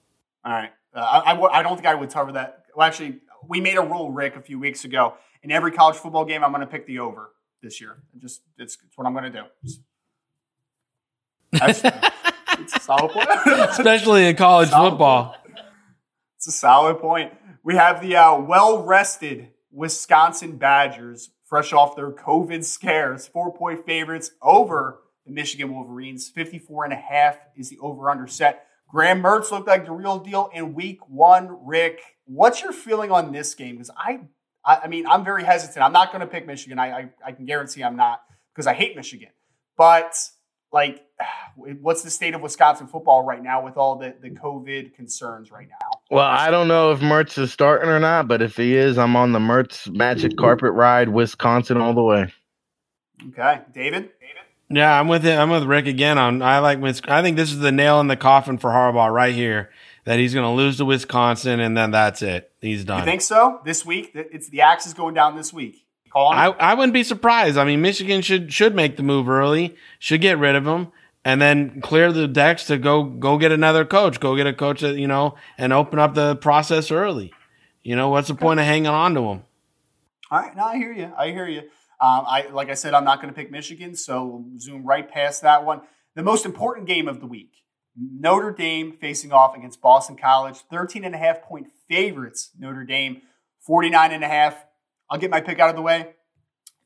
All 0.45 0.51
right, 0.53 0.71
uh, 0.93 0.99
I, 0.99 1.33
I, 1.33 1.59
I 1.59 1.63
don't 1.63 1.75
think 1.75 1.87
I 1.87 1.95
would 1.95 2.09
cover 2.09 2.31
that. 2.33 2.65
Well, 2.73 2.87
actually, 2.87 3.19
we 3.47 3.59
made 3.59 3.77
a 3.77 3.81
rule, 3.81 4.11
Rick, 4.11 4.35
a 4.35 4.41
few 4.41 4.59
weeks 4.59 4.85
ago. 4.85 5.15
In 5.43 5.51
every 5.51 5.71
college 5.71 5.97
football 5.97 6.23
game, 6.23 6.43
I'm 6.43 6.51
going 6.51 6.61
to 6.61 6.67
pick 6.67 6.87
the 6.87 6.99
over 6.99 7.31
this 7.61 7.81
year. 7.81 7.97
Just 8.17 8.41
it's, 8.57 8.77
it's 8.85 8.97
what 8.97 9.05
I'm 9.05 9.13
going 9.13 9.31
to 9.31 9.41
do. 9.41 9.43
That's, 11.51 11.81
it's 12.59 12.75
a 12.75 12.79
solid 12.79 13.11
point, 13.11 13.27
especially 13.69 14.27
in 14.27 14.35
college 14.35 14.69
solid 14.69 14.91
football. 14.91 15.25
Point. 15.25 15.59
It's 16.37 16.47
a 16.47 16.51
solid 16.51 16.99
point. 16.99 17.33
We 17.65 17.77
have 17.77 17.99
the 17.99 18.15
uh, 18.15 18.39
well 18.41 18.83
rested 18.83 19.49
Wisconsin 19.71 20.57
Badgers, 20.57 21.31
fresh 21.43 21.73
off 21.73 21.95
their 21.95 22.11
COVID 22.11 22.63
scares, 22.63 23.25
four 23.25 23.51
point 23.51 23.87
favorites 23.87 24.29
over 24.39 24.99
the 25.25 25.31
Michigan 25.31 25.73
Wolverines. 25.73 26.29
54 26.29 26.83
and 26.83 26.93
a 26.93 26.97
half 26.97 27.39
is 27.57 27.71
the 27.71 27.79
over 27.79 28.11
under 28.11 28.27
set. 28.27 28.67
Graham 28.87 29.23
Mertz 29.23 29.49
looked 29.49 29.67
like 29.67 29.85
the 29.85 29.91
real 29.91 30.19
deal 30.19 30.51
in 30.53 30.75
week 30.75 31.09
one. 31.09 31.57
Rick, 31.65 32.01
what's 32.25 32.61
your 32.61 32.71
feeling 32.71 33.09
on 33.09 33.31
this 33.31 33.55
game? 33.55 33.77
Because 33.77 33.89
I, 33.97 34.19
I, 34.63 34.81
I, 34.83 34.87
mean, 34.87 35.07
I'm 35.07 35.25
very 35.25 35.43
hesitant. 35.43 35.83
I'm 35.83 35.91
not 35.91 36.11
going 36.11 36.21
to 36.21 36.27
pick 36.27 36.45
Michigan. 36.45 36.77
I, 36.77 36.91
I, 36.91 37.09
I 37.25 37.31
can 37.31 37.47
guarantee 37.47 37.83
I'm 37.83 37.95
not 37.95 38.21
because 38.53 38.67
I 38.67 38.75
hate 38.75 38.95
Michigan. 38.95 39.29
But 39.75 40.15
like, 40.71 41.05
what's 41.55 42.03
the 42.03 42.09
state 42.09 42.35
of 42.35 42.41
Wisconsin 42.41 42.87
football 42.87 43.23
right 43.23 43.41
now 43.41 43.63
with 43.63 43.77
all 43.77 43.97
the, 43.97 44.15
the 44.21 44.29
COVID 44.29 44.93
concerns 44.95 45.51
right 45.51 45.67
now? 45.67 45.99
Well, 46.11 46.25
I 46.25 46.51
don't 46.51 46.67
know 46.67 46.91
if 46.91 46.99
Mertz 46.99 47.37
is 47.37 47.51
starting 47.51 47.89
or 47.89 47.99
not, 47.99 48.27
but 48.27 48.41
if 48.41 48.57
he 48.57 48.75
is, 48.75 48.97
I'm 48.97 49.15
on 49.15 49.31
the 49.31 49.39
Mertz 49.39 49.93
magic 49.93 50.37
carpet 50.37 50.71
ride, 50.73 51.09
Wisconsin 51.09 51.77
all 51.77 51.93
the 51.93 52.03
way. 52.03 52.33
Okay, 53.29 53.61
David. 53.73 54.11
David? 54.19 54.35
Yeah, 54.69 54.99
I'm 54.99 55.07
with 55.07 55.25
it. 55.25 55.37
I'm 55.37 55.49
with 55.49 55.63
Rick 55.63 55.87
again. 55.87 56.17
On 56.17 56.41
I 56.41 56.59
like. 56.59 56.79
I 57.07 57.21
think 57.21 57.37
this 57.37 57.51
is 57.51 57.59
the 57.59 57.71
nail 57.71 57.99
in 57.99 58.07
the 58.07 58.17
coffin 58.17 58.57
for 58.57 58.71
Harbaugh 58.71 59.11
right 59.11 59.33
here. 59.33 59.69
That 60.05 60.19
he's 60.19 60.33
going 60.33 60.45
to 60.45 60.51
lose 60.51 60.77
to 60.77 60.85
Wisconsin, 60.85 61.59
and 61.59 61.75
then 61.75 61.91
that's 61.91 62.21
it. 62.21 62.51
He's 62.61 62.83
done. 62.83 62.99
You 62.99 63.05
think 63.05 63.21
so? 63.21 63.59
This 63.65 63.85
week, 63.85 64.11
it's 64.13 64.49
the 64.49 64.61
axe 64.61 64.85
is 64.85 64.93
going 64.93 65.15
down 65.15 65.35
this 65.35 65.51
week. 65.51 65.84
I, 66.15 66.47
I 66.47 66.73
wouldn't 66.73 66.93
be 66.93 67.03
surprised. 67.03 67.57
I 67.57 67.65
mean, 67.65 67.81
Michigan 67.81 68.21
should 68.21 68.53
should 68.53 68.75
make 68.75 68.95
the 68.97 69.03
move 69.03 69.27
early, 69.27 69.75
should 69.99 70.21
get 70.21 70.37
rid 70.37 70.55
of 70.55 70.65
him, 70.65 70.91
and 71.25 71.41
then 71.41 71.81
clear 71.81 72.11
the 72.11 72.27
decks 72.27 72.65
to 72.65 72.77
go 72.77 73.03
go 73.03 73.37
get 73.37 73.51
another 73.51 73.83
coach. 73.83 74.19
Go 74.19 74.35
get 74.35 74.47
a 74.47 74.53
coach 74.53 74.81
that 74.81 74.95
you 74.95 75.07
know, 75.07 75.35
and 75.57 75.73
open 75.73 75.99
up 75.99 76.13
the 76.13 76.35
process 76.37 76.91
early. 76.91 77.33
You 77.83 77.95
know, 77.95 78.09
what's 78.09 78.29
the 78.29 78.35
point 78.35 78.59
of 78.59 78.65
hanging 78.65 78.87
on 78.87 79.13
to 79.15 79.21
him? 79.21 79.43
All 80.31 80.39
right, 80.39 80.55
no, 80.55 80.63
I 80.63 80.77
hear 80.77 80.91
you. 80.91 81.13
I 81.17 81.31
hear 81.31 81.47
you. 81.47 81.59
Um, 81.99 82.25
I 82.27 82.47
like 82.51 82.69
I 82.69 82.73
said, 82.73 82.93
I'm 82.93 83.03
not 83.03 83.21
going 83.21 83.33
to 83.33 83.37
pick 83.37 83.51
Michigan, 83.51 83.95
so 83.95 84.45
zoom 84.57 84.85
right 84.85 85.09
past 85.09 85.41
that 85.41 85.65
one. 85.65 85.81
The 86.15 86.23
most 86.23 86.45
important 86.45 86.87
game 86.87 87.07
of 87.07 87.19
the 87.19 87.27
week: 87.27 87.51
Notre 87.97 88.51
Dame 88.51 88.93
facing 88.99 89.31
off 89.31 89.55
against 89.55 89.81
Boston 89.81 90.17
College. 90.17 90.57
13 90.69 91.03
and 91.03 91.13
a 91.13 91.17
half 91.17 91.41
point 91.41 91.67
favorites. 91.89 92.51
Notre 92.57 92.85
Dame, 92.85 93.21
49 93.61 94.11
and 94.11 94.23
a 94.23 94.27
half. 94.27 94.65
I'll 95.15 95.21
get 95.21 95.31
my 95.31 95.39
pick 95.39 95.59
out 95.59 95.69
of 95.69 95.77
the 95.77 95.81
way. 95.81 96.09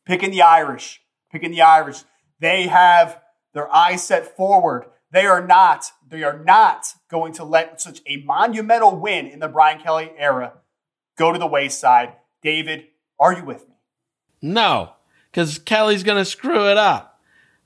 Picking 0.06 0.30
the 0.30 0.44
Irish. 0.44 1.02
Picking 1.32 1.50
the 1.50 1.64
Irish. 1.64 2.04
They 2.40 2.68
have 2.68 3.20
their 3.56 3.74
eyes 3.74 4.04
set 4.04 4.38
forward. 4.38 4.86
They 5.12 5.26
are 5.26 5.44
not. 5.44 5.86
They 6.08 6.22
are 6.22 6.38
not 6.38 6.94
going 7.10 7.34
to 7.34 7.44
let 7.44 7.82
such 7.82 8.02
a 8.06 8.18
monumental 8.18 8.96
win 8.96 9.26
in 9.26 9.40
the 9.40 9.48
Brian 9.48 9.82
Kelly 9.82 10.12
era 10.16 10.60
go 11.18 11.34
to 11.34 11.40
the 11.40 11.48
wayside. 11.48 12.14
David, 12.44 12.86
are 13.20 13.34
you 13.34 13.44
with 13.44 13.68
me? 13.68 13.74
No 14.44 14.94
because 15.32 15.60
Kelly's 15.60 16.04
going 16.04 16.18
to 16.18 16.26
screw 16.26 16.70
it 16.70 16.78
up. 16.78 17.09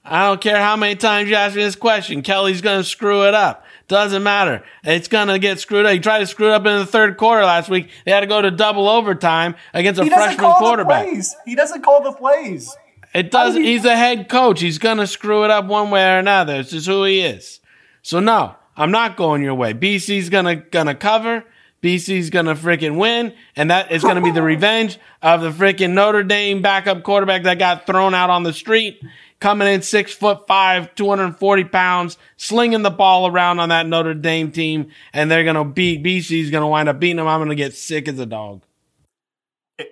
I 0.05 0.27
don't 0.27 0.41
care 0.41 0.57
how 0.59 0.75
many 0.75 0.95
times 0.95 1.29
you 1.29 1.35
ask 1.35 1.55
me 1.55 1.63
this 1.63 1.75
question. 1.77 2.21
Kelly's 2.23 2.61
going 2.61 2.79
to 2.79 2.83
screw 2.83 3.25
it 3.25 3.33
up. 3.33 3.65
Doesn't 3.87 4.23
matter. 4.23 4.63
It's 4.83 5.07
going 5.07 5.29
to 5.29 5.39
get 5.39 5.59
screwed 5.59 5.85
up. 5.85 5.93
He 5.93 5.99
tried 5.99 6.19
to 6.19 6.27
screw 6.27 6.47
it 6.47 6.53
up 6.53 6.65
in 6.65 6.79
the 6.79 6.85
third 6.85 7.17
quarter 7.17 7.45
last 7.45 7.69
week. 7.69 7.89
They 8.05 8.11
had 8.11 8.19
to 8.21 8.27
go 8.27 8.41
to 8.41 8.51
double 8.51 8.89
overtime 8.89 9.55
against 9.73 10.01
a 10.01 10.05
freshman 10.17 10.45
quarterback. 10.59 11.05
He 11.45 11.55
doesn't 11.55 11.83
call 11.83 12.03
the 12.03 12.11
plays. 12.11 12.75
It 13.13 13.31
does. 13.31 13.55
He- 13.55 13.63
he's 13.73 13.85
a 13.85 13.95
head 13.95 14.27
coach. 14.27 14.59
He's 14.59 14.77
going 14.77 14.97
to 14.97 15.07
screw 15.07 15.45
it 15.45 15.51
up 15.51 15.65
one 15.65 15.89
way 15.89 16.03
or 16.03 16.17
another. 16.17 16.55
It's 16.55 16.71
just 16.71 16.87
who 16.87 17.03
he 17.05 17.21
is. 17.21 17.59
So 18.01 18.19
no, 18.19 18.55
I'm 18.75 18.91
not 18.91 19.15
going 19.15 19.41
your 19.41 19.55
way. 19.55 19.73
BC's 19.73 20.29
going 20.29 20.45
to, 20.45 20.55
going 20.55 20.87
to 20.87 20.95
cover. 20.95 21.45
BC's 21.81 22.29
gonna 22.29 22.55
freaking 22.55 22.97
win, 22.97 23.33
and 23.57 23.69
that 23.69 23.91
is 23.91 24.03
gonna 24.03 24.21
be 24.21 24.31
the 24.31 24.41
revenge 24.53 24.97
of 25.21 25.41
the 25.41 25.49
freaking 25.51 25.89
Notre 25.91 26.23
Dame 26.23 26.61
backup 26.61 27.03
quarterback 27.03 27.43
that 27.43 27.59
got 27.59 27.85
thrown 27.85 28.13
out 28.13 28.29
on 28.29 28.43
the 28.43 28.53
street, 28.53 29.01
coming 29.43 29.67
in 29.67 29.81
six 29.81 30.13
foot 30.13 30.47
five, 30.47 30.95
240 30.95 31.65
pounds, 31.65 32.17
slinging 32.37 32.81
the 32.81 32.89
ball 32.89 33.27
around 33.27 33.59
on 33.59 33.69
that 33.69 33.85
Notre 33.85 34.13
Dame 34.13 34.51
team, 34.51 34.89
and 35.11 35.29
they're 35.29 35.43
gonna 35.43 35.65
beat 35.65 36.01
BC's 36.01 36.49
gonna 36.49 36.67
wind 36.67 36.87
up 36.87 36.99
beating 36.99 37.17
them. 37.17 37.27
I'm 37.27 37.41
gonna 37.41 37.53
get 37.53 37.73
sick 37.73 38.07
as 38.07 38.17
a 38.17 38.25
dog. 38.25 38.63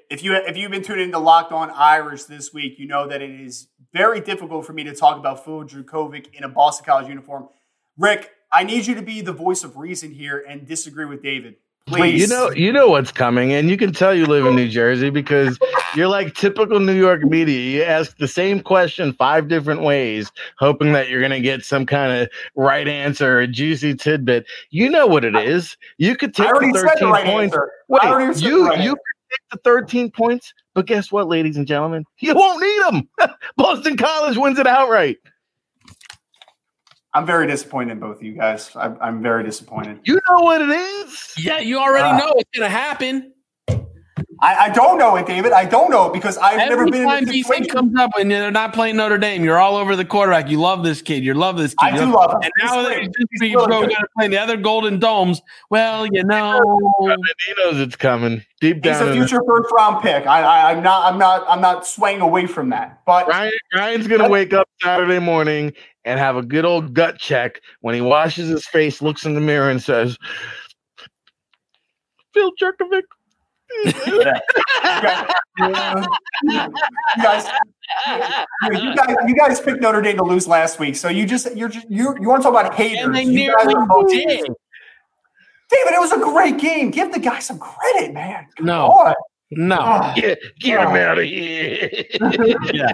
If 0.10 0.23
you 0.23 0.34
if 0.34 0.56
you've 0.56 0.72
been 0.72 0.84
tuning 0.84 1.06
into 1.06 1.19
Locked 1.19 1.52
On 1.52 1.69
Irish 1.69 2.23
this 2.23 2.53
week, 2.53 2.80
you 2.80 2.88
know 2.88 3.07
that 3.10 3.22
it 3.22 3.30
is 3.30 3.68
very 3.94 4.22
difficult 4.22 4.65
for 4.65 4.72
me 4.72 4.86
to 4.86 4.95
talk 4.95 5.18
about 5.18 5.44
Phil 5.44 5.65
Jurkovec 5.65 6.34
in 6.34 6.45
a 6.45 6.49
Boston 6.49 6.86
College 6.86 7.10
uniform. 7.10 7.49
Rick, 7.98 8.32
I 8.53 8.64
need 8.64 8.88
you 8.88 8.95
to 8.95 9.02
be 9.02 9.19
the 9.19 9.34
voice 9.34 9.65
of 9.65 9.76
reason 9.76 10.11
here 10.11 10.44
and 10.48 10.65
disagree 10.65 11.06
with 11.06 11.22
David. 11.22 11.56
Please. 11.88 12.22
You 12.22 12.28
know, 12.28 12.52
you 12.52 12.72
know 12.72 12.88
what's 12.88 13.11
coming, 13.11 13.52
and 13.52 13.69
you 13.69 13.76
can 13.76 13.91
tell 13.91 14.14
you 14.14 14.28
live 14.28 14.45
in 14.45 14.56
New 14.56 14.69
Jersey 14.69 15.10
because 15.10 15.60
you're 15.96 16.08
like 16.08 16.34
typical 16.36 16.80
New 16.80 16.98
York 16.98 17.24
media. 17.24 17.60
You 17.60 17.84
ask 17.84 18.18
the 18.18 18.28
same 18.28 18.62
question 18.62 19.14
five 19.14 19.48
different 19.48 19.82
ways, 19.82 20.32
hoping 20.58 20.94
that 20.94 21.10
you're 21.10 21.20
going 21.20 21.32
to 21.32 21.42
get 21.42 21.66
some 21.66 21.86
kind 21.86 22.22
of 22.22 22.30
right 22.56 22.88
answer, 22.88 23.38
or 23.38 23.40
a 23.42 23.48
juicy 23.48 23.96
tidbit. 23.96 24.46
You 24.70 24.90
know 24.90 25.08
what 25.08 25.26
it 25.26 25.36
is. 25.36 25.78
You 25.98 26.16
could 26.16 26.34
take 26.34 26.48
the 26.48 26.54
13 26.54 26.72
the 26.72 27.08
right 27.08 27.26
points. 27.26 27.56
Answer. 27.56 27.72
Wait, 27.88 28.42
you 28.42 28.68
right 28.68 28.82
you 28.82 28.92
could 28.92 29.30
take 29.30 29.50
the 29.52 29.58
13 29.64 30.12
points, 30.12 30.54
but 30.74 30.86
guess 30.86 31.12
what, 31.12 31.28
ladies 31.28 31.58
and 31.58 31.68
gentlemen? 31.68 32.06
You 32.20 32.36
won't 32.36 32.62
need 32.62 32.82
them. 32.84 33.32
Boston 33.58 33.98
College 33.98 34.38
wins 34.38 34.60
it 34.60 34.68
outright. 34.68 35.18
I'm 37.14 37.26
very 37.26 37.46
disappointed 37.46 37.92
in 37.92 38.00
both 38.00 38.18
of 38.18 38.24
you 38.24 38.34
guys. 38.34 38.72
I'm, 38.76 38.98
I'm 39.02 39.22
very 39.22 39.44
disappointed. 39.44 40.00
You 40.06 40.20
know 40.30 40.40
what 40.40 40.62
it 40.62 40.70
is? 40.70 41.34
Yeah, 41.38 41.60
you 41.60 41.78
already 41.78 42.08
uh, 42.08 42.18
know 42.18 42.34
it's 42.38 42.50
going 42.58 42.70
to 42.70 42.76
happen. 42.76 43.34
I, 44.42 44.56
I, 44.56 44.70
don't 44.70 44.98
know 44.98 45.16
it, 45.18 45.28
David. 45.28 45.52
I 45.52 45.66
don't 45.66 45.92
know 45.92 46.08
it 46.08 46.14
because 46.14 46.38
I've 46.40 46.60
Every 46.60 46.70
never 46.70 46.92
been 46.92 47.06
time 47.06 47.24
in 47.24 47.30
a 47.30 47.32
BC 47.32 47.70
comes 47.70 47.94
up 48.00 48.10
and 48.20 48.32
they're 48.32 48.50
not 48.50 48.74
playing 48.74 48.98
Notre 48.98 49.20
Dame, 49.20 49.44
you're 49.44 49.60
all 49.60 49.76
over 49.76 49.96
the 49.96 50.04
quarterback. 50.04 50.50
You 50.50 50.60
love 50.60 50.84
this 50.84 51.02
kid. 51.02 51.24
You 51.24 51.36
love 51.36 51.58
this 51.58 51.76
kid. 51.76 51.94
I 51.94 51.98
do 51.98 52.12
love 52.12 52.32
him. 52.32 52.40
And 52.42 52.52
now 52.64 52.82
that 52.82 53.04
just 53.04 53.28
be 53.40 53.56
really 53.56 53.88
to 53.88 54.08
play 54.18 54.28
the 54.30 54.40
other 54.40 54.58
Golden 54.58 55.00
Domes, 55.00 55.42
well, 55.70 56.08
you 56.08 56.24
know, 56.24 56.60
he 57.00 57.54
knows 57.60 57.80
it's 57.80 57.96
coming 57.96 58.44
deep 58.60 58.82
down. 58.82 59.06
He's 59.06 59.10
a 59.10 59.14
future 59.14 59.44
first 59.48 59.72
round 59.74 60.02
pick. 60.02 60.26
I, 60.26 60.72
am 60.72 60.82
not. 60.82 61.12
I'm 61.12 61.20
not. 61.20 61.46
I'm 61.48 61.62
not 61.62 61.86
swaying 61.86 62.22
away 62.22 62.48
from 62.48 62.70
that. 62.70 63.02
But 63.06 63.28
Ryan, 63.28 63.52
Ryan's 63.76 64.08
going 64.08 64.22
to 64.22 64.30
wake 64.30 64.54
up 64.54 64.68
Saturday 64.82 65.20
morning 65.20 65.74
and 66.04 66.20
have 66.20 66.36
a 66.36 66.42
good 66.42 66.66
old 66.66 66.96
gut 66.96 67.20
check 67.20 67.62
when 67.82 67.94
he 67.94 68.02
washes 68.02 68.50
his 68.50 68.66
face, 68.66 69.04
looks 69.04 69.24
in 69.24 69.36
the 69.36 69.42
mirror, 69.42 69.70
and 69.70 69.84
says, 69.84 70.18
"Phil 72.34 72.52
Jurkovec." 73.85 74.39
you 75.57 77.23
guys, 77.23 77.48
you 78.72 78.95
guys, 78.95 79.15
you 79.27 79.35
guys 79.35 79.60
picked 79.60 79.81
Notre 79.81 80.02
Dame 80.02 80.18
to 80.18 80.23
lose 80.23 80.48
last 80.48 80.80
week, 80.80 80.95
so 80.95 81.10
you 81.10 81.26
just 81.26 81.56
you're 81.56 81.69
just 81.69 81.89
you 81.89 82.15
you 82.19 82.30
want 82.30 82.41
to 82.41 82.49
talk 82.49 82.60
about 82.60 82.73
haters? 82.73 83.06
And 83.06 83.15
they 83.15 83.26
nearly 83.26 83.73
did. 84.10 84.48
David, 85.72 85.93
it 85.93 85.99
was 85.99 86.11
a 86.11 86.19
great 86.19 86.57
game. 86.57 86.91
Give 86.91 87.11
the 87.14 87.19
guy 87.19 87.39
some 87.39 87.57
credit, 87.57 88.14
man. 88.14 88.45
Come 88.57 88.65
no, 88.65 88.88
on. 88.88 89.14
no, 89.52 89.80
oh, 89.80 90.14
get, 90.15 90.38
get 90.60 90.80
oh. 90.80 90.89
him 90.89 90.95
out 90.98 91.18
of 91.18 91.23
here. 91.23 91.89
yeah. 92.73 92.91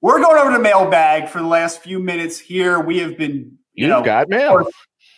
We're 0.00 0.20
going 0.20 0.36
over 0.36 0.50
to 0.56 0.58
mailbag 0.58 1.28
for 1.28 1.38
the 1.38 1.46
last 1.46 1.80
few 1.80 2.00
minutes 2.00 2.40
here. 2.40 2.80
We 2.80 2.98
have 2.98 3.16
been, 3.16 3.56
you 3.74 3.86
You've 3.86 3.90
know, 3.90 4.02
got 4.02 4.28
mail. 4.28 4.66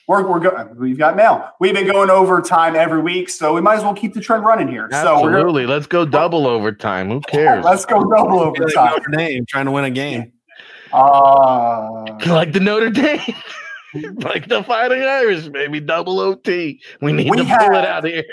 We're, 0.06 0.28
we're 0.28 0.40
go- 0.40 0.74
we've 0.76 0.98
got 0.98 1.16
mail. 1.16 1.51
We've 1.60 1.74
been 1.74 1.90
going 1.90 2.10
overtime 2.10 2.76
every 2.76 3.01
week, 3.01 3.31
so 3.31 3.55
we 3.55 3.60
might 3.60 3.78
as 3.78 3.85
well 3.85 3.94
keep 3.94 4.14
the 4.14 4.20
trend 4.20 4.44
running 4.44 4.68
here. 4.68 4.89
So, 4.90 4.97
absolutely. 4.97 5.64
So 5.64 5.70
let's 5.70 5.86
go 5.86 6.05
double 6.05 6.47
overtime. 6.47 7.09
Who 7.09 7.20
cares? 7.20 7.64
let's 7.64 7.86
go 7.86 8.01
double 8.05 8.40
overtime. 8.40 8.90
Notre 8.90 9.10
Dame 9.10 9.47
trying 9.47 9.64
to 9.66 9.70
win 9.70 9.85
a 9.85 9.90
game. 9.90 10.32
Uh, 10.93 12.05
like 12.26 12.52
the 12.52 12.60
Notre 12.60 12.90
Dame. 12.90 13.35
like 14.16 14.48
the 14.48 14.62
Fighting 14.62 15.02
Irish, 15.02 15.47
maybe 15.48 15.81
double 15.81 16.20
OT. 16.20 16.81
We 17.01 17.12
need 17.12 17.31
we 17.31 17.39
to 17.39 17.44
have, 17.44 17.60
pull 17.62 17.76
it 17.76 17.85
out 17.85 18.05
here. 18.05 18.24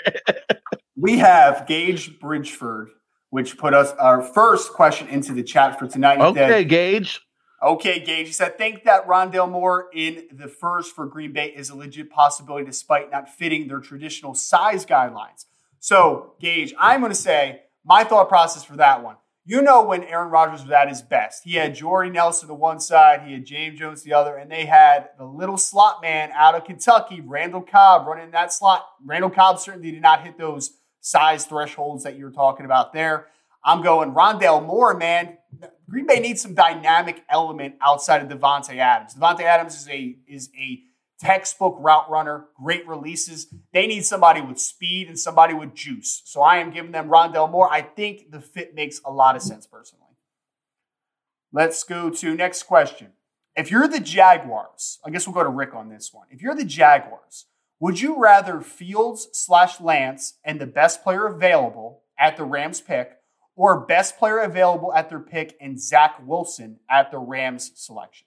we 0.96 1.18
have 1.18 1.66
Gage 1.66 2.18
Bridgeford 2.18 2.88
which 3.32 3.56
put 3.56 3.72
us 3.72 3.92
our 3.92 4.20
first 4.20 4.74
question 4.74 5.08
into 5.08 5.32
the 5.32 5.42
chat 5.42 5.78
for 5.78 5.88
tonight. 5.88 6.20
Okay, 6.20 6.64
Gage. 6.64 7.18
Okay, 7.62 8.00
Gage. 8.00 8.26
He 8.26 8.32
said, 8.32 8.58
think 8.58 8.82
that 8.84 9.06
Rondale 9.06 9.48
Moore 9.48 9.88
in 9.94 10.24
the 10.32 10.48
first 10.48 10.96
for 10.96 11.06
Green 11.06 11.32
Bay 11.32 11.46
is 11.46 11.70
a 11.70 11.76
legit 11.76 12.10
possibility 12.10 12.64
despite 12.64 13.12
not 13.12 13.28
fitting 13.28 13.68
their 13.68 13.78
traditional 13.78 14.34
size 14.34 14.84
guidelines. 14.84 15.44
So, 15.78 16.34
Gage, 16.40 16.74
I'm 16.78 17.00
going 17.00 17.12
to 17.12 17.18
say 17.18 17.62
my 17.84 18.02
thought 18.02 18.28
process 18.28 18.64
for 18.64 18.76
that 18.76 19.02
one. 19.04 19.16
you 19.44 19.62
know 19.62 19.82
when 19.82 20.04
Aaron 20.04 20.30
Rodgers 20.30 20.62
was 20.62 20.70
at 20.70 20.88
his 20.88 21.02
best. 21.02 21.44
He 21.44 21.54
had 21.54 21.74
Jordy 21.74 22.10
Nelson 22.10 22.48
to 22.48 22.54
one 22.54 22.80
side, 22.80 23.22
he 23.26 23.32
had 23.32 23.44
James 23.44 23.78
Jones 23.78 24.02
the 24.02 24.14
other, 24.14 24.36
and 24.36 24.50
they 24.50 24.66
had 24.66 25.10
the 25.18 25.24
little 25.24 25.56
slot 25.56 26.00
man 26.02 26.30
out 26.34 26.54
of 26.54 26.64
Kentucky, 26.64 27.20
Randall 27.20 27.62
Cobb, 27.62 28.06
running 28.06 28.30
that 28.32 28.52
slot. 28.52 28.86
Randall 29.04 29.30
Cobb 29.30 29.58
certainly 29.58 29.90
did 29.92 30.02
not 30.02 30.24
hit 30.24 30.38
those 30.38 30.72
size 31.00 31.46
thresholds 31.46 32.04
that 32.04 32.16
you 32.16 32.24
were 32.24 32.30
talking 32.30 32.64
about 32.64 32.92
there. 32.92 33.26
I'm 33.64 33.82
going 33.82 34.12
Rondale 34.12 34.64
Moore, 34.64 34.94
man. 34.94 35.38
Green 35.88 36.06
Bay 36.06 36.20
needs 36.20 36.40
some 36.40 36.54
dynamic 36.54 37.22
element 37.28 37.74
outside 37.80 38.22
of 38.22 38.28
Davante 38.28 38.76
Adams. 38.76 39.14
Davante 39.14 39.42
Adams 39.42 39.76
is 39.76 39.88
a 39.88 40.16
is 40.26 40.50
a 40.58 40.80
textbook 41.20 41.76
route 41.78 42.10
runner, 42.10 42.46
great 42.60 42.86
releases. 42.88 43.54
They 43.72 43.86
need 43.86 44.04
somebody 44.04 44.40
with 44.40 44.58
speed 44.58 45.06
and 45.06 45.18
somebody 45.18 45.54
with 45.54 45.74
juice. 45.74 46.22
So 46.24 46.42
I 46.42 46.56
am 46.56 46.72
giving 46.72 46.90
them 46.90 47.08
Rondale 47.08 47.50
Moore. 47.50 47.70
I 47.70 47.82
think 47.82 48.30
the 48.32 48.40
fit 48.40 48.74
makes 48.74 49.00
a 49.04 49.12
lot 49.12 49.36
of 49.36 49.42
sense 49.42 49.66
personally. 49.66 50.02
Let's 51.52 51.84
go 51.84 52.10
to 52.10 52.34
next 52.34 52.64
question. 52.64 53.12
If 53.54 53.70
you're 53.70 53.86
the 53.86 54.00
Jaguars, 54.00 54.98
I 55.04 55.10
guess 55.10 55.26
we'll 55.26 55.34
go 55.34 55.42
to 55.44 55.48
Rick 55.50 55.74
on 55.74 55.90
this 55.90 56.12
one. 56.12 56.26
If 56.30 56.40
you're 56.40 56.54
the 56.54 56.64
Jaguars, 56.64 57.46
would 57.78 58.00
you 58.00 58.18
rather 58.18 58.60
Fields 58.60 59.28
slash 59.32 59.80
Lance 59.80 60.38
and 60.42 60.60
the 60.60 60.66
best 60.66 61.02
player 61.04 61.26
available 61.26 62.02
at 62.18 62.36
the 62.36 62.44
Rams 62.44 62.80
pick, 62.80 63.18
or 63.56 63.80
best 63.86 64.18
player 64.18 64.38
available 64.38 64.92
at 64.94 65.08
their 65.08 65.20
pick 65.20 65.56
and 65.60 65.80
Zach 65.80 66.16
Wilson 66.24 66.78
at 66.90 67.10
the 67.10 67.18
Rams 67.18 67.72
selection? 67.74 68.26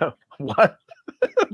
what? 0.38 0.78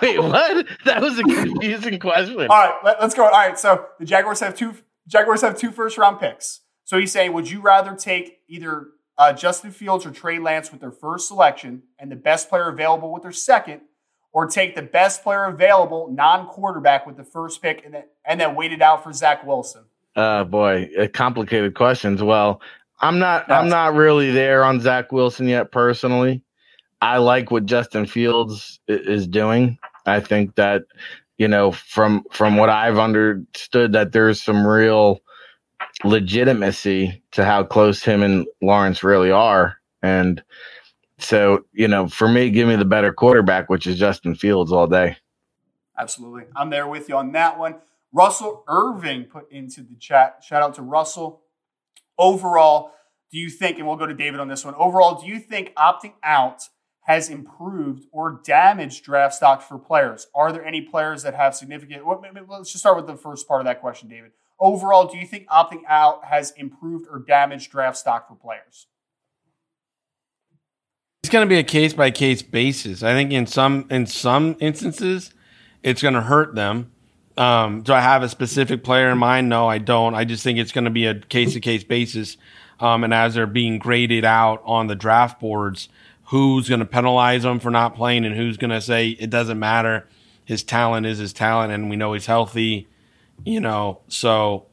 Wait, 0.00 0.18
what? 0.18 0.66
That 0.84 1.00
was 1.00 1.18
a 1.18 1.22
confusing 1.22 1.98
question. 1.98 2.38
All 2.40 2.46
right, 2.46 2.74
let, 2.84 3.00
us 3.00 3.14
go. 3.14 3.24
All 3.24 3.30
right, 3.30 3.58
so 3.58 3.86
the 3.98 4.04
Jaguars 4.04 4.40
have 4.40 4.54
two. 4.54 4.74
Jaguars 5.06 5.40
have 5.42 5.58
two 5.58 5.70
first 5.70 5.98
round 5.98 6.20
picks. 6.20 6.60
So 6.84 6.98
he's 6.98 7.12
saying, 7.12 7.32
would 7.32 7.50
you 7.50 7.60
rather 7.60 7.94
take 7.94 8.38
either 8.48 8.88
uh, 9.16 9.32
Justin 9.32 9.70
Fields 9.70 10.06
or 10.06 10.10
Trey 10.10 10.38
Lance 10.38 10.72
with 10.72 10.80
their 10.80 10.90
first 10.90 11.28
selection 11.28 11.82
and 11.98 12.10
the 12.10 12.16
best 12.16 12.48
player 12.48 12.68
available 12.68 13.12
with 13.12 13.22
their 13.22 13.32
second, 13.32 13.82
or 14.32 14.46
take 14.46 14.74
the 14.74 14.82
best 14.82 15.22
player 15.22 15.44
available 15.44 16.08
non 16.12 16.46
quarterback 16.46 17.06
with 17.06 17.16
the 17.16 17.24
first 17.24 17.62
pick 17.62 17.84
and 17.84 17.94
then 17.94 18.04
and 18.24 18.40
then 18.40 18.54
wait 18.54 18.72
it 18.72 18.82
out 18.82 19.02
for 19.02 19.12
Zach 19.12 19.46
Wilson? 19.46 19.84
Uh 20.16 20.44
boy, 20.44 20.88
uh, 20.98 21.06
complicated 21.08 21.74
questions. 21.74 22.22
Well, 22.22 22.60
I'm 23.00 23.18
not. 23.18 23.50
I'm 23.50 23.68
not 23.68 23.94
really 23.94 24.30
there 24.30 24.62
on 24.62 24.80
Zach 24.80 25.10
Wilson 25.10 25.48
yet 25.48 25.72
personally. 25.72 26.42
I 27.00 27.16
like 27.16 27.50
what 27.50 27.64
Justin 27.64 28.06
Fields 28.06 28.78
is 28.88 29.26
doing. 29.26 29.78
I 30.06 30.20
think 30.20 30.56
that 30.56 30.82
you 31.38 31.48
know 31.48 31.72
from 31.72 32.24
from 32.30 32.56
what 32.56 32.68
I've 32.68 32.98
understood 32.98 33.92
that 33.92 34.12
there's 34.12 34.42
some 34.42 34.66
real 34.66 35.20
legitimacy 36.04 37.22
to 37.32 37.44
how 37.44 37.64
close 37.64 38.02
him 38.02 38.22
and 38.22 38.46
Lawrence 38.60 39.02
really 39.02 39.30
are, 39.30 39.78
and 40.02 40.42
so 41.20 41.64
you 41.72 41.88
know 41.88 42.08
for 42.08 42.28
me, 42.28 42.50
give 42.50 42.68
me 42.68 42.76
the 42.76 42.84
better 42.84 43.12
quarterback, 43.12 43.68
which 43.68 43.86
is 43.86 43.98
Justin 43.98 44.34
Fields 44.34 44.72
all 44.72 44.86
day. 44.86 45.16
Absolutely, 45.98 46.44
I'm 46.56 46.70
there 46.70 46.88
with 46.88 47.08
you 47.08 47.16
on 47.16 47.32
that 47.32 47.58
one. 47.58 47.76
Russell 48.12 48.64
Irving 48.66 49.24
put 49.24 49.50
into 49.52 49.82
the 49.82 49.94
chat. 49.94 50.42
Shout 50.42 50.62
out 50.62 50.74
to 50.74 50.82
Russell. 50.82 51.42
Overall, 52.18 52.92
do 53.30 53.38
you 53.38 53.48
think, 53.48 53.78
and 53.78 53.86
we'll 53.86 53.96
go 53.96 54.06
to 54.06 54.14
David 54.14 54.40
on 54.40 54.48
this 54.48 54.64
one, 54.64 54.74
overall, 54.74 55.20
do 55.20 55.28
you 55.28 55.38
think 55.38 55.72
opting 55.74 56.14
out 56.22 56.68
has 57.02 57.30
improved 57.30 58.06
or 58.12 58.40
damaged 58.44 59.04
draft 59.04 59.34
stock 59.34 59.62
for 59.62 59.78
players? 59.78 60.26
Are 60.34 60.52
there 60.52 60.64
any 60.64 60.82
players 60.82 61.22
that 61.22 61.34
have 61.34 61.54
significant? 61.54 62.04
Well, 62.04 62.20
let's 62.48 62.72
just 62.72 62.82
start 62.82 62.96
with 62.96 63.06
the 63.06 63.16
first 63.16 63.46
part 63.46 63.60
of 63.60 63.66
that 63.66 63.80
question, 63.80 64.08
David. 64.08 64.32
Overall, 64.58 65.06
do 65.06 65.16
you 65.16 65.26
think 65.26 65.48
opting 65.48 65.82
out 65.88 66.24
has 66.24 66.50
improved 66.52 67.06
or 67.10 67.20
damaged 67.20 67.70
draft 67.70 67.96
stock 67.96 68.28
for 68.28 68.34
players? 68.34 68.86
It's 71.22 71.30
going 71.30 71.46
to 71.46 71.48
be 71.48 71.58
a 71.58 71.64
case 71.64 71.92
by 71.92 72.10
case 72.10 72.40
basis. 72.40 73.02
I 73.02 73.12
think 73.12 73.30
in 73.30 73.46
some 73.46 73.86
in 73.90 74.06
some 74.06 74.56
instances, 74.58 75.34
it's 75.82 76.00
going 76.00 76.14
to 76.14 76.22
hurt 76.22 76.54
them. 76.54 76.92
Um, 77.36 77.82
do 77.82 77.92
I 77.92 78.00
have 78.00 78.22
a 78.22 78.28
specific 78.28 78.82
player 78.82 79.10
in 79.10 79.18
mind? 79.18 79.50
No, 79.50 79.68
I 79.68 79.76
don't. 79.76 80.14
I 80.14 80.24
just 80.24 80.42
think 80.42 80.58
it's 80.58 80.72
going 80.72 80.86
to 80.86 80.90
be 80.90 81.04
a 81.04 81.14
case 81.14 81.52
to 81.52 81.60
case 81.60 81.84
basis. 81.84 82.38
Um, 82.80 83.04
and 83.04 83.12
as 83.12 83.34
they're 83.34 83.46
being 83.46 83.78
graded 83.78 84.24
out 84.24 84.62
on 84.64 84.86
the 84.86 84.94
draft 84.96 85.38
boards, 85.40 85.90
who's 86.24 86.70
going 86.70 86.80
to 86.80 86.86
penalize 86.86 87.42
them 87.42 87.60
for 87.60 87.70
not 87.70 87.94
playing 87.94 88.24
and 88.24 88.34
who's 88.34 88.56
going 88.56 88.70
to 88.70 88.80
say 88.80 89.10
it 89.10 89.28
doesn't 89.28 89.58
matter. 89.58 90.08
His 90.46 90.62
talent 90.62 91.04
is 91.04 91.18
his 91.18 91.34
talent, 91.34 91.70
and 91.70 91.90
we 91.90 91.96
know 91.96 92.14
he's 92.14 92.26
healthy. 92.26 92.88
You 93.44 93.60
know, 93.60 94.00
so. 94.08 94.69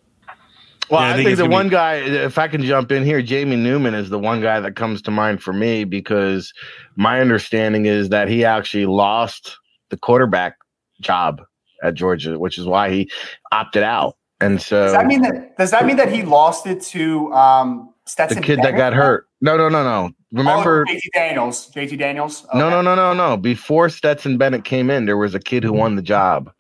Well, 0.90 1.02
yeah, 1.02 1.08
I, 1.08 1.12
I, 1.12 1.16
think, 1.16 1.28
think 1.28 1.38
the 1.38 1.50
one 1.50 1.68
be- 1.68 1.72
guy, 1.72 1.96
if 1.96 2.38
I 2.38 2.48
can 2.48 2.64
jump 2.64 2.92
in 2.92 3.04
here, 3.04 3.22
Jamie 3.22 3.56
Newman 3.56 3.94
is 3.94 4.10
the 4.10 4.20
one 4.20 4.42
guy 4.42 4.60
that 4.60 4.76
comes 4.76 5.02
to 5.04 5.12
mind 5.12 5.44
for 5.44 5.54
me 5.54 5.84
because 5.84 6.54
my 6.96 7.20
understanding 7.20 7.86
is 7.86 8.10
that 8.10 8.30
he 8.30 8.46
actually 8.46 8.86
lost 8.86 9.58
the 9.90 9.98
quarterback 9.98 10.56
job 11.02 11.42
at 11.84 11.94
Georgia, 11.94 12.40
which 12.40 12.58
is 12.58 12.66
why 12.66 12.90
he 12.90 13.12
opted 13.52 13.84
out. 13.84 14.16
And 14.40 14.62
so, 14.62 14.84
does 14.84 14.94
that 14.94 15.06
mean 15.08 15.22
that 15.24 15.58
does 15.58 15.72
that 15.72 15.86
mean 15.86 15.98
that 15.98 16.12
he 16.12 16.22
lost 16.22 16.68
it 16.68 16.82
to 16.84 17.34
um, 17.34 17.94
Stetson? 18.06 18.38
The 18.40 18.46
kid 18.46 18.58
Bennett? 18.58 18.74
that 18.74 18.78
got 18.78 18.94
hurt. 18.94 19.28
No, 19.42 19.58
no, 19.58 19.68
no, 19.68 19.84
no. 19.84 20.12
Remember 20.32 20.86
oh, 20.88 20.92
JT 20.92 21.00
Daniels? 21.14 21.72
JT 21.72 21.98
Daniels. 21.98 22.46
Okay. 22.46 22.58
No, 22.58 22.70
no, 22.70 22.82
no, 22.82 22.96
no, 22.96 23.14
no. 23.14 23.38
Before 23.38 23.90
Stetson 23.90 24.38
Bennett 24.38 24.64
came 24.64 24.90
in, 24.90 25.06
there 25.06 25.18
was 25.18 25.34
a 25.34 25.40
kid 25.40 25.64
who 25.64 25.74
won 25.74 25.96
the 25.96 26.02
job, 26.02 26.52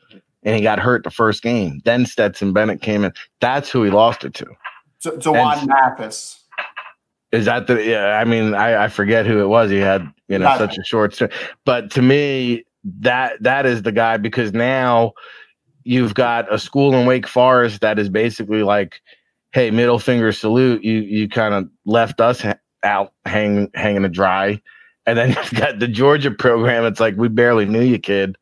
and 0.47 0.55
he 0.55 0.61
got 0.61 0.79
hurt 0.79 1.03
the 1.03 1.11
first 1.11 1.43
game. 1.43 1.81
Then 1.83 2.05
Stetson 2.05 2.53
Bennett 2.53 2.81
came 2.81 3.03
in. 3.03 3.11
That's 3.41 3.69
who 3.69 3.83
he 3.83 3.91
lost 3.91 4.23
it 4.23 4.33
to. 4.35 4.47
So, 4.99 5.17
D'Wan 5.17 5.67
Mathis. 5.67 6.41
Is 7.33 7.45
that 7.45 7.67
the? 7.67 7.83
Yeah, 7.83 8.17
I 8.17 8.23
mean, 8.23 8.53
I, 8.53 8.85
I 8.85 8.87
forget 8.87 9.25
who 9.25 9.41
it 9.41 9.47
was. 9.47 9.69
He 9.69 9.77
had 9.79 10.09
you 10.29 10.39
know 10.39 10.45
Not 10.45 10.57
such 10.57 10.77
a 10.77 10.83
short. 10.85 11.19
But 11.65 11.91
to 11.91 12.01
me, 12.01 12.63
that 13.01 13.33
that 13.41 13.65
is 13.65 13.81
the 13.81 13.91
guy 13.91 14.15
because 14.15 14.53
now 14.53 15.11
you've 15.83 16.13
got 16.13 16.51
a 16.51 16.57
school 16.57 16.95
in 16.95 17.05
Wake 17.05 17.27
Forest 17.27 17.81
that 17.81 17.99
is 17.99 18.07
basically 18.07 18.63
like, 18.63 19.01
hey, 19.51 19.69
middle 19.69 19.99
finger 19.99 20.31
salute. 20.31 20.81
You 20.81 21.01
you 21.01 21.27
kind 21.27 21.53
of 21.53 21.69
left 21.85 22.21
us 22.21 22.45
out 22.83 23.11
hang, 23.25 23.69
hanging 23.75 24.03
to 24.03 24.09
dry. 24.09 24.61
And 25.05 25.17
then 25.17 25.29
you've 25.51 25.59
got 25.59 25.79
the 25.79 25.89
Georgia 25.89 26.31
program. 26.31 26.85
It's 26.85 27.01
like 27.01 27.17
we 27.17 27.27
barely 27.27 27.65
knew 27.65 27.81
you, 27.81 27.99
kid. 27.99 28.37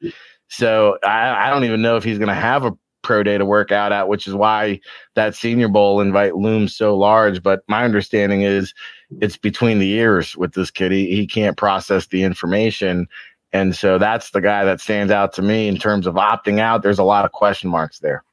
So 0.55 0.97
I, 1.03 1.47
I 1.47 1.49
don't 1.49 1.65
even 1.65 1.81
know 1.81 1.97
if 1.97 2.03
he's 2.03 2.17
going 2.17 2.29
to 2.29 2.33
have 2.33 2.63
a 2.63 2.71
pro 3.01 3.23
day 3.23 3.37
to 3.37 3.45
work 3.45 3.71
out 3.71 3.91
at, 3.91 4.07
which 4.07 4.25
is 4.25 4.33
why 4.33 4.79
that 5.15 5.35
Senior 5.35 5.67
Bowl 5.67 5.99
invite 5.99 6.35
looms 6.35 6.75
so 6.75 6.97
large. 6.97 7.43
But 7.43 7.61
my 7.67 7.83
understanding 7.83 8.41
is 8.41 8.73
it's 9.21 9.37
between 9.37 9.79
the 9.79 9.91
ears 9.91 10.35
with 10.37 10.53
this 10.53 10.71
kid. 10.71 10.91
He, 10.91 11.13
he 11.13 11.27
can't 11.27 11.57
process 11.57 12.07
the 12.07 12.23
information. 12.23 13.07
And 13.51 13.75
so 13.75 13.97
that's 13.97 14.31
the 14.31 14.41
guy 14.41 14.63
that 14.63 14.79
stands 14.79 15.11
out 15.11 15.33
to 15.33 15.41
me 15.41 15.67
in 15.67 15.77
terms 15.77 16.07
of 16.07 16.15
opting 16.15 16.59
out. 16.59 16.83
There's 16.83 16.99
a 16.99 17.03
lot 17.03 17.25
of 17.25 17.31
question 17.31 17.69
marks 17.69 17.99
there. 17.99 18.23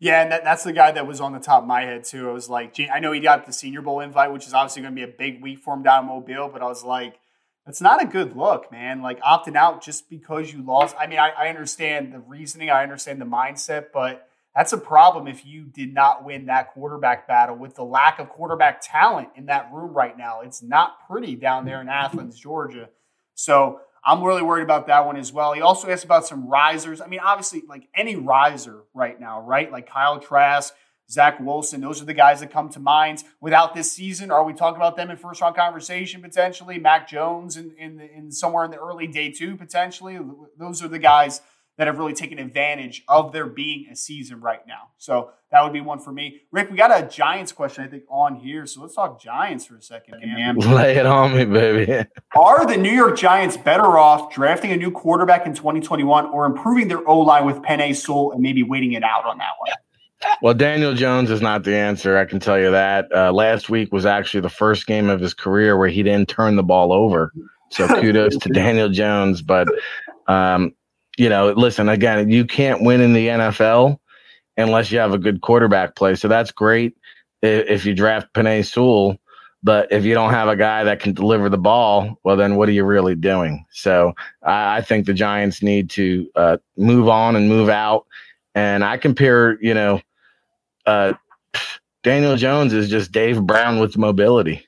Yeah, 0.00 0.22
and 0.22 0.32
that, 0.32 0.44
that's 0.44 0.64
the 0.64 0.72
guy 0.72 0.92
that 0.92 1.06
was 1.06 1.20
on 1.20 1.32
the 1.32 1.38
top 1.38 1.62
of 1.62 1.68
my 1.68 1.82
head 1.82 2.04
too. 2.04 2.28
I 2.28 2.32
was 2.32 2.48
like, 2.48 2.74
I 2.92 2.98
know 3.00 3.12
he 3.12 3.20
got 3.20 3.46
the 3.46 3.52
Senior 3.52 3.82
Bowl 3.82 4.00
invite, 4.00 4.32
which 4.32 4.46
is 4.46 4.54
obviously 4.54 4.82
going 4.82 4.94
to 4.94 5.06
be 5.06 5.10
a 5.10 5.14
big 5.14 5.42
week 5.42 5.60
for 5.60 5.74
him 5.74 5.82
down 5.82 6.04
in 6.04 6.08
Mobile, 6.08 6.48
but 6.48 6.62
I 6.62 6.66
was 6.66 6.82
like, 6.82 7.20
that's 7.70 7.80
not 7.80 8.02
a 8.02 8.04
good 8.04 8.36
look, 8.36 8.72
man. 8.72 9.00
Like 9.00 9.20
opting 9.20 9.54
out 9.54 9.80
just 9.80 10.10
because 10.10 10.52
you 10.52 10.60
lost. 10.60 10.96
I 10.98 11.06
mean, 11.06 11.20
I, 11.20 11.28
I 11.28 11.46
understand 11.46 12.12
the 12.12 12.18
reasoning, 12.18 12.68
I 12.68 12.82
understand 12.82 13.20
the 13.20 13.26
mindset, 13.26 13.92
but 13.94 14.28
that's 14.56 14.72
a 14.72 14.76
problem 14.76 15.28
if 15.28 15.46
you 15.46 15.66
did 15.66 15.94
not 15.94 16.24
win 16.24 16.46
that 16.46 16.72
quarterback 16.72 17.28
battle 17.28 17.54
with 17.54 17.76
the 17.76 17.84
lack 17.84 18.18
of 18.18 18.28
quarterback 18.28 18.80
talent 18.82 19.28
in 19.36 19.46
that 19.46 19.70
room 19.72 19.92
right 19.92 20.18
now. 20.18 20.40
It's 20.40 20.64
not 20.64 21.06
pretty 21.08 21.36
down 21.36 21.64
there 21.64 21.80
in 21.80 21.88
Athens, 21.88 22.40
Georgia. 22.40 22.88
So 23.36 23.78
I'm 24.04 24.24
really 24.24 24.42
worried 24.42 24.64
about 24.64 24.88
that 24.88 25.06
one 25.06 25.16
as 25.16 25.32
well. 25.32 25.52
He 25.52 25.60
also 25.60 25.88
asked 25.88 26.04
about 26.04 26.26
some 26.26 26.48
risers. 26.48 27.00
I 27.00 27.06
mean, 27.06 27.20
obviously, 27.20 27.62
like 27.68 27.86
any 27.94 28.16
riser 28.16 28.80
right 28.94 29.20
now, 29.20 29.42
right? 29.42 29.70
Like 29.70 29.88
Kyle 29.88 30.18
Trask, 30.18 30.74
Zach 31.10 31.40
Wilson, 31.40 31.80
those 31.80 32.00
are 32.00 32.04
the 32.04 32.14
guys 32.14 32.40
that 32.40 32.52
come 32.52 32.68
to 32.70 32.80
mind. 32.80 33.24
Without 33.40 33.74
this 33.74 33.90
season, 33.90 34.30
are 34.30 34.44
we 34.44 34.52
talking 34.52 34.76
about 34.76 34.96
them 34.96 35.10
in 35.10 35.16
first 35.16 35.40
round 35.40 35.56
conversation 35.56 36.22
potentially? 36.22 36.78
Mac 36.78 37.08
Jones 37.08 37.56
in, 37.56 37.72
in, 37.78 38.00
in 38.00 38.30
somewhere 38.30 38.64
in 38.64 38.70
the 38.70 38.78
early 38.78 39.06
day 39.06 39.30
two 39.30 39.56
potentially. 39.56 40.18
Those 40.56 40.82
are 40.82 40.88
the 40.88 40.98
guys 40.98 41.40
that 41.80 41.86
have 41.86 41.98
really 41.98 42.12
taken 42.12 42.38
advantage 42.38 43.02
of 43.08 43.32
there 43.32 43.46
being 43.46 43.86
a 43.90 43.96
season 43.96 44.38
right 44.40 44.60
now. 44.68 44.90
So 44.98 45.30
that 45.50 45.62
would 45.64 45.72
be 45.72 45.80
one 45.80 45.98
for 45.98 46.12
me. 46.12 46.42
Rick, 46.52 46.70
we 46.70 46.76
got 46.76 46.90
a 46.90 47.06
Giants 47.06 47.52
question, 47.52 47.82
I 47.82 47.88
think, 47.88 48.04
on 48.10 48.34
here. 48.34 48.66
So 48.66 48.82
let's 48.82 48.94
talk 48.94 49.18
Giants 49.18 49.64
for 49.64 49.76
a 49.76 49.82
second, 49.82 50.20
man. 50.20 50.56
Lay 50.58 50.96
it 50.96 51.06
on 51.06 51.34
me, 51.34 51.46
baby. 51.46 52.04
Are 52.36 52.66
the 52.66 52.76
New 52.76 52.92
York 52.92 53.16
Giants 53.16 53.56
better 53.56 53.96
off 53.98 54.30
drafting 54.30 54.72
a 54.72 54.76
new 54.76 54.90
quarterback 54.90 55.46
in 55.46 55.54
2021 55.54 56.26
or 56.26 56.44
improving 56.44 56.88
their 56.88 57.08
O 57.08 57.20
line 57.20 57.46
with 57.46 57.56
Penei 57.62 57.96
Sewell 57.96 58.32
and 58.32 58.42
maybe 58.42 58.62
waiting 58.62 58.92
it 58.92 59.02
out 59.02 59.24
on 59.24 59.38
that 59.38 59.52
one? 59.58 59.72
Well, 60.42 60.54
Daniel 60.54 60.94
Jones 60.94 61.30
is 61.30 61.40
not 61.40 61.64
the 61.64 61.74
answer. 61.74 62.16
I 62.16 62.24
can 62.24 62.40
tell 62.40 62.58
you 62.58 62.70
that. 62.70 63.08
Uh, 63.14 63.32
last 63.32 63.70
week 63.70 63.92
was 63.92 64.06
actually 64.06 64.40
the 64.40 64.50
first 64.50 64.86
game 64.86 65.08
of 65.08 65.20
his 65.20 65.34
career 65.34 65.76
where 65.78 65.88
he 65.88 66.02
didn't 66.02 66.28
turn 66.28 66.56
the 66.56 66.62
ball 66.62 66.92
over. 66.92 67.32
So 67.70 67.86
kudos 68.00 68.36
to 68.38 68.48
Daniel 68.48 68.88
Jones. 68.88 69.42
But 69.42 69.68
um, 70.26 70.74
you 71.16 71.28
know, 71.28 71.52
listen, 71.52 71.88
again, 71.88 72.30
you 72.30 72.44
can't 72.44 72.82
win 72.82 73.00
in 73.00 73.12
the 73.12 73.28
NFL 73.28 73.98
unless 74.56 74.90
you 74.90 74.98
have 74.98 75.12
a 75.12 75.18
good 75.18 75.40
quarterback 75.40 75.96
play. 75.96 76.14
So 76.14 76.28
that's 76.28 76.50
great 76.50 76.96
if, 77.42 77.66
if 77.68 77.86
you 77.86 77.94
draft 77.94 78.32
Penei 78.34 78.64
Sewell. 78.64 79.16
But 79.62 79.92
if 79.92 80.04
you 80.04 80.14
don't 80.14 80.30
have 80.30 80.48
a 80.48 80.56
guy 80.56 80.84
that 80.84 81.00
can 81.00 81.12
deliver 81.12 81.50
the 81.50 81.58
ball, 81.58 82.18
well, 82.24 82.36
then 82.36 82.56
what 82.56 82.68
are 82.68 82.72
you 82.72 82.84
really 82.84 83.14
doing? 83.14 83.66
So 83.70 84.14
I, 84.42 84.78
I 84.78 84.80
think 84.80 85.04
the 85.04 85.12
Giants 85.12 85.62
need 85.62 85.90
to 85.90 86.30
uh, 86.34 86.56
move 86.78 87.08
on 87.08 87.36
and 87.36 87.48
move 87.48 87.68
out. 87.68 88.06
And 88.54 88.82
I 88.82 88.96
compare, 88.96 89.62
you 89.62 89.74
know, 89.74 90.00
uh, 90.90 91.12
Daniel 92.02 92.36
Jones 92.36 92.72
is 92.72 92.88
just 92.88 93.12
Dave 93.12 93.40
Brown 93.42 93.78
with 93.78 93.96
mobility. 93.96 94.66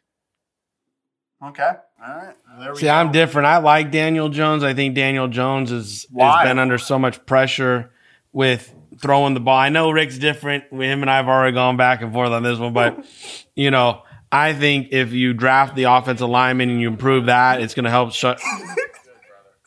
Okay. 1.44 1.70
All 2.04 2.14
right. 2.14 2.76
See, 2.76 2.86
go. 2.86 2.92
I'm 2.92 3.12
different. 3.12 3.46
I 3.46 3.58
like 3.58 3.90
Daniel 3.90 4.28
Jones. 4.28 4.62
I 4.62 4.74
think 4.74 4.94
Daniel 4.94 5.28
Jones 5.28 5.72
is, 5.72 6.06
has 6.18 6.44
been 6.46 6.58
under 6.58 6.78
so 6.78 6.98
much 6.98 7.24
pressure 7.26 7.92
with 8.32 8.72
throwing 9.00 9.34
the 9.34 9.40
ball. 9.40 9.56
I 9.56 9.68
know 9.68 9.90
Rick's 9.90 10.18
different. 10.18 10.64
Him 10.70 11.02
and 11.02 11.10
I 11.10 11.16
have 11.16 11.28
already 11.28 11.54
gone 11.54 11.76
back 11.76 12.02
and 12.02 12.12
forth 12.12 12.30
on 12.30 12.42
this 12.42 12.58
one, 12.58 12.72
but 12.72 13.04
you 13.56 13.70
know, 13.70 14.02
I 14.30 14.52
think 14.52 14.88
if 14.92 15.12
you 15.12 15.32
draft 15.34 15.74
the 15.74 15.84
offensive 15.84 16.28
lineman 16.28 16.70
and 16.70 16.80
you 16.80 16.88
improve 16.88 17.26
that, 17.26 17.60
it's 17.60 17.74
going 17.74 17.84
to 17.84 17.90
help 17.90 18.12
shut. 18.12 18.40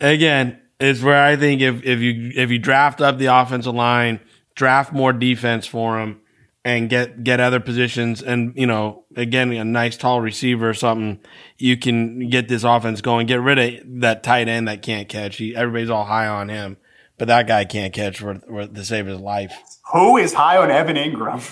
Again, 0.00 0.60
it's 0.80 1.02
where 1.02 1.22
I 1.22 1.36
think 1.36 1.60
if 1.60 1.84
if 1.84 2.00
you 2.00 2.32
if 2.34 2.50
you 2.50 2.58
draft 2.58 3.00
up 3.00 3.18
the 3.18 3.26
offensive 3.26 3.74
line, 3.74 4.20
draft 4.54 4.92
more 4.92 5.12
defense 5.12 5.66
for 5.66 5.98
them, 5.98 6.20
and 6.64 6.88
get 6.88 7.22
get 7.22 7.40
other 7.40 7.60
positions, 7.60 8.22
and 8.22 8.52
you 8.56 8.66
know, 8.66 9.04
again, 9.14 9.52
a 9.52 9.64
nice 9.64 9.96
tall 9.96 10.20
receiver 10.20 10.70
or 10.70 10.74
something, 10.74 11.20
you 11.58 11.76
can 11.76 12.28
get 12.28 12.48
this 12.48 12.64
offense 12.64 13.00
going. 13.00 13.26
Get 13.26 13.40
rid 13.40 13.58
of 13.58 14.00
that 14.00 14.22
tight 14.22 14.48
end 14.48 14.68
that 14.68 14.82
can't 14.82 15.08
catch. 15.08 15.36
He, 15.36 15.54
everybody's 15.54 15.90
all 15.90 16.04
high 16.04 16.28
on 16.28 16.48
him, 16.48 16.78
but 17.18 17.28
that 17.28 17.46
guy 17.46 17.64
can't 17.66 17.92
catch 17.92 18.18
for, 18.18 18.40
for 18.40 18.66
to 18.66 18.84
save 18.84 19.06
his 19.06 19.20
life. 19.20 19.54
Who 19.92 20.16
is 20.16 20.32
high 20.32 20.56
on 20.56 20.70
Evan 20.70 20.96
Engram? 20.96 21.42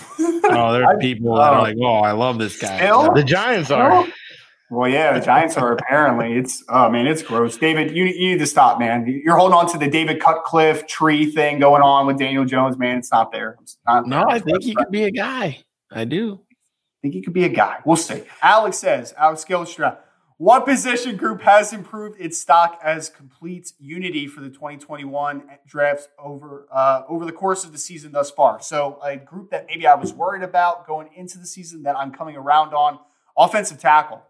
oh, 0.45 0.73
there's 0.73 0.87
people 0.99 1.35
that 1.35 1.53
are 1.53 1.61
like, 1.61 1.77
"Oh, 1.79 1.97
I 1.97 2.11
love 2.13 2.39
this 2.39 2.57
guy." 2.59 2.77
Still? 2.77 3.13
The 3.13 3.23
Giants 3.23 3.69
are. 3.69 4.07
Well, 4.71 4.89
yeah, 4.89 5.17
the 5.17 5.25
Giants 5.25 5.57
are 5.57 5.73
apparently. 5.73 6.37
It's 6.37 6.63
oh 6.69 6.89
man, 6.89 7.07
it's 7.07 7.23
gross. 7.23 7.57
David, 7.57 7.95
you, 7.95 8.05
you 8.05 8.31
need 8.31 8.39
to 8.39 8.45
stop, 8.45 8.79
man. 8.79 9.05
You're 9.07 9.35
holding 9.35 9.57
on 9.57 9.67
to 9.71 9.79
the 9.79 9.87
David 9.87 10.21
Cutcliffe 10.21 10.85
tree 10.85 11.31
thing 11.31 11.59
going 11.59 11.81
on 11.81 12.05
with 12.05 12.19
Daniel 12.19 12.45
Jones, 12.45 12.77
man. 12.77 12.97
It's 12.97 13.11
not 13.11 13.31
there. 13.31 13.57
It's 13.61 13.77
not 13.87 14.05
no, 14.05 14.19
there. 14.19 14.27
I 14.27 14.39
think 14.39 14.63
he 14.63 14.75
could 14.75 14.91
be 14.91 15.05
a 15.05 15.11
guy. 15.11 15.63
I 15.91 16.05
do. 16.05 16.39
I 16.43 17.01
think 17.01 17.15
he 17.15 17.21
could 17.21 17.33
be 17.33 17.45
a 17.45 17.49
guy. 17.49 17.77
We'll 17.83 17.95
see. 17.95 18.23
Alex 18.43 18.77
says, 18.77 19.13
Alex 19.17 19.43
Gilstra, 19.43 19.97
what 20.37 20.65
position 20.65 21.17
group 21.17 21.41
has 21.41 21.73
improved 21.73 22.19
its 22.19 22.39
stock 22.39 22.79
as 22.83 23.09
complete 23.09 23.73
unity 23.79 24.27
for 24.27 24.41
the 24.41 24.49
2021 24.49 25.43
drafts 25.67 26.07
over 26.17 26.67
uh, 26.71 27.03
over 27.09 27.25
the 27.25 27.31
course 27.31 27.65
of 27.65 27.71
the 27.71 27.77
season 27.77 28.11
thus 28.11 28.29
far? 28.29 28.61
So 28.61 28.99
a 29.03 29.17
group 29.17 29.49
that 29.49 29.65
maybe 29.67 29.87
I 29.87 29.95
was 29.95 30.13
worried 30.13 30.43
about 30.43 30.85
going 30.85 31.09
into 31.15 31.39
the 31.39 31.45
season 31.45 31.83
that 31.83 31.97
I'm 31.97 32.11
coming 32.11 32.37
around 32.37 32.73
on, 32.73 32.99
offensive 33.35 33.79
tackle. 33.79 34.21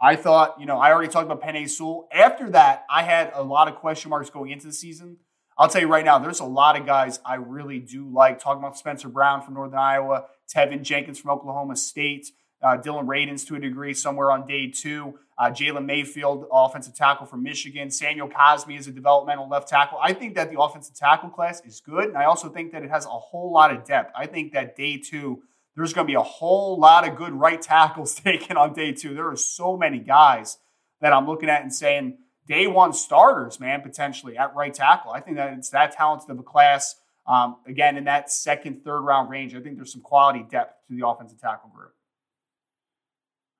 I 0.00 0.16
thought, 0.16 0.60
you 0.60 0.66
know, 0.66 0.78
I 0.78 0.92
already 0.92 1.10
talked 1.10 1.30
about 1.30 1.42
Penei 1.42 1.68
Sewell. 1.68 2.08
After 2.12 2.50
that, 2.50 2.84
I 2.90 3.02
had 3.02 3.32
a 3.34 3.42
lot 3.42 3.68
of 3.68 3.76
question 3.76 4.10
marks 4.10 4.30
going 4.30 4.50
into 4.50 4.66
the 4.66 4.72
season. 4.72 5.18
I'll 5.58 5.68
tell 5.68 5.80
you 5.80 5.88
right 5.88 6.04
now, 6.04 6.18
there's 6.18 6.40
a 6.40 6.44
lot 6.44 6.78
of 6.78 6.84
guys 6.84 7.18
I 7.24 7.36
really 7.36 7.78
do 7.78 8.06
like. 8.06 8.38
Talking 8.38 8.62
about 8.62 8.76
Spencer 8.76 9.08
Brown 9.08 9.40
from 9.40 9.54
Northern 9.54 9.78
Iowa, 9.78 10.26
Teven 10.54 10.82
Jenkins 10.82 11.18
from 11.18 11.30
Oklahoma 11.30 11.76
State, 11.76 12.28
uh, 12.62 12.76
Dillon 12.76 13.06
Radunz 13.06 13.46
to 13.46 13.54
a 13.54 13.58
degree 13.58 13.94
somewhere 13.94 14.30
on 14.30 14.46
day 14.46 14.70
two. 14.70 15.18
Uh, 15.38 15.50
Jalen 15.50 15.84
Mayfield, 15.84 16.46
offensive 16.50 16.94
tackle 16.94 17.26
from 17.26 17.42
Michigan. 17.42 17.90
Samuel 17.90 18.28
Cosmi 18.28 18.78
is 18.78 18.86
a 18.86 18.90
developmental 18.90 19.48
left 19.48 19.68
tackle. 19.68 19.98
I 20.02 20.14
think 20.14 20.34
that 20.34 20.50
the 20.50 20.60
offensive 20.60 20.94
tackle 20.94 21.28
class 21.28 21.62
is 21.64 21.80
good. 21.80 22.04
And 22.04 22.16
I 22.16 22.24
also 22.24 22.48
think 22.48 22.72
that 22.72 22.82
it 22.82 22.90
has 22.90 23.04
a 23.04 23.10
whole 23.10 23.52
lot 23.52 23.70
of 23.70 23.84
depth. 23.84 24.12
I 24.16 24.26
think 24.26 24.52
that 24.52 24.76
day 24.76 24.96
two, 24.96 25.42
there's 25.76 25.92
going 25.92 26.06
to 26.06 26.10
be 26.10 26.16
a 26.16 26.22
whole 26.22 26.78
lot 26.78 27.06
of 27.06 27.16
good 27.16 27.32
right 27.32 27.60
tackles 27.60 28.14
taken 28.24 28.56
on 28.56 28.72
day 28.72 28.92
two. 28.92 29.14
There 29.14 29.28
are 29.28 29.36
so 29.36 29.76
many 29.76 29.98
guys 29.98 30.58
that 31.00 31.12
I'm 31.12 31.26
looking 31.26 31.50
at 31.50 31.62
and 31.62 31.72
saying 31.72 32.18
day 32.46 32.66
one 32.66 32.92
starters, 32.92 33.60
man, 33.60 33.82
potentially 33.82 34.38
at 34.38 34.54
right 34.54 34.72
tackle. 34.72 35.12
I 35.12 35.20
think 35.20 35.36
that 35.36 35.52
it's 35.52 35.70
that 35.70 35.92
talented 35.92 36.30
of 36.30 36.38
a 36.38 36.42
class. 36.42 36.96
Um, 37.26 37.56
again, 37.66 37.96
in 37.96 38.04
that 38.04 38.30
second, 38.30 38.84
third 38.84 39.00
round 39.00 39.28
range, 39.30 39.54
I 39.54 39.60
think 39.60 39.76
there's 39.76 39.92
some 39.92 40.02
quality 40.02 40.46
depth 40.48 40.86
to 40.88 40.96
the 40.96 41.06
offensive 41.06 41.40
tackle 41.40 41.70
group. 41.74 41.92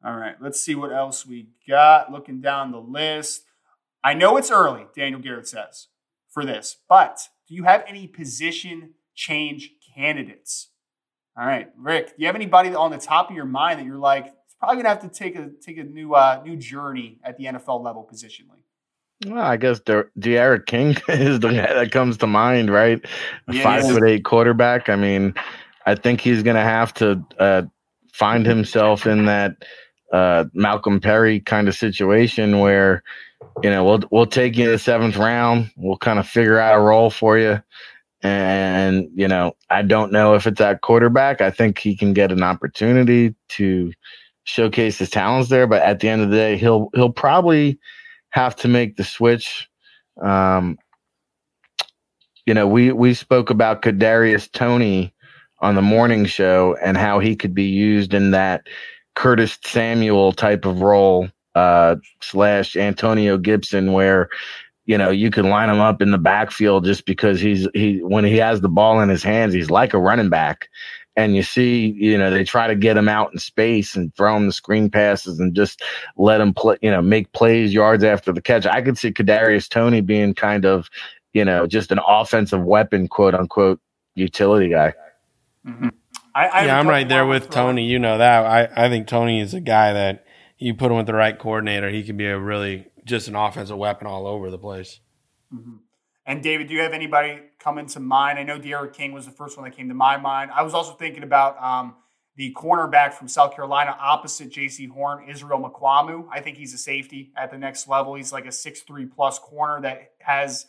All 0.04 0.16
right, 0.16 0.36
let's 0.40 0.60
see 0.60 0.74
what 0.74 0.92
else 0.92 1.26
we 1.26 1.48
got. 1.68 2.12
Looking 2.12 2.40
down 2.40 2.70
the 2.70 2.78
list. 2.78 3.42
I 4.04 4.14
know 4.14 4.36
it's 4.36 4.52
early, 4.52 4.86
Daniel 4.94 5.20
Garrett 5.20 5.48
says, 5.48 5.88
for 6.28 6.44
this, 6.44 6.76
but 6.88 7.18
do 7.48 7.56
you 7.56 7.64
have 7.64 7.82
any 7.88 8.06
position 8.06 8.94
change 9.16 9.72
candidates? 9.96 10.68
All 11.38 11.46
right, 11.46 11.70
Rick, 11.76 12.08
do 12.08 12.14
you 12.18 12.26
have 12.26 12.36
anybody 12.36 12.74
on 12.74 12.90
the 12.90 12.98
top 12.98 13.30
of 13.30 13.36
your 13.36 13.44
mind 13.44 13.78
that 13.78 13.84
you're 13.84 13.98
like, 13.98 14.26
it's 14.26 14.54
probably 14.58 14.76
gonna 14.76 14.88
have 14.88 15.02
to 15.02 15.08
take 15.08 15.36
a 15.36 15.50
take 15.60 15.76
a 15.78 15.84
new 15.84 16.14
uh, 16.14 16.40
new 16.44 16.56
journey 16.56 17.18
at 17.22 17.36
the 17.36 17.44
NFL 17.44 17.82
level 17.84 18.08
positionally? 18.10 18.62
Well, 19.26 19.42
I 19.42 19.56
guess 19.56 19.80
De- 19.80 20.04
King 20.66 20.96
is 21.08 21.40
the 21.40 21.48
guy 21.48 21.72
that 21.74 21.90
comes 21.90 22.18
to 22.18 22.26
mind, 22.26 22.70
right? 22.70 23.04
Yeah, 23.50 23.62
Five 23.62 23.84
foot 23.84 24.04
eight 24.04 24.24
quarterback. 24.24 24.88
I 24.88 24.96
mean, 24.96 25.34
I 25.86 25.94
think 25.94 26.20
he's 26.20 26.42
going 26.42 26.56
to 26.56 26.62
have 26.62 26.92
to 26.94 27.24
uh, 27.38 27.62
find 28.12 28.44
himself 28.44 29.06
in 29.06 29.26
that 29.26 29.56
uh, 30.12 30.44
Malcolm 30.52 31.00
Perry 31.00 31.40
kind 31.40 31.68
of 31.68 31.74
situation 31.74 32.58
where 32.58 33.02
you 33.62 33.70
know 33.70 33.84
we'll 33.84 34.00
we'll 34.10 34.26
take 34.26 34.56
you 34.56 34.66
in 34.66 34.72
the 34.72 34.78
seventh 34.78 35.16
round. 35.16 35.70
We'll 35.76 35.98
kind 35.98 36.18
of 36.18 36.28
figure 36.28 36.58
out 36.58 36.78
a 36.78 36.80
role 36.80 37.10
for 37.10 37.38
you, 37.38 37.62
and 38.22 39.08
you 39.14 39.28
know 39.28 39.56
I 39.70 39.82
don't 39.82 40.12
know 40.12 40.34
if 40.34 40.46
it's 40.46 40.60
at 40.60 40.80
quarterback. 40.80 41.40
I 41.40 41.50
think 41.50 41.78
he 41.78 41.96
can 41.96 42.12
get 42.12 42.32
an 42.32 42.42
opportunity 42.42 43.34
to 43.50 43.92
showcase 44.44 44.98
his 44.98 45.10
talents 45.10 45.50
there, 45.50 45.66
but 45.66 45.82
at 45.82 46.00
the 46.00 46.08
end 46.08 46.22
of 46.22 46.30
the 46.30 46.36
day, 46.36 46.56
he'll 46.56 46.88
he'll 46.94 47.12
probably 47.12 47.78
have 48.30 48.56
to 48.56 48.68
make 48.68 48.96
the 48.96 49.04
switch. 49.04 49.68
Um, 50.22 50.78
you 52.46 52.54
know, 52.54 52.66
we 52.66 52.92
we 52.92 53.12
spoke 53.12 53.50
about 53.50 53.82
Kadarius 53.82 54.50
Toney 54.50 55.12
on 55.60 55.74
the 55.74 55.82
morning 55.82 56.26
show 56.26 56.76
and 56.82 56.96
how 56.96 57.18
he 57.18 57.34
could 57.34 57.54
be 57.54 57.64
used 57.64 58.14
in 58.14 58.30
that 58.30 58.66
Curtis 59.14 59.58
Samuel 59.64 60.32
type 60.32 60.64
of 60.64 60.80
role 60.80 61.28
uh, 61.54 61.96
slash 62.20 62.76
Antonio 62.76 63.38
Gibson, 63.38 63.92
where 63.92 64.28
you 64.86 64.96
know 64.96 65.10
you 65.10 65.30
can 65.30 65.48
line 65.48 65.68
him 65.68 65.80
up 65.80 66.00
in 66.00 66.10
the 66.10 66.18
backfield 66.18 66.84
just 66.84 67.04
because 67.04 67.40
he's 67.40 67.68
he 67.74 67.98
when 68.02 68.24
he 68.24 68.36
has 68.38 68.60
the 68.60 68.68
ball 68.68 69.00
in 69.00 69.08
his 69.08 69.22
hands, 69.22 69.52
he's 69.52 69.70
like 69.70 69.92
a 69.94 69.98
running 69.98 70.30
back, 70.30 70.68
and 71.16 71.34
you 71.34 71.42
see, 71.42 71.92
you 71.98 72.16
know, 72.16 72.30
they 72.30 72.44
try 72.44 72.66
to 72.66 72.74
get 72.74 72.96
him 72.96 73.08
out 73.08 73.32
in 73.32 73.38
space 73.38 73.96
and 73.96 74.14
throw 74.14 74.36
him 74.36 74.46
the 74.46 74.52
screen 74.52 74.90
passes 74.90 75.40
and 75.40 75.54
just 75.54 75.82
let 76.16 76.40
him 76.40 76.52
play, 76.52 76.76
you 76.82 76.90
know, 76.90 77.02
make 77.02 77.32
plays 77.32 77.72
yards 77.72 78.04
after 78.04 78.32
the 78.32 78.42
catch. 78.42 78.66
I 78.66 78.82
could 78.82 78.98
see 78.98 79.12
Kadarius 79.12 79.68
Toney 79.68 80.02
being 80.02 80.34
kind 80.34 80.66
of, 80.66 80.90
you 81.32 81.44
know, 81.44 81.66
just 81.66 81.90
an 81.90 82.00
offensive 82.06 82.62
weapon, 82.62 83.08
quote 83.08 83.34
unquote, 83.34 83.80
utility 84.14 84.68
guy. 84.68 84.94
Mm-hmm. 85.66 85.88
I, 86.34 86.46
I 86.48 86.64
yeah, 86.66 86.78
I'm 86.78 86.88
right 86.88 87.08
there 87.08 87.24
with 87.24 87.48
Toney. 87.48 87.86
You 87.86 87.98
know 87.98 88.18
that. 88.18 88.44
I, 88.44 88.86
I 88.86 88.88
think 88.90 89.06
Toney 89.06 89.40
is 89.40 89.54
a 89.54 89.60
guy 89.60 89.94
that 89.94 90.26
you 90.58 90.74
put 90.74 90.90
him 90.90 90.96
with 90.96 91.06
the 91.06 91.14
right 91.14 91.38
coordinator, 91.38 91.90
he 91.90 92.02
could 92.02 92.16
be 92.16 92.26
a 92.26 92.38
really 92.38 92.86
just 93.06 93.28
an 93.28 93.36
offensive 93.36 93.78
weapon 93.78 94.06
all 94.06 94.26
over 94.26 94.50
the 94.50 94.58
place. 94.58 95.00
Mm-hmm. 95.54 95.76
And 96.26 96.42
David, 96.42 96.66
do 96.66 96.74
you 96.74 96.80
have 96.80 96.92
anybody 96.92 97.40
coming 97.60 97.86
to 97.86 98.00
mind? 98.00 98.38
I 98.38 98.42
know 98.42 98.58
D'Eriq 98.58 98.92
King 98.92 99.12
was 99.12 99.26
the 99.26 99.30
first 99.30 99.56
one 99.56 99.64
that 99.64 99.76
came 99.76 99.88
to 99.88 99.94
my 99.94 100.16
mind. 100.16 100.50
I 100.52 100.64
was 100.64 100.74
also 100.74 100.92
thinking 100.92 101.22
about 101.22 101.62
um, 101.62 101.94
the 102.34 102.52
cornerback 102.52 103.14
from 103.14 103.28
South 103.28 103.54
Carolina 103.54 103.96
opposite 103.98 104.50
Jaycee 104.50 104.90
Horn, 104.90 105.28
Israel 105.28 105.60
Mukuamu. 105.60 106.26
I 106.30 106.40
think 106.40 106.58
he's 106.58 106.74
a 106.74 106.78
safety 106.78 107.32
at 107.36 107.52
the 107.52 107.58
next 107.58 107.86
level. 107.86 108.16
He's 108.16 108.32
like 108.32 108.44
a 108.44 108.52
six-three 108.52 109.06
plus 109.06 109.38
corner 109.38 109.80
that 109.82 110.14
has 110.18 110.66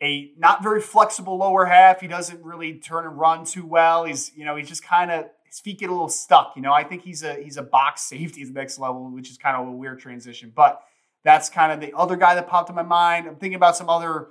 a 0.00 0.30
not 0.38 0.62
very 0.62 0.80
flexible 0.80 1.36
lower 1.36 1.64
half. 1.64 2.00
He 2.00 2.06
doesn't 2.06 2.44
really 2.44 2.74
turn 2.74 3.04
and 3.04 3.18
run 3.18 3.44
too 3.44 3.66
well. 3.66 4.04
He's, 4.04 4.30
you 4.36 4.44
know, 4.44 4.54
he's 4.54 4.68
just 4.68 4.84
kind 4.84 5.10
of 5.10 5.26
his 5.44 5.58
feet 5.58 5.80
get 5.80 5.88
a 5.88 5.92
little 5.92 6.08
stuck. 6.08 6.52
You 6.54 6.62
know, 6.62 6.72
I 6.72 6.84
think 6.84 7.02
he's 7.02 7.24
a 7.24 7.34
he's 7.34 7.56
a 7.56 7.62
box 7.62 8.02
safety 8.08 8.42
at 8.42 8.48
the 8.48 8.54
next 8.54 8.78
level, 8.78 9.10
which 9.10 9.28
is 9.28 9.38
kind 9.38 9.56
of 9.56 9.66
a 9.66 9.72
weird 9.72 9.98
transition. 9.98 10.52
But 10.54 10.80
that's 11.28 11.50
kind 11.50 11.70
of 11.70 11.80
the 11.80 11.94
other 11.94 12.16
guy 12.16 12.34
that 12.34 12.48
popped 12.48 12.70
in 12.70 12.74
my 12.74 12.82
mind. 12.82 13.26
I'm 13.26 13.36
thinking 13.36 13.56
about 13.56 13.76
some 13.76 13.90
other 13.90 14.28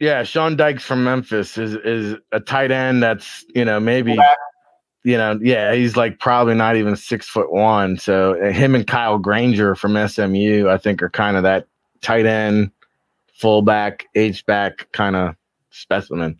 yeah, 0.00 0.24
Sean 0.24 0.56
Dykes 0.56 0.82
from 0.82 1.04
Memphis 1.04 1.56
is 1.56 1.74
is 1.74 2.16
a 2.32 2.40
tight 2.40 2.72
end 2.72 3.02
that's 3.02 3.44
you 3.54 3.64
know 3.64 3.78
maybe 3.78 4.18
you 5.04 5.16
know 5.16 5.38
yeah 5.40 5.74
he's 5.74 5.96
like 5.96 6.18
probably 6.18 6.54
not 6.54 6.74
even 6.74 6.96
six 6.96 7.28
foot 7.28 7.52
one. 7.52 7.98
So 7.98 8.34
uh, 8.42 8.50
him 8.50 8.74
and 8.74 8.84
Kylen 8.84 9.22
Granson 9.22 9.76
from 9.76 10.08
SMU 10.08 10.68
I 10.68 10.76
think 10.76 11.02
are 11.02 11.10
kind 11.10 11.36
of 11.36 11.44
that 11.44 11.68
tight 12.00 12.26
end, 12.26 12.72
fullback, 13.34 14.06
H 14.16 14.44
back 14.44 14.90
kind 14.90 15.14
of 15.14 15.36
specimen. 15.70 16.38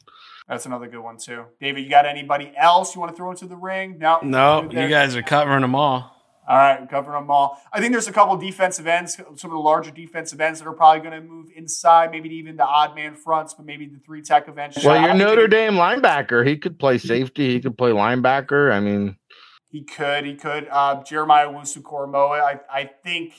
That's 0.48 0.66
another 0.66 0.88
good 0.88 1.02
one 1.02 1.18
too. 1.18 1.44
David, 1.60 1.84
you 1.84 1.90
got 1.90 2.06
anybody 2.06 2.52
else 2.56 2.96
you 2.96 3.00
want 3.00 3.12
to 3.12 3.16
throw 3.16 3.30
into 3.30 3.46
the 3.46 3.56
ring? 3.56 3.98
No, 3.98 4.18
no, 4.24 4.62
you 4.72 4.88
guys 4.88 5.14
are 5.14 5.22
covering 5.22 5.60
them 5.60 5.76
all. 5.76 6.19
All 6.50 6.56
right, 6.56 6.90
covering 6.90 7.22
them 7.22 7.30
all. 7.30 7.62
I 7.72 7.78
think 7.78 7.92
there's 7.92 8.08
a 8.08 8.12
couple 8.12 8.36
defensive 8.36 8.88
ends, 8.88 9.14
some 9.14 9.28
of 9.28 9.50
the 9.52 9.56
larger 9.56 9.92
defensive 9.92 10.40
ends 10.40 10.58
that 10.58 10.66
are 10.66 10.72
probably 10.72 11.08
going 11.08 11.22
to 11.22 11.24
move 11.24 11.46
inside, 11.54 12.10
maybe 12.10 12.28
even 12.30 12.56
the 12.56 12.64
odd 12.64 12.96
man 12.96 13.14
fronts, 13.14 13.54
but 13.54 13.64
maybe 13.64 13.86
the 13.86 14.00
three 14.00 14.20
tech 14.20 14.48
eventually. 14.48 14.84
Well, 14.84 15.00
your 15.00 15.14
Notre 15.14 15.46
Dame 15.46 15.74
linebacker, 15.74 16.44
he 16.44 16.56
could 16.56 16.76
play 16.76 16.98
safety, 16.98 17.52
he 17.52 17.60
could 17.60 17.78
play 17.78 17.92
linebacker. 17.92 18.72
I 18.72 18.80
mean, 18.80 19.16
he 19.70 19.84
could, 19.84 20.26
he 20.26 20.34
could. 20.34 20.66
Uh, 20.68 21.04
Jeremiah 21.04 21.46
Owusu-Koramoah, 21.46 22.40
I, 22.42 22.60
I 22.68 22.90
think. 23.04 23.32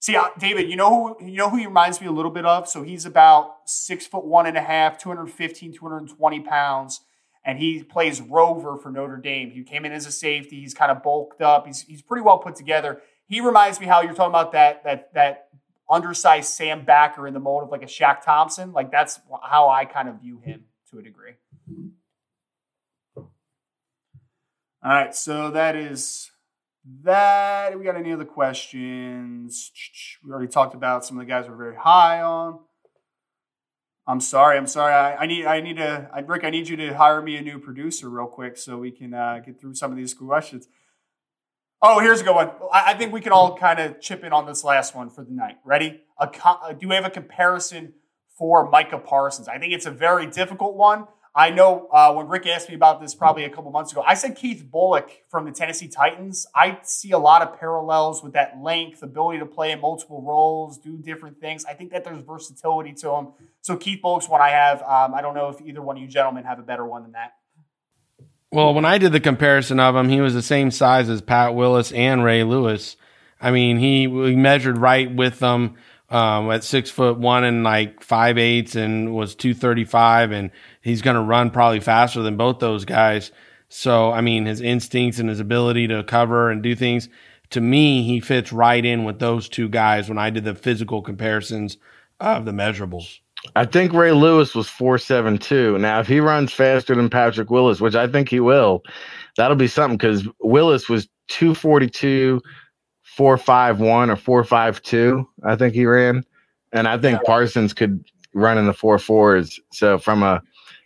See, 0.00 0.16
uh, 0.16 0.28
David, 0.38 0.70
you 0.70 0.76
know 0.76 1.14
who 1.18 1.26
you 1.26 1.36
know 1.36 1.50
who 1.50 1.58
he 1.58 1.66
reminds 1.66 2.00
me 2.00 2.06
a 2.06 2.12
little 2.12 2.30
bit 2.30 2.46
of. 2.46 2.66
So 2.68 2.84
he's 2.84 3.04
about 3.04 3.54
six 3.66 4.06
foot 4.06 4.24
one 4.24 4.46
and 4.46 4.56
a 4.56 4.62
half, 4.62 4.96
215, 4.96 5.74
220 5.74 6.40
pounds 6.40 7.02
and 7.46 7.60
he 7.60 7.84
plays 7.84 8.20
rover 8.20 8.76
for 8.76 8.90
Notre 8.90 9.16
Dame. 9.16 9.52
He 9.52 9.62
came 9.62 9.84
in 9.84 9.92
as 9.92 10.04
a 10.04 10.10
safety. 10.10 10.60
He's 10.60 10.74
kind 10.74 10.90
of 10.90 11.02
bulked 11.02 11.40
up. 11.40 11.66
He's 11.66 11.82
he's 11.82 12.02
pretty 12.02 12.22
well 12.22 12.38
put 12.38 12.56
together. 12.56 13.00
He 13.28 13.40
reminds 13.40 13.80
me 13.80 13.86
how 13.86 14.02
you're 14.02 14.14
talking 14.14 14.32
about 14.32 14.52
that 14.52 14.82
that 14.84 15.14
that 15.14 15.48
undersized 15.88 16.48
Sam 16.48 16.84
Backer 16.84 17.26
in 17.26 17.32
the 17.32 17.40
mold 17.40 17.62
of 17.62 17.70
like 17.70 17.82
a 17.82 17.86
Shaq 17.86 18.22
Thompson. 18.22 18.72
Like 18.72 18.90
that's 18.90 19.20
how 19.42 19.70
I 19.70 19.84
kind 19.84 20.08
of 20.08 20.20
view 20.20 20.40
him 20.40 20.64
to 20.90 20.98
a 20.98 21.02
degree. 21.02 21.34
All 23.16 24.92
right, 24.92 25.14
so 25.14 25.50
that 25.50 25.76
is 25.76 26.32
that. 27.04 27.78
We 27.78 27.84
got 27.84 27.96
any 27.96 28.12
other 28.12 28.24
questions? 28.24 29.70
We 30.24 30.32
already 30.32 30.48
talked 30.48 30.74
about 30.74 31.04
some 31.04 31.16
of 31.16 31.24
the 31.24 31.28
guys 31.28 31.48
we're 31.48 31.56
very 31.56 31.76
high 31.76 32.20
on. 32.20 32.58
I'm 34.06 34.20
sorry. 34.20 34.56
I'm 34.56 34.66
sorry. 34.66 34.92
I, 34.92 35.16
I, 35.16 35.26
need. 35.26 35.46
I 35.46 35.60
need 35.60 35.76
to. 35.78 36.08
I, 36.12 36.20
Rick. 36.20 36.44
I 36.44 36.50
need 36.50 36.68
you 36.68 36.76
to 36.76 36.94
hire 36.94 37.20
me 37.20 37.36
a 37.36 37.42
new 37.42 37.58
producer 37.58 38.08
real 38.08 38.26
quick 38.26 38.56
so 38.56 38.78
we 38.78 38.90
can 38.90 39.12
uh, 39.12 39.40
get 39.44 39.60
through 39.60 39.74
some 39.74 39.90
of 39.90 39.96
these 39.96 40.14
questions. 40.14 40.68
Oh, 41.82 41.98
here's 41.98 42.20
a 42.20 42.24
good 42.24 42.34
one. 42.34 42.50
I, 42.72 42.92
I 42.92 42.94
think 42.94 43.12
we 43.12 43.20
can 43.20 43.32
all 43.32 43.56
kind 43.56 43.78
of 43.78 44.00
chip 44.00 44.24
in 44.24 44.32
on 44.32 44.46
this 44.46 44.64
last 44.64 44.94
one 44.94 45.10
for 45.10 45.24
the 45.24 45.32
night. 45.32 45.56
Ready? 45.64 46.02
A, 46.18 46.30
uh, 46.44 46.72
do 46.72 46.88
we 46.88 46.94
have 46.94 47.04
a 47.04 47.10
comparison 47.10 47.94
for 48.38 48.70
Micah 48.70 48.98
Parsons? 48.98 49.48
I 49.48 49.58
think 49.58 49.72
it's 49.72 49.86
a 49.86 49.90
very 49.90 50.26
difficult 50.26 50.76
one. 50.76 51.06
I 51.38 51.50
know 51.50 51.86
uh, 51.92 52.14
when 52.14 52.28
Rick 52.28 52.46
asked 52.46 52.70
me 52.70 52.74
about 52.74 52.98
this 52.98 53.14
probably 53.14 53.44
a 53.44 53.50
couple 53.50 53.70
months 53.70 53.92
ago, 53.92 54.02
I 54.06 54.14
said 54.14 54.36
Keith 54.36 54.66
Bulluck 54.72 55.10
from 55.28 55.44
the 55.44 55.52
Tennessee 55.52 55.86
Titans. 55.86 56.46
I 56.54 56.78
see 56.82 57.10
a 57.10 57.18
lot 57.18 57.42
of 57.42 57.60
parallels 57.60 58.22
with 58.22 58.32
that 58.32 58.58
length, 58.58 59.02
ability 59.02 59.40
to 59.40 59.46
play 59.46 59.70
in 59.70 59.82
multiple 59.82 60.22
roles, 60.22 60.78
do 60.78 60.96
different 60.96 61.38
things. 61.38 61.66
I 61.66 61.74
think 61.74 61.92
that 61.92 62.04
there's 62.04 62.22
versatility 62.22 62.94
to 62.94 63.10
him. 63.10 63.28
So 63.60 63.76
Keith 63.76 64.00
Bulluck's 64.02 64.30
one 64.30 64.40
I 64.40 64.48
have. 64.48 64.80
Um, 64.80 65.12
I 65.14 65.20
don't 65.20 65.34
know 65.34 65.50
if 65.50 65.60
either 65.60 65.82
one 65.82 65.98
of 65.98 66.02
you 66.02 66.08
gentlemen 66.08 66.44
have 66.44 66.58
a 66.58 66.62
better 66.62 66.86
one 66.86 67.02
than 67.02 67.12
that. 67.12 67.34
Well, 68.50 68.72
when 68.72 68.86
I 68.86 68.96
did 68.96 69.12
the 69.12 69.20
comparison 69.20 69.78
of 69.78 69.94
him, 69.94 70.08
he 70.08 70.22
was 70.22 70.32
the 70.32 70.40
same 70.40 70.70
size 70.70 71.10
as 71.10 71.20
Pat 71.20 71.54
Willis 71.54 71.92
and 71.92 72.24
Ray 72.24 72.44
Lewis. 72.44 72.96
I 73.38 73.50
mean, 73.50 73.76
he, 73.76 74.04
he 74.04 74.36
measured 74.36 74.78
right 74.78 75.14
with 75.14 75.40
them 75.40 75.76
um, 76.10 76.50
at 76.50 76.64
six 76.64 76.90
foot 76.90 77.18
one 77.18 77.44
and 77.44 77.64
like 77.64 78.02
five 78.02 78.38
eighths 78.38 78.76
and 78.76 79.14
was 79.14 79.34
235 79.34 80.32
and 80.32 80.50
he's 80.82 81.02
going 81.02 81.16
to 81.16 81.22
run 81.22 81.50
probably 81.50 81.80
faster 81.80 82.22
than 82.22 82.36
both 82.36 82.58
those 82.58 82.84
guys. 82.84 83.32
So, 83.68 84.12
I 84.12 84.20
mean, 84.20 84.46
his 84.46 84.60
instincts 84.60 85.18
and 85.18 85.28
his 85.28 85.40
ability 85.40 85.88
to 85.88 86.04
cover 86.04 86.50
and 86.50 86.62
do 86.62 86.76
things 86.76 87.08
to 87.50 87.60
me, 87.60 88.02
he 88.02 88.20
fits 88.20 88.52
right 88.52 88.84
in 88.84 89.04
with 89.04 89.18
those 89.18 89.48
two 89.48 89.68
guys 89.68 90.08
when 90.08 90.18
I 90.18 90.30
did 90.30 90.44
the 90.44 90.54
physical 90.54 91.02
comparisons 91.02 91.76
of 92.20 92.44
the 92.44 92.52
measurables. 92.52 93.18
I 93.54 93.64
think 93.64 93.92
Ray 93.92 94.12
Lewis 94.12 94.54
was 94.54 94.68
472. 94.68 95.78
Now, 95.78 96.00
if 96.00 96.08
he 96.08 96.20
runs 96.20 96.52
faster 96.52 96.94
than 96.94 97.10
Patrick 97.10 97.50
Willis, 97.50 97.80
which 97.80 97.94
I 97.94 98.08
think 98.08 98.28
he 98.28 98.40
will, 98.40 98.82
that'll 99.36 99.56
be 99.56 99.68
something 99.68 99.98
because 99.98 100.26
Willis 100.40 100.88
was 100.88 101.08
242 101.28 102.40
four 103.16 103.38
five 103.38 103.80
one 103.80 104.10
or 104.10 104.16
four 104.16 104.44
five 104.44 104.82
two. 104.82 105.26
I 105.42 105.56
think 105.56 105.74
he 105.74 105.86
ran, 105.86 106.24
and 106.72 106.86
I 106.86 106.98
think 106.98 107.22
Parsons 107.24 107.72
could 107.72 108.04
run 108.34 108.58
in 108.58 108.66
the 108.66 108.74
four 108.74 108.98
fours. 108.98 109.58
So 109.72 109.98
from 109.98 110.22
a 110.22 110.42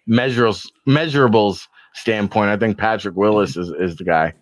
measurables 0.08 0.68
measurables 0.88 1.66
standpoint, 1.94 2.50
I 2.50 2.56
think 2.56 2.78
Patrick 2.78 3.16
Willis 3.16 3.56
is, 3.56 3.70
is 3.70 3.96
the 3.96 4.04
guy. 4.04 4.34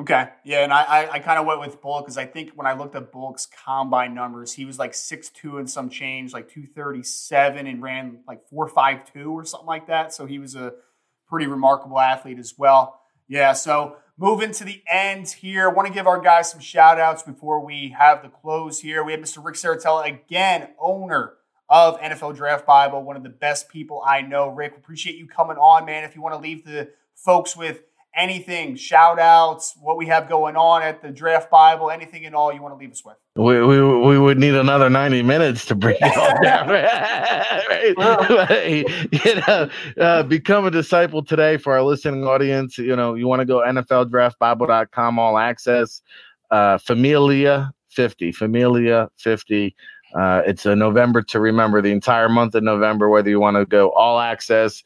Okay, 0.00 0.30
yeah, 0.42 0.64
and 0.64 0.72
I 0.72 0.82
I, 0.82 1.12
I 1.12 1.18
kind 1.18 1.38
of 1.38 1.44
went 1.44 1.60
with 1.60 1.82
Bulluck 1.82 2.04
because 2.04 2.16
I 2.16 2.24
think 2.24 2.52
when 2.54 2.66
I 2.66 2.72
looked 2.72 2.96
at 2.96 3.12
Bulluck's 3.12 3.46
combine 3.46 4.14
numbers, 4.14 4.54
he 4.54 4.64
was 4.64 4.78
like 4.78 4.94
six 4.94 5.28
two 5.28 5.58
and 5.58 5.68
some 5.68 5.90
change, 5.90 6.32
like 6.32 6.48
two 6.48 6.66
thirty 6.66 7.02
seven, 7.02 7.66
and 7.66 7.82
ran 7.82 8.20
like 8.26 8.48
four 8.48 8.68
five 8.68 9.12
two 9.12 9.30
or 9.32 9.44
something 9.44 9.66
like 9.66 9.88
that. 9.88 10.14
So 10.14 10.24
he 10.24 10.38
was 10.38 10.54
a 10.54 10.72
pretty 11.28 11.46
remarkable 11.46 12.00
athlete 12.00 12.38
as 12.38 12.54
well. 12.56 13.00
Yeah, 13.28 13.52
so 13.52 13.96
moving 14.18 14.52
to 14.52 14.64
the 14.64 14.82
end 14.90 15.28
here. 15.28 15.68
I 15.68 15.72
want 15.72 15.88
to 15.88 15.94
give 15.94 16.06
our 16.06 16.20
guys 16.20 16.50
some 16.50 16.60
shout 16.60 17.00
outs 17.00 17.22
before 17.22 17.64
we 17.64 17.94
have 17.98 18.22
the 18.22 18.28
close 18.28 18.80
here. 18.80 19.02
We 19.02 19.12
have 19.12 19.20
Mr. 19.20 19.44
Rick 19.44 19.56
Serritella, 19.56 20.06
again, 20.06 20.68
owner 20.78 21.34
of 21.68 21.98
NFL 22.00 22.36
Draft 22.36 22.66
Bible, 22.66 23.02
one 23.02 23.16
of 23.16 23.22
the 23.22 23.30
best 23.30 23.68
people 23.68 24.02
I 24.06 24.20
know. 24.20 24.48
Rick, 24.48 24.74
appreciate 24.76 25.16
you 25.16 25.26
coming 25.26 25.56
on, 25.56 25.86
man. 25.86 26.04
If 26.04 26.14
you 26.14 26.22
want 26.22 26.34
to 26.34 26.40
leave 26.40 26.64
the 26.64 26.90
folks 27.14 27.56
with 27.56 27.82
anything, 28.14 28.76
shout 28.76 29.18
outs, 29.18 29.74
what 29.80 29.96
we 29.96 30.06
have 30.06 30.28
going 30.28 30.54
on 30.56 30.82
at 30.82 31.00
the 31.02 31.10
Draft 31.10 31.50
Bible, 31.50 31.90
anything 31.90 32.26
at 32.26 32.34
all 32.34 32.52
you 32.52 32.60
want 32.60 32.74
to 32.74 32.78
leave 32.78 32.92
us 32.92 33.02
with. 33.04 33.16
We, 33.36 33.64
we, 33.64 33.82
we 33.82 34.18
would 34.18 34.38
need 34.38 34.54
another 34.54 34.90
90 34.90 35.22
minutes 35.22 35.64
to 35.66 35.74
break 35.74 35.96
it 36.00 36.16
all 36.16 36.42
down. 36.42 36.68
you 39.24 39.34
know, 39.46 39.70
uh, 39.98 40.22
become 40.24 40.66
a 40.66 40.70
disciple 40.70 41.24
today 41.24 41.56
for 41.56 41.72
our 41.72 41.82
listening 41.82 42.24
audience. 42.24 42.76
You 42.76 42.94
know, 42.94 43.14
you 43.14 43.26
want 43.26 43.40
to 43.40 43.46
go 43.46 43.60
NFLDraftBible.com, 43.60 45.18
all 45.18 45.38
access, 45.38 46.02
uh, 46.50 46.76
Familia 46.78 47.72
50, 47.88 48.32
Familia 48.32 49.08
50. 49.16 49.74
Uh, 50.14 50.42
it's 50.46 50.66
a 50.66 50.76
November 50.76 51.22
to 51.22 51.40
remember 51.40 51.80
the 51.80 51.90
entire 51.90 52.28
month 52.28 52.54
of 52.54 52.62
November, 52.62 53.08
whether 53.08 53.30
you 53.30 53.40
want 53.40 53.56
to 53.56 53.64
go 53.64 53.90
all 53.92 54.20
access 54.20 54.82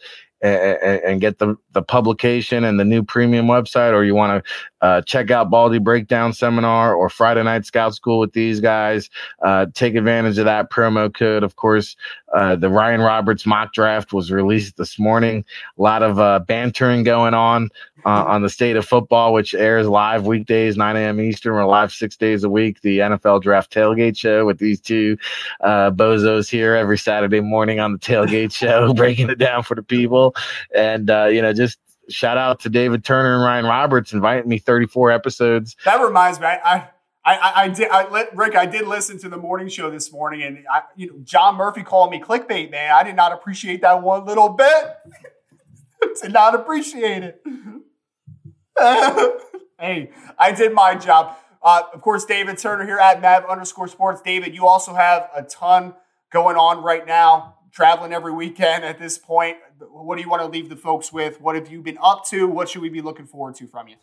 and, 0.47 1.02
and, 1.05 1.20
get 1.20 1.39
the, 1.39 1.56
the 1.73 1.82
publication 1.82 2.64
and 2.64 2.78
the 2.78 2.85
new 2.85 3.02
premium 3.02 3.47
website, 3.47 3.93
or 3.93 4.05
you 4.05 4.14
want 4.14 4.44
to 4.44 4.51
uh, 4.82 5.01
check 5.03 5.31
out 5.31 5.51
Baldy 5.51 5.78
Breakdown 5.78 6.32
Seminar 6.32 6.94
or 6.94 7.09
Friday 7.09 7.43
Night 7.43 7.65
Scout 7.65 7.94
School 7.94 8.19
with 8.19 8.32
these 8.32 8.61
guys, 8.61 9.09
uh, 9.43 9.66
take 9.74 9.94
advantage 9.94 10.39
of 10.39 10.44
that 10.44 10.70
promo 10.70 11.12
code. 11.12 11.43
Of 11.43 11.57
course, 11.57 11.97
uh, 12.35 12.57
the 12.57 12.69
Ryan 12.69 13.01
Roberts 13.01 13.47
mock 13.47 13.73
draft 13.73 14.12
was 14.12 14.31
released 14.31 14.77
this 14.77 14.98
morning. 14.98 15.44
A 15.78 15.82
lot 15.82 16.03
of 16.03 16.19
uh, 16.19 16.40
bantering 16.40 17.03
going 17.05 17.32
on 17.32 17.70
uh, 18.05 18.24
on 18.24 18.43
the 18.43 18.51
state 18.51 18.77
of 18.77 18.85
football, 18.85 19.32
which 19.32 19.55
airs 19.55 19.89
live 19.89 20.27
weekdays, 20.27 20.77
9 20.77 20.97
a.m. 20.97 21.20
Eastern. 21.20 21.55
We're 21.55 21.65
live 21.65 21.93
six 21.93 22.16
days 22.16 22.44
a 22.44 22.51
week. 22.51 22.82
The 22.82 22.98
NFL 22.98 23.43
Draft 23.43 23.73
Tailgate 23.73 24.16
Show 24.16 24.44
with 24.44 24.59
these 24.59 24.81
two 24.81 25.16
uh, 25.62 25.90
bozos 25.90 26.51
here 26.51 26.74
every 26.74 26.98
Saturday 26.98 27.40
morning 27.40 27.81
on 27.81 27.93
the 27.93 27.98
Tailgate 27.98 28.53
Show, 28.55 28.93
breaking 28.93 29.31
it 29.31 29.39
down 29.39 29.62
for 29.62 29.74
the 29.74 29.82
people. 29.82 30.35
And, 30.74 31.09
you 31.09 31.40
know, 31.40 31.53
just 31.55 31.78
shout 32.08 32.38
out 32.38 32.60
to 32.60 32.68
David 32.68 33.04
Turner 33.04 33.34
and 33.34 33.44
Ryan 33.44 33.64
Roberts 33.64 34.12
inviting 34.12 34.48
me 34.48 34.58
34 34.58 35.10
episodes. 35.10 35.76
That 35.84 36.00
reminds 36.00 36.40
me, 36.40 36.46
I, 36.46 36.88
I, 37.24 37.52
I, 37.56 37.68
did. 37.68 37.88
I 37.90 38.08
let 38.08 38.34
Rick. 38.36 38.54
I 38.54 38.66
did 38.66 38.86
listen 38.86 39.18
to 39.18 39.28
the 39.28 39.36
morning 39.36 39.68
show 39.68 39.90
this 39.90 40.12
morning, 40.12 40.42
and 40.42 40.64
I, 40.70 40.82
you 40.94 41.08
know, 41.08 41.18
John 41.24 41.56
Murphy 41.56 41.82
called 41.82 42.10
me 42.12 42.20
clickbait, 42.20 42.70
man. 42.70 42.92
I 42.92 43.02
did 43.02 43.16
not 43.16 43.32
appreciate 43.32 43.80
that 43.80 44.00
one 44.02 44.24
little 44.24 44.50
bit. 44.50 44.96
did 46.22 46.32
not 46.32 46.54
appreciate 46.54 47.24
it. 47.24 47.42
hey, 49.80 50.10
I 50.38 50.52
did 50.52 50.72
my 50.72 50.94
job. 50.94 51.36
Uh, 51.62 51.82
of 51.92 52.00
course, 52.00 52.24
David 52.24 52.58
Turner 52.58 52.86
here 52.86 52.98
at 52.98 53.20
Mav 53.20 53.44
underscore 53.46 53.88
Sports. 53.88 54.20
David, 54.20 54.54
you 54.54 54.66
also 54.66 54.94
have 54.94 55.28
a 55.34 55.42
ton 55.42 55.94
going 56.30 56.56
on 56.56 56.82
right 56.84 57.04
now, 57.04 57.55
traveling 57.77 58.15
every 58.15 58.32
weekend 58.32 58.86
at 58.86 58.98
this 58.98 59.19
point. 59.19 59.59
What 59.90 60.16
do 60.16 60.23
you 60.23 60.31
want 60.31 60.40
to 60.40 60.48
leave 60.48 60.70
the 60.70 60.77
folks 60.77 61.12
with? 61.12 61.43
What 61.43 61.57
have 61.57 61.70
you 61.70 61.82
been 61.82 61.98
up 62.03 62.24
to? 62.28 62.48
What 62.48 62.70
should 62.70 62.81
we 62.81 62.89
be 62.89 63.03
looking 63.03 63.27
forward 63.27 63.55
to 63.57 63.66
from 63.66 63.89
you? 63.89 63.97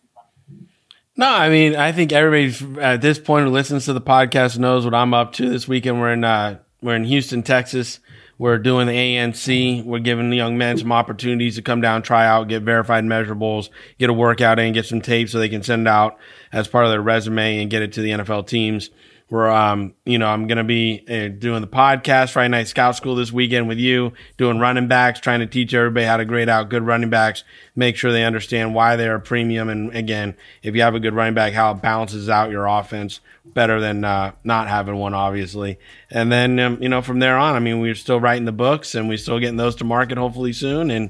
No, 1.18 1.28
I 1.28 1.50
mean, 1.50 1.76
I 1.76 1.92
think 1.92 2.12
everybody 2.12 2.80
at 2.80 3.02
this 3.02 3.18
point 3.18 3.46
who 3.46 3.52
listens 3.52 3.86
to 3.86 3.94
the 3.94 4.02
podcast 4.02 4.60
knows 4.60 4.86
what 4.86 4.94
I'm 4.94 5.16
up 5.16 5.34
to 5.34 5.50
this 5.50 5.68
weekend. 5.68 6.00
We're 6.00 6.14
in 6.14 6.24
uh, 6.24 6.60
we're 6.84 6.96
in 6.96 7.04
Houston, 7.06 7.42
Texas. 7.42 8.00
We're 8.38 8.60
doing 8.60 8.86
the 8.86 8.94
ANC. 8.94 9.84
We're 9.84 10.00
giving 10.00 10.30
the 10.30 10.38
young 10.38 10.56
men 10.56 10.78
some 10.78 10.92
opportunities 10.92 11.56
to 11.56 11.64
come 11.64 11.82
down, 11.82 12.04
try 12.04 12.28
out, 12.28 12.50
get 12.50 12.62
verified 12.62 13.06
measurables, 13.06 13.70
get 13.98 14.10
a 14.10 14.14
workout 14.14 14.60
in, 14.60 14.74
get 14.74 14.86
some 14.86 15.02
tape 15.02 15.30
so 15.30 15.40
they 15.40 15.50
can 15.50 15.64
send 15.64 15.88
out 15.88 16.18
as 16.52 16.68
part 16.68 16.86
of 16.86 16.92
their 16.92 17.02
resume 17.02 17.60
and 17.60 17.72
get 17.72 17.82
it 17.82 17.94
to 17.94 18.02
the 18.02 18.12
NFL 18.12 18.46
teams. 18.46 18.92
We're, 19.34 19.50
um, 19.50 19.96
you 20.06 20.20
know, 20.20 20.28
I'm 20.28 20.46
going 20.46 20.60
to 20.60 20.64
be 20.64 21.04
uh, 21.10 21.28
doing 21.30 21.62
the 21.62 21.68
podcast 21.68 22.34
Friday 22.34 22.50
Night 22.50 22.68
Scout 22.68 22.96
School 22.96 23.16
this 23.16 23.32
weekend 23.32 23.68
with 23.68 23.80
you, 23.80 24.14
doing 24.38 24.60
running 24.60 24.88
backs, 24.88 25.20
trying 25.20 25.40
to 25.40 25.48
teach 25.48 25.74
everybody 25.74 26.06
how 26.06 26.18
to 26.18 26.26
grade 26.26 26.50
out 26.50 26.70
good 26.70 26.84
running 26.84 27.10
backs, 27.10 27.44
make 27.76 27.96
sure 27.96 28.12
they 28.12 28.26
understand 28.26 28.76
why 28.76 28.96
they're 28.96 29.16
a 29.16 29.20
premium. 29.20 29.70
And 29.70 29.92
again, 29.96 30.36
if 30.62 30.76
you 30.76 30.84
have 30.84 30.94
a 30.94 31.00
good 31.00 31.16
running 31.16 31.34
back, 31.34 31.54
how 31.54 31.72
it 31.72 31.82
balances 31.82 32.30
out 32.30 32.52
your 32.52 32.68
offense 32.68 33.22
better 33.44 33.80
than 33.82 34.06
uh, 34.06 34.34
not 34.44 34.68
having 34.68 34.98
one, 34.98 35.16
obviously. 35.16 35.80
And 36.12 36.32
then, 36.32 36.60
um, 36.60 36.78
you 36.80 36.90
know, 36.90 37.02
from 37.02 37.18
there 37.18 37.36
on, 37.36 37.56
I 37.56 37.60
mean, 37.60 37.80
we're 37.80 37.96
still 37.96 38.20
writing 38.20 38.46
the 38.46 38.52
books 38.52 38.94
and 38.94 39.10
we're 39.10 39.18
still 39.18 39.40
getting 39.40 39.58
those 39.58 39.78
to 39.78 39.84
market 39.84 40.20
hopefully 40.20 40.54
soon. 40.54 40.92
And, 40.92 41.10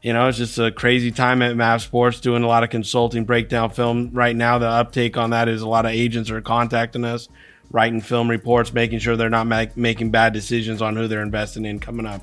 you 0.00 0.14
know, 0.14 0.26
it's 0.26 0.38
just 0.38 0.58
a 0.58 0.72
crazy 0.72 1.10
time 1.10 1.42
at 1.42 1.54
Mav 1.54 1.82
Sports 1.82 2.20
doing 2.20 2.44
a 2.44 2.48
lot 2.48 2.62
of 2.62 2.70
consulting, 2.70 3.24
breakdown 3.24 3.68
film. 3.68 4.08
Right 4.14 4.34
now, 4.34 4.56
the 4.56 4.68
uptake 4.68 5.18
on 5.18 5.30
that 5.30 5.48
is 5.48 5.60
a 5.60 5.68
lot 5.68 5.84
of 5.84 5.90
agents 5.90 6.30
are 6.30 6.40
contacting 6.40 7.04
us, 7.04 7.28
writing 7.70 8.00
film 8.00 8.30
reports, 8.30 8.72
making 8.72 8.98
sure 8.98 9.16
they're 9.16 9.28
not 9.28 9.46
make, 9.46 9.76
making 9.76 10.10
bad 10.10 10.32
decisions 10.32 10.80
on 10.80 10.96
who 10.96 11.06
they're 11.06 11.22
investing 11.22 11.64
in 11.64 11.78
coming 11.78 12.06
up. 12.06 12.22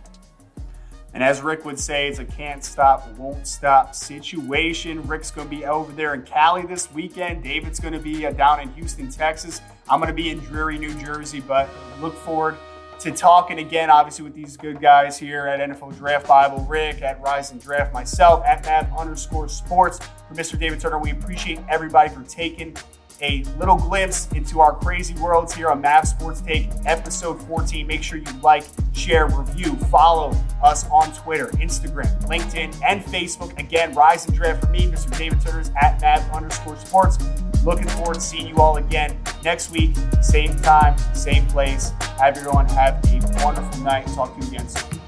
And 1.14 1.24
as 1.24 1.42
Rick 1.42 1.64
would 1.64 1.80
say, 1.80 2.10
it's 2.10 2.20
a 2.20 2.26
can't 2.26 2.62
stop, 2.62 3.08
won't 3.18 3.48
stop 3.48 3.96
situation. 3.96 5.08
Rick's 5.08 5.32
going 5.32 5.48
to 5.48 5.56
be 5.56 5.66
over 5.66 5.94
there 5.94 6.14
in 6.14 6.24
Cali 6.24 6.66
this 6.66 6.92
weekend. 6.92 7.42
David's 7.42 7.80
going 7.80 7.94
to 7.94 8.02
be 8.02 8.26
uh, 8.26 8.32
down 8.32 8.60
in 8.60 8.70
Houston, 8.74 9.10
Texas. 9.10 9.62
I'm 9.90 10.02
going 10.02 10.10
to 10.10 10.14
be 10.14 10.30
in 10.30 10.40
dreary 10.40 10.78
New 10.78 10.94
Jersey, 10.96 11.40
but 11.40 11.70
look 12.02 12.16
forward 12.16 12.58
to 13.00 13.12
talking 13.12 13.60
again, 13.60 13.90
obviously, 13.90 14.26
with 14.26 14.34
these 14.34 14.58
good 14.58 14.82
guys 14.82 15.18
here 15.18 15.48
at 15.48 15.62
NFL 15.62 15.98
Draft 15.98 16.28
Bible, 16.28 16.66
Rick, 16.66 17.02
at 17.02 17.22
Rise 17.22 17.52
and 17.52 17.62
Draft, 17.62 17.94
myself, 17.94 18.44
at 18.46 18.66
Mav 18.66 18.92
underscore 18.98 19.48
sports. 19.48 20.00
For 20.28 20.34
Mr. 20.34 20.60
David 20.60 20.82
Turner, 20.82 21.00
we 21.00 21.12
appreciate 21.12 21.60
everybody 21.70 22.10
for 22.10 22.24
taking 22.24 22.76
a 23.22 23.44
little 23.58 23.76
glimpse 23.76 24.28
into 24.34 24.60
our 24.60 24.74
crazy 24.76 25.14
worlds 25.16 25.54
here 25.54 25.70
on 25.70 25.82
Mav 25.82 26.08
Sports 26.08 26.42
Take, 26.42 26.70
episode 26.86 27.42
14. 27.48 27.86
Make 27.86 28.04
sure 28.04 28.18
you 28.18 28.26
like, 28.42 28.64
share, 28.94 29.28
review, 29.28 29.76
follow 29.92 30.36
us 30.64 30.88
on 30.90 31.14
Twitter, 31.14 31.48
Instagram, 31.58 32.12
LinkedIn, 32.26 32.80
and 32.86 33.04
Facebook. 33.04 33.58
Again, 33.60 33.94
Rise 33.94 34.26
and 34.28 34.36
Draft 34.36 34.66
for 34.66 34.72
me, 34.72 34.88
Mr. 34.88 35.16
David 35.18 35.42
Turner's 35.42 35.72
at 35.82 36.00
Mav 36.02 36.30
underscore 36.32 36.78
sports. 36.78 37.18
Looking 37.64 37.88
forward 37.90 38.16
to 38.16 38.22
seeing 38.22 38.48
you 38.48 38.58
all 38.58 38.78
again 38.78 39.18
next 39.44 39.72
week, 39.72 39.96
same 40.22 40.56
time, 40.58 40.98
same 41.14 41.46
place. 41.48 41.92
Have 42.20 42.38
everyone 42.38 42.68
have 42.70 43.04
a 43.06 43.44
wonderful 43.44 43.84
night. 43.84 44.06
Talk 44.08 44.38
to 44.38 44.46
you 44.46 44.52
again 44.52 44.70
soon. 44.70 45.05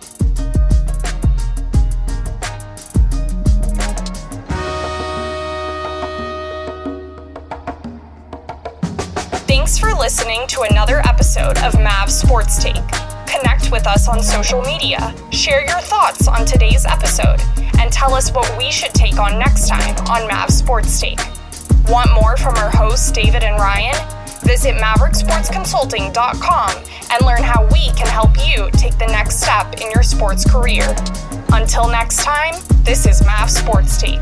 Thanks 9.67 9.79
for 9.79 9.91
listening 9.99 10.47
to 10.47 10.61
another 10.61 11.05
episode 11.05 11.57
of 11.57 11.77
Mav 11.77 12.09
Sports 12.09 12.63
Take. 12.63 12.87
Connect 13.27 13.69
with 13.69 13.85
us 13.85 14.07
on 14.07 14.23
social 14.23 14.61
media, 14.61 15.13
share 15.33 15.65
your 15.65 15.81
thoughts 15.81 16.25
on 16.25 16.45
today's 16.45 16.85
episode, 16.85 17.41
and 17.77 17.91
tell 17.91 18.13
us 18.13 18.31
what 18.31 18.49
we 18.57 18.71
should 18.71 18.93
take 18.93 19.19
on 19.19 19.37
next 19.37 19.67
time 19.67 19.93
on 20.07 20.25
Mav 20.25 20.51
Sports 20.51 21.01
Take. 21.01 21.19
Want 21.89 22.09
more 22.13 22.37
from 22.37 22.55
our 22.55 22.69
hosts, 22.69 23.11
David 23.11 23.43
and 23.43 23.59
Ryan? 23.59 23.95
Visit 24.43 24.75
MaverickSportsConsulting.com 24.75 26.83
and 27.11 27.25
learn 27.25 27.43
how 27.43 27.65
we 27.65 27.87
can 27.87 28.07
help 28.07 28.37
you 28.47 28.69
take 28.71 28.97
the 28.97 29.07
next 29.07 29.41
step 29.41 29.81
in 29.81 29.91
your 29.91 30.03
sports 30.03 30.49
career. 30.49 30.95
Until 31.51 31.89
next 31.89 32.23
time, 32.23 32.53
this 32.83 33.05
is 33.05 33.21
Mav 33.25 33.51
Sports 33.51 33.97
Take. 33.97 34.21